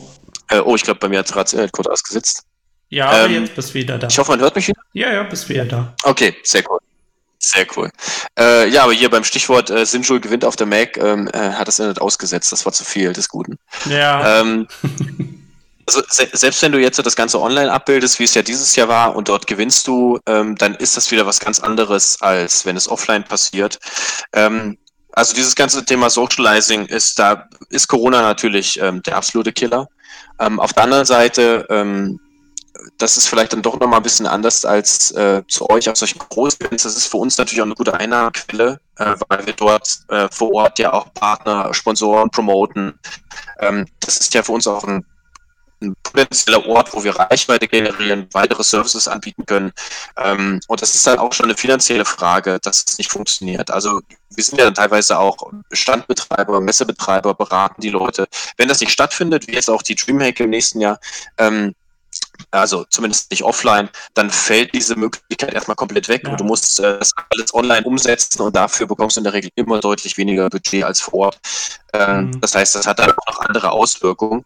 Äh, 0.49 0.59
oh, 0.59 0.75
ich 0.75 0.83
glaube, 0.83 0.99
bei 0.99 1.07
mir 1.07 1.19
hat 1.19 1.29
es 1.29 1.53
äh, 1.53 1.67
kurz 1.71 1.87
ausgesetzt. 1.87 2.43
Ja, 2.89 3.25
ähm, 3.25 3.43
jetzt 3.43 3.55
bist 3.55 3.69
du 3.69 3.73
wieder 3.75 3.97
da. 3.97 4.07
Ich 4.07 4.17
hoffe, 4.17 4.31
man 4.31 4.41
hört 4.41 4.55
mich 4.55 4.67
wieder. 4.67 4.81
Ja, 4.93 5.13
ja, 5.13 5.23
bist 5.23 5.47
wieder 5.47 5.65
da. 5.65 5.93
Okay, 6.03 6.35
sehr 6.43 6.63
cool. 6.69 6.79
Sehr 7.39 7.65
cool. 7.75 7.89
Äh, 8.37 8.69
ja, 8.69 8.83
aber 8.83 8.93
hier 8.93 9.09
beim 9.09 9.23
Stichwort 9.23 9.69
äh, 9.69 9.85
Sinjul 9.85 10.19
gewinnt 10.19 10.45
auf 10.45 10.55
der 10.55 10.67
Mac 10.67 10.97
ähm, 10.97 11.27
äh, 11.33 11.51
hat 11.53 11.67
das 11.67 11.79
Internet 11.79 12.01
ausgesetzt. 12.01 12.51
Das 12.51 12.65
war 12.65 12.73
zu 12.73 12.83
viel 12.83 13.13
des 13.13 13.29
Guten. 13.29 13.57
Ja. 13.89 14.41
Ähm, 14.41 14.67
Also 15.87 16.01
se 16.09 16.27
selbst 16.33 16.61
wenn 16.61 16.71
du 16.71 16.79
jetzt 16.79 16.99
das 16.99 17.15
Ganze 17.15 17.41
online 17.41 17.71
abbildest, 17.71 18.19
wie 18.19 18.23
es 18.23 18.33
ja 18.33 18.41
dieses 18.41 18.75
Jahr 18.75 18.87
war, 18.87 19.15
und 19.15 19.29
dort 19.29 19.47
gewinnst 19.47 19.87
du, 19.87 20.19
ähm, 20.27 20.55
dann 20.55 20.75
ist 20.75 20.97
das 20.97 21.11
wieder 21.11 21.25
was 21.25 21.39
ganz 21.39 21.59
anderes, 21.59 22.21
als 22.21 22.65
wenn 22.65 22.77
es 22.77 22.89
offline 22.89 23.23
passiert. 23.23 23.79
Ähm, 24.33 24.77
also 25.13 25.33
dieses 25.33 25.55
ganze 25.55 25.83
Thema 25.83 26.09
Socializing 26.09 26.85
ist, 26.85 27.19
da 27.19 27.49
ist 27.69 27.87
Corona 27.87 28.21
natürlich 28.21 28.79
ähm, 28.79 29.01
der 29.03 29.17
absolute 29.17 29.51
Killer. 29.51 29.87
Ähm, 30.39 30.59
auf 30.59 30.73
der 30.73 30.83
anderen 30.83 31.05
Seite 31.05 31.65
ähm, 31.69 32.19
das 32.97 33.17
ist 33.17 33.27
vielleicht 33.27 33.53
dann 33.53 33.61
doch 33.61 33.79
nochmal 33.79 33.99
ein 33.99 34.03
bisschen 34.03 34.27
anders 34.27 34.65
als 34.65 35.11
äh, 35.11 35.43
zu 35.47 35.69
euch 35.69 35.89
auf 35.89 35.97
solchen 35.97 36.19
Groß-Events. 36.19 36.83
Das 36.83 36.95
ist 36.95 37.07
für 37.07 37.17
uns 37.17 37.37
natürlich 37.37 37.61
auch 37.61 37.65
eine 37.65 37.75
gute 37.75 37.93
Einnahmequelle, 37.93 38.79
äh, 38.97 39.15
weil 39.27 39.45
wir 39.45 39.53
dort 39.53 39.99
äh, 40.09 40.27
vor 40.31 40.53
Ort 40.53 40.79
ja 40.79 40.93
auch 40.93 41.13
Partner, 41.13 41.73
Sponsoren 41.73 42.29
promoten. 42.29 42.99
Ähm, 43.59 43.85
das 43.99 44.17
ist 44.17 44.33
ja 44.33 44.43
für 44.43 44.53
uns 44.53 44.67
auch 44.67 44.83
ein, 44.83 45.05
ein, 45.81 45.95
potenzieller 46.03 46.65
Ort, 46.67 46.93
wo 46.93 47.03
wir 47.03 47.15
Reichweite 47.15 47.67
generieren, 47.67 48.27
weitere 48.33 48.63
Services 48.63 49.07
anbieten 49.07 49.45
können. 49.45 49.71
Ähm, 50.17 50.59
und 50.67 50.81
das 50.81 50.95
ist 50.95 51.07
dann 51.07 51.19
auch 51.19 51.33
schon 51.33 51.45
eine 51.45 51.57
finanzielle 51.57 52.05
Frage, 52.05 52.59
dass 52.59 52.83
es 52.87 52.97
nicht 52.97 53.11
funktioniert. 53.11 53.71
Also 53.71 54.01
wir 54.29 54.43
sind 54.43 54.57
ja 54.57 54.65
dann 54.65 54.75
teilweise 54.75 55.17
auch 55.17 55.37
Standbetreiber, 55.71 56.61
Messebetreiber, 56.61 57.33
beraten 57.33 57.81
die 57.81 57.89
Leute. 57.89 58.27
Wenn 58.57 58.67
das 58.67 58.81
nicht 58.81 58.91
stattfindet, 58.91 59.47
wie 59.47 59.53
jetzt 59.53 59.69
auch 59.69 59.81
die 59.81 59.95
Dreamhack 59.95 60.39
im 60.39 60.49
nächsten 60.49 60.81
Jahr, 60.81 60.99
ähm, 61.37 61.75
also 62.49 62.83
zumindest 62.85 63.31
nicht 63.31 63.43
offline, 63.43 63.89
dann 64.13 64.29
fällt 64.29 64.73
diese 64.73 64.95
Möglichkeit 64.95 65.53
erstmal 65.53 65.75
komplett 65.75 66.09
weg 66.09 66.23
ja. 66.23 66.31
und 66.31 66.39
du 66.39 66.43
musst 66.43 66.79
äh, 66.79 66.99
das 66.99 67.13
alles 67.29 67.53
online 67.53 67.85
umsetzen 67.85 68.41
und 68.41 68.55
dafür 68.55 68.87
bekommst 68.87 69.15
du 69.15 69.21
in 69.21 69.25
der 69.25 69.33
Regel 69.33 69.51
immer 69.55 69.79
deutlich 69.79 70.17
weniger 70.17 70.49
Budget 70.49 70.83
als 70.83 70.99
vor 70.99 71.13
Ort. 71.13 71.39
Ähm, 71.93 72.25
mhm. 72.25 72.41
Das 72.41 72.55
heißt, 72.55 72.75
das 72.75 72.87
hat 72.87 72.99
dann 72.99 73.11
auch 73.11 73.27
noch 73.27 73.39
andere 73.41 73.71
Auswirkungen. 73.71 74.43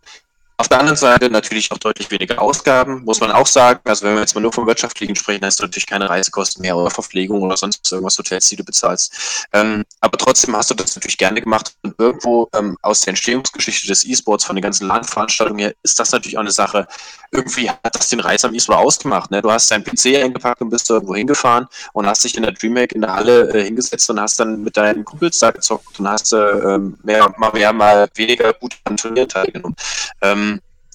Auf 0.57 0.69
der 0.69 0.79
anderen 0.79 0.95
Seite 0.95 1.29
natürlich 1.29 1.69
auch 1.73 1.77
deutlich 1.77 2.09
weniger 2.11 2.41
Ausgaben, 2.41 3.03
muss 3.03 3.19
man 3.19 3.29
auch 3.31 3.45
sagen. 3.45 3.81
Also 3.83 4.05
wenn 4.05 4.13
wir 4.13 4.21
jetzt 4.21 4.35
mal 4.35 4.41
nur 4.41 4.53
vom 4.53 4.65
Wirtschaftlichen 4.65 5.15
sprechen, 5.15 5.41
dann 5.41 5.47
hast 5.47 5.59
du 5.59 5.63
natürlich 5.63 5.85
keine 5.85 6.09
Reisekosten 6.09 6.61
mehr 6.61 6.77
oder 6.77 6.89
Verpflegung 6.89 7.41
oder 7.41 7.57
sonst 7.57 7.91
irgendwas 7.91 8.17
Hotels, 8.17 8.47
die 8.47 8.55
du 8.55 8.63
bezahlst. 8.63 9.47
Ähm, 9.51 9.83
aber 9.99 10.17
trotzdem 10.17 10.55
hast 10.55 10.71
du 10.71 10.73
das 10.73 10.95
natürlich 10.95 11.17
gerne 11.17 11.41
gemacht 11.41 11.75
und 11.81 11.95
irgendwo 11.97 12.47
ähm, 12.55 12.77
aus 12.81 13.01
der 13.01 13.09
Entstehungsgeschichte 13.09 13.87
des 13.87 14.05
E-Sports, 14.05 14.45
von 14.45 14.55
den 14.55 14.63
ganzen 14.63 14.87
LAN-Veranstaltungen 14.87 15.59
her, 15.59 15.73
ist 15.83 15.99
das 15.99 16.13
natürlich 16.13 16.37
auch 16.37 16.41
eine 16.41 16.51
Sache. 16.51 16.87
Irgendwie 17.31 17.69
hat 17.69 17.93
das 17.93 18.07
den 18.07 18.21
Reis 18.21 18.45
am 18.45 18.55
E-Sport 18.55 18.79
ausgemacht. 18.79 19.31
Ne? 19.31 19.41
Du 19.41 19.51
hast 19.51 19.69
deinen 19.69 19.83
PC 19.83 20.23
eingepackt 20.23 20.61
und 20.61 20.69
bist 20.69 20.89
irgendwo 20.89 21.15
hingefahren 21.15 21.67
und 21.91 22.07
hast 22.07 22.23
dich 22.23 22.37
in 22.37 22.43
der 22.43 22.53
DreamHack 22.53 22.93
in 22.93 23.01
der 23.01 23.13
Halle 23.13 23.53
äh, 23.53 23.65
hingesetzt 23.65 24.09
und 24.09 24.21
hast 24.21 24.39
dann 24.39 24.63
mit 24.63 24.77
deinen 24.77 25.03
Kumpels 25.03 25.39
da 25.39 25.51
gezockt 25.51 25.99
und 25.99 26.07
hast 26.07 26.31
äh, 26.31 26.79
mehr, 27.03 27.33
mal 27.37 27.51
mehr, 27.51 27.73
mal 27.73 28.07
weniger 28.15 28.53
gut 28.53 28.77
an 28.85 28.95
Turnieren 28.95 29.27
teilgenommen. 29.27 29.75
Ähm, 30.21 30.44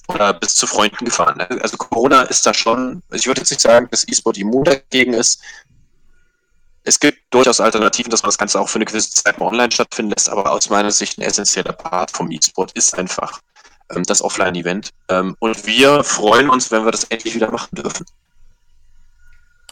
oder 0.07 0.33
bis 0.33 0.55
zu 0.55 0.67
Freunden 0.67 1.05
gefahren. 1.05 1.37
Ne? 1.37 1.47
Also 1.61 1.77
Corona 1.77 2.23
ist 2.23 2.45
da 2.45 2.53
schon, 2.53 3.01
ich 3.11 3.27
würde 3.27 3.41
jetzt 3.41 3.51
nicht 3.51 3.61
sagen, 3.61 3.87
dass 3.91 4.07
E-Sport 4.07 4.37
immun 4.37 4.63
dagegen 4.63 5.13
ist. 5.13 5.41
Es 6.83 6.99
gibt 6.99 7.19
durchaus 7.29 7.59
Alternativen, 7.59 8.09
dass 8.09 8.23
man 8.23 8.29
das 8.29 8.37
Ganze 8.37 8.59
auch 8.59 8.67
für 8.67 8.77
eine 8.77 8.85
gewisse 8.85 9.11
Zeit 9.11 9.39
mal 9.39 9.47
online 9.47 9.71
stattfinden 9.71 10.11
lässt, 10.11 10.29
aber 10.29 10.51
aus 10.51 10.69
meiner 10.69 10.91
Sicht 10.91 11.17
ein 11.17 11.21
essentieller 11.21 11.73
Part 11.73 12.11
vom 12.11 12.31
E-Sport 12.31 12.71
ist 12.73 12.97
einfach 12.97 13.39
ähm, 13.95 14.03
das 14.03 14.23
Offline-Event. 14.23 14.89
Ähm, 15.09 15.35
und 15.39 15.65
wir 15.65 16.03
freuen 16.03 16.49
uns, 16.49 16.71
wenn 16.71 16.83
wir 16.83 16.91
das 16.91 17.03
endlich 17.05 17.35
wieder 17.35 17.51
machen 17.51 17.75
dürfen. 17.75 18.05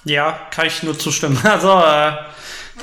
Ja, 0.06 0.40
kann 0.52 0.68
ich 0.68 0.84
nur 0.84 0.98
zustimmen. 0.98 1.40
Also, 1.44 1.72
äh, 1.72 2.14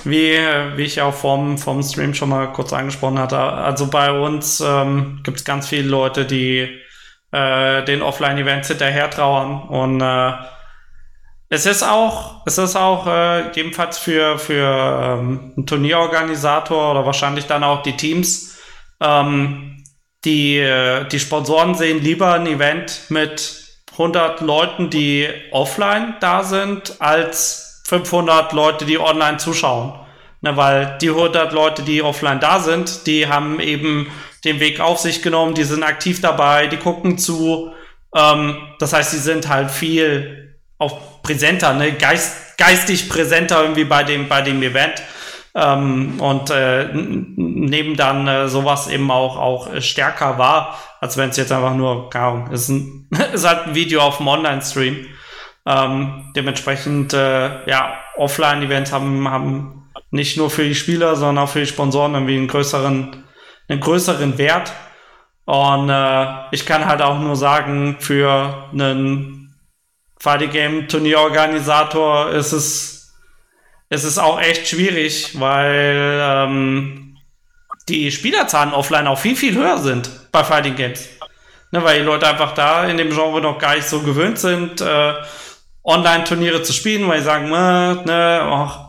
wie, 0.05 0.37
wie 0.77 0.83
ich 0.83 1.01
auch 1.01 1.15
vom, 1.15 1.57
vom 1.57 1.83
Stream 1.83 2.13
schon 2.13 2.29
mal 2.29 2.53
kurz 2.53 2.73
angesprochen 2.73 3.19
hatte, 3.19 3.39
also 3.39 3.87
bei 3.87 4.11
uns 4.13 4.61
ähm, 4.61 5.21
gibt 5.23 5.39
es 5.39 5.45
ganz 5.45 5.69
viele 5.69 5.89
Leute, 5.89 6.27
die 6.27 6.69
äh, 7.33 7.85
den 7.85 8.03
Offline-Events 8.03 8.69
hinterher 8.69 9.11
trauern. 9.11 9.63
Und 9.69 10.01
äh, 10.01 10.33
es 11.49 11.67
ist 11.67 11.83
auch, 11.83 12.43
es 12.47 12.59
ist 12.59 12.77
auch 12.77 13.07
äh, 13.07 13.53
jedenfalls 13.53 13.99
für, 13.99 14.39
für 14.39 15.19
ähm, 15.21 15.53
einen 15.57 15.67
Turnierorganisator 15.67 16.91
oder 16.91 17.07
wahrscheinlich 17.07 17.47
dann 17.47 17.63
auch 17.63 17.83
die 17.83 17.97
Teams, 17.97 18.59
ähm, 19.01 19.85
die, 20.25 20.59
äh, 20.59 21.07
die 21.09 21.21
Sponsoren 21.21 21.75
sehen 21.75 22.03
lieber 22.03 22.35
ein 22.35 22.47
Event 22.47 23.03
mit 23.11 23.65
100 23.93 24.41
Leuten, 24.41 24.91
die 24.91 25.29
offline 25.53 26.17
da 26.21 26.43
sind, 26.43 27.01
als 27.01 27.83
500 27.87 28.53
Leute, 28.53 28.85
die 28.85 28.99
online 28.99 29.37
zuschauen. 29.39 29.95
Ne, 30.43 30.57
weil 30.57 30.99
die 31.01 31.09
100 31.09 31.53
Leute, 31.53 31.83
die 31.83 32.03
offline 32.03 32.41
da 32.41 32.59
sind, 32.59 33.07
die 33.07 33.27
haben 33.27 33.59
eben 33.59 34.11
den 34.47 34.61
Weg 34.61 34.81
auf 34.81 34.99
sich 34.99 35.23
genommen, 35.23 35.55
die 35.55 35.65
sind 35.65 35.83
aktiv 35.83 36.21
dabei, 36.21 36.67
die 36.67 36.79
gucken 36.79 37.19
zu. 37.19 37.73
Ähm, 38.15 38.57
das 38.79 38.93
heißt, 38.93 39.11
sie 39.11 39.19
sind 39.19 39.49
halt 39.49 39.71
viel 39.71 40.59
auch 40.79 41.23
präsenter, 41.23 41.75
ne? 41.75 41.93
Geist, 41.93 42.57
geistig 42.59 43.09
präsenter 43.09 43.63
irgendwie 43.63 43.85
bei 43.85 44.05
dem, 44.05 44.29
bei 44.29 44.43
dem 44.43 44.63
Event. 44.63 45.03
Ähm, 45.55 46.21
und 46.21 46.51
äh, 46.51 46.89
nehmen 46.93 47.97
dann 47.97 48.29
äh, 48.29 48.47
sowas 48.47 48.89
eben 48.89 49.11
auch, 49.11 49.39
auch 49.39 49.81
stärker 49.81 50.37
wahr, 50.37 50.79
als 51.01 51.17
wenn 51.17 51.31
es 51.31 51.39
jetzt 51.39 51.51
einfach 51.51 51.75
nur, 51.75 52.11
keine 52.11 52.27
Ahnung, 52.27 52.51
ist, 52.51 52.69
ein, 52.69 53.09
ist 53.33 53.47
halt 53.47 53.69
ein 53.69 53.75
Video 53.75 54.03
auf 54.03 54.19
dem 54.19 54.29
Online-Stream. 54.29 55.07
Ähm, 55.65 56.33
dementsprechend, 56.37 57.15
äh, 57.15 57.69
ja, 57.69 57.95
Offline-Events 58.17 58.93
haben, 58.93 59.29
haben 59.29 59.91
nicht 60.11 60.37
nur 60.37 60.51
für 60.51 60.65
die 60.65 60.75
Spieler, 60.75 61.17
sondern 61.17 61.45
auch 61.45 61.49
für 61.49 61.61
die 61.61 61.67
Sponsoren 61.67 62.15
irgendwie 62.15 62.37
einen 62.37 62.49
größeren 62.49 63.25
einen 63.69 63.81
größeren 63.81 64.39
Wert. 64.39 64.73
Und 65.45 65.91
äh, 65.91 66.27
ich 66.51 66.67
kann 66.67 66.87
halt 66.87 67.03
auch 67.03 67.19
nur 67.19 67.37
sagen, 67.37 67.97
für 68.01 68.69
einen 68.73 69.55
Fighting 70.19 70.51
Game 70.51 70.89
Turnierorganisator 70.89 72.31
ist 72.31 72.53
es, 72.53 73.15
ist 73.91 74.05
es 74.05 74.19
auch 74.19 74.41
echt 74.41 74.67
schwierig, 74.67 75.39
weil 75.39 76.21
ähm, 76.21 77.17
die 77.89 78.11
Spielerzahlen 78.11 78.73
offline 78.73 79.07
auch 79.07 79.19
viel, 79.19 79.37
viel 79.37 79.55
höher 79.55 79.79
sind 79.79 80.11
bei 80.33 80.43
Fighting 80.43 80.75
Games. 80.75 81.09
Ne, 81.71 81.83
weil 81.83 81.99
die 81.99 82.05
Leute 82.05 82.27
einfach 82.27 82.53
da 82.53 82.85
in 82.85 82.97
dem 82.97 83.11
Genre 83.11 83.41
noch 83.41 83.59
gar 83.59 83.75
nicht 83.75 83.89
so 83.89 84.01
gewöhnt 84.01 84.39
sind, 84.39 84.81
äh, 84.81 85.15
Online-Turniere 85.85 86.63
zu 86.63 86.73
spielen, 86.73 87.07
weil 87.09 87.19
sie 87.21 87.25
sagen, 87.25 87.51
ne, 87.51 88.41
ach, 88.43 88.86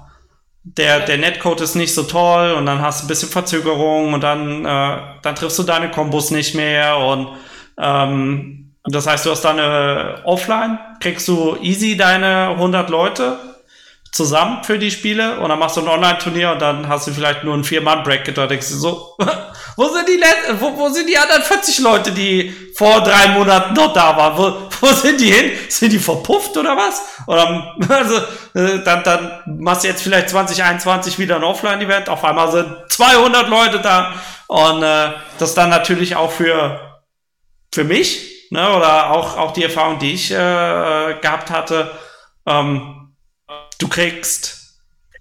der, 0.76 1.02
der 1.02 1.18
Netcode 1.18 1.62
ist 1.62 1.76
nicht 1.76 1.94
so 1.94 2.04
toll 2.04 2.52
und 2.52 2.66
dann 2.66 2.82
hast 2.82 3.02
du 3.02 3.06
ein 3.06 3.08
bisschen 3.08 3.30
Verzögerung 3.30 4.14
und 4.14 4.22
dann, 4.22 4.66
äh, 4.66 4.98
dann 5.22 5.36
triffst 5.36 5.58
du 5.60 5.64
deine 5.64 5.90
Kombos 5.92 6.32
nicht 6.32 6.56
mehr 6.56 6.98
und 6.98 7.30
ähm, 7.78 8.74
das 8.84 9.08
heißt, 9.08 9.26
du 9.26 9.32
hast 9.32 9.46
äh, 9.46 10.22
offline, 10.24 10.80
kriegst 11.00 11.28
du 11.28 11.58
easy 11.62 11.98
deine 11.98 12.50
100 12.50 12.90
Leute 12.90 13.38
zusammen 14.12 14.64
für 14.64 14.80
die 14.80 14.92
Spiele 14.92 15.40
und 15.40 15.50
dann 15.50 15.60
machst 15.60 15.78
du 15.78 15.82
ein 15.82 15.88
Online-Turnier 15.88 16.52
und 16.52 16.62
dann 16.62 16.88
hast 16.88 17.08
du 17.08 17.14
vielleicht 17.14 17.44
nur 17.44 17.54
ein 17.54 17.64
Vier-Mann-Bracket. 17.64 18.38
Da 18.38 18.48
denkst 18.48 18.70
du 18.70 18.76
so, 18.76 19.16
wo 19.76 19.88
sind 19.90 20.08
die 20.08 20.22
wo, 20.60 20.78
wo 20.78 20.90
sind 20.90 21.08
die 21.08 21.18
anderen 21.18 21.44
40 21.44 21.80
Leute, 21.80 22.12
die 22.12 22.54
vor 22.76 23.02
drei 23.02 23.30
Monaten 23.30 23.74
noch 23.74 23.94
da 23.94 24.16
waren? 24.18 24.38
Wo, 24.38 24.70
wo 24.82 24.88
sind 24.94 25.22
die 25.22 25.32
hin? 25.32 25.52
Sind 25.70 25.94
die 25.94 26.00
verpufft 26.00 26.58
oder 26.58 26.76
was? 26.76 27.02
Oder 27.28 27.76
also, 27.90 28.18
äh, 28.56 28.84
dann, 28.84 29.04
dann 29.04 29.42
machst 29.46 29.84
du 29.84 29.88
jetzt 29.88 30.02
vielleicht 30.02 30.30
2021 30.30 31.20
wieder 31.20 31.36
ein 31.36 31.44
Offline-Event. 31.44 32.10
Auf 32.10 32.24
einmal 32.24 32.52
sind 32.52 32.68
200 32.90 33.48
Leute 33.50 33.80
da 33.80 34.14
und 34.48 34.84
äh, 34.84 35.12
das 35.38 35.54
dann 35.54 35.70
natürlich 35.70 36.16
auch 36.16 36.32
für 36.32 36.80
für 37.74 37.84
mich 37.84 38.48
ne, 38.50 38.76
oder 38.76 39.12
auch 39.12 39.38
auch 39.38 39.52
die 39.52 39.64
Erfahrung, 39.64 40.00
die 40.00 40.14
ich 40.14 40.32
äh, 40.32 40.36
gehabt 40.36 41.52
hatte. 41.52 41.92
Ähm, 42.46 42.97
du 43.80 43.88
kriegst 43.88 44.58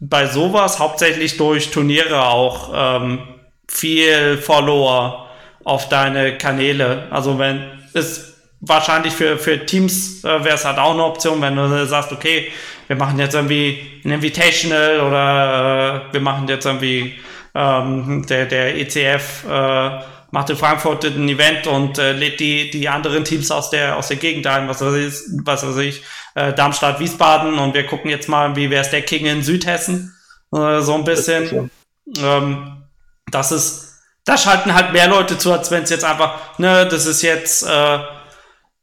bei 0.00 0.26
sowas 0.26 0.78
hauptsächlich 0.78 1.36
durch 1.36 1.70
Turniere 1.70 2.26
auch 2.26 2.72
ähm, 2.74 3.20
viel 3.68 4.38
Follower 4.38 5.28
auf 5.64 5.88
deine 5.88 6.38
Kanäle. 6.38 7.08
Also 7.10 7.38
wenn 7.38 7.64
es 7.94 8.34
wahrscheinlich 8.60 9.12
für, 9.12 9.38
für 9.38 9.64
Teams 9.64 10.22
äh, 10.24 10.44
wäre 10.44 10.54
es 10.54 10.64
halt 10.64 10.78
auch 10.78 10.92
eine 10.92 11.04
Option, 11.04 11.40
wenn 11.40 11.56
du 11.56 11.86
sagst, 11.86 12.12
okay, 12.12 12.50
wir 12.86 12.96
machen 12.96 13.18
jetzt 13.18 13.34
irgendwie 13.34 14.00
ein 14.04 14.12
Invitational 14.12 15.00
oder 15.00 16.08
äh, 16.10 16.12
wir 16.12 16.20
machen 16.20 16.46
jetzt 16.48 16.66
irgendwie 16.66 17.14
ähm, 17.54 18.24
der, 18.28 18.46
der 18.46 18.76
ECF 18.76 19.44
äh, 19.48 19.90
macht 20.30 20.50
in 20.50 20.56
Frankfurt 20.56 21.04
ein 21.04 21.28
Event 21.28 21.66
und 21.66 21.98
äh, 21.98 22.12
lädt 22.12 22.40
die, 22.40 22.70
die 22.70 22.88
anderen 22.88 23.24
Teams 23.24 23.50
aus 23.50 23.70
der, 23.70 23.96
aus 23.96 24.08
der 24.08 24.18
Gegend 24.18 24.46
ein, 24.46 24.68
was 24.68 24.82
weiß 24.82 24.94
ich, 24.94 25.14
was 25.44 25.66
weiß 25.66 25.76
ich 25.78 26.02
äh, 26.36 26.52
Darmstadt, 26.52 27.00
Wiesbaden 27.00 27.58
und 27.58 27.74
wir 27.74 27.86
gucken 27.86 28.10
jetzt 28.10 28.28
mal, 28.28 28.54
wie 28.54 28.70
wäre 28.70 28.82
es 28.82 28.90
der 28.90 29.02
King 29.02 29.24
in 29.24 29.42
Südhessen, 29.42 30.14
äh, 30.54 30.80
so 30.82 30.94
ein 30.94 31.04
bisschen. 31.04 31.70
Ähm, 32.18 32.82
das 33.30 33.50
ist, 33.50 33.94
da 34.24 34.36
schalten 34.36 34.74
halt 34.74 34.92
mehr 34.92 35.08
Leute 35.08 35.38
zu, 35.38 35.50
als 35.50 35.70
wenn 35.70 35.82
es 35.82 35.90
jetzt 35.90 36.04
einfach, 36.04 36.58
ne, 36.58 36.86
das 36.86 37.06
ist 37.06 37.22
jetzt 37.22 37.66
äh, 37.66 37.98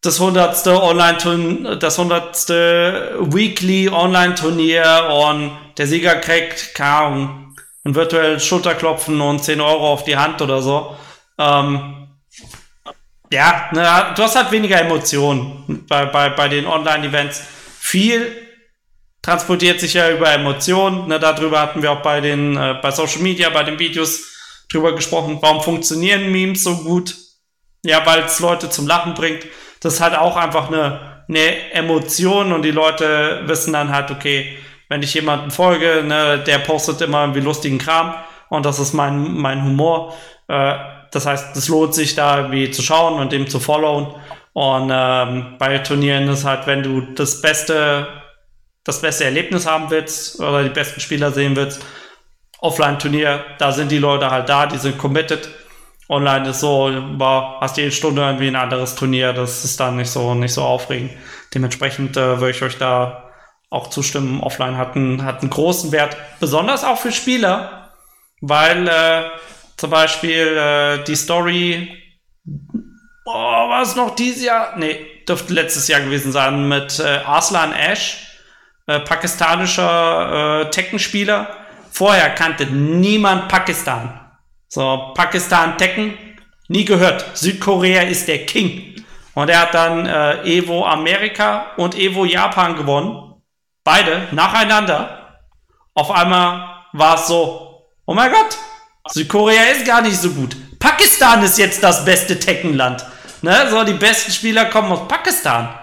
das 0.02 0.19
hundertste 0.19 0.82
Online-Turnier, 0.82 1.76
das 1.76 1.98
hundertste 1.98 3.18
Weekly 3.19 3.88
Online-Turnier 3.88 5.07
und 5.11 5.52
der 5.77 5.88
Sieger 5.88 6.15
kriegt, 6.15 6.73
keine 6.73 6.90
Ahnung, 6.90 7.56
ein 7.86 7.95
virtuelles 7.95 8.44
Schulterklopfen 8.44 9.22
und 9.22 9.44
10 9.44 9.61
Euro 9.61 9.94
auf 9.94 10.03
die 10.03 10.18
Hand 10.18 10.41
oder 10.41 10.61
so. 10.61 10.98
Ähm, 11.38 12.02
ja, 13.32 13.70
na, 13.72 14.14
du 14.14 14.24
hast 14.24 14.36
halt 14.36 14.52
weniger 14.52 14.80
Emotionen 14.80 15.86
bei, 15.88 16.06
bei, 16.06 16.30
bei 16.30 16.48
den 16.48 16.68
Online-Events. 16.68 17.44
Viel 17.80 18.32
transportiert 19.22 19.80
sich 19.80 19.95
ja 19.95 20.12
über 20.12 20.32
Emotionen. 20.32 21.08
Ne, 21.08 21.20
darüber 21.20 21.62
hatten 21.62 21.82
wir 21.82 21.91
auch 21.91 22.02
bei 22.02 22.22
den 22.22 22.56
äh, 22.56 22.76
bei 22.82 22.91
Social 22.91 23.22
Media, 23.22 23.50
bei 23.50 23.64
den 23.64 23.80
Videos 23.80 24.34
drüber 24.72 24.94
gesprochen. 24.94 25.40
Warum 25.41 25.62
funktionieren 25.62 26.32
Memes 26.32 26.64
so 26.64 26.78
gut? 26.78 27.16
Ja, 27.84 28.06
weil 28.06 28.24
es 28.24 28.40
Leute 28.40 28.70
zum 28.70 28.88
Lachen 28.88 29.14
bringt. 29.14 29.45
Das 29.82 29.95
ist 29.95 30.02
halt 30.02 30.16
auch 30.16 30.38
einfach 30.38 30.68
eine, 30.68 31.26
eine 31.28 31.72
Emotion 31.72 32.54
und 32.54 32.62
die 32.62 32.72
Leute 32.72 33.41
wissen 33.45 33.74
dann 33.74 33.90
halt, 33.90 34.12
okay, 34.12 34.58
wenn 34.90 35.02
ich 35.02 35.14
jemanden 35.14 35.52
folge, 35.52 36.04
ne, 36.04 36.40
der 36.45 36.60
postet 36.60 37.02
immer 37.02 37.22
irgendwie 37.22 37.41
lustigen 37.41 37.80
Kram 37.80 38.14
und 38.50 38.66
das 38.66 38.80
ist 38.80 38.94
mein, 38.94 39.34
mein 39.34 39.64
Humor. 39.64 40.16
Äh, 40.48 40.76
das 41.14 41.27
heißt, 41.27 41.56
es 41.56 41.68
lohnt 41.68 41.94
sich 41.94 42.15
da 42.15 42.38
irgendwie 42.38 42.72
zu 42.72 42.81
schauen 42.81 43.19
und 43.19 43.31
dem 43.31 43.48
zu 43.48 43.60
followen. 43.60 44.07
Und 44.53 44.91
ähm, 44.91 45.56
bei 45.60 45.77
Turnieren 45.80 46.27
ist 46.27 46.44
halt, 46.44 46.65
wenn 46.65 46.81
du 46.81 47.02
das 47.02 47.41
beste, 47.41 48.07
das 48.84 48.99
beste 49.02 49.26
Erlebnis 49.26 49.68
haben 49.68 49.90
willst 49.91 50.40
oder 50.40 50.64
die 50.64 50.69
besten 50.69 50.99
Spieler 50.99 51.31
sehen 51.31 51.56
willst, 51.56 51.85
Offline-Turnier, 52.60 53.44
da 53.60 53.72
sind 53.72 53.91
die 53.91 53.99
Leute 53.99 54.31
halt 54.31 54.49
da, 54.49 54.65
die 54.65 54.77
sind 54.77 54.98
committed. 54.98 55.49
Online 56.10 56.49
ist 56.49 56.61
so, 56.61 56.91
boah, 57.18 57.57
hast 57.61 57.77
jede 57.77 57.91
Stunde 57.91 58.22
irgendwie 58.23 58.48
ein 58.48 58.56
anderes 58.56 58.95
Turnier, 58.95 59.34
das 59.34 59.64
ist 59.64 59.80
dann 59.80 59.98
nicht 59.98 60.10
so, 60.10 60.34
nicht 60.34 60.53
so 60.53 60.64
aufregend. 60.64 61.11
Dementsprechend 61.53 62.18
äh, 62.18 62.40
würde 62.40 62.52
ich 62.52 62.64
euch 62.64 62.77
da 62.77 63.31
auch 63.69 63.90
zustimmen. 63.90 64.41
Offline 64.41 64.77
hat 64.77 64.95
einen, 64.95 65.23
hat 65.23 65.41
einen 65.41 65.49
großen 65.49 65.91
Wert, 65.91 66.18
besonders 66.40 66.84
auch 66.84 66.98
für 66.98 67.11
Spieler, 67.11 67.91
weil 68.41 68.88
äh, 68.88 69.23
zum 69.78 69.90
Beispiel 69.90 70.58
äh, 70.58 71.04
die 71.04 71.16
Story 71.16 72.04
oh, 73.26 73.32
war 73.70 73.82
es 73.82 73.95
noch 73.95 74.16
dieses 74.16 74.44
Jahr? 74.44 74.74
Nee, 74.78 75.24
dürfte 75.28 75.54
letztes 75.54 75.88
Jahr 75.88 76.02
gewesen 76.02 76.32
sein 76.32 76.68
mit 76.68 77.00
äh, 77.00 77.20
Arslan 77.26 77.74
Ash, 77.74 78.40
äh, 78.88 79.00
pakistanischer 79.00 80.62
äh, 80.62 80.70
Tekken-Spieler. 80.70 81.48
Vorher 81.91 82.30
kannte 82.32 82.66
niemand 82.66 83.48
Pakistan. 83.48 84.20
So, 84.68 85.12
Pakistan 85.14 85.78
Tekken, 85.78 86.18
nie 86.68 86.86
gehört. 86.86 87.38
Südkorea 87.38 88.02
ist 88.02 88.28
der 88.28 88.45
King. 88.45 88.95
Und 89.36 89.50
er 89.50 89.62
hat 89.62 89.74
dann 89.74 90.06
äh, 90.06 90.44
Evo 90.44 90.86
Amerika 90.86 91.72
und 91.78 91.95
Evo 91.95 92.26
Japan 92.26 92.76
gewonnen. 92.76 93.41
Beide 93.84 94.28
nacheinander. 94.32 95.40
Auf 95.94 96.10
einmal 96.12 96.86
war 96.94 97.16
es 97.16 97.28
so, 97.28 97.88
oh 98.06 98.14
mein 98.14 98.32
Gott, 98.32 98.58
Südkorea 99.09 99.63
ist 99.71 99.85
gar 99.85 100.01
nicht 100.01 100.17
so 100.17 100.31
gut. 100.31 100.55
Pakistan 100.80 101.43
ist 101.43 101.57
jetzt 101.57 101.84
das 101.84 102.05
beste 102.05 102.39
Teckenland. 102.39 103.05
Ne? 103.41 103.67
So, 103.69 103.84
die 103.84 103.93
besten 103.93 104.31
Spieler 104.31 104.65
kommen 104.65 104.91
aus 104.91 105.07
Pakistan. 105.07 105.73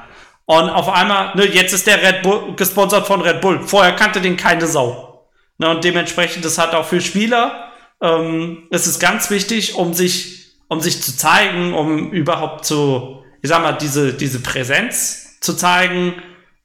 Und 0.47 0.69
auf 0.71 0.89
einmal, 0.89 1.37
ne, 1.37 1.47
jetzt 1.47 1.73
ist 1.73 1.87
der 1.87 2.03
Red 2.03 2.23
Bull 2.23 2.55
gesponsert 2.57 3.07
von 3.07 3.21
Red 3.21 3.41
Bull. 3.41 3.67
Vorher 3.67 3.95
kannte 3.95 4.21
den 4.21 4.37
keine 4.37 4.67
Sau. 4.67 5.29
Ne, 5.59 5.69
und 5.69 5.85
dementsprechend, 5.85 6.45
das 6.45 6.59
hat 6.59 6.75
auch 6.75 6.87
für 6.87 7.01
Spieler, 7.01 7.71
ähm, 8.03 8.67
es 8.71 8.87
ist 8.87 8.99
ganz 8.99 9.31
wichtig, 9.31 9.75
um 9.75 9.95
sich, 9.95 10.47
um 10.69 10.81
sich 10.81 11.03
zu 11.03 11.17
zeigen, 11.17 11.75
um 11.75 12.11
überhaupt 12.11 12.65
zu, 12.65 13.23
ich 13.43 13.51
sag 13.51 13.63
mal, 13.63 13.73
diese, 13.73 14.15
diese 14.15 14.41
Präsenz 14.41 15.39
zu 15.41 15.55
zeigen, 15.55 16.15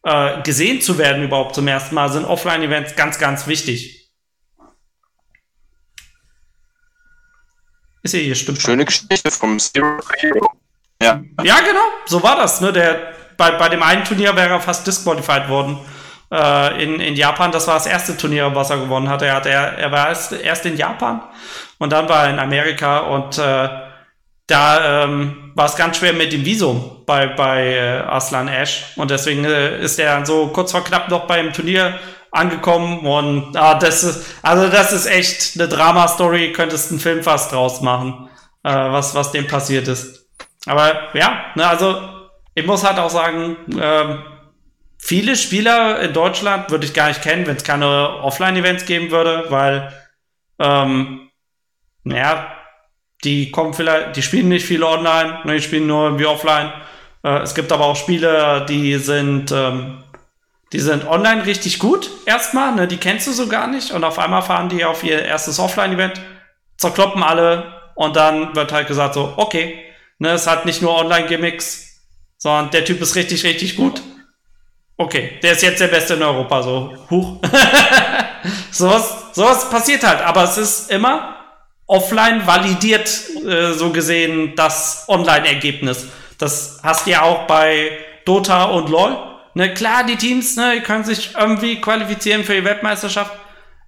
äh, 0.03 0.41
gesehen 0.43 0.81
zu 0.81 0.97
werden 0.97 1.23
überhaupt 1.23 1.55
zum 1.55 1.67
ersten 1.67 1.93
Mal, 1.95 2.09
sind 2.09 2.25
Offline-Events 2.25 2.95
ganz, 2.95 3.19
ganz 3.19 3.47
wichtig. 3.47 4.04
Ist 8.05 8.13
ja 8.13 8.19
hier 8.19 8.35
stimmt. 8.35 8.61
Schöne 8.61 8.85
Geschichte 8.85 9.31
vom 9.31 9.57
Zero 9.57 9.97
Hero. 10.17 10.51
Ja. 11.01 11.23
ja, 11.43 11.59
genau, 11.61 11.85
so 12.05 12.21
war 12.21 12.35
das. 12.35 12.61
Ne? 12.61 12.71
Der, 12.71 13.13
bei, 13.35 13.49
bei 13.51 13.67
dem 13.67 13.81
einen 13.81 14.03
Turnier 14.03 14.35
wäre 14.35 14.49
er 14.49 14.61
fast 14.61 14.85
disqualified 14.85 15.49
worden. 15.49 15.79
Äh, 16.31 16.83
in, 16.83 16.99
in 16.99 17.15
Japan, 17.15 17.51
das 17.51 17.67
war 17.67 17.73
das 17.73 17.87
erste 17.87 18.15
Turnier, 18.15 18.53
was 18.53 18.69
er 18.69 18.77
gewonnen 18.77 19.09
hatte. 19.09 19.25
Er, 19.25 19.33
hat, 19.33 19.47
er, 19.47 19.79
er 19.79 19.91
war 19.91 20.09
erst, 20.09 20.33
erst 20.33 20.67
in 20.67 20.77
Japan 20.77 21.23
und 21.79 21.91
dann 21.91 22.07
war 22.07 22.25
er 22.25 22.29
in 22.29 22.37
Amerika 22.37 22.99
und 22.99 23.39
äh, 23.39 23.69
da 24.45 25.03
ähm, 25.03 25.51
war 25.55 25.65
es 25.65 25.75
ganz 25.75 25.97
schwer 25.97 26.13
mit 26.13 26.31
dem 26.31 26.45
Visum 26.45 27.01
bei, 27.07 27.25
bei 27.25 27.73
äh, 27.73 27.97
Aslan 28.01 28.47
Ash 28.47 28.85
und 28.97 29.09
deswegen 29.09 29.43
äh, 29.45 29.79
ist 29.79 29.97
er 29.97 30.13
dann 30.13 30.27
so 30.27 30.49
kurz 30.49 30.71
vor 30.71 30.83
knapp 30.83 31.09
noch 31.09 31.25
beim 31.25 31.51
Turnier 31.51 31.97
angekommen 32.35 32.99
und 33.05 33.55
ah, 33.55 33.75
das 33.75 34.03
ist 34.03 34.35
also 34.41 34.67
das 34.67 34.91
ist 34.91 35.05
echt 35.05 35.59
eine 35.59 35.67
Drama-Story, 35.67 36.51
könntest 36.51 36.91
einen 36.91 36.99
Film 36.99 37.23
fast 37.23 37.51
draus 37.51 37.81
machen, 37.81 38.29
äh, 38.63 38.73
was 38.73 39.15
was 39.15 39.31
dem 39.31 39.47
passiert 39.47 39.87
ist. 39.87 40.27
Aber 40.65 41.15
ja, 41.15 41.45
ne, 41.55 41.67
also 41.67 42.01
ich 42.53 42.65
muss 42.65 42.83
halt 42.83 42.99
auch 42.99 43.09
sagen, 43.09 43.57
ähm, 43.79 44.23
viele 44.97 45.35
Spieler 45.35 45.99
in 46.01 46.13
Deutschland 46.13 46.71
würde 46.71 46.85
ich 46.85 46.93
gar 46.93 47.09
nicht 47.09 47.21
kennen, 47.21 47.45
wenn 47.47 47.57
es 47.57 47.63
keine 47.63 48.21
Offline-Events 48.21 48.85
geben 48.85 49.11
würde, 49.11 49.45
weil 49.49 49.93
ähm, 50.59 51.29
naja, 52.03 52.51
die 53.23 53.51
kommen 53.51 53.73
vielleicht, 53.73 54.15
die 54.15 54.21
spielen 54.21 54.49
nicht 54.49 54.65
viel 54.65 54.83
online, 54.83 55.39
ne, 55.43 55.55
die 55.55 55.61
spielen 55.61 55.87
nur 55.87 56.05
irgendwie 56.05 56.27
offline. 56.27 56.71
Äh, 57.23 57.39
es 57.39 57.55
gibt 57.55 57.71
aber 57.71 57.85
auch 57.85 57.95
Spiele, 57.95 58.65
die 58.69 58.97
sind, 58.97 59.51
ähm, 59.51 60.03
die 60.73 60.79
sind 60.79 61.07
online 61.07 61.45
richtig 61.45 61.79
gut 61.79 62.09
erstmal, 62.25 62.73
ne, 62.75 62.87
die 62.87 62.97
kennst 62.97 63.27
du 63.27 63.31
so 63.31 63.47
gar 63.47 63.67
nicht 63.67 63.91
und 63.91 64.03
auf 64.03 64.19
einmal 64.19 64.41
fahren 64.41 64.69
die 64.69 64.85
auf 64.85 65.03
ihr 65.03 65.23
erstes 65.23 65.59
Offline-Event, 65.59 66.21
zerkloppen 66.77 67.23
alle 67.23 67.73
und 67.95 68.15
dann 68.15 68.55
wird 68.55 68.71
halt 68.71 68.87
gesagt 68.87 69.13
so, 69.13 69.33
okay, 69.37 69.85
Ne, 70.17 70.29
es 70.29 70.47
hat 70.47 70.65
nicht 70.65 70.81
nur 70.81 70.97
Online-Gimmicks, 70.97 71.99
sondern 72.37 72.71
der 72.71 72.85
Typ 72.85 73.01
ist 73.01 73.15
richtig, 73.15 73.43
richtig 73.43 73.75
gut. 73.75 74.01
Okay, 74.97 75.39
der 75.43 75.51
ist 75.51 75.61
jetzt 75.61 75.81
der 75.81 75.89
Beste 75.89 76.13
in 76.13 76.23
Europa, 76.23 76.63
so. 76.63 76.97
Huch. 77.09 77.41
sowas, 78.71 79.25
sowas 79.33 79.69
passiert 79.69 80.07
halt, 80.07 80.21
aber 80.21 80.43
es 80.43 80.57
ist 80.57 80.89
immer 80.89 81.35
offline 81.85 82.47
validiert, 82.47 83.09
äh, 83.45 83.73
so 83.73 83.91
gesehen, 83.91 84.55
das 84.55 85.03
Online-Ergebnis. 85.09 86.07
Das 86.37 86.79
hast 86.81 87.05
du 87.05 87.11
ja 87.11 87.23
auch 87.23 87.45
bei 87.45 87.97
Dota 88.23 88.65
und 88.65 88.89
LoL. 88.89 89.34
Ne, 89.57 89.73
klar, 89.73 90.05
die 90.05 90.17
Teams, 90.17 90.57
ne, 90.57 90.81
können 90.81 91.05
sich 91.05 91.33
irgendwie 91.39 91.79
qualifizieren 91.79 92.43
für 92.43 92.53
die 92.53 92.65
Weltmeisterschaft. 92.65 93.31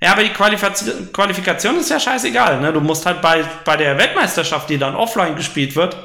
Ja, 0.02 0.14
aber 0.14 0.24
die 0.24 0.30
Qualifikation, 0.30 1.12
Qualifikation 1.12 1.78
ist 1.78 1.90
ja 1.90 2.00
scheißegal. 2.00 2.62
Ne? 2.62 2.72
Du 2.72 2.80
musst 2.80 3.06
halt 3.06 3.22
bei, 3.22 3.44
bei 3.66 3.76
der 3.76 3.98
Weltmeisterschaft, 3.98 4.70
die 4.70 4.78
dann 4.78 4.96
offline 4.96 5.36
gespielt 5.36 5.76
wird, 5.76 5.98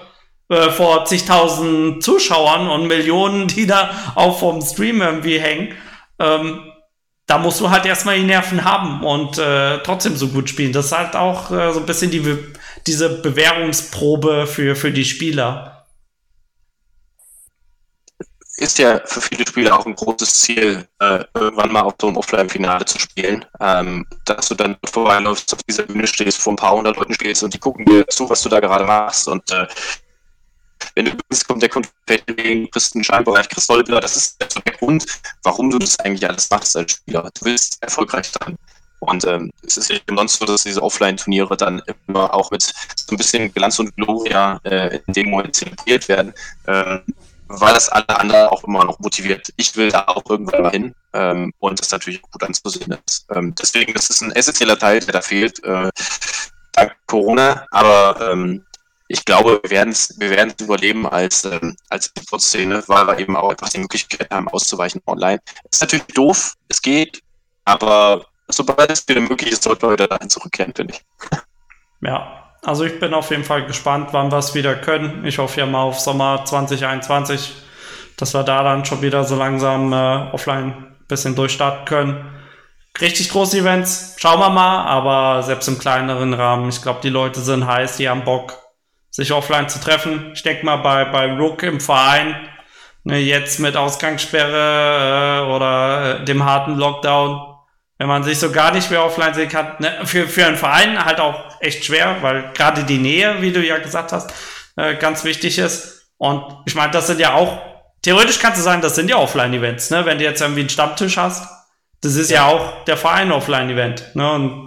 äh, 0.48 0.70
vor 0.70 1.04
zigtausend 1.04 2.02
Zuschauern 2.02 2.68
und 2.68 2.88
Millionen, 2.88 3.46
die 3.46 3.66
da 3.66 3.90
auch 4.16 4.40
vom 4.40 4.60
Stream 4.62 5.00
irgendwie 5.00 5.38
hängen, 5.38 5.74
ähm, 6.18 6.72
da 7.26 7.38
musst 7.38 7.60
du 7.60 7.70
halt 7.70 7.86
erstmal 7.86 8.16
die 8.16 8.24
Nerven 8.24 8.64
haben 8.64 9.04
und 9.04 9.38
äh, 9.38 9.78
trotzdem 9.84 10.16
so 10.16 10.28
gut 10.28 10.48
spielen. 10.48 10.72
Das 10.72 10.86
ist 10.86 10.98
halt 10.98 11.14
auch 11.14 11.52
äh, 11.52 11.72
so 11.72 11.78
ein 11.78 11.86
bisschen 11.86 12.10
die, 12.10 12.36
diese 12.86 13.22
Bewährungsprobe 13.22 14.48
für, 14.48 14.74
für 14.74 14.90
die 14.90 15.04
Spieler. 15.04 15.71
Ist 18.58 18.78
ja 18.78 19.00
für 19.06 19.20
viele 19.20 19.46
Spieler 19.46 19.78
auch 19.78 19.86
ein 19.86 19.94
großes 19.94 20.34
Ziel, 20.34 20.86
äh, 21.00 21.24
irgendwann 21.34 21.72
mal 21.72 21.80
auf 21.82 21.94
so 22.00 22.08
einem 22.08 22.16
Offline-Finale 22.18 22.84
zu 22.84 22.98
spielen. 22.98 23.44
Ähm, 23.60 24.06
dass 24.26 24.48
du 24.48 24.54
dann 24.54 24.76
vorbeiläufst, 24.84 25.52
auf 25.54 25.62
dieser 25.62 25.84
Bühne 25.84 26.06
stehst, 26.06 26.38
vor 26.38 26.52
ein 26.52 26.56
paar 26.56 26.72
hundert 26.72 26.96
Leuten 26.96 27.14
stehst 27.14 27.42
und 27.42 27.54
die 27.54 27.58
gucken 27.58 27.86
dir 27.86 28.06
zu, 28.08 28.28
was 28.28 28.42
du 28.42 28.50
da 28.50 28.60
gerade 28.60 28.84
machst. 28.84 29.26
Und 29.26 29.50
äh, 29.50 29.66
wenn 30.94 31.06
du 31.06 31.12
bist, 31.28 31.48
kommt 31.48 31.62
der 31.62 31.70
Konfetti, 31.70 32.68
kriegst 32.70 32.94
einen 32.94 33.04
Scheinbereich, 33.04 33.48
kriegst 33.48 33.70
Dollar. 33.70 34.00
Das 34.00 34.16
ist 34.16 34.36
der 34.40 34.74
Grund, 34.74 35.06
warum 35.42 35.70
du 35.70 35.78
das 35.78 35.98
eigentlich 36.00 36.28
alles 36.28 36.50
machst 36.50 36.76
als 36.76 36.92
Spieler. 36.92 37.22
Du 37.22 37.46
willst 37.46 37.82
erfolgreich 37.82 38.30
sein. 38.30 38.56
Und 39.00 39.24
ähm, 39.24 39.50
es 39.66 39.76
ist 39.78 39.90
ja 39.90 39.98
sonst 40.14 40.38
so, 40.38 40.44
dass 40.44 40.62
diese 40.62 40.80
Offline-Turniere 40.80 41.56
dann 41.56 41.82
immer 42.06 42.32
auch 42.32 42.52
mit 42.52 42.62
so 42.62 42.72
ein 43.10 43.16
bisschen 43.16 43.52
Glanz 43.52 43.80
und 43.80 43.94
Gloria 43.96 44.60
äh, 44.62 45.00
in 45.06 45.12
dem 45.12 45.30
Moment 45.30 45.56
zelebriert 45.56 46.08
werden, 46.08 46.32
ähm, 46.68 47.00
weil 47.60 47.74
das 47.74 47.88
alle 47.88 48.08
anderen 48.08 48.48
auch 48.48 48.64
immer 48.64 48.84
noch 48.84 48.98
motiviert. 48.98 49.52
Ich 49.56 49.76
will 49.76 49.90
da 49.90 50.04
auch 50.06 50.28
irgendwann 50.28 50.62
mal 50.62 50.70
hin 50.70 50.94
ähm, 51.12 51.52
und 51.58 51.80
das 51.80 51.90
natürlich 51.90 52.22
gut 52.22 52.42
anzusehen 52.42 52.96
ist. 53.06 53.26
Ähm, 53.30 53.54
deswegen, 53.60 53.92
das 53.94 54.10
ist 54.10 54.22
ein 54.22 54.32
essentieller 54.32 54.78
Teil, 54.78 55.00
der 55.00 55.12
da 55.12 55.20
fehlt, 55.20 55.62
äh, 55.64 55.90
dank 56.72 56.96
Corona, 57.06 57.66
aber 57.70 58.32
ähm, 58.32 58.64
ich 59.08 59.24
glaube, 59.26 59.60
wir 59.62 59.70
werden 59.70 59.90
es 59.90 60.18
wir 60.18 60.30
werden's 60.30 60.60
überleben 60.60 61.06
als, 61.06 61.44
ähm, 61.44 61.76
als 61.90 62.10
Szene, 62.38 62.82
weil 62.86 63.06
wir 63.06 63.18
eben 63.18 63.36
auch 63.36 63.50
einfach 63.50 63.68
die 63.68 63.78
Möglichkeit 63.78 64.30
haben, 64.30 64.48
auszuweichen 64.48 65.02
online. 65.06 65.40
Ist 65.70 65.82
natürlich 65.82 66.06
doof, 66.06 66.54
es 66.68 66.80
geht, 66.80 67.22
aber 67.64 68.24
sobald 68.48 68.90
es 68.90 69.06
wieder 69.06 69.20
möglich 69.20 69.52
ist, 69.52 69.64
sollten 69.64 69.82
wir 69.82 69.92
wieder 69.92 70.08
dahin 70.08 70.30
zurückkehren, 70.30 70.72
finde 70.74 70.94
ich. 70.94 71.04
Ja, 72.00 72.41
also 72.64 72.84
ich 72.84 72.98
bin 73.00 73.12
auf 73.12 73.30
jeden 73.30 73.44
Fall 73.44 73.66
gespannt, 73.66 74.10
wann 74.12 74.30
wir 74.30 74.38
es 74.38 74.54
wieder 74.54 74.76
können. 74.76 75.24
Ich 75.24 75.38
hoffe 75.38 75.60
ja 75.60 75.66
mal 75.66 75.82
auf 75.82 75.98
Sommer 75.98 76.44
2021, 76.44 77.52
dass 78.16 78.34
wir 78.34 78.44
da 78.44 78.62
dann 78.62 78.84
schon 78.84 79.02
wieder 79.02 79.24
so 79.24 79.36
langsam 79.36 79.92
äh, 79.92 80.32
offline 80.32 80.68
ein 80.68 80.96
bisschen 81.08 81.34
durchstarten 81.34 81.84
können. 81.84 82.24
Richtig 83.00 83.30
große 83.30 83.58
Events, 83.58 84.16
schauen 84.18 84.38
wir 84.38 84.50
mal, 84.50 84.84
aber 84.84 85.42
selbst 85.42 85.66
im 85.66 85.78
kleineren 85.78 86.34
Rahmen, 86.34 86.68
ich 86.68 86.82
glaube, 86.82 87.00
die 87.02 87.08
Leute 87.08 87.40
sind 87.40 87.66
heiß, 87.66 87.96
die 87.96 88.08
haben 88.08 88.24
Bock 88.24 88.58
sich 89.10 89.32
offline 89.32 89.68
zu 89.68 89.80
treffen. 89.80 90.30
Ich 90.34 90.42
denke 90.42 90.64
mal 90.64 90.76
bei, 90.76 91.04
bei 91.06 91.32
Rook 91.36 91.62
im 91.62 91.80
Verein, 91.80 92.36
ne, 93.04 93.18
jetzt 93.18 93.60
mit 93.60 93.76
Ausgangssperre 93.76 95.46
äh, 95.46 95.50
oder 95.52 96.20
äh, 96.20 96.24
dem 96.24 96.44
harten 96.44 96.76
Lockdown, 96.76 97.51
wenn 98.02 98.08
man 98.08 98.24
sich 98.24 98.40
so 98.40 98.50
gar 98.50 98.72
nicht 98.72 98.90
mehr 98.90 99.04
offline 99.04 99.32
sehen 99.32 99.48
kann, 99.48 99.76
ne, 99.78 100.00
für, 100.02 100.26
für 100.26 100.44
einen 100.44 100.56
Verein 100.56 101.04
halt 101.04 101.20
auch 101.20 101.44
echt 101.60 101.84
schwer, 101.84 102.16
weil 102.20 102.50
gerade 102.52 102.82
die 102.82 102.98
Nähe, 102.98 103.40
wie 103.40 103.52
du 103.52 103.64
ja 103.64 103.78
gesagt 103.78 104.10
hast, 104.10 104.34
äh, 104.74 104.96
ganz 104.96 105.22
wichtig 105.22 105.56
ist. 105.56 106.08
Und 106.16 106.42
ich 106.66 106.74
meine, 106.74 106.90
das 106.90 107.06
sind 107.06 107.20
ja 107.20 107.34
auch 107.34 107.60
theoretisch 108.02 108.40
kannst 108.40 108.58
du 108.58 108.64
sagen, 108.64 108.82
das 108.82 108.96
sind 108.96 109.08
ja 109.08 109.18
Offline-Events, 109.18 109.90
ne? 109.90 110.04
Wenn 110.04 110.18
du 110.18 110.24
jetzt 110.24 110.40
irgendwie 110.40 110.62
einen 110.62 110.68
Stammtisch 110.68 111.16
hast, 111.16 111.48
das 112.00 112.16
ist 112.16 112.32
ja, 112.32 112.38
ja 112.38 112.46
auch 112.48 112.82
der 112.86 112.96
Verein 112.96 113.30
Offline-Event, 113.30 114.16
ne? 114.16 114.32
Und 114.32 114.64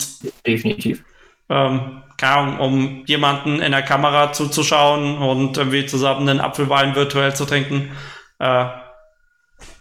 definitiv. 0.48 1.04
Ähm, 1.50 2.04
Ahnung, 2.22 2.60
um 2.60 3.04
jemanden 3.06 3.62
in 3.62 3.74
der 3.74 3.84
Kamera 3.84 4.32
zuzuschauen 4.32 5.18
und 5.18 5.58
irgendwie 5.58 5.86
zusammen 5.86 6.30
einen 6.30 6.40
Apfelwein 6.40 6.96
virtuell 6.96 7.36
zu 7.36 7.44
trinken. 7.44 7.92
Äh, 8.40 8.68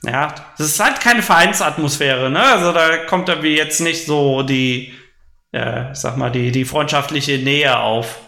ja, 0.06 0.34
das 0.58 0.66
ist 0.68 0.80
halt 0.80 1.00
keine 1.00 1.22
Vereinsatmosphäre, 1.22 2.30
ne? 2.30 2.42
Also 2.42 2.72
da 2.72 2.98
kommt 3.06 3.28
irgendwie 3.28 3.56
jetzt 3.56 3.80
nicht 3.80 4.06
so 4.06 4.42
die, 4.42 4.92
äh, 5.52 5.94
sag 5.94 6.16
mal, 6.16 6.30
die, 6.30 6.52
die 6.52 6.64
freundschaftliche 6.64 7.38
Nähe 7.38 7.78
auf. 7.78 8.20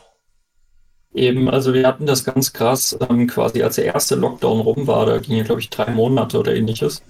Eben, 1.14 1.48
also 1.48 1.72
wir 1.72 1.86
hatten 1.86 2.06
das 2.06 2.24
ganz 2.24 2.52
krass 2.52 2.96
ähm, 3.08 3.26
quasi, 3.26 3.62
als 3.62 3.76
der 3.76 3.86
erste 3.86 4.16
Lockdown 4.16 4.60
rum 4.60 4.86
war, 4.86 5.06
da 5.06 5.18
ging 5.18 5.36
ja, 5.36 5.44
glaube 5.44 5.60
ich, 5.60 5.70
drei 5.70 5.90
Monate 5.90 6.38
oder 6.38 6.54
ähnliches. 6.54 7.02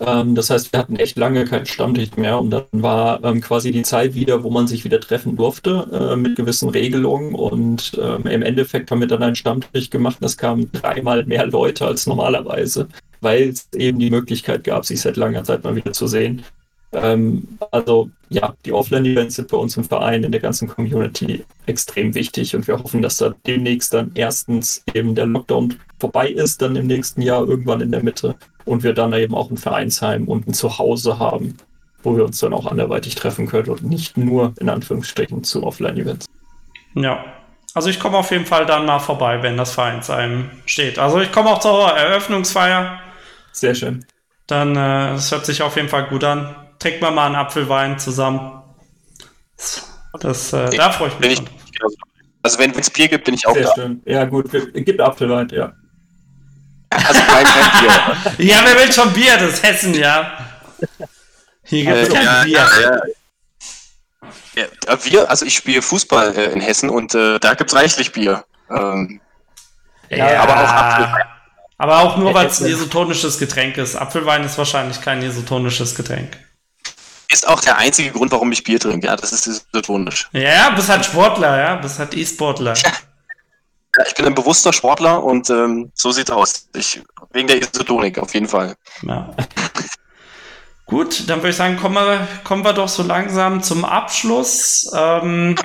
Ähm, 0.00 0.34
das 0.34 0.50
heißt, 0.50 0.72
wir 0.72 0.80
hatten 0.80 0.96
echt 0.96 1.16
lange 1.16 1.44
keinen 1.44 1.66
Stammtisch 1.66 2.16
mehr 2.16 2.38
und 2.38 2.50
dann 2.50 2.64
war 2.72 3.24
ähm, 3.24 3.40
quasi 3.40 3.72
die 3.72 3.82
Zeit 3.82 4.14
wieder, 4.14 4.44
wo 4.44 4.50
man 4.50 4.66
sich 4.66 4.84
wieder 4.84 5.00
treffen 5.00 5.36
durfte 5.36 5.88
äh, 6.12 6.16
mit 6.16 6.36
gewissen 6.36 6.68
Regelungen 6.68 7.34
und 7.34 7.98
ähm, 8.00 8.26
im 8.26 8.42
Endeffekt 8.42 8.90
haben 8.90 9.00
wir 9.00 9.08
dann 9.08 9.22
einen 9.22 9.36
Stammtisch 9.36 9.90
gemacht. 9.90 10.18
Das 10.20 10.36
kamen 10.36 10.70
dreimal 10.72 11.24
mehr 11.24 11.46
Leute 11.46 11.86
als 11.86 12.06
normalerweise, 12.06 12.88
weil 13.20 13.48
es 13.48 13.68
eben 13.74 13.98
die 13.98 14.10
Möglichkeit 14.10 14.64
gab, 14.64 14.84
sich 14.84 15.00
seit 15.00 15.16
langer 15.16 15.44
Zeit 15.44 15.64
mal 15.64 15.76
wieder 15.76 15.92
zu 15.92 16.06
sehen. 16.06 16.44
Ähm, 16.92 17.58
also 17.72 18.10
ja, 18.28 18.54
die 18.64 18.72
Offline-Events 18.72 19.36
sind 19.36 19.48
bei 19.48 19.56
uns 19.56 19.76
im 19.76 19.84
Verein, 19.84 20.24
in 20.24 20.32
der 20.32 20.40
ganzen 20.40 20.68
Community 20.68 21.44
extrem 21.66 22.14
wichtig 22.14 22.54
und 22.54 22.66
wir 22.66 22.78
hoffen, 22.78 23.02
dass 23.02 23.18
da 23.18 23.34
demnächst 23.46 23.92
dann 23.92 24.12
erstens 24.14 24.82
eben 24.94 25.14
der 25.14 25.26
Lockdown 25.26 25.74
vorbei 25.98 26.28
ist, 26.28 26.62
dann 26.62 26.76
im 26.76 26.86
nächsten 26.86 27.22
Jahr 27.22 27.46
irgendwann 27.46 27.80
in 27.80 27.90
der 27.90 28.02
Mitte 28.02 28.34
und 28.64 28.82
wir 28.82 28.94
dann 28.94 29.12
eben 29.12 29.34
auch 29.34 29.50
ein 29.50 29.56
Vereinsheim 29.56 30.28
und 30.28 30.46
ein 30.46 30.54
Zuhause 30.54 31.18
haben, 31.18 31.56
wo 32.02 32.16
wir 32.16 32.24
uns 32.24 32.38
dann 32.38 32.52
auch 32.52 32.66
anderweitig 32.66 33.14
treffen 33.14 33.46
können 33.46 33.68
und 33.68 33.82
nicht 33.82 34.16
nur 34.16 34.54
in 34.60 34.68
Anführungsstrichen 34.68 35.44
zu 35.44 35.64
Offline-Events. 35.64 36.26
Ja, 36.94 37.24
also 37.74 37.90
ich 37.90 38.00
komme 38.00 38.16
auf 38.16 38.30
jeden 38.30 38.46
Fall 38.46 38.64
dann 38.64 38.86
mal 38.86 39.00
vorbei, 39.00 39.42
wenn 39.42 39.56
das 39.58 39.74
Vereinsheim 39.74 40.50
steht. 40.64 40.98
Also 40.98 41.20
ich 41.20 41.30
komme 41.30 41.50
auch 41.50 41.58
zur 41.58 41.88
Eröffnungsfeier. 41.90 43.00
Sehr 43.56 43.74
schön. 43.74 44.04
Dann, 44.46 44.76
äh, 44.76 45.14
es 45.14 45.32
hört 45.32 45.46
sich 45.46 45.62
auf 45.62 45.76
jeden 45.76 45.88
Fall 45.88 46.08
gut 46.08 46.22
an. 46.24 46.54
Trinkt 46.78 47.00
man 47.00 47.14
mal 47.14 47.26
einen 47.26 47.36
Apfelwein 47.36 47.98
zusammen. 47.98 48.62
Das, 50.20 50.52
äh, 50.52 50.76
da 50.76 50.92
freue 50.92 51.08
ich 51.08 51.18
mich. 51.18 51.32
Ich, 51.32 51.42
also 52.42 52.58
wenn 52.58 52.70
es 52.72 52.90
Bier 52.90 53.08
gibt, 53.08 53.24
bin 53.24 53.32
ich 53.32 53.46
auch 53.46 53.54
Sehr 53.54 53.64
da. 53.64 53.74
Schön. 53.74 54.02
Ja 54.04 54.26
gut, 54.26 54.50
gibt 54.74 55.00
Apfelwein, 55.00 55.48
ja. 55.48 55.72
Also 56.90 57.20
kein, 57.22 57.44
kein 57.46 57.80
Bier. 57.80 58.46
ja, 58.46 58.60
wer 58.62 58.78
will 58.78 58.92
schon 58.92 59.10
Bier? 59.14 59.38
Das 59.38 59.54
ist 59.54 59.62
Hessen, 59.62 59.94
ja. 59.94 60.32
Hier 61.64 61.84
gibt 61.86 61.96
es 61.96 62.08
äh, 62.10 62.12
kein 62.12 62.24
ja, 62.24 62.44
Bier. 62.44 62.68
Ja, 64.54 64.64
ja. 64.86 65.04
wir, 65.04 65.30
also 65.30 65.46
ich 65.46 65.56
spiele 65.56 65.80
Fußball 65.80 66.36
äh, 66.36 66.52
in 66.52 66.60
Hessen 66.60 66.90
und 66.90 67.14
äh, 67.14 67.38
da 67.38 67.54
gibt 67.54 67.70
es 67.70 67.76
reichlich 67.76 68.12
Bier. 68.12 68.44
Ähm, 68.68 69.20
ja, 70.10 70.42
aber 70.42 70.56
auch 70.56 70.68
Apfelwein. 70.68 71.35
Aber 71.78 72.00
auch 72.00 72.16
nur, 72.16 72.32
weil 72.32 72.46
es 72.46 72.60
ein 72.60 72.70
isotonisches 72.70 73.38
Getränk 73.38 73.76
ist. 73.76 73.96
Apfelwein 73.96 74.44
ist 74.44 74.56
wahrscheinlich 74.56 75.00
kein 75.00 75.22
isotonisches 75.22 75.94
Getränk. 75.94 76.38
Ist 77.30 77.46
auch 77.46 77.60
der 77.60 77.76
einzige 77.76 78.12
Grund, 78.12 78.32
warum 78.32 78.50
ich 78.52 78.64
Bier 78.64 78.80
trinke. 78.80 79.08
Ja, 79.08 79.16
das 79.16 79.32
ist 79.32 79.46
isotonisch. 79.46 80.28
Ja, 80.32 80.70
bist 80.70 80.88
halt 80.88 81.04
Sportler, 81.04 81.58
ja, 81.58 81.74
bist 81.76 81.98
halt 81.98 82.14
E-Sportler. 82.14 82.74
Ja. 82.74 82.92
Ja, 83.96 84.04
ich 84.06 84.14
bin 84.14 84.26
ein 84.26 84.34
bewusster 84.34 84.72
Sportler 84.72 85.22
und 85.24 85.48
ähm, 85.48 85.90
so 85.94 86.10
sieht's 86.10 86.30
aus. 86.30 86.68
Ich, 86.74 87.00
wegen 87.32 87.48
der 87.48 87.60
Isotonik 87.60 88.18
auf 88.18 88.34
jeden 88.34 88.48
Fall. 88.48 88.76
Ja. 89.02 89.34
Gut, 90.86 91.28
dann 91.28 91.38
würde 91.38 91.50
ich 91.50 91.56
sagen, 91.56 91.78
kommen 91.78 91.94
wir, 91.94 92.28
kommen 92.44 92.64
wir 92.64 92.72
doch 92.72 92.88
so 92.88 93.02
langsam 93.02 93.62
zum 93.62 93.84
Abschluss. 93.84 94.90
Ähm, 94.94 95.56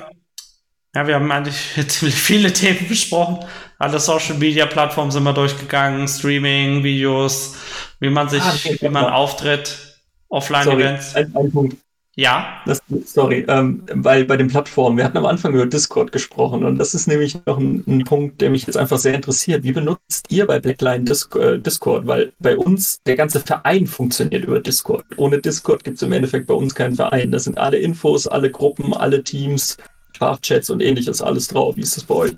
ja, 0.94 1.06
wir 1.06 1.14
haben 1.14 1.30
eigentlich 1.30 1.74
ziemlich 1.88 2.16
viele 2.16 2.52
Themen 2.52 2.88
besprochen. 2.88 3.44
Alle 3.82 3.98
Social 3.98 4.36
Media 4.36 4.64
Plattformen 4.64 5.10
sind 5.10 5.24
wir 5.24 5.32
durchgegangen, 5.32 6.06
Streaming, 6.06 6.84
Videos, 6.84 7.56
wie 7.98 8.10
man 8.10 8.28
sich, 8.28 8.40
ah, 8.40 8.54
wie 8.80 8.88
man 8.88 9.06
auftritt, 9.06 9.98
Offline-Events. 10.28 11.16
Ein, 11.16 11.34
ein 11.34 11.50
Punkt. 11.50 11.76
Ja. 12.14 12.60
Das, 12.64 12.80
sorry, 13.04 13.44
ähm, 13.48 13.82
weil 13.92 14.24
bei 14.24 14.36
den 14.36 14.46
Plattformen, 14.46 14.98
wir 14.98 15.04
hatten 15.04 15.18
am 15.18 15.26
Anfang 15.26 15.52
über 15.52 15.66
Discord 15.66 16.12
gesprochen 16.12 16.64
und 16.64 16.78
das 16.78 16.94
ist 16.94 17.08
nämlich 17.08 17.44
noch 17.44 17.58
ein, 17.58 17.82
ein 17.88 18.04
Punkt, 18.04 18.40
der 18.40 18.50
mich 18.50 18.68
jetzt 18.68 18.76
einfach 18.76 18.98
sehr 18.98 19.14
interessiert. 19.14 19.64
Wie 19.64 19.72
benutzt 19.72 20.26
ihr 20.28 20.46
bei 20.46 20.60
Blackline 20.60 21.02
Disc 21.02 21.34
äh, 21.34 21.58
Discord? 21.58 22.06
Weil 22.06 22.32
bei 22.38 22.56
uns 22.56 23.02
der 23.02 23.16
ganze 23.16 23.40
Verein 23.40 23.88
funktioniert 23.88 24.44
über 24.44 24.60
Discord. 24.60 25.04
Ohne 25.16 25.40
Discord 25.40 25.82
gibt 25.82 25.96
es 25.96 26.02
im 26.04 26.12
Endeffekt 26.12 26.46
bei 26.46 26.54
uns 26.54 26.72
keinen 26.72 26.94
Verein. 26.94 27.32
Das 27.32 27.44
sind 27.44 27.58
alle 27.58 27.78
Infos, 27.78 28.28
alle 28.28 28.48
Gruppen, 28.48 28.94
alle 28.94 29.24
Teams, 29.24 29.76
Sprachchats 30.14 30.70
und 30.70 30.80
ähnliches 30.80 31.20
alles 31.20 31.48
drauf. 31.48 31.74
Wie 31.74 31.80
ist 31.80 31.96
das 31.96 32.04
bei 32.04 32.14
euch? 32.14 32.36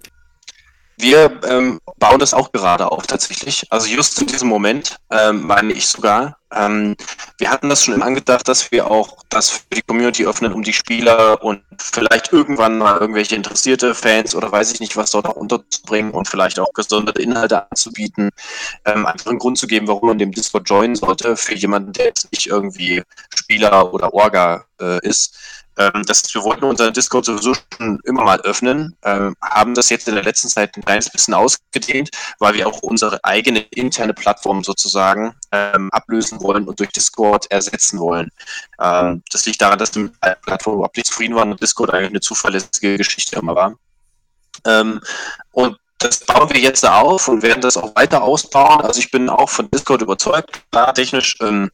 Wir 0.97 1.41
ähm, 1.49 1.81
bauen 1.99 2.19
das 2.19 2.35
auch 2.35 2.53
gerade 2.53 2.91
auf 2.91 3.07
tatsächlich. 3.07 3.67
Also 3.71 3.89
just 3.89 4.21
in 4.21 4.27
diesem 4.27 4.49
Moment 4.49 4.97
ähm, 5.11 5.47
meine 5.47 5.73
ich 5.73 5.87
sogar. 5.87 6.39
Ähm, 6.53 6.97
wir 7.39 7.51
hatten 7.51 7.69
das 7.69 7.85
schon 7.85 8.01
angedacht, 8.01 8.47
dass 8.47 8.71
wir 8.71 8.89
auch 8.91 9.17
das 9.29 9.51
für 9.51 9.75
die 9.75 9.83
Community 9.83 10.25
öffnen, 10.25 10.53
um 10.53 10.63
die 10.63 10.73
Spieler 10.73 11.43
und 11.43 11.63
vielleicht 11.79 12.33
irgendwann 12.33 12.79
mal 12.79 12.99
irgendwelche 12.99 13.35
interessierte 13.35 13.95
Fans 13.95 14.35
oder 14.37 14.53
weiß 14.53 14.73
ich 14.73 14.81
nicht, 14.81 14.97
was 14.97 15.11
dort 15.11 15.27
auch 15.27 15.37
unterzubringen 15.37 16.13
und 16.13 16.29
vielleicht 16.29 16.61
auch 16.61 16.73
gesonderte 16.73 17.23
Inhalte 17.23 17.69
anzubieten. 17.71 18.31
Ähm, 18.85 19.07
einfach 19.07 19.31
einen 19.31 19.41
Grund 19.41 19.59
zu 19.59 19.67
geben, 19.67 19.89
warum 19.89 20.09
man 20.09 20.19
dem 20.19 20.31
Discord 20.31 20.69
joinen 20.69 20.95
sollte 20.95 21.37
für 21.37 21.55
jemanden, 21.55 21.93
der 21.93 22.07
jetzt 22.07 22.31
nicht 22.31 22.47
irgendwie 22.47 23.03
Spieler 23.35 23.93
oder 23.93 24.15
Orga 24.15 24.65
äh, 24.81 25.05
ist. 25.07 25.37
Ähm, 25.77 26.03
das, 26.07 26.33
wir 26.35 26.43
wollten 26.43 26.65
unseren 26.65 26.93
Discord 26.93 27.25
sowieso 27.25 27.55
schon 27.55 28.01
immer 28.05 28.25
mal 28.25 28.41
öffnen, 28.43 28.97
ähm, 29.03 29.35
haben 29.43 29.75
das 29.75 29.91
jetzt 29.91 30.09
in 30.09 30.15
der 30.15 30.25
letzten 30.25 30.49
Zeit 30.49 30.77
ein 30.77 30.85
kleines 30.85 31.11
bisschen 31.11 31.35
ausgedehnt, 31.35 32.11
weil 32.39 32.55
wir 32.55 32.69
auch 32.69 32.81
unsere 32.83 33.23
eigene 33.25 33.61
interne 33.71 34.15
Plattform 34.15 34.63
sozusagen 34.63 35.35
ähm, 35.53 35.91
ablösen 35.93 36.41
wollen 36.43 36.69
und 36.69 36.79
durch 36.79 36.91
Discord 36.91 37.51
ersetzen 37.51 37.99
wollen. 37.99 38.31
Ähm, 38.81 39.23
das 39.31 39.47
liegt 39.47 39.61
daran, 39.61 39.79
dass 39.79 39.95
wir 39.95 40.05
mit 40.05 40.15
der 40.25 40.37
Plattform 40.37 40.75
überhaupt 40.75 40.97
nicht 40.97 41.07
zufrieden 41.07 41.35
waren 41.35 41.51
und 41.51 41.63
Discord 41.63 41.93
eigentlich 41.93 42.11
eine 42.11 42.21
zuverlässige 42.21 42.97
Geschichte 42.97 43.37
immer 43.37 43.55
war. 43.55 43.75
Ähm, 44.65 45.01
und 45.53 45.77
das 45.99 46.21
bauen 46.21 46.51
wir 46.51 46.61
jetzt 46.61 46.87
auf 46.87 47.29
und 47.29 47.43
werden 47.43 47.63
das 47.63 47.77
auch 47.77 47.97
weiter 47.97 48.23
ausbauen. 48.23 48.83
Also 48.83 49.01
ich 49.01 49.11
bin 49.11 49.31
auch 49.31 49.49
von 49.49 49.71
Discord 49.71 50.03
überzeugt. 50.03 50.63
Klar, 50.71 50.93
technisch 50.93 51.37
ähm, 51.41 51.71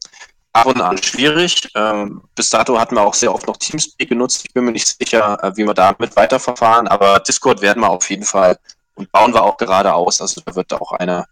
ab 0.53 0.65
und 0.65 0.81
an 0.81 1.01
schwierig. 1.01 1.69
Ähm, 1.75 2.23
bis 2.35 2.49
dato 2.49 2.79
hatten 2.79 2.95
wir 2.95 3.01
auch 3.01 3.13
sehr 3.13 3.33
oft 3.33 3.47
noch 3.47 3.57
Teamspeak 3.57 4.09
genutzt. 4.09 4.43
Ich 4.45 4.53
bin 4.53 4.65
mir 4.65 4.71
nicht 4.71 4.87
sicher, 4.87 5.41
äh, 5.43 5.55
wie 5.55 5.65
wir 5.65 5.73
damit 5.73 6.15
weiterverfahren, 6.15 6.87
aber 6.87 7.19
Discord 7.19 7.61
werden 7.61 7.81
wir 7.81 7.89
auf 7.89 8.09
jeden 8.09 8.25
Fall 8.25 8.57
und 8.95 9.11
bauen 9.11 9.33
wir 9.33 9.43
auch 9.43 9.57
gerade 9.57 9.93
aus. 9.93 10.21
Also 10.21 10.41
da 10.45 10.55
wird 10.55 10.73
auch 10.73 10.91
eine, 10.93 11.25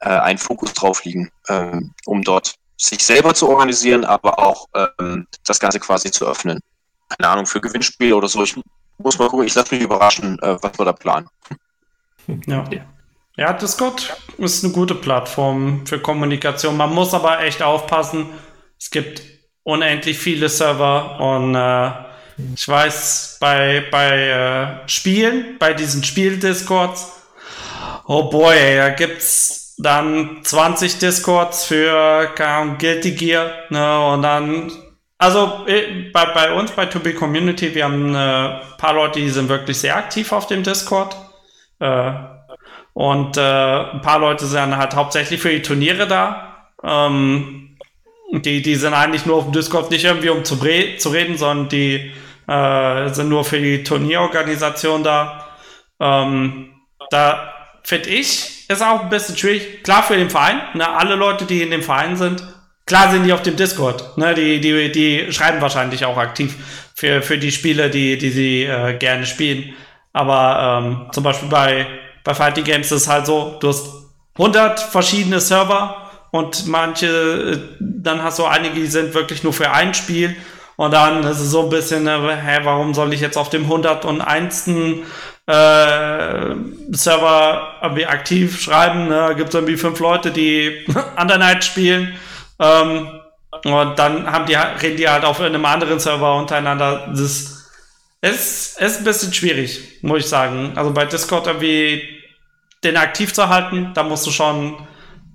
äh, 0.00 0.08
ein 0.08 0.38
Fokus 0.38 0.72
drauf 0.74 1.04
liegen, 1.04 1.30
ähm, 1.48 1.92
um 2.06 2.22
dort 2.22 2.54
sich 2.76 3.04
selber 3.04 3.34
zu 3.34 3.48
organisieren, 3.48 4.04
aber 4.04 4.38
auch 4.38 4.66
ähm, 4.74 5.26
das 5.46 5.60
Ganze 5.60 5.80
quasi 5.80 6.10
zu 6.10 6.26
öffnen. 6.26 6.60
Keine 7.08 7.30
Ahnung, 7.30 7.46
für 7.46 7.60
Gewinnspiele 7.60 8.16
oder 8.16 8.28
so. 8.28 8.42
Ich 8.42 8.56
muss 8.98 9.18
mal 9.18 9.28
gucken, 9.28 9.46
ich 9.46 9.54
lasse 9.54 9.74
mich 9.74 9.84
überraschen, 9.84 10.38
äh, 10.40 10.56
was 10.62 10.78
wir 10.78 10.84
da 10.84 10.92
planen. 10.92 11.28
Ja. 12.46 12.64
Ja, 12.70 12.86
Discord 13.36 14.16
ist 14.38 14.64
eine 14.64 14.72
gute 14.72 14.94
Plattform 14.94 15.86
für 15.86 15.98
Kommunikation. 15.98 16.76
Man 16.76 16.94
muss 16.94 17.14
aber 17.14 17.40
echt 17.40 17.62
aufpassen. 17.62 18.26
Es 18.78 18.90
gibt 18.90 19.22
unendlich 19.62 20.18
viele 20.18 20.48
Server 20.48 21.20
und 21.20 21.54
äh, 21.54 22.10
ich 22.54 22.66
weiß, 22.66 23.38
bei, 23.40 23.86
bei 23.90 24.82
äh, 24.84 24.88
Spielen, 24.88 25.56
bei 25.58 25.74
diesen 25.74 26.02
Spiel-Discords, 26.02 27.12
oh 28.06 28.30
boy, 28.30 28.76
da 28.76 28.90
gibt's 28.90 29.74
dann 29.78 30.40
20 30.42 30.98
Discords 30.98 31.64
für 31.64 32.30
keine 32.34 32.76
Guilty 32.78 33.12
Gear, 33.12 33.50
ne, 33.70 34.06
und 34.06 34.22
dann, 34.22 34.72
also 35.18 35.66
äh, 35.66 36.10
bei, 36.12 36.26
bei 36.26 36.52
uns, 36.52 36.72
bei 36.72 36.86
To 36.86 36.98
Be 36.98 37.14
Community, 37.14 37.74
wir 37.74 37.84
haben 37.84 38.14
ein 38.14 38.60
äh, 38.60 38.60
paar 38.78 38.94
Leute, 38.94 39.20
die 39.20 39.30
sind 39.30 39.48
wirklich 39.48 39.78
sehr 39.78 39.96
aktiv 39.96 40.32
auf 40.32 40.46
dem 40.46 40.62
Discord. 40.62 41.16
Äh, 41.78 42.12
und 42.92 43.36
äh, 43.36 43.40
ein 43.40 44.00
paar 44.02 44.18
Leute 44.18 44.46
sind 44.46 44.76
halt 44.76 44.94
hauptsächlich 44.94 45.40
für 45.40 45.50
die 45.50 45.62
Turniere 45.62 46.06
da. 46.06 46.68
Ähm, 46.82 47.76
die, 48.32 48.62
die 48.62 48.74
sind 48.76 48.94
eigentlich 48.94 49.26
nur 49.26 49.36
auf 49.36 49.44
dem 49.44 49.52
Discord 49.52 49.90
nicht 49.90 50.04
irgendwie 50.04 50.28
um 50.28 50.44
zu, 50.44 50.56
zu 50.56 51.08
reden, 51.08 51.36
sondern 51.36 51.68
die 51.68 52.12
äh, 52.46 53.08
sind 53.08 53.28
nur 53.28 53.44
für 53.44 53.60
die 53.60 53.82
Turnierorganisation 53.82 55.02
da. 55.02 55.46
Ähm, 55.98 56.70
da 57.10 57.52
finde 57.82 58.08
ich, 58.10 58.68
ist 58.68 58.82
auch 58.82 59.02
ein 59.02 59.08
bisschen 59.08 59.36
schwierig. 59.36 59.82
Klar 59.82 60.02
für 60.02 60.16
den 60.16 60.30
Verein, 60.30 60.60
ne, 60.74 60.88
alle 60.88 61.16
Leute, 61.16 61.44
die 61.44 61.62
in 61.62 61.70
dem 61.70 61.82
Verein 61.82 62.16
sind, 62.16 62.42
klar 62.86 63.10
sind 63.10 63.24
die 63.24 63.32
auf 63.32 63.42
dem 63.42 63.56
Discord. 63.56 64.16
Ne, 64.16 64.34
die, 64.34 64.60
die, 64.60 64.92
die 64.92 65.32
schreiben 65.32 65.60
wahrscheinlich 65.60 66.04
auch 66.04 66.16
aktiv 66.16 66.56
für, 66.94 67.22
für 67.22 67.38
die 67.38 67.52
Spiele, 67.52 67.90
die, 67.90 68.16
die 68.18 68.30
sie 68.30 68.64
äh, 68.64 68.96
gerne 68.96 69.26
spielen. 69.26 69.74
Aber 70.12 70.82
ähm, 70.82 71.06
zum 71.12 71.24
Beispiel 71.24 71.48
bei 71.48 71.86
bei 72.24 72.34
Fighting 72.34 72.64
Games 72.64 72.86
ist 72.86 73.02
es 73.02 73.08
halt 73.08 73.26
so, 73.26 73.56
du 73.60 73.68
hast 73.68 73.86
100 74.38 74.80
verschiedene 74.80 75.40
Server 75.40 75.96
und 76.30 76.66
manche, 76.66 77.06
äh, 77.06 77.58
dann 77.80 78.22
hast 78.22 78.38
du 78.38 78.44
einige, 78.44 78.74
die 78.74 78.86
sind 78.86 79.14
wirklich 79.14 79.42
nur 79.42 79.52
für 79.52 79.70
ein 79.70 79.94
Spiel 79.94 80.36
und 80.76 80.92
dann 80.92 81.22
ist 81.24 81.40
es 81.40 81.50
so 81.50 81.64
ein 81.64 81.70
bisschen, 81.70 82.06
äh, 82.06 82.36
hä, 82.36 82.60
warum 82.62 82.94
soll 82.94 83.12
ich 83.12 83.20
jetzt 83.20 83.36
auf 83.36 83.50
dem 83.50 83.64
101. 83.64 84.68
Äh, 85.46 86.54
Server 86.92 87.74
irgendwie 87.82 88.06
aktiv 88.06 88.60
schreiben? 88.60 89.08
Ne? 89.08 89.34
Gibt 89.36 89.48
es 89.48 89.54
irgendwie 89.54 89.76
fünf 89.76 89.98
Leute, 89.98 90.30
die 90.30 90.86
Undernight 91.20 91.64
spielen 91.64 92.14
ähm, 92.60 93.08
und 93.64 93.98
dann 93.98 94.30
haben 94.30 94.46
die, 94.46 94.54
reden 94.54 94.96
die 94.96 95.08
halt 95.08 95.24
auf 95.24 95.40
einem 95.40 95.64
anderen 95.64 95.98
Server 95.98 96.36
untereinander. 96.36 97.08
Das 97.08 97.59
ist, 98.22 98.80
ist 98.80 98.98
ein 98.98 99.04
bisschen 99.04 99.32
schwierig, 99.32 99.98
muss 100.02 100.20
ich 100.20 100.26
sagen. 100.26 100.72
Also 100.76 100.92
bei 100.92 101.06
Discord 101.06 101.46
irgendwie 101.46 102.02
den 102.84 102.96
aktiv 102.96 103.32
zu 103.32 103.48
halten, 103.48 103.92
da 103.94 104.02
musst 104.02 104.26
du 104.26 104.30
schon 104.30 104.76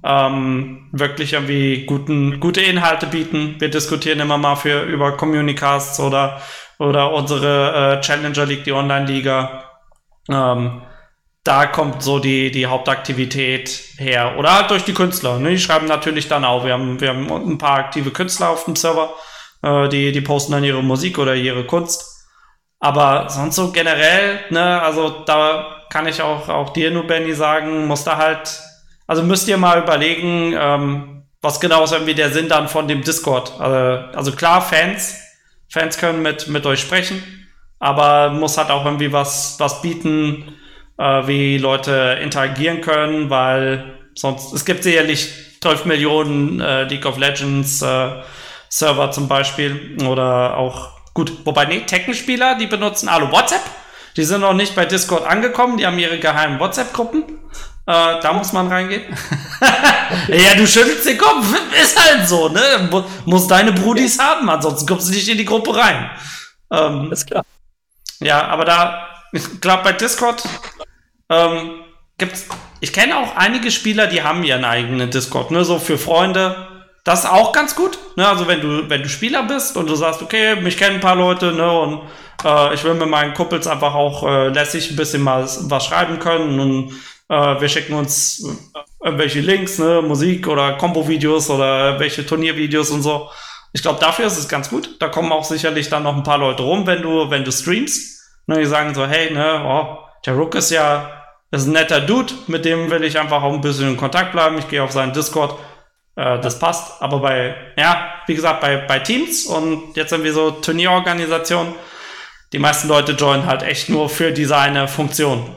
ähm, 0.03 0.87
wirklich 0.91 1.33
irgendwie 1.33 1.85
guten, 1.85 2.39
gute 2.39 2.61
Inhalte 2.61 3.07
bieten. 3.07 3.55
Wir 3.59 3.69
diskutieren 3.69 4.19
immer 4.19 4.37
mal 4.37 4.55
für 4.55 4.83
über 4.83 5.17
Communicasts 5.17 5.99
oder, 5.99 6.41
oder 6.77 7.11
unsere 7.11 7.97
äh, 7.97 8.01
Challenger 8.01 8.45
League, 8.45 8.63
die 8.63 8.71
Online-Liga. 8.71 9.63
Ähm, 10.29 10.81
da 11.43 11.67
kommt 11.67 12.01
so 12.01 12.19
die, 12.19 12.49
die 12.49 12.65
Hauptaktivität 12.65 13.69
her. 13.97 14.35
Oder 14.37 14.55
halt 14.55 14.71
durch 14.71 14.83
die 14.83 14.93
Künstler. 14.93 15.39
Ne? 15.39 15.51
Die 15.51 15.59
schreiben 15.59 15.87
natürlich 15.87 16.27
dann 16.27 16.43
auch. 16.43 16.65
Wir 16.65 16.73
haben, 16.73 16.99
wir 16.99 17.09
haben 17.09 17.31
ein 17.31 17.57
paar 17.57 17.77
aktive 17.77 18.11
Künstler 18.11 18.49
auf 18.49 18.65
dem 18.65 18.75
Server, 18.75 19.13
äh, 19.61 19.87
die, 19.89 20.11
die 20.11 20.21
posten 20.21 20.53
dann 20.53 20.63
ihre 20.63 20.83
Musik 20.83 21.17
oder 21.17 21.35
ihre 21.35 21.65
Kunst. 21.65 22.14
Aber 22.85 23.31
sonst 23.31 23.55
so 23.55 23.71
generell, 23.71 24.41
ne, 24.51 24.79
also 24.79 25.23
da 25.25 25.85
kann 25.89 26.05
ich 26.05 26.21
auch, 26.21 26.49
auch 26.49 26.69
dir 26.69 26.91
nur, 26.91 27.07
Benny, 27.07 27.33
sagen, 27.33 27.87
muss 27.87 28.03
da 28.03 28.17
halt, 28.17 28.61
also 29.07 29.23
müsst 29.23 29.47
ihr 29.47 29.57
mal 29.57 29.81
überlegen, 29.81 30.53
ähm, 30.55 31.23
was 31.41 31.59
genau 31.59 31.83
ist 31.83 31.93
irgendwie 31.93 32.13
der 32.13 32.29
Sinn 32.29 32.47
dann 32.47 32.67
von 32.67 32.87
dem 32.87 33.01
Discord. 33.01 33.59
Also, 33.59 34.15
also 34.15 34.31
klar, 34.33 34.61
Fans, 34.61 35.19
Fans 35.67 35.97
können 35.97 36.21
mit, 36.21 36.47
mit 36.47 36.63
euch 36.67 36.79
sprechen, 36.79 37.23
aber 37.79 38.29
muss 38.29 38.59
halt 38.59 38.69
auch 38.69 38.85
irgendwie 38.85 39.11
was, 39.11 39.55
was 39.57 39.81
bieten, 39.81 40.53
äh, 40.99 41.25
wie 41.25 41.57
Leute 41.57 42.19
interagieren 42.21 42.81
können, 42.81 43.31
weil 43.31 43.95
sonst, 44.13 44.53
es 44.53 44.63
gibt 44.63 44.83
sicherlich 44.83 45.33
12 45.61 45.85
Millionen 45.85 46.61
äh, 46.61 46.83
League 46.83 47.07
of 47.07 47.17
Legends 47.17 47.81
äh, 47.81 48.21
Server 48.69 49.09
zum 49.09 49.27
Beispiel 49.27 49.97
oder 50.07 50.57
auch 50.57 50.94
Gut, 51.15 51.45
wobei, 51.45 51.63
nee, 51.63 51.79
Tekken-Spieler, 51.79 52.55
die 52.55 52.67
benutzen 52.67 53.07
alle 53.07 53.31
WhatsApp. 53.31 53.63
Die 54.17 54.25
sind 54.25 54.41
noch 54.41 54.53
nicht 54.53 54.75
bei 54.75 54.85
Discord 54.85 55.25
angekommen, 55.25 55.77
die 55.77 55.87
haben 55.87 55.97
ihre 55.97 56.19
geheimen 56.19 56.59
WhatsApp-Gruppen. 56.59 57.23
Äh, 57.87 58.19
da 58.19 58.33
muss 58.33 58.51
man 58.51 58.67
reingehen. 58.67 59.03
ja, 60.27 60.55
du 60.55 60.67
schüttelst 60.67 61.05
den 61.05 61.17
Kopf. 61.17 61.45
Ist 61.81 61.97
halt 61.97 62.27
so, 62.27 62.49
ne? 62.49 62.89
Muss 63.25 63.47
deine 63.47 63.71
Brudis 63.71 64.19
haben, 64.19 64.49
ansonsten 64.49 64.85
kommst 64.87 65.07
du 65.07 65.13
nicht 65.13 65.29
in 65.29 65.37
die 65.37 65.45
Gruppe 65.45 65.77
rein. 65.77 66.09
Ähm, 66.69 67.11
ist 67.13 67.27
klar. 67.27 67.45
Ja, 68.19 68.47
aber 68.47 68.65
da, 68.65 69.07
ich 69.31 69.61
glaube, 69.61 69.83
bei 69.83 69.93
Discord 69.93 70.43
ähm, 71.29 71.81
gibt's. 72.17 72.45
Ich 72.81 72.91
kenne 72.91 73.17
auch 73.17 73.37
einige 73.37 73.71
Spieler, 73.71 74.07
die 74.07 74.21
haben 74.21 74.43
ihren 74.43 74.65
eigenen 74.65 75.11
Discord, 75.11 75.51
ne? 75.51 75.63
So 75.63 75.79
für 75.79 75.97
Freunde. 75.97 76.74
Das 77.05 77.23
ist 77.23 77.31
auch 77.31 77.53
ganz 77.53 77.75
gut. 77.75 77.97
Ne? 78.17 78.27
Also 78.27 78.47
wenn 78.47 78.59
du, 78.59 78.89
wenn 78.89 79.03
du 79.03 79.07
Spieler 79.07 79.43
bist 79.43 79.77
und 79.77 79.87
du 79.87 79.95
sagst, 79.95 80.21
okay, 80.21 80.55
mich 80.55 80.75
kennen 80.75 80.95
ein 80.95 81.01
paar 81.01 81.15
Leute, 81.15 81.53
ne, 81.53 81.71
und 81.71 82.01
äh, 82.43 82.73
ich 82.73 82.83
will 82.83 82.95
mit 82.95 83.07
meinen 83.07 83.35
Kumpels 83.35 83.67
einfach 83.67 83.93
auch 83.93 84.27
äh, 84.27 84.49
lässig 84.49 84.89
ein 84.89 84.95
bisschen 84.95 85.21
mal 85.21 85.47
was 85.47 85.85
schreiben 85.85 86.17
können 86.17 86.59
und 86.59 86.93
äh, 87.29 87.61
wir 87.61 87.69
schicken 87.69 87.93
uns 87.93 88.43
irgendwelche 89.03 89.39
Links, 89.39 89.77
ne, 89.77 90.01
Musik 90.01 90.47
oder 90.47 90.73
Combo-Videos 90.73 91.51
oder 91.51 91.99
welche 91.99 92.25
Turniervideos 92.25 92.89
und 92.89 93.03
so. 93.03 93.29
Ich 93.71 93.83
glaube, 93.83 93.99
dafür 93.99 94.25
ist 94.25 94.39
es 94.39 94.49
ganz 94.49 94.69
gut. 94.69 94.95
Da 94.99 95.09
kommen 95.09 95.31
auch 95.31 95.43
sicherlich 95.43 95.89
dann 95.89 96.03
noch 96.03 96.15
ein 96.15 96.23
paar 96.23 96.39
Leute 96.39 96.63
rum, 96.63 96.87
wenn 96.87 97.03
du, 97.03 97.29
wenn 97.29 97.43
du 97.43 97.51
streamst. 97.51 98.23
Ne, 98.47 98.57
die 98.57 98.65
sagen 98.65 98.95
so, 98.95 99.05
hey, 99.05 99.31
ne, 99.31 99.63
oh, 99.63 99.99
der 100.25 100.33
Rook 100.33 100.55
ist 100.55 100.71
ja 100.71 101.11
ist 101.51 101.67
ein 101.67 101.73
netter 101.73 102.01
Dude, 102.01 102.33
mit 102.47 102.65
dem 102.65 102.89
will 102.89 103.03
ich 103.03 103.19
einfach 103.19 103.43
auch 103.43 103.53
ein 103.53 103.61
bisschen 103.61 103.89
in 103.89 103.97
Kontakt 103.97 104.31
bleiben. 104.31 104.57
Ich 104.57 104.67
gehe 104.67 104.83
auf 104.83 104.91
seinen 104.91 105.13
Discord 105.13 105.55
äh, 106.15 106.39
das 106.39 106.59
passt. 106.59 107.01
Aber 107.01 107.19
bei, 107.19 107.55
ja, 107.77 108.15
wie 108.27 108.35
gesagt, 108.35 108.61
bei, 108.61 108.77
bei 108.77 108.99
Teams 108.99 109.45
und 109.45 109.95
jetzt 109.95 110.11
irgendwie 110.11 110.31
so 110.31 110.51
Turnierorganisationen, 110.51 111.73
die 112.53 112.59
meisten 112.59 112.87
Leute 112.87 113.13
joinen 113.13 113.45
halt 113.45 113.63
echt 113.63 113.89
nur 113.89 114.09
für 114.09 114.31
diese 114.31 114.57
eine 114.57 114.87
Funktion. 114.87 115.55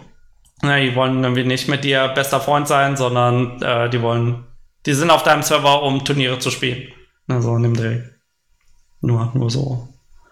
Ja, 0.63 0.79
die 0.79 0.95
wollen 0.97 1.23
irgendwie 1.23 1.45
nicht 1.45 1.69
mit 1.69 1.85
dir 1.85 2.09
bester 2.09 2.41
Freund 2.41 2.67
sein, 2.67 2.97
sondern 2.97 3.63
äh, 3.63 3.89
die 3.89 4.03
wollen, 4.03 4.45
die 4.87 4.95
sind 4.95 5.11
auf 5.11 5.23
deinem 5.23 5.43
Server, 5.43 5.83
um 5.83 6.05
Turniere 6.05 6.41
zu 6.41 6.51
spielen. 6.51 6.93
Ne, 7.29 7.41
so 7.41 7.55
in 7.55 7.63
dem 7.63 7.77
Dreh. 7.77 8.01
Nur, 9.01 9.31
nur 9.35 9.51
so. 9.51 9.89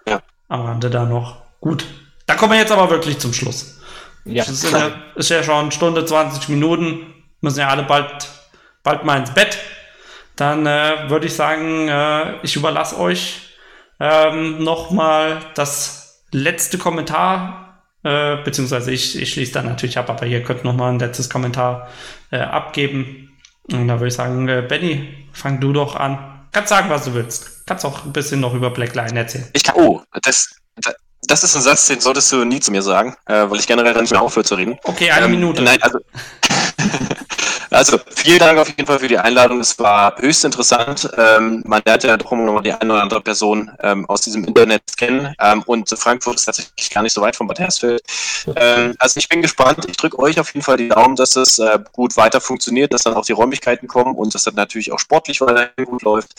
Ja. 0.08 0.20
Am 0.48 0.62
Rande 0.62 0.90
da 0.90 1.04
noch. 1.04 1.42
Gut. 1.60 1.84
Da 2.26 2.34
kommen 2.34 2.52
wir 2.52 2.58
jetzt 2.58 2.72
aber 2.72 2.90
wirklich 2.90 3.18
zum 3.20 3.32
Schluss. 3.32 3.80
Ja. 4.24 4.42
Es 4.42 4.48
ist, 4.48 4.72
ja, 4.72 4.90
ist 5.14 5.28
ja 5.28 5.44
schon 5.44 5.70
Stunde 5.70 6.04
20 6.04 6.48
Minuten. 6.48 7.14
Müssen 7.40 7.60
ja 7.60 7.68
alle 7.68 7.84
bald, 7.84 8.28
bald 8.82 9.04
mal 9.04 9.20
ins 9.20 9.32
Bett 9.32 9.56
dann 10.36 10.66
äh, 10.66 11.08
würde 11.08 11.26
ich 11.26 11.34
sagen, 11.34 11.88
äh, 11.88 12.36
ich 12.42 12.56
überlasse 12.56 12.98
euch 12.98 13.40
ähm, 13.98 14.62
nochmal 14.62 15.40
das 15.54 16.24
letzte 16.30 16.78
Kommentar, 16.78 17.82
äh, 18.04 18.36
beziehungsweise 18.44 18.92
ich, 18.92 19.20
ich 19.20 19.32
schließe 19.32 19.52
dann 19.52 19.66
natürlich 19.66 19.98
ab, 19.98 20.10
aber 20.10 20.26
ihr 20.26 20.42
könnt 20.42 20.64
nochmal 20.64 20.92
ein 20.92 20.98
letztes 20.98 21.30
Kommentar 21.30 21.88
äh, 22.30 22.38
abgeben. 22.38 23.38
Und 23.72 23.88
da 23.88 23.94
würde 23.94 24.08
ich 24.08 24.14
sagen, 24.14 24.46
äh, 24.48 24.64
Benny, 24.66 25.28
fang 25.32 25.60
du 25.60 25.72
doch 25.72 25.96
an. 25.96 26.48
Kannst 26.52 26.68
sagen, 26.68 26.90
was 26.90 27.04
du 27.04 27.14
willst. 27.14 27.66
Kannst 27.66 27.84
auch 27.84 28.04
ein 28.04 28.12
bisschen 28.12 28.40
noch 28.40 28.54
über 28.54 28.70
Blackline 28.70 29.18
erzählen. 29.18 29.48
Ich 29.54 29.64
kann, 29.64 29.74
oh, 29.76 30.02
das, 30.22 30.54
das 31.22 31.42
ist 31.42 31.56
ein 31.56 31.62
Satz, 31.62 31.86
den 31.88 32.00
solltest 32.00 32.30
du 32.32 32.44
nie 32.44 32.60
zu 32.60 32.70
mir 32.70 32.82
sagen, 32.82 33.16
äh, 33.26 33.48
weil 33.48 33.58
ich 33.58 33.66
generell 33.66 33.92
dann 33.92 34.02
nicht 34.02 34.12
mehr 34.12 34.22
aufhöre 34.22 34.44
zu 34.44 34.54
reden. 34.54 34.78
Okay, 34.84 35.10
eine 35.10 35.24
ähm, 35.24 35.32
Minute. 35.32 35.62
Nein, 35.62 35.82
also 35.82 35.98
Also 37.76 38.00
vielen 38.08 38.38
Dank 38.38 38.58
auf 38.58 38.68
jeden 38.68 38.86
Fall 38.86 38.98
für 38.98 39.08
die 39.08 39.18
Einladung. 39.18 39.60
Es 39.60 39.78
war 39.78 40.16
höchst 40.16 40.46
interessant. 40.46 41.10
Ähm, 41.18 41.62
man 41.66 41.82
lernt 41.84 42.04
ja 42.04 42.16
doch 42.16 42.32
immer 42.32 42.44
noch 42.44 42.62
die 42.62 42.72
eine 42.72 42.90
oder 42.90 43.02
andere 43.02 43.20
Person 43.20 43.70
ähm, 43.80 44.06
aus 44.06 44.22
diesem 44.22 44.44
Internet 44.44 44.82
kennen. 44.96 45.34
Ähm, 45.38 45.62
und 45.66 45.90
Frankfurt 45.90 46.36
ist 46.36 46.46
tatsächlich 46.46 46.88
gar 46.88 47.02
nicht 47.02 47.12
so 47.12 47.20
weit 47.20 47.36
von 47.36 47.46
Bad 47.46 47.58
Hersfeld. 47.58 48.02
Ähm, 48.56 48.94
also 48.98 49.18
ich 49.18 49.28
bin 49.28 49.42
gespannt. 49.42 49.84
Ich 49.88 49.98
drücke 49.98 50.18
euch 50.18 50.40
auf 50.40 50.54
jeden 50.54 50.64
Fall 50.64 50.78
die 50.78 50.88
Daumen, 50.88 51.16
dass 51.16 51.36
es 51.36 51.58
äh, 51.58 51.78
gut 51.92 52.16
weiter 52.16 52.40
funktioniert, 52.40 52.94
dass 52.94 53.02
dann 53.02 53.12
auch 53.12 53.26
die 53.26 53.32
Räumlichkeiten 53.32 53.88
kommen 53.88 54.14
und 54.14 54.34
dass 54.34 54.44
das 54.44 54.54
natürlich 54.54 54.90
auch 54.90 54.98
sportlich 54.98 55.42
weiterhin 55.42 55.84
gut 55.84 56.00
läuft. 56.00 56.32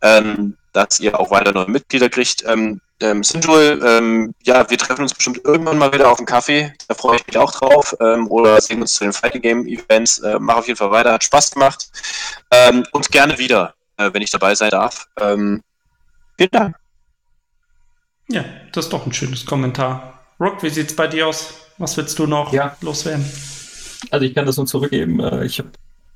Ähm, 0.00 0.56
dass 0.72 1.00
ihr 1.00 1.20
auch 1.20 1.30
weiter 1.30 1.52
neue 1.52 1.68
Mitglieder 1.68 2.08
kriegt. 2.08 2.44
Ähm, 2.46 2.80
ähm, 3.00 3.22
Sinjul, 3.22 3.80
ähm, 3.84 4.34
ja, 4.42 4.68
wir 4.68 4.78
treffen 4.78 5.02
uns 5.02 5.14
bestimmt 5.14 5.40
irgendwann 5.44 5.78
mal 5.78 5.92
wieder 5.92 6.10
auf 6.10 6.18
einen 6.18 6.26
Kaffee. 6.26 6.72
Da 6.88 6.94
freue 6.94 7.16
ich 7.16 7.26
mich 7.26 7.38
auch 7.38 7.52
drauf. 7.52 7.94
Ähm, 8.00 8.28
oder 8.28 8.60
sehen 8.60 8.80
uns 8.80 8.94
zu 8.94 9.04
den 9.04 9.12
Fighting 9.12 9.42
Game 9.42 9.66
Events. 9.66 10.18
Äh, 10.18 10.38
mach 10.40 10.56
auf 10.56 10.66
jeden 10.66 10.76
Fall 10.76 10.90
weiter, 10.90 11.12
hat 11.12 11.24
Spaß 11.24 11.52
gemacht. 11.52 11.88
Ähm, 12.50 12.84
und 12.92 13.10
gerne 13.10 13.38
wieder, 13.38 13.74
äh, 13.96 14.10
wenn 14.12 14.22
ich 14.22 14.30
dabei 14.30 14.54
sein 14.54 14.70
darf. 14.70 15.06
Ähm, 15.20 15.62
vielen 16.36 16.50
Dank. 16.50 16.76
Ja, 18.28 18.44
das 18.72 18.86
ist 18.86 18.92
doch 18.92 19.06
ein 19.06 19.12
schönes 19.12 19.46
Kommentar. 19.46 20.20
Rock, 20.40 20.62
wie 20.62 20.70
sieht's 20.70 20.94
bei 20.94 21.06
dir 21.06 21.28
aus? 21.28 21.54
Was 21.78 21.96
willst 21.96 22.18
du 22.18 22.26
noch 22.26 22.52
ja. 22.52 22.76
loswerden? 22.80 23.24
Also 24.10 24.26
ich 24.26 24.34
kann 24.34 24.46
das 24.46 24.56
nur 24.56 24.66
zurückgeben. 24.66 25.20
Äh, 25.20 25.44
ich 25.44 25.58
habe 25.60 25.70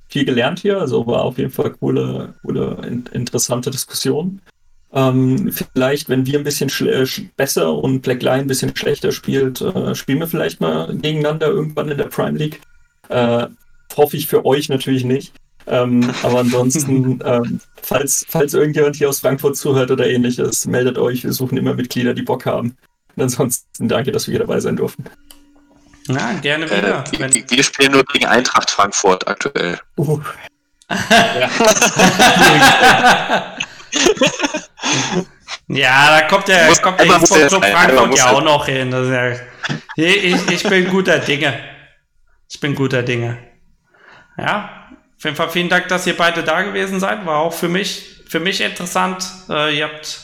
viel 0.09 0.25
gelernt 0.25 0.59
hier, 0.59 0.79
also 0.79 1.07
war 1.07 1.23
auf 1.23 1.39
jeden 1.39 1.51
Fall 1.51 1.71
coole, 1.71 2.35
coole, 2.43 2.77
interessante 3.13 3.71
Diskussion. 3.71 4.43
Ähm, 4.95 5.51
vielleicht, 5.75 6.09
wenn 6.11 6.27
wir 6.27 6.39
ein 6.39 6.45
bisschen 6.45 6.71
äh, 6.87 7.07
besser 7.37 7.75
und 7.75 8.03
Black 8.03 8.23
Lion 8.23 8.41
ein 8.41 8.47
bisschen 8.47 8.77
schlechter 8.77 9.11
spielt, 9.11 9.61
äh, 9.63 9.95
spielen 9.95 10.21
wir 10.21 10.27
vielleicht 10.27 10.61
mal 10.61 10.95
gegeneinander 10.95 11.47
irgendwann 11.47 11.89
in 11.89 11.97
der 11.97 12.05
Prime 12.05 12.37
League. 12.37 12.61
Äh, 13.09 13.47
hoffe 13.97 14.17
ich 14.17 14.27
für 14.27 14.45
euch 14.45 14.69
natürlich 14.69 15.05
nicht. 15.05 15.33
Ähm, 15.67 16.13
aber 16.23 16.41
ansonsten, 16.41 17.21
ähm, 17.25 17.61
falls, 17.81 18.27
falls 18.29 18.53
irgendjemand 18.53 18.97
hier 18.97 19.09
aus 19.09 19.21
Frankfurt 19.21 19.57
zuhört 19.57 19.91
oder 19.91 20.07
ähnliches, 20.07 20.67
meldet 20.67 20.99
euch. 20.99 21.25
Wir 21.25 21.33
suchen 21.33 21.57
immer 21.57 21.75
Mitglieder, 21.75 22.13
die 22.13 22.23
Bock 22.23 22.45
haben. 22.45 22.77
Und 23.17 23.23
ansonsten 23.23 23.89
danke, 23.89 24.13
dass 24.13 24.27
wir 24.27 24.33
hier 24.33 24.41
dabei 24.41 24.61
sein 24.61 24.77
durften. 24.77 25.05
Ja, 26.09 26.33
gerne 26.41 26.67
wieder. 26.67 27.05
Äh, 27.13 27.33
wir, 27.33 27.51
wir, 27.51 27.63
spielen 27.63 27.93
nur 27.93 28.05
gegen 28.05 28.27
Eintracht 28.27 28.71
Frankfurt 28.71 29.27
aktuell. 29.27 29.79
Uh. 29.97 30.21
ja. 30.91 31.49
ja, 35.69 36.19
da 36.19 36.27
kommt 36.29 36.49
der, 36.49 36.75
kommt 36.77 37.01
der 37.01 37.07
Info 37.07 37.27
zu 37.27 37.61
Frankfurt 37.61 38.19
ja 38.19 38.31
auch 38.31 38.43
noch 38.43 38.67
hin. 38.67 38.91
Ja, 38.91 40.07
ich, 40.07 40.51
ich 40.51 40.63
bin 40.63 40.89
guter 40.89 41.19
Dinge. 41.19 41.59
Ich 42.51 42.61
bin 42.61 42.75
guter 42.75 43.03
Dinge. 43.03 43.39
Ja, 44.37 44.89
auf 45.17 45.25
jeden 45.25 45.37
Fall 45.37 45.51
vielen 45.51 45.69
Dank, 45.69 45.89
dass 45.89 46.07
ihr 46.07 46.17
beide 46.17 46.43
da 46.43 46.63
gewesen 46.63 47.01
seid. 47.01 47.25
War 47.27 47.39
auch 47.41 47.53
für 47.53 47.69
mich, 47.69 48.23
für 48.29 48.41
mich 48.41 48.61
interessant. 48.61 49.25
Äh, 49.49 49.79
ihr 49.79 49.85
habt 49.85 50.19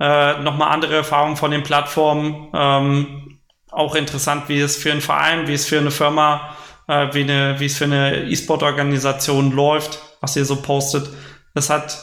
äh, 0.00 0.40
nochmal 0.42 0.72
andere 0.72 0.96
Erfahrungen 0.96 1.36
von 1.36 1.50
den 1.50 1.62
Plattformen. 1.62 2.50
Ähm, 2.54 3.38
auch 3.70 3.94
interessant, 3.94 4.48
wie 4.48 4.60
es 4.60 4.76
für 4.76 4.90
einen 4.92 5.00
Verein, 5.00 5.48
wie 5.48 5.54
es 5.54 5.66
für 5.66 5.78
eine 5.78 5.90
Firma 5.90 6.56
äh, 6.88 7.08
wie, 7.12 7.22
eine, 7.22 7.58
wie 7.58 7.66
es 7.66 7.76
für 7.76 7.84
eine 7.84 8.24
E-Sport-Organisation 8.24 9.52
läuft, 9.52 9.98
was 10.20 10.36
ihr 10.36 10.44
so 10.44 10.56
postet. 10.56 11.08
Das 11.54 11.70
hat, 11.70 11.98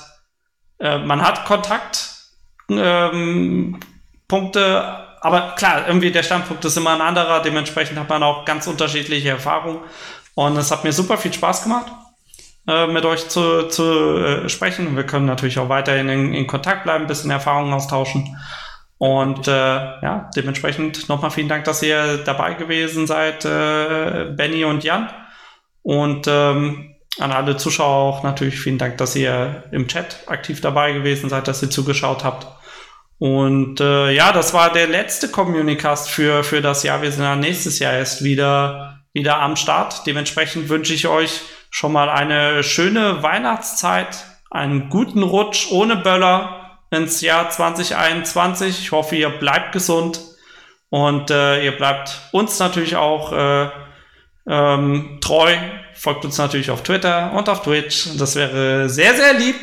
äh, 0.83 0.97
man 0.99 1.21
hat 1.21 1.45
Kontakt, 1.45 2.09
ähm, 2.69 3.79
aber 5.21 5.53
klar, 5.55 5.87
irgendwie 5.87 6.11
der 6.11 6.23
Standpunkt 6.23 6.65
ist 6.65 6.75
immer 6.75 6.91
ein 6.91 7.01
anderer, 7.01 7.41
dementsprechend 7.41 7.97
hat 7.97 8.09
man 8.09 8.21
auch 8.23 8.43
ganz 8.43 8.67
unterschiedliche 8.67 9.29
Erfahrungen. 9.29 9.79
Und 10.35 10.57
es 10.57 10.71
hat 10.71 10.83
mir 10.83 10.91
super 10.91 11.17
viel 11.17 11.31
Spaß 11.31 11.63
gemacht, 11.63 11.85
äh, 12.67 12.87
mit 12.87 13.05
euch 13.05 13.29
zu, 13.29 13.69
zu 13.69 14.17
äh, 14.17 14.49
sprechen. 14.49 14.97
Wir 14.97 15.05
können 15.05 15.25
natürlich 15.25 15.59
auch 15.59 15.69
weiterhin 15.69 16.09
in, 16.09 16.33
in 16.33 16.47
Kontakt 16.47 16.83
bleiben, 16.83 17.05
ein 17.05 17.07
bisschen 17.07 17.31
Erfahrungen 17.31 17.73
austauschen. 17.73 18.35
Und 18.97 19.47
äh, 19.47 19.51
ja, 19.51 20.29
dementsprechend 20.35 21.07
nochmal 21.07 21.31
vielen 21.31 21.47
Dank, 21.49 21.63
dass 21.63 21.83
ihr 21.83 22.17
dabei 22.17 22.55
gewesen 22.55 23.07
seid, 23.07 23.45
äh, 23.45 24.33
Benny 24.35 24.65
und 24.65 24.83
Jan. 24.83 25.09
Und 25.83 26.27
ähm, 26.27 26.92
an 27.19 27.31
alle 27.31 27.57
Zuschauer 27.57 28.15
auch 28.15 28.23
natürlich 28.23 28.59
vielen 28.59 28.77
Dank, 28.77 28.97
dass 28.97 29.15
ihr 29.15 29.63
im 29.71 29.87
Chat 29.87 30.23
aktiv 30.27 30.61
dabei 30.61 30.93
gewesen 30.93 31.29
seid, 31.29 31.47
dass 31.47 31.61
ihr 31.61 31.69
zugeschaut 31.69 32.23
habt. 32.23 32.47
Und 33.19 33.79
äh, 33.79 34.11
ja, 34.11 34.31
das 34.31 34.53
war 34.53 34.73
der 34.73 34.87
letzte 34.87 35.29
Communicast 35.29 36.09
für, 36.09 36.43
für 36.43 36.61
das 36.61 36.83
Jahr. 36.83 37.01
Wir 37.01 37.11
sind 37.11 37.23
dann 37.23 37.39
nächstes 37.39 37.79
Jahr 37.79 37.93
erst 37.93 38.23
wieder, 38.23 38.99
wieder 39.13 39.39
am 39.39 39.55
Start. 39.55 40.05
Dementsprechend 40.07 40.69
wünsche 40.69 40.93
ich 40.93 41.07
euch 41.07 41.41
schon 41.69 41.93
mal 41.93 42.09
eine 42.09 42.63
schöne 42.63 43.23
Weihnachtszeit, 43.23 44.25
einen 44.51 44.89
guten 44.89 45.23
Rutsch 45.23 45.71
ohne 45.71 45.95
Böller 45.95 46.79
ins 46.91 47.21
Jahr 47.21 47.49
2021. 47.49 48.79
Ich 48.79 48.91
hoffe, 48.91 49.15
ihr 49.15 49.29
bleibt 49.29 49.71
gesund 49.71 50.19
und 50.89 51.31
äh, 51.31 51.63
ihr 51.63 51.77
bleibt 51.77 52.19
uns 52.31 52.59
natürlich 52.59 52.95
auch 52.95 53.31
äh, 53.31 53.69
ähm, 54.47 55.19
treu. 55.21 55.55
Folgt 55.93 56.25
uns 56.25 56.37
natürlich 56.37 56.71
auf 56.71 56.83
Twitter 56.83 57.33
und 57.33 57.47
auf 57.49 57.61
Twitch. 57.61 58.17
Das 58.17 58.35
wäre 58.35 58.89
sehr, 58.89 59.15
sehr 59.15 59.33
lieb. 59.33 59.55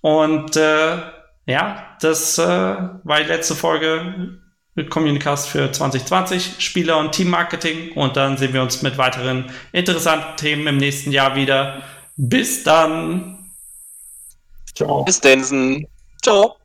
Und 0.00 0.56
äh, 0.56 0.98
ja, 1.46 1.96
das 2.00 2.38
äh, 2.38 2.44
war 2.44 3.20
die 3.20 3.26
letzte 3.26 3.54
Folge 3.54 4.38
mit 4.74 4.90
Communicast 4.90 5.48
für 5.48 5.72
2020, 5.72 6.56
Spieler- 6.58 6.98
und 6.98 7.12
Teammarketing. 7.12 7.92
Und 7.92 8.16
dann 8.16 8.36
sehen 8.36 8.52
wir 8.52 8.62
uns 8.62 8.82
mit 8.82 8.98
weiteren 8.98 9.50
interessanten 9.72 10.36
Themen 10.36 10.66
im 10.66 10.76
nächsten 10.76 11.12
Jahr 11.12 11.34
wieder. 11.34 11.82
Bis 12.16 12.62
dann. 12.62 13.50
Ciao. 14.74 15.04
Bis 15.04 15.20
Densen. 15.20 15.86
Ciao. 16.22 16.56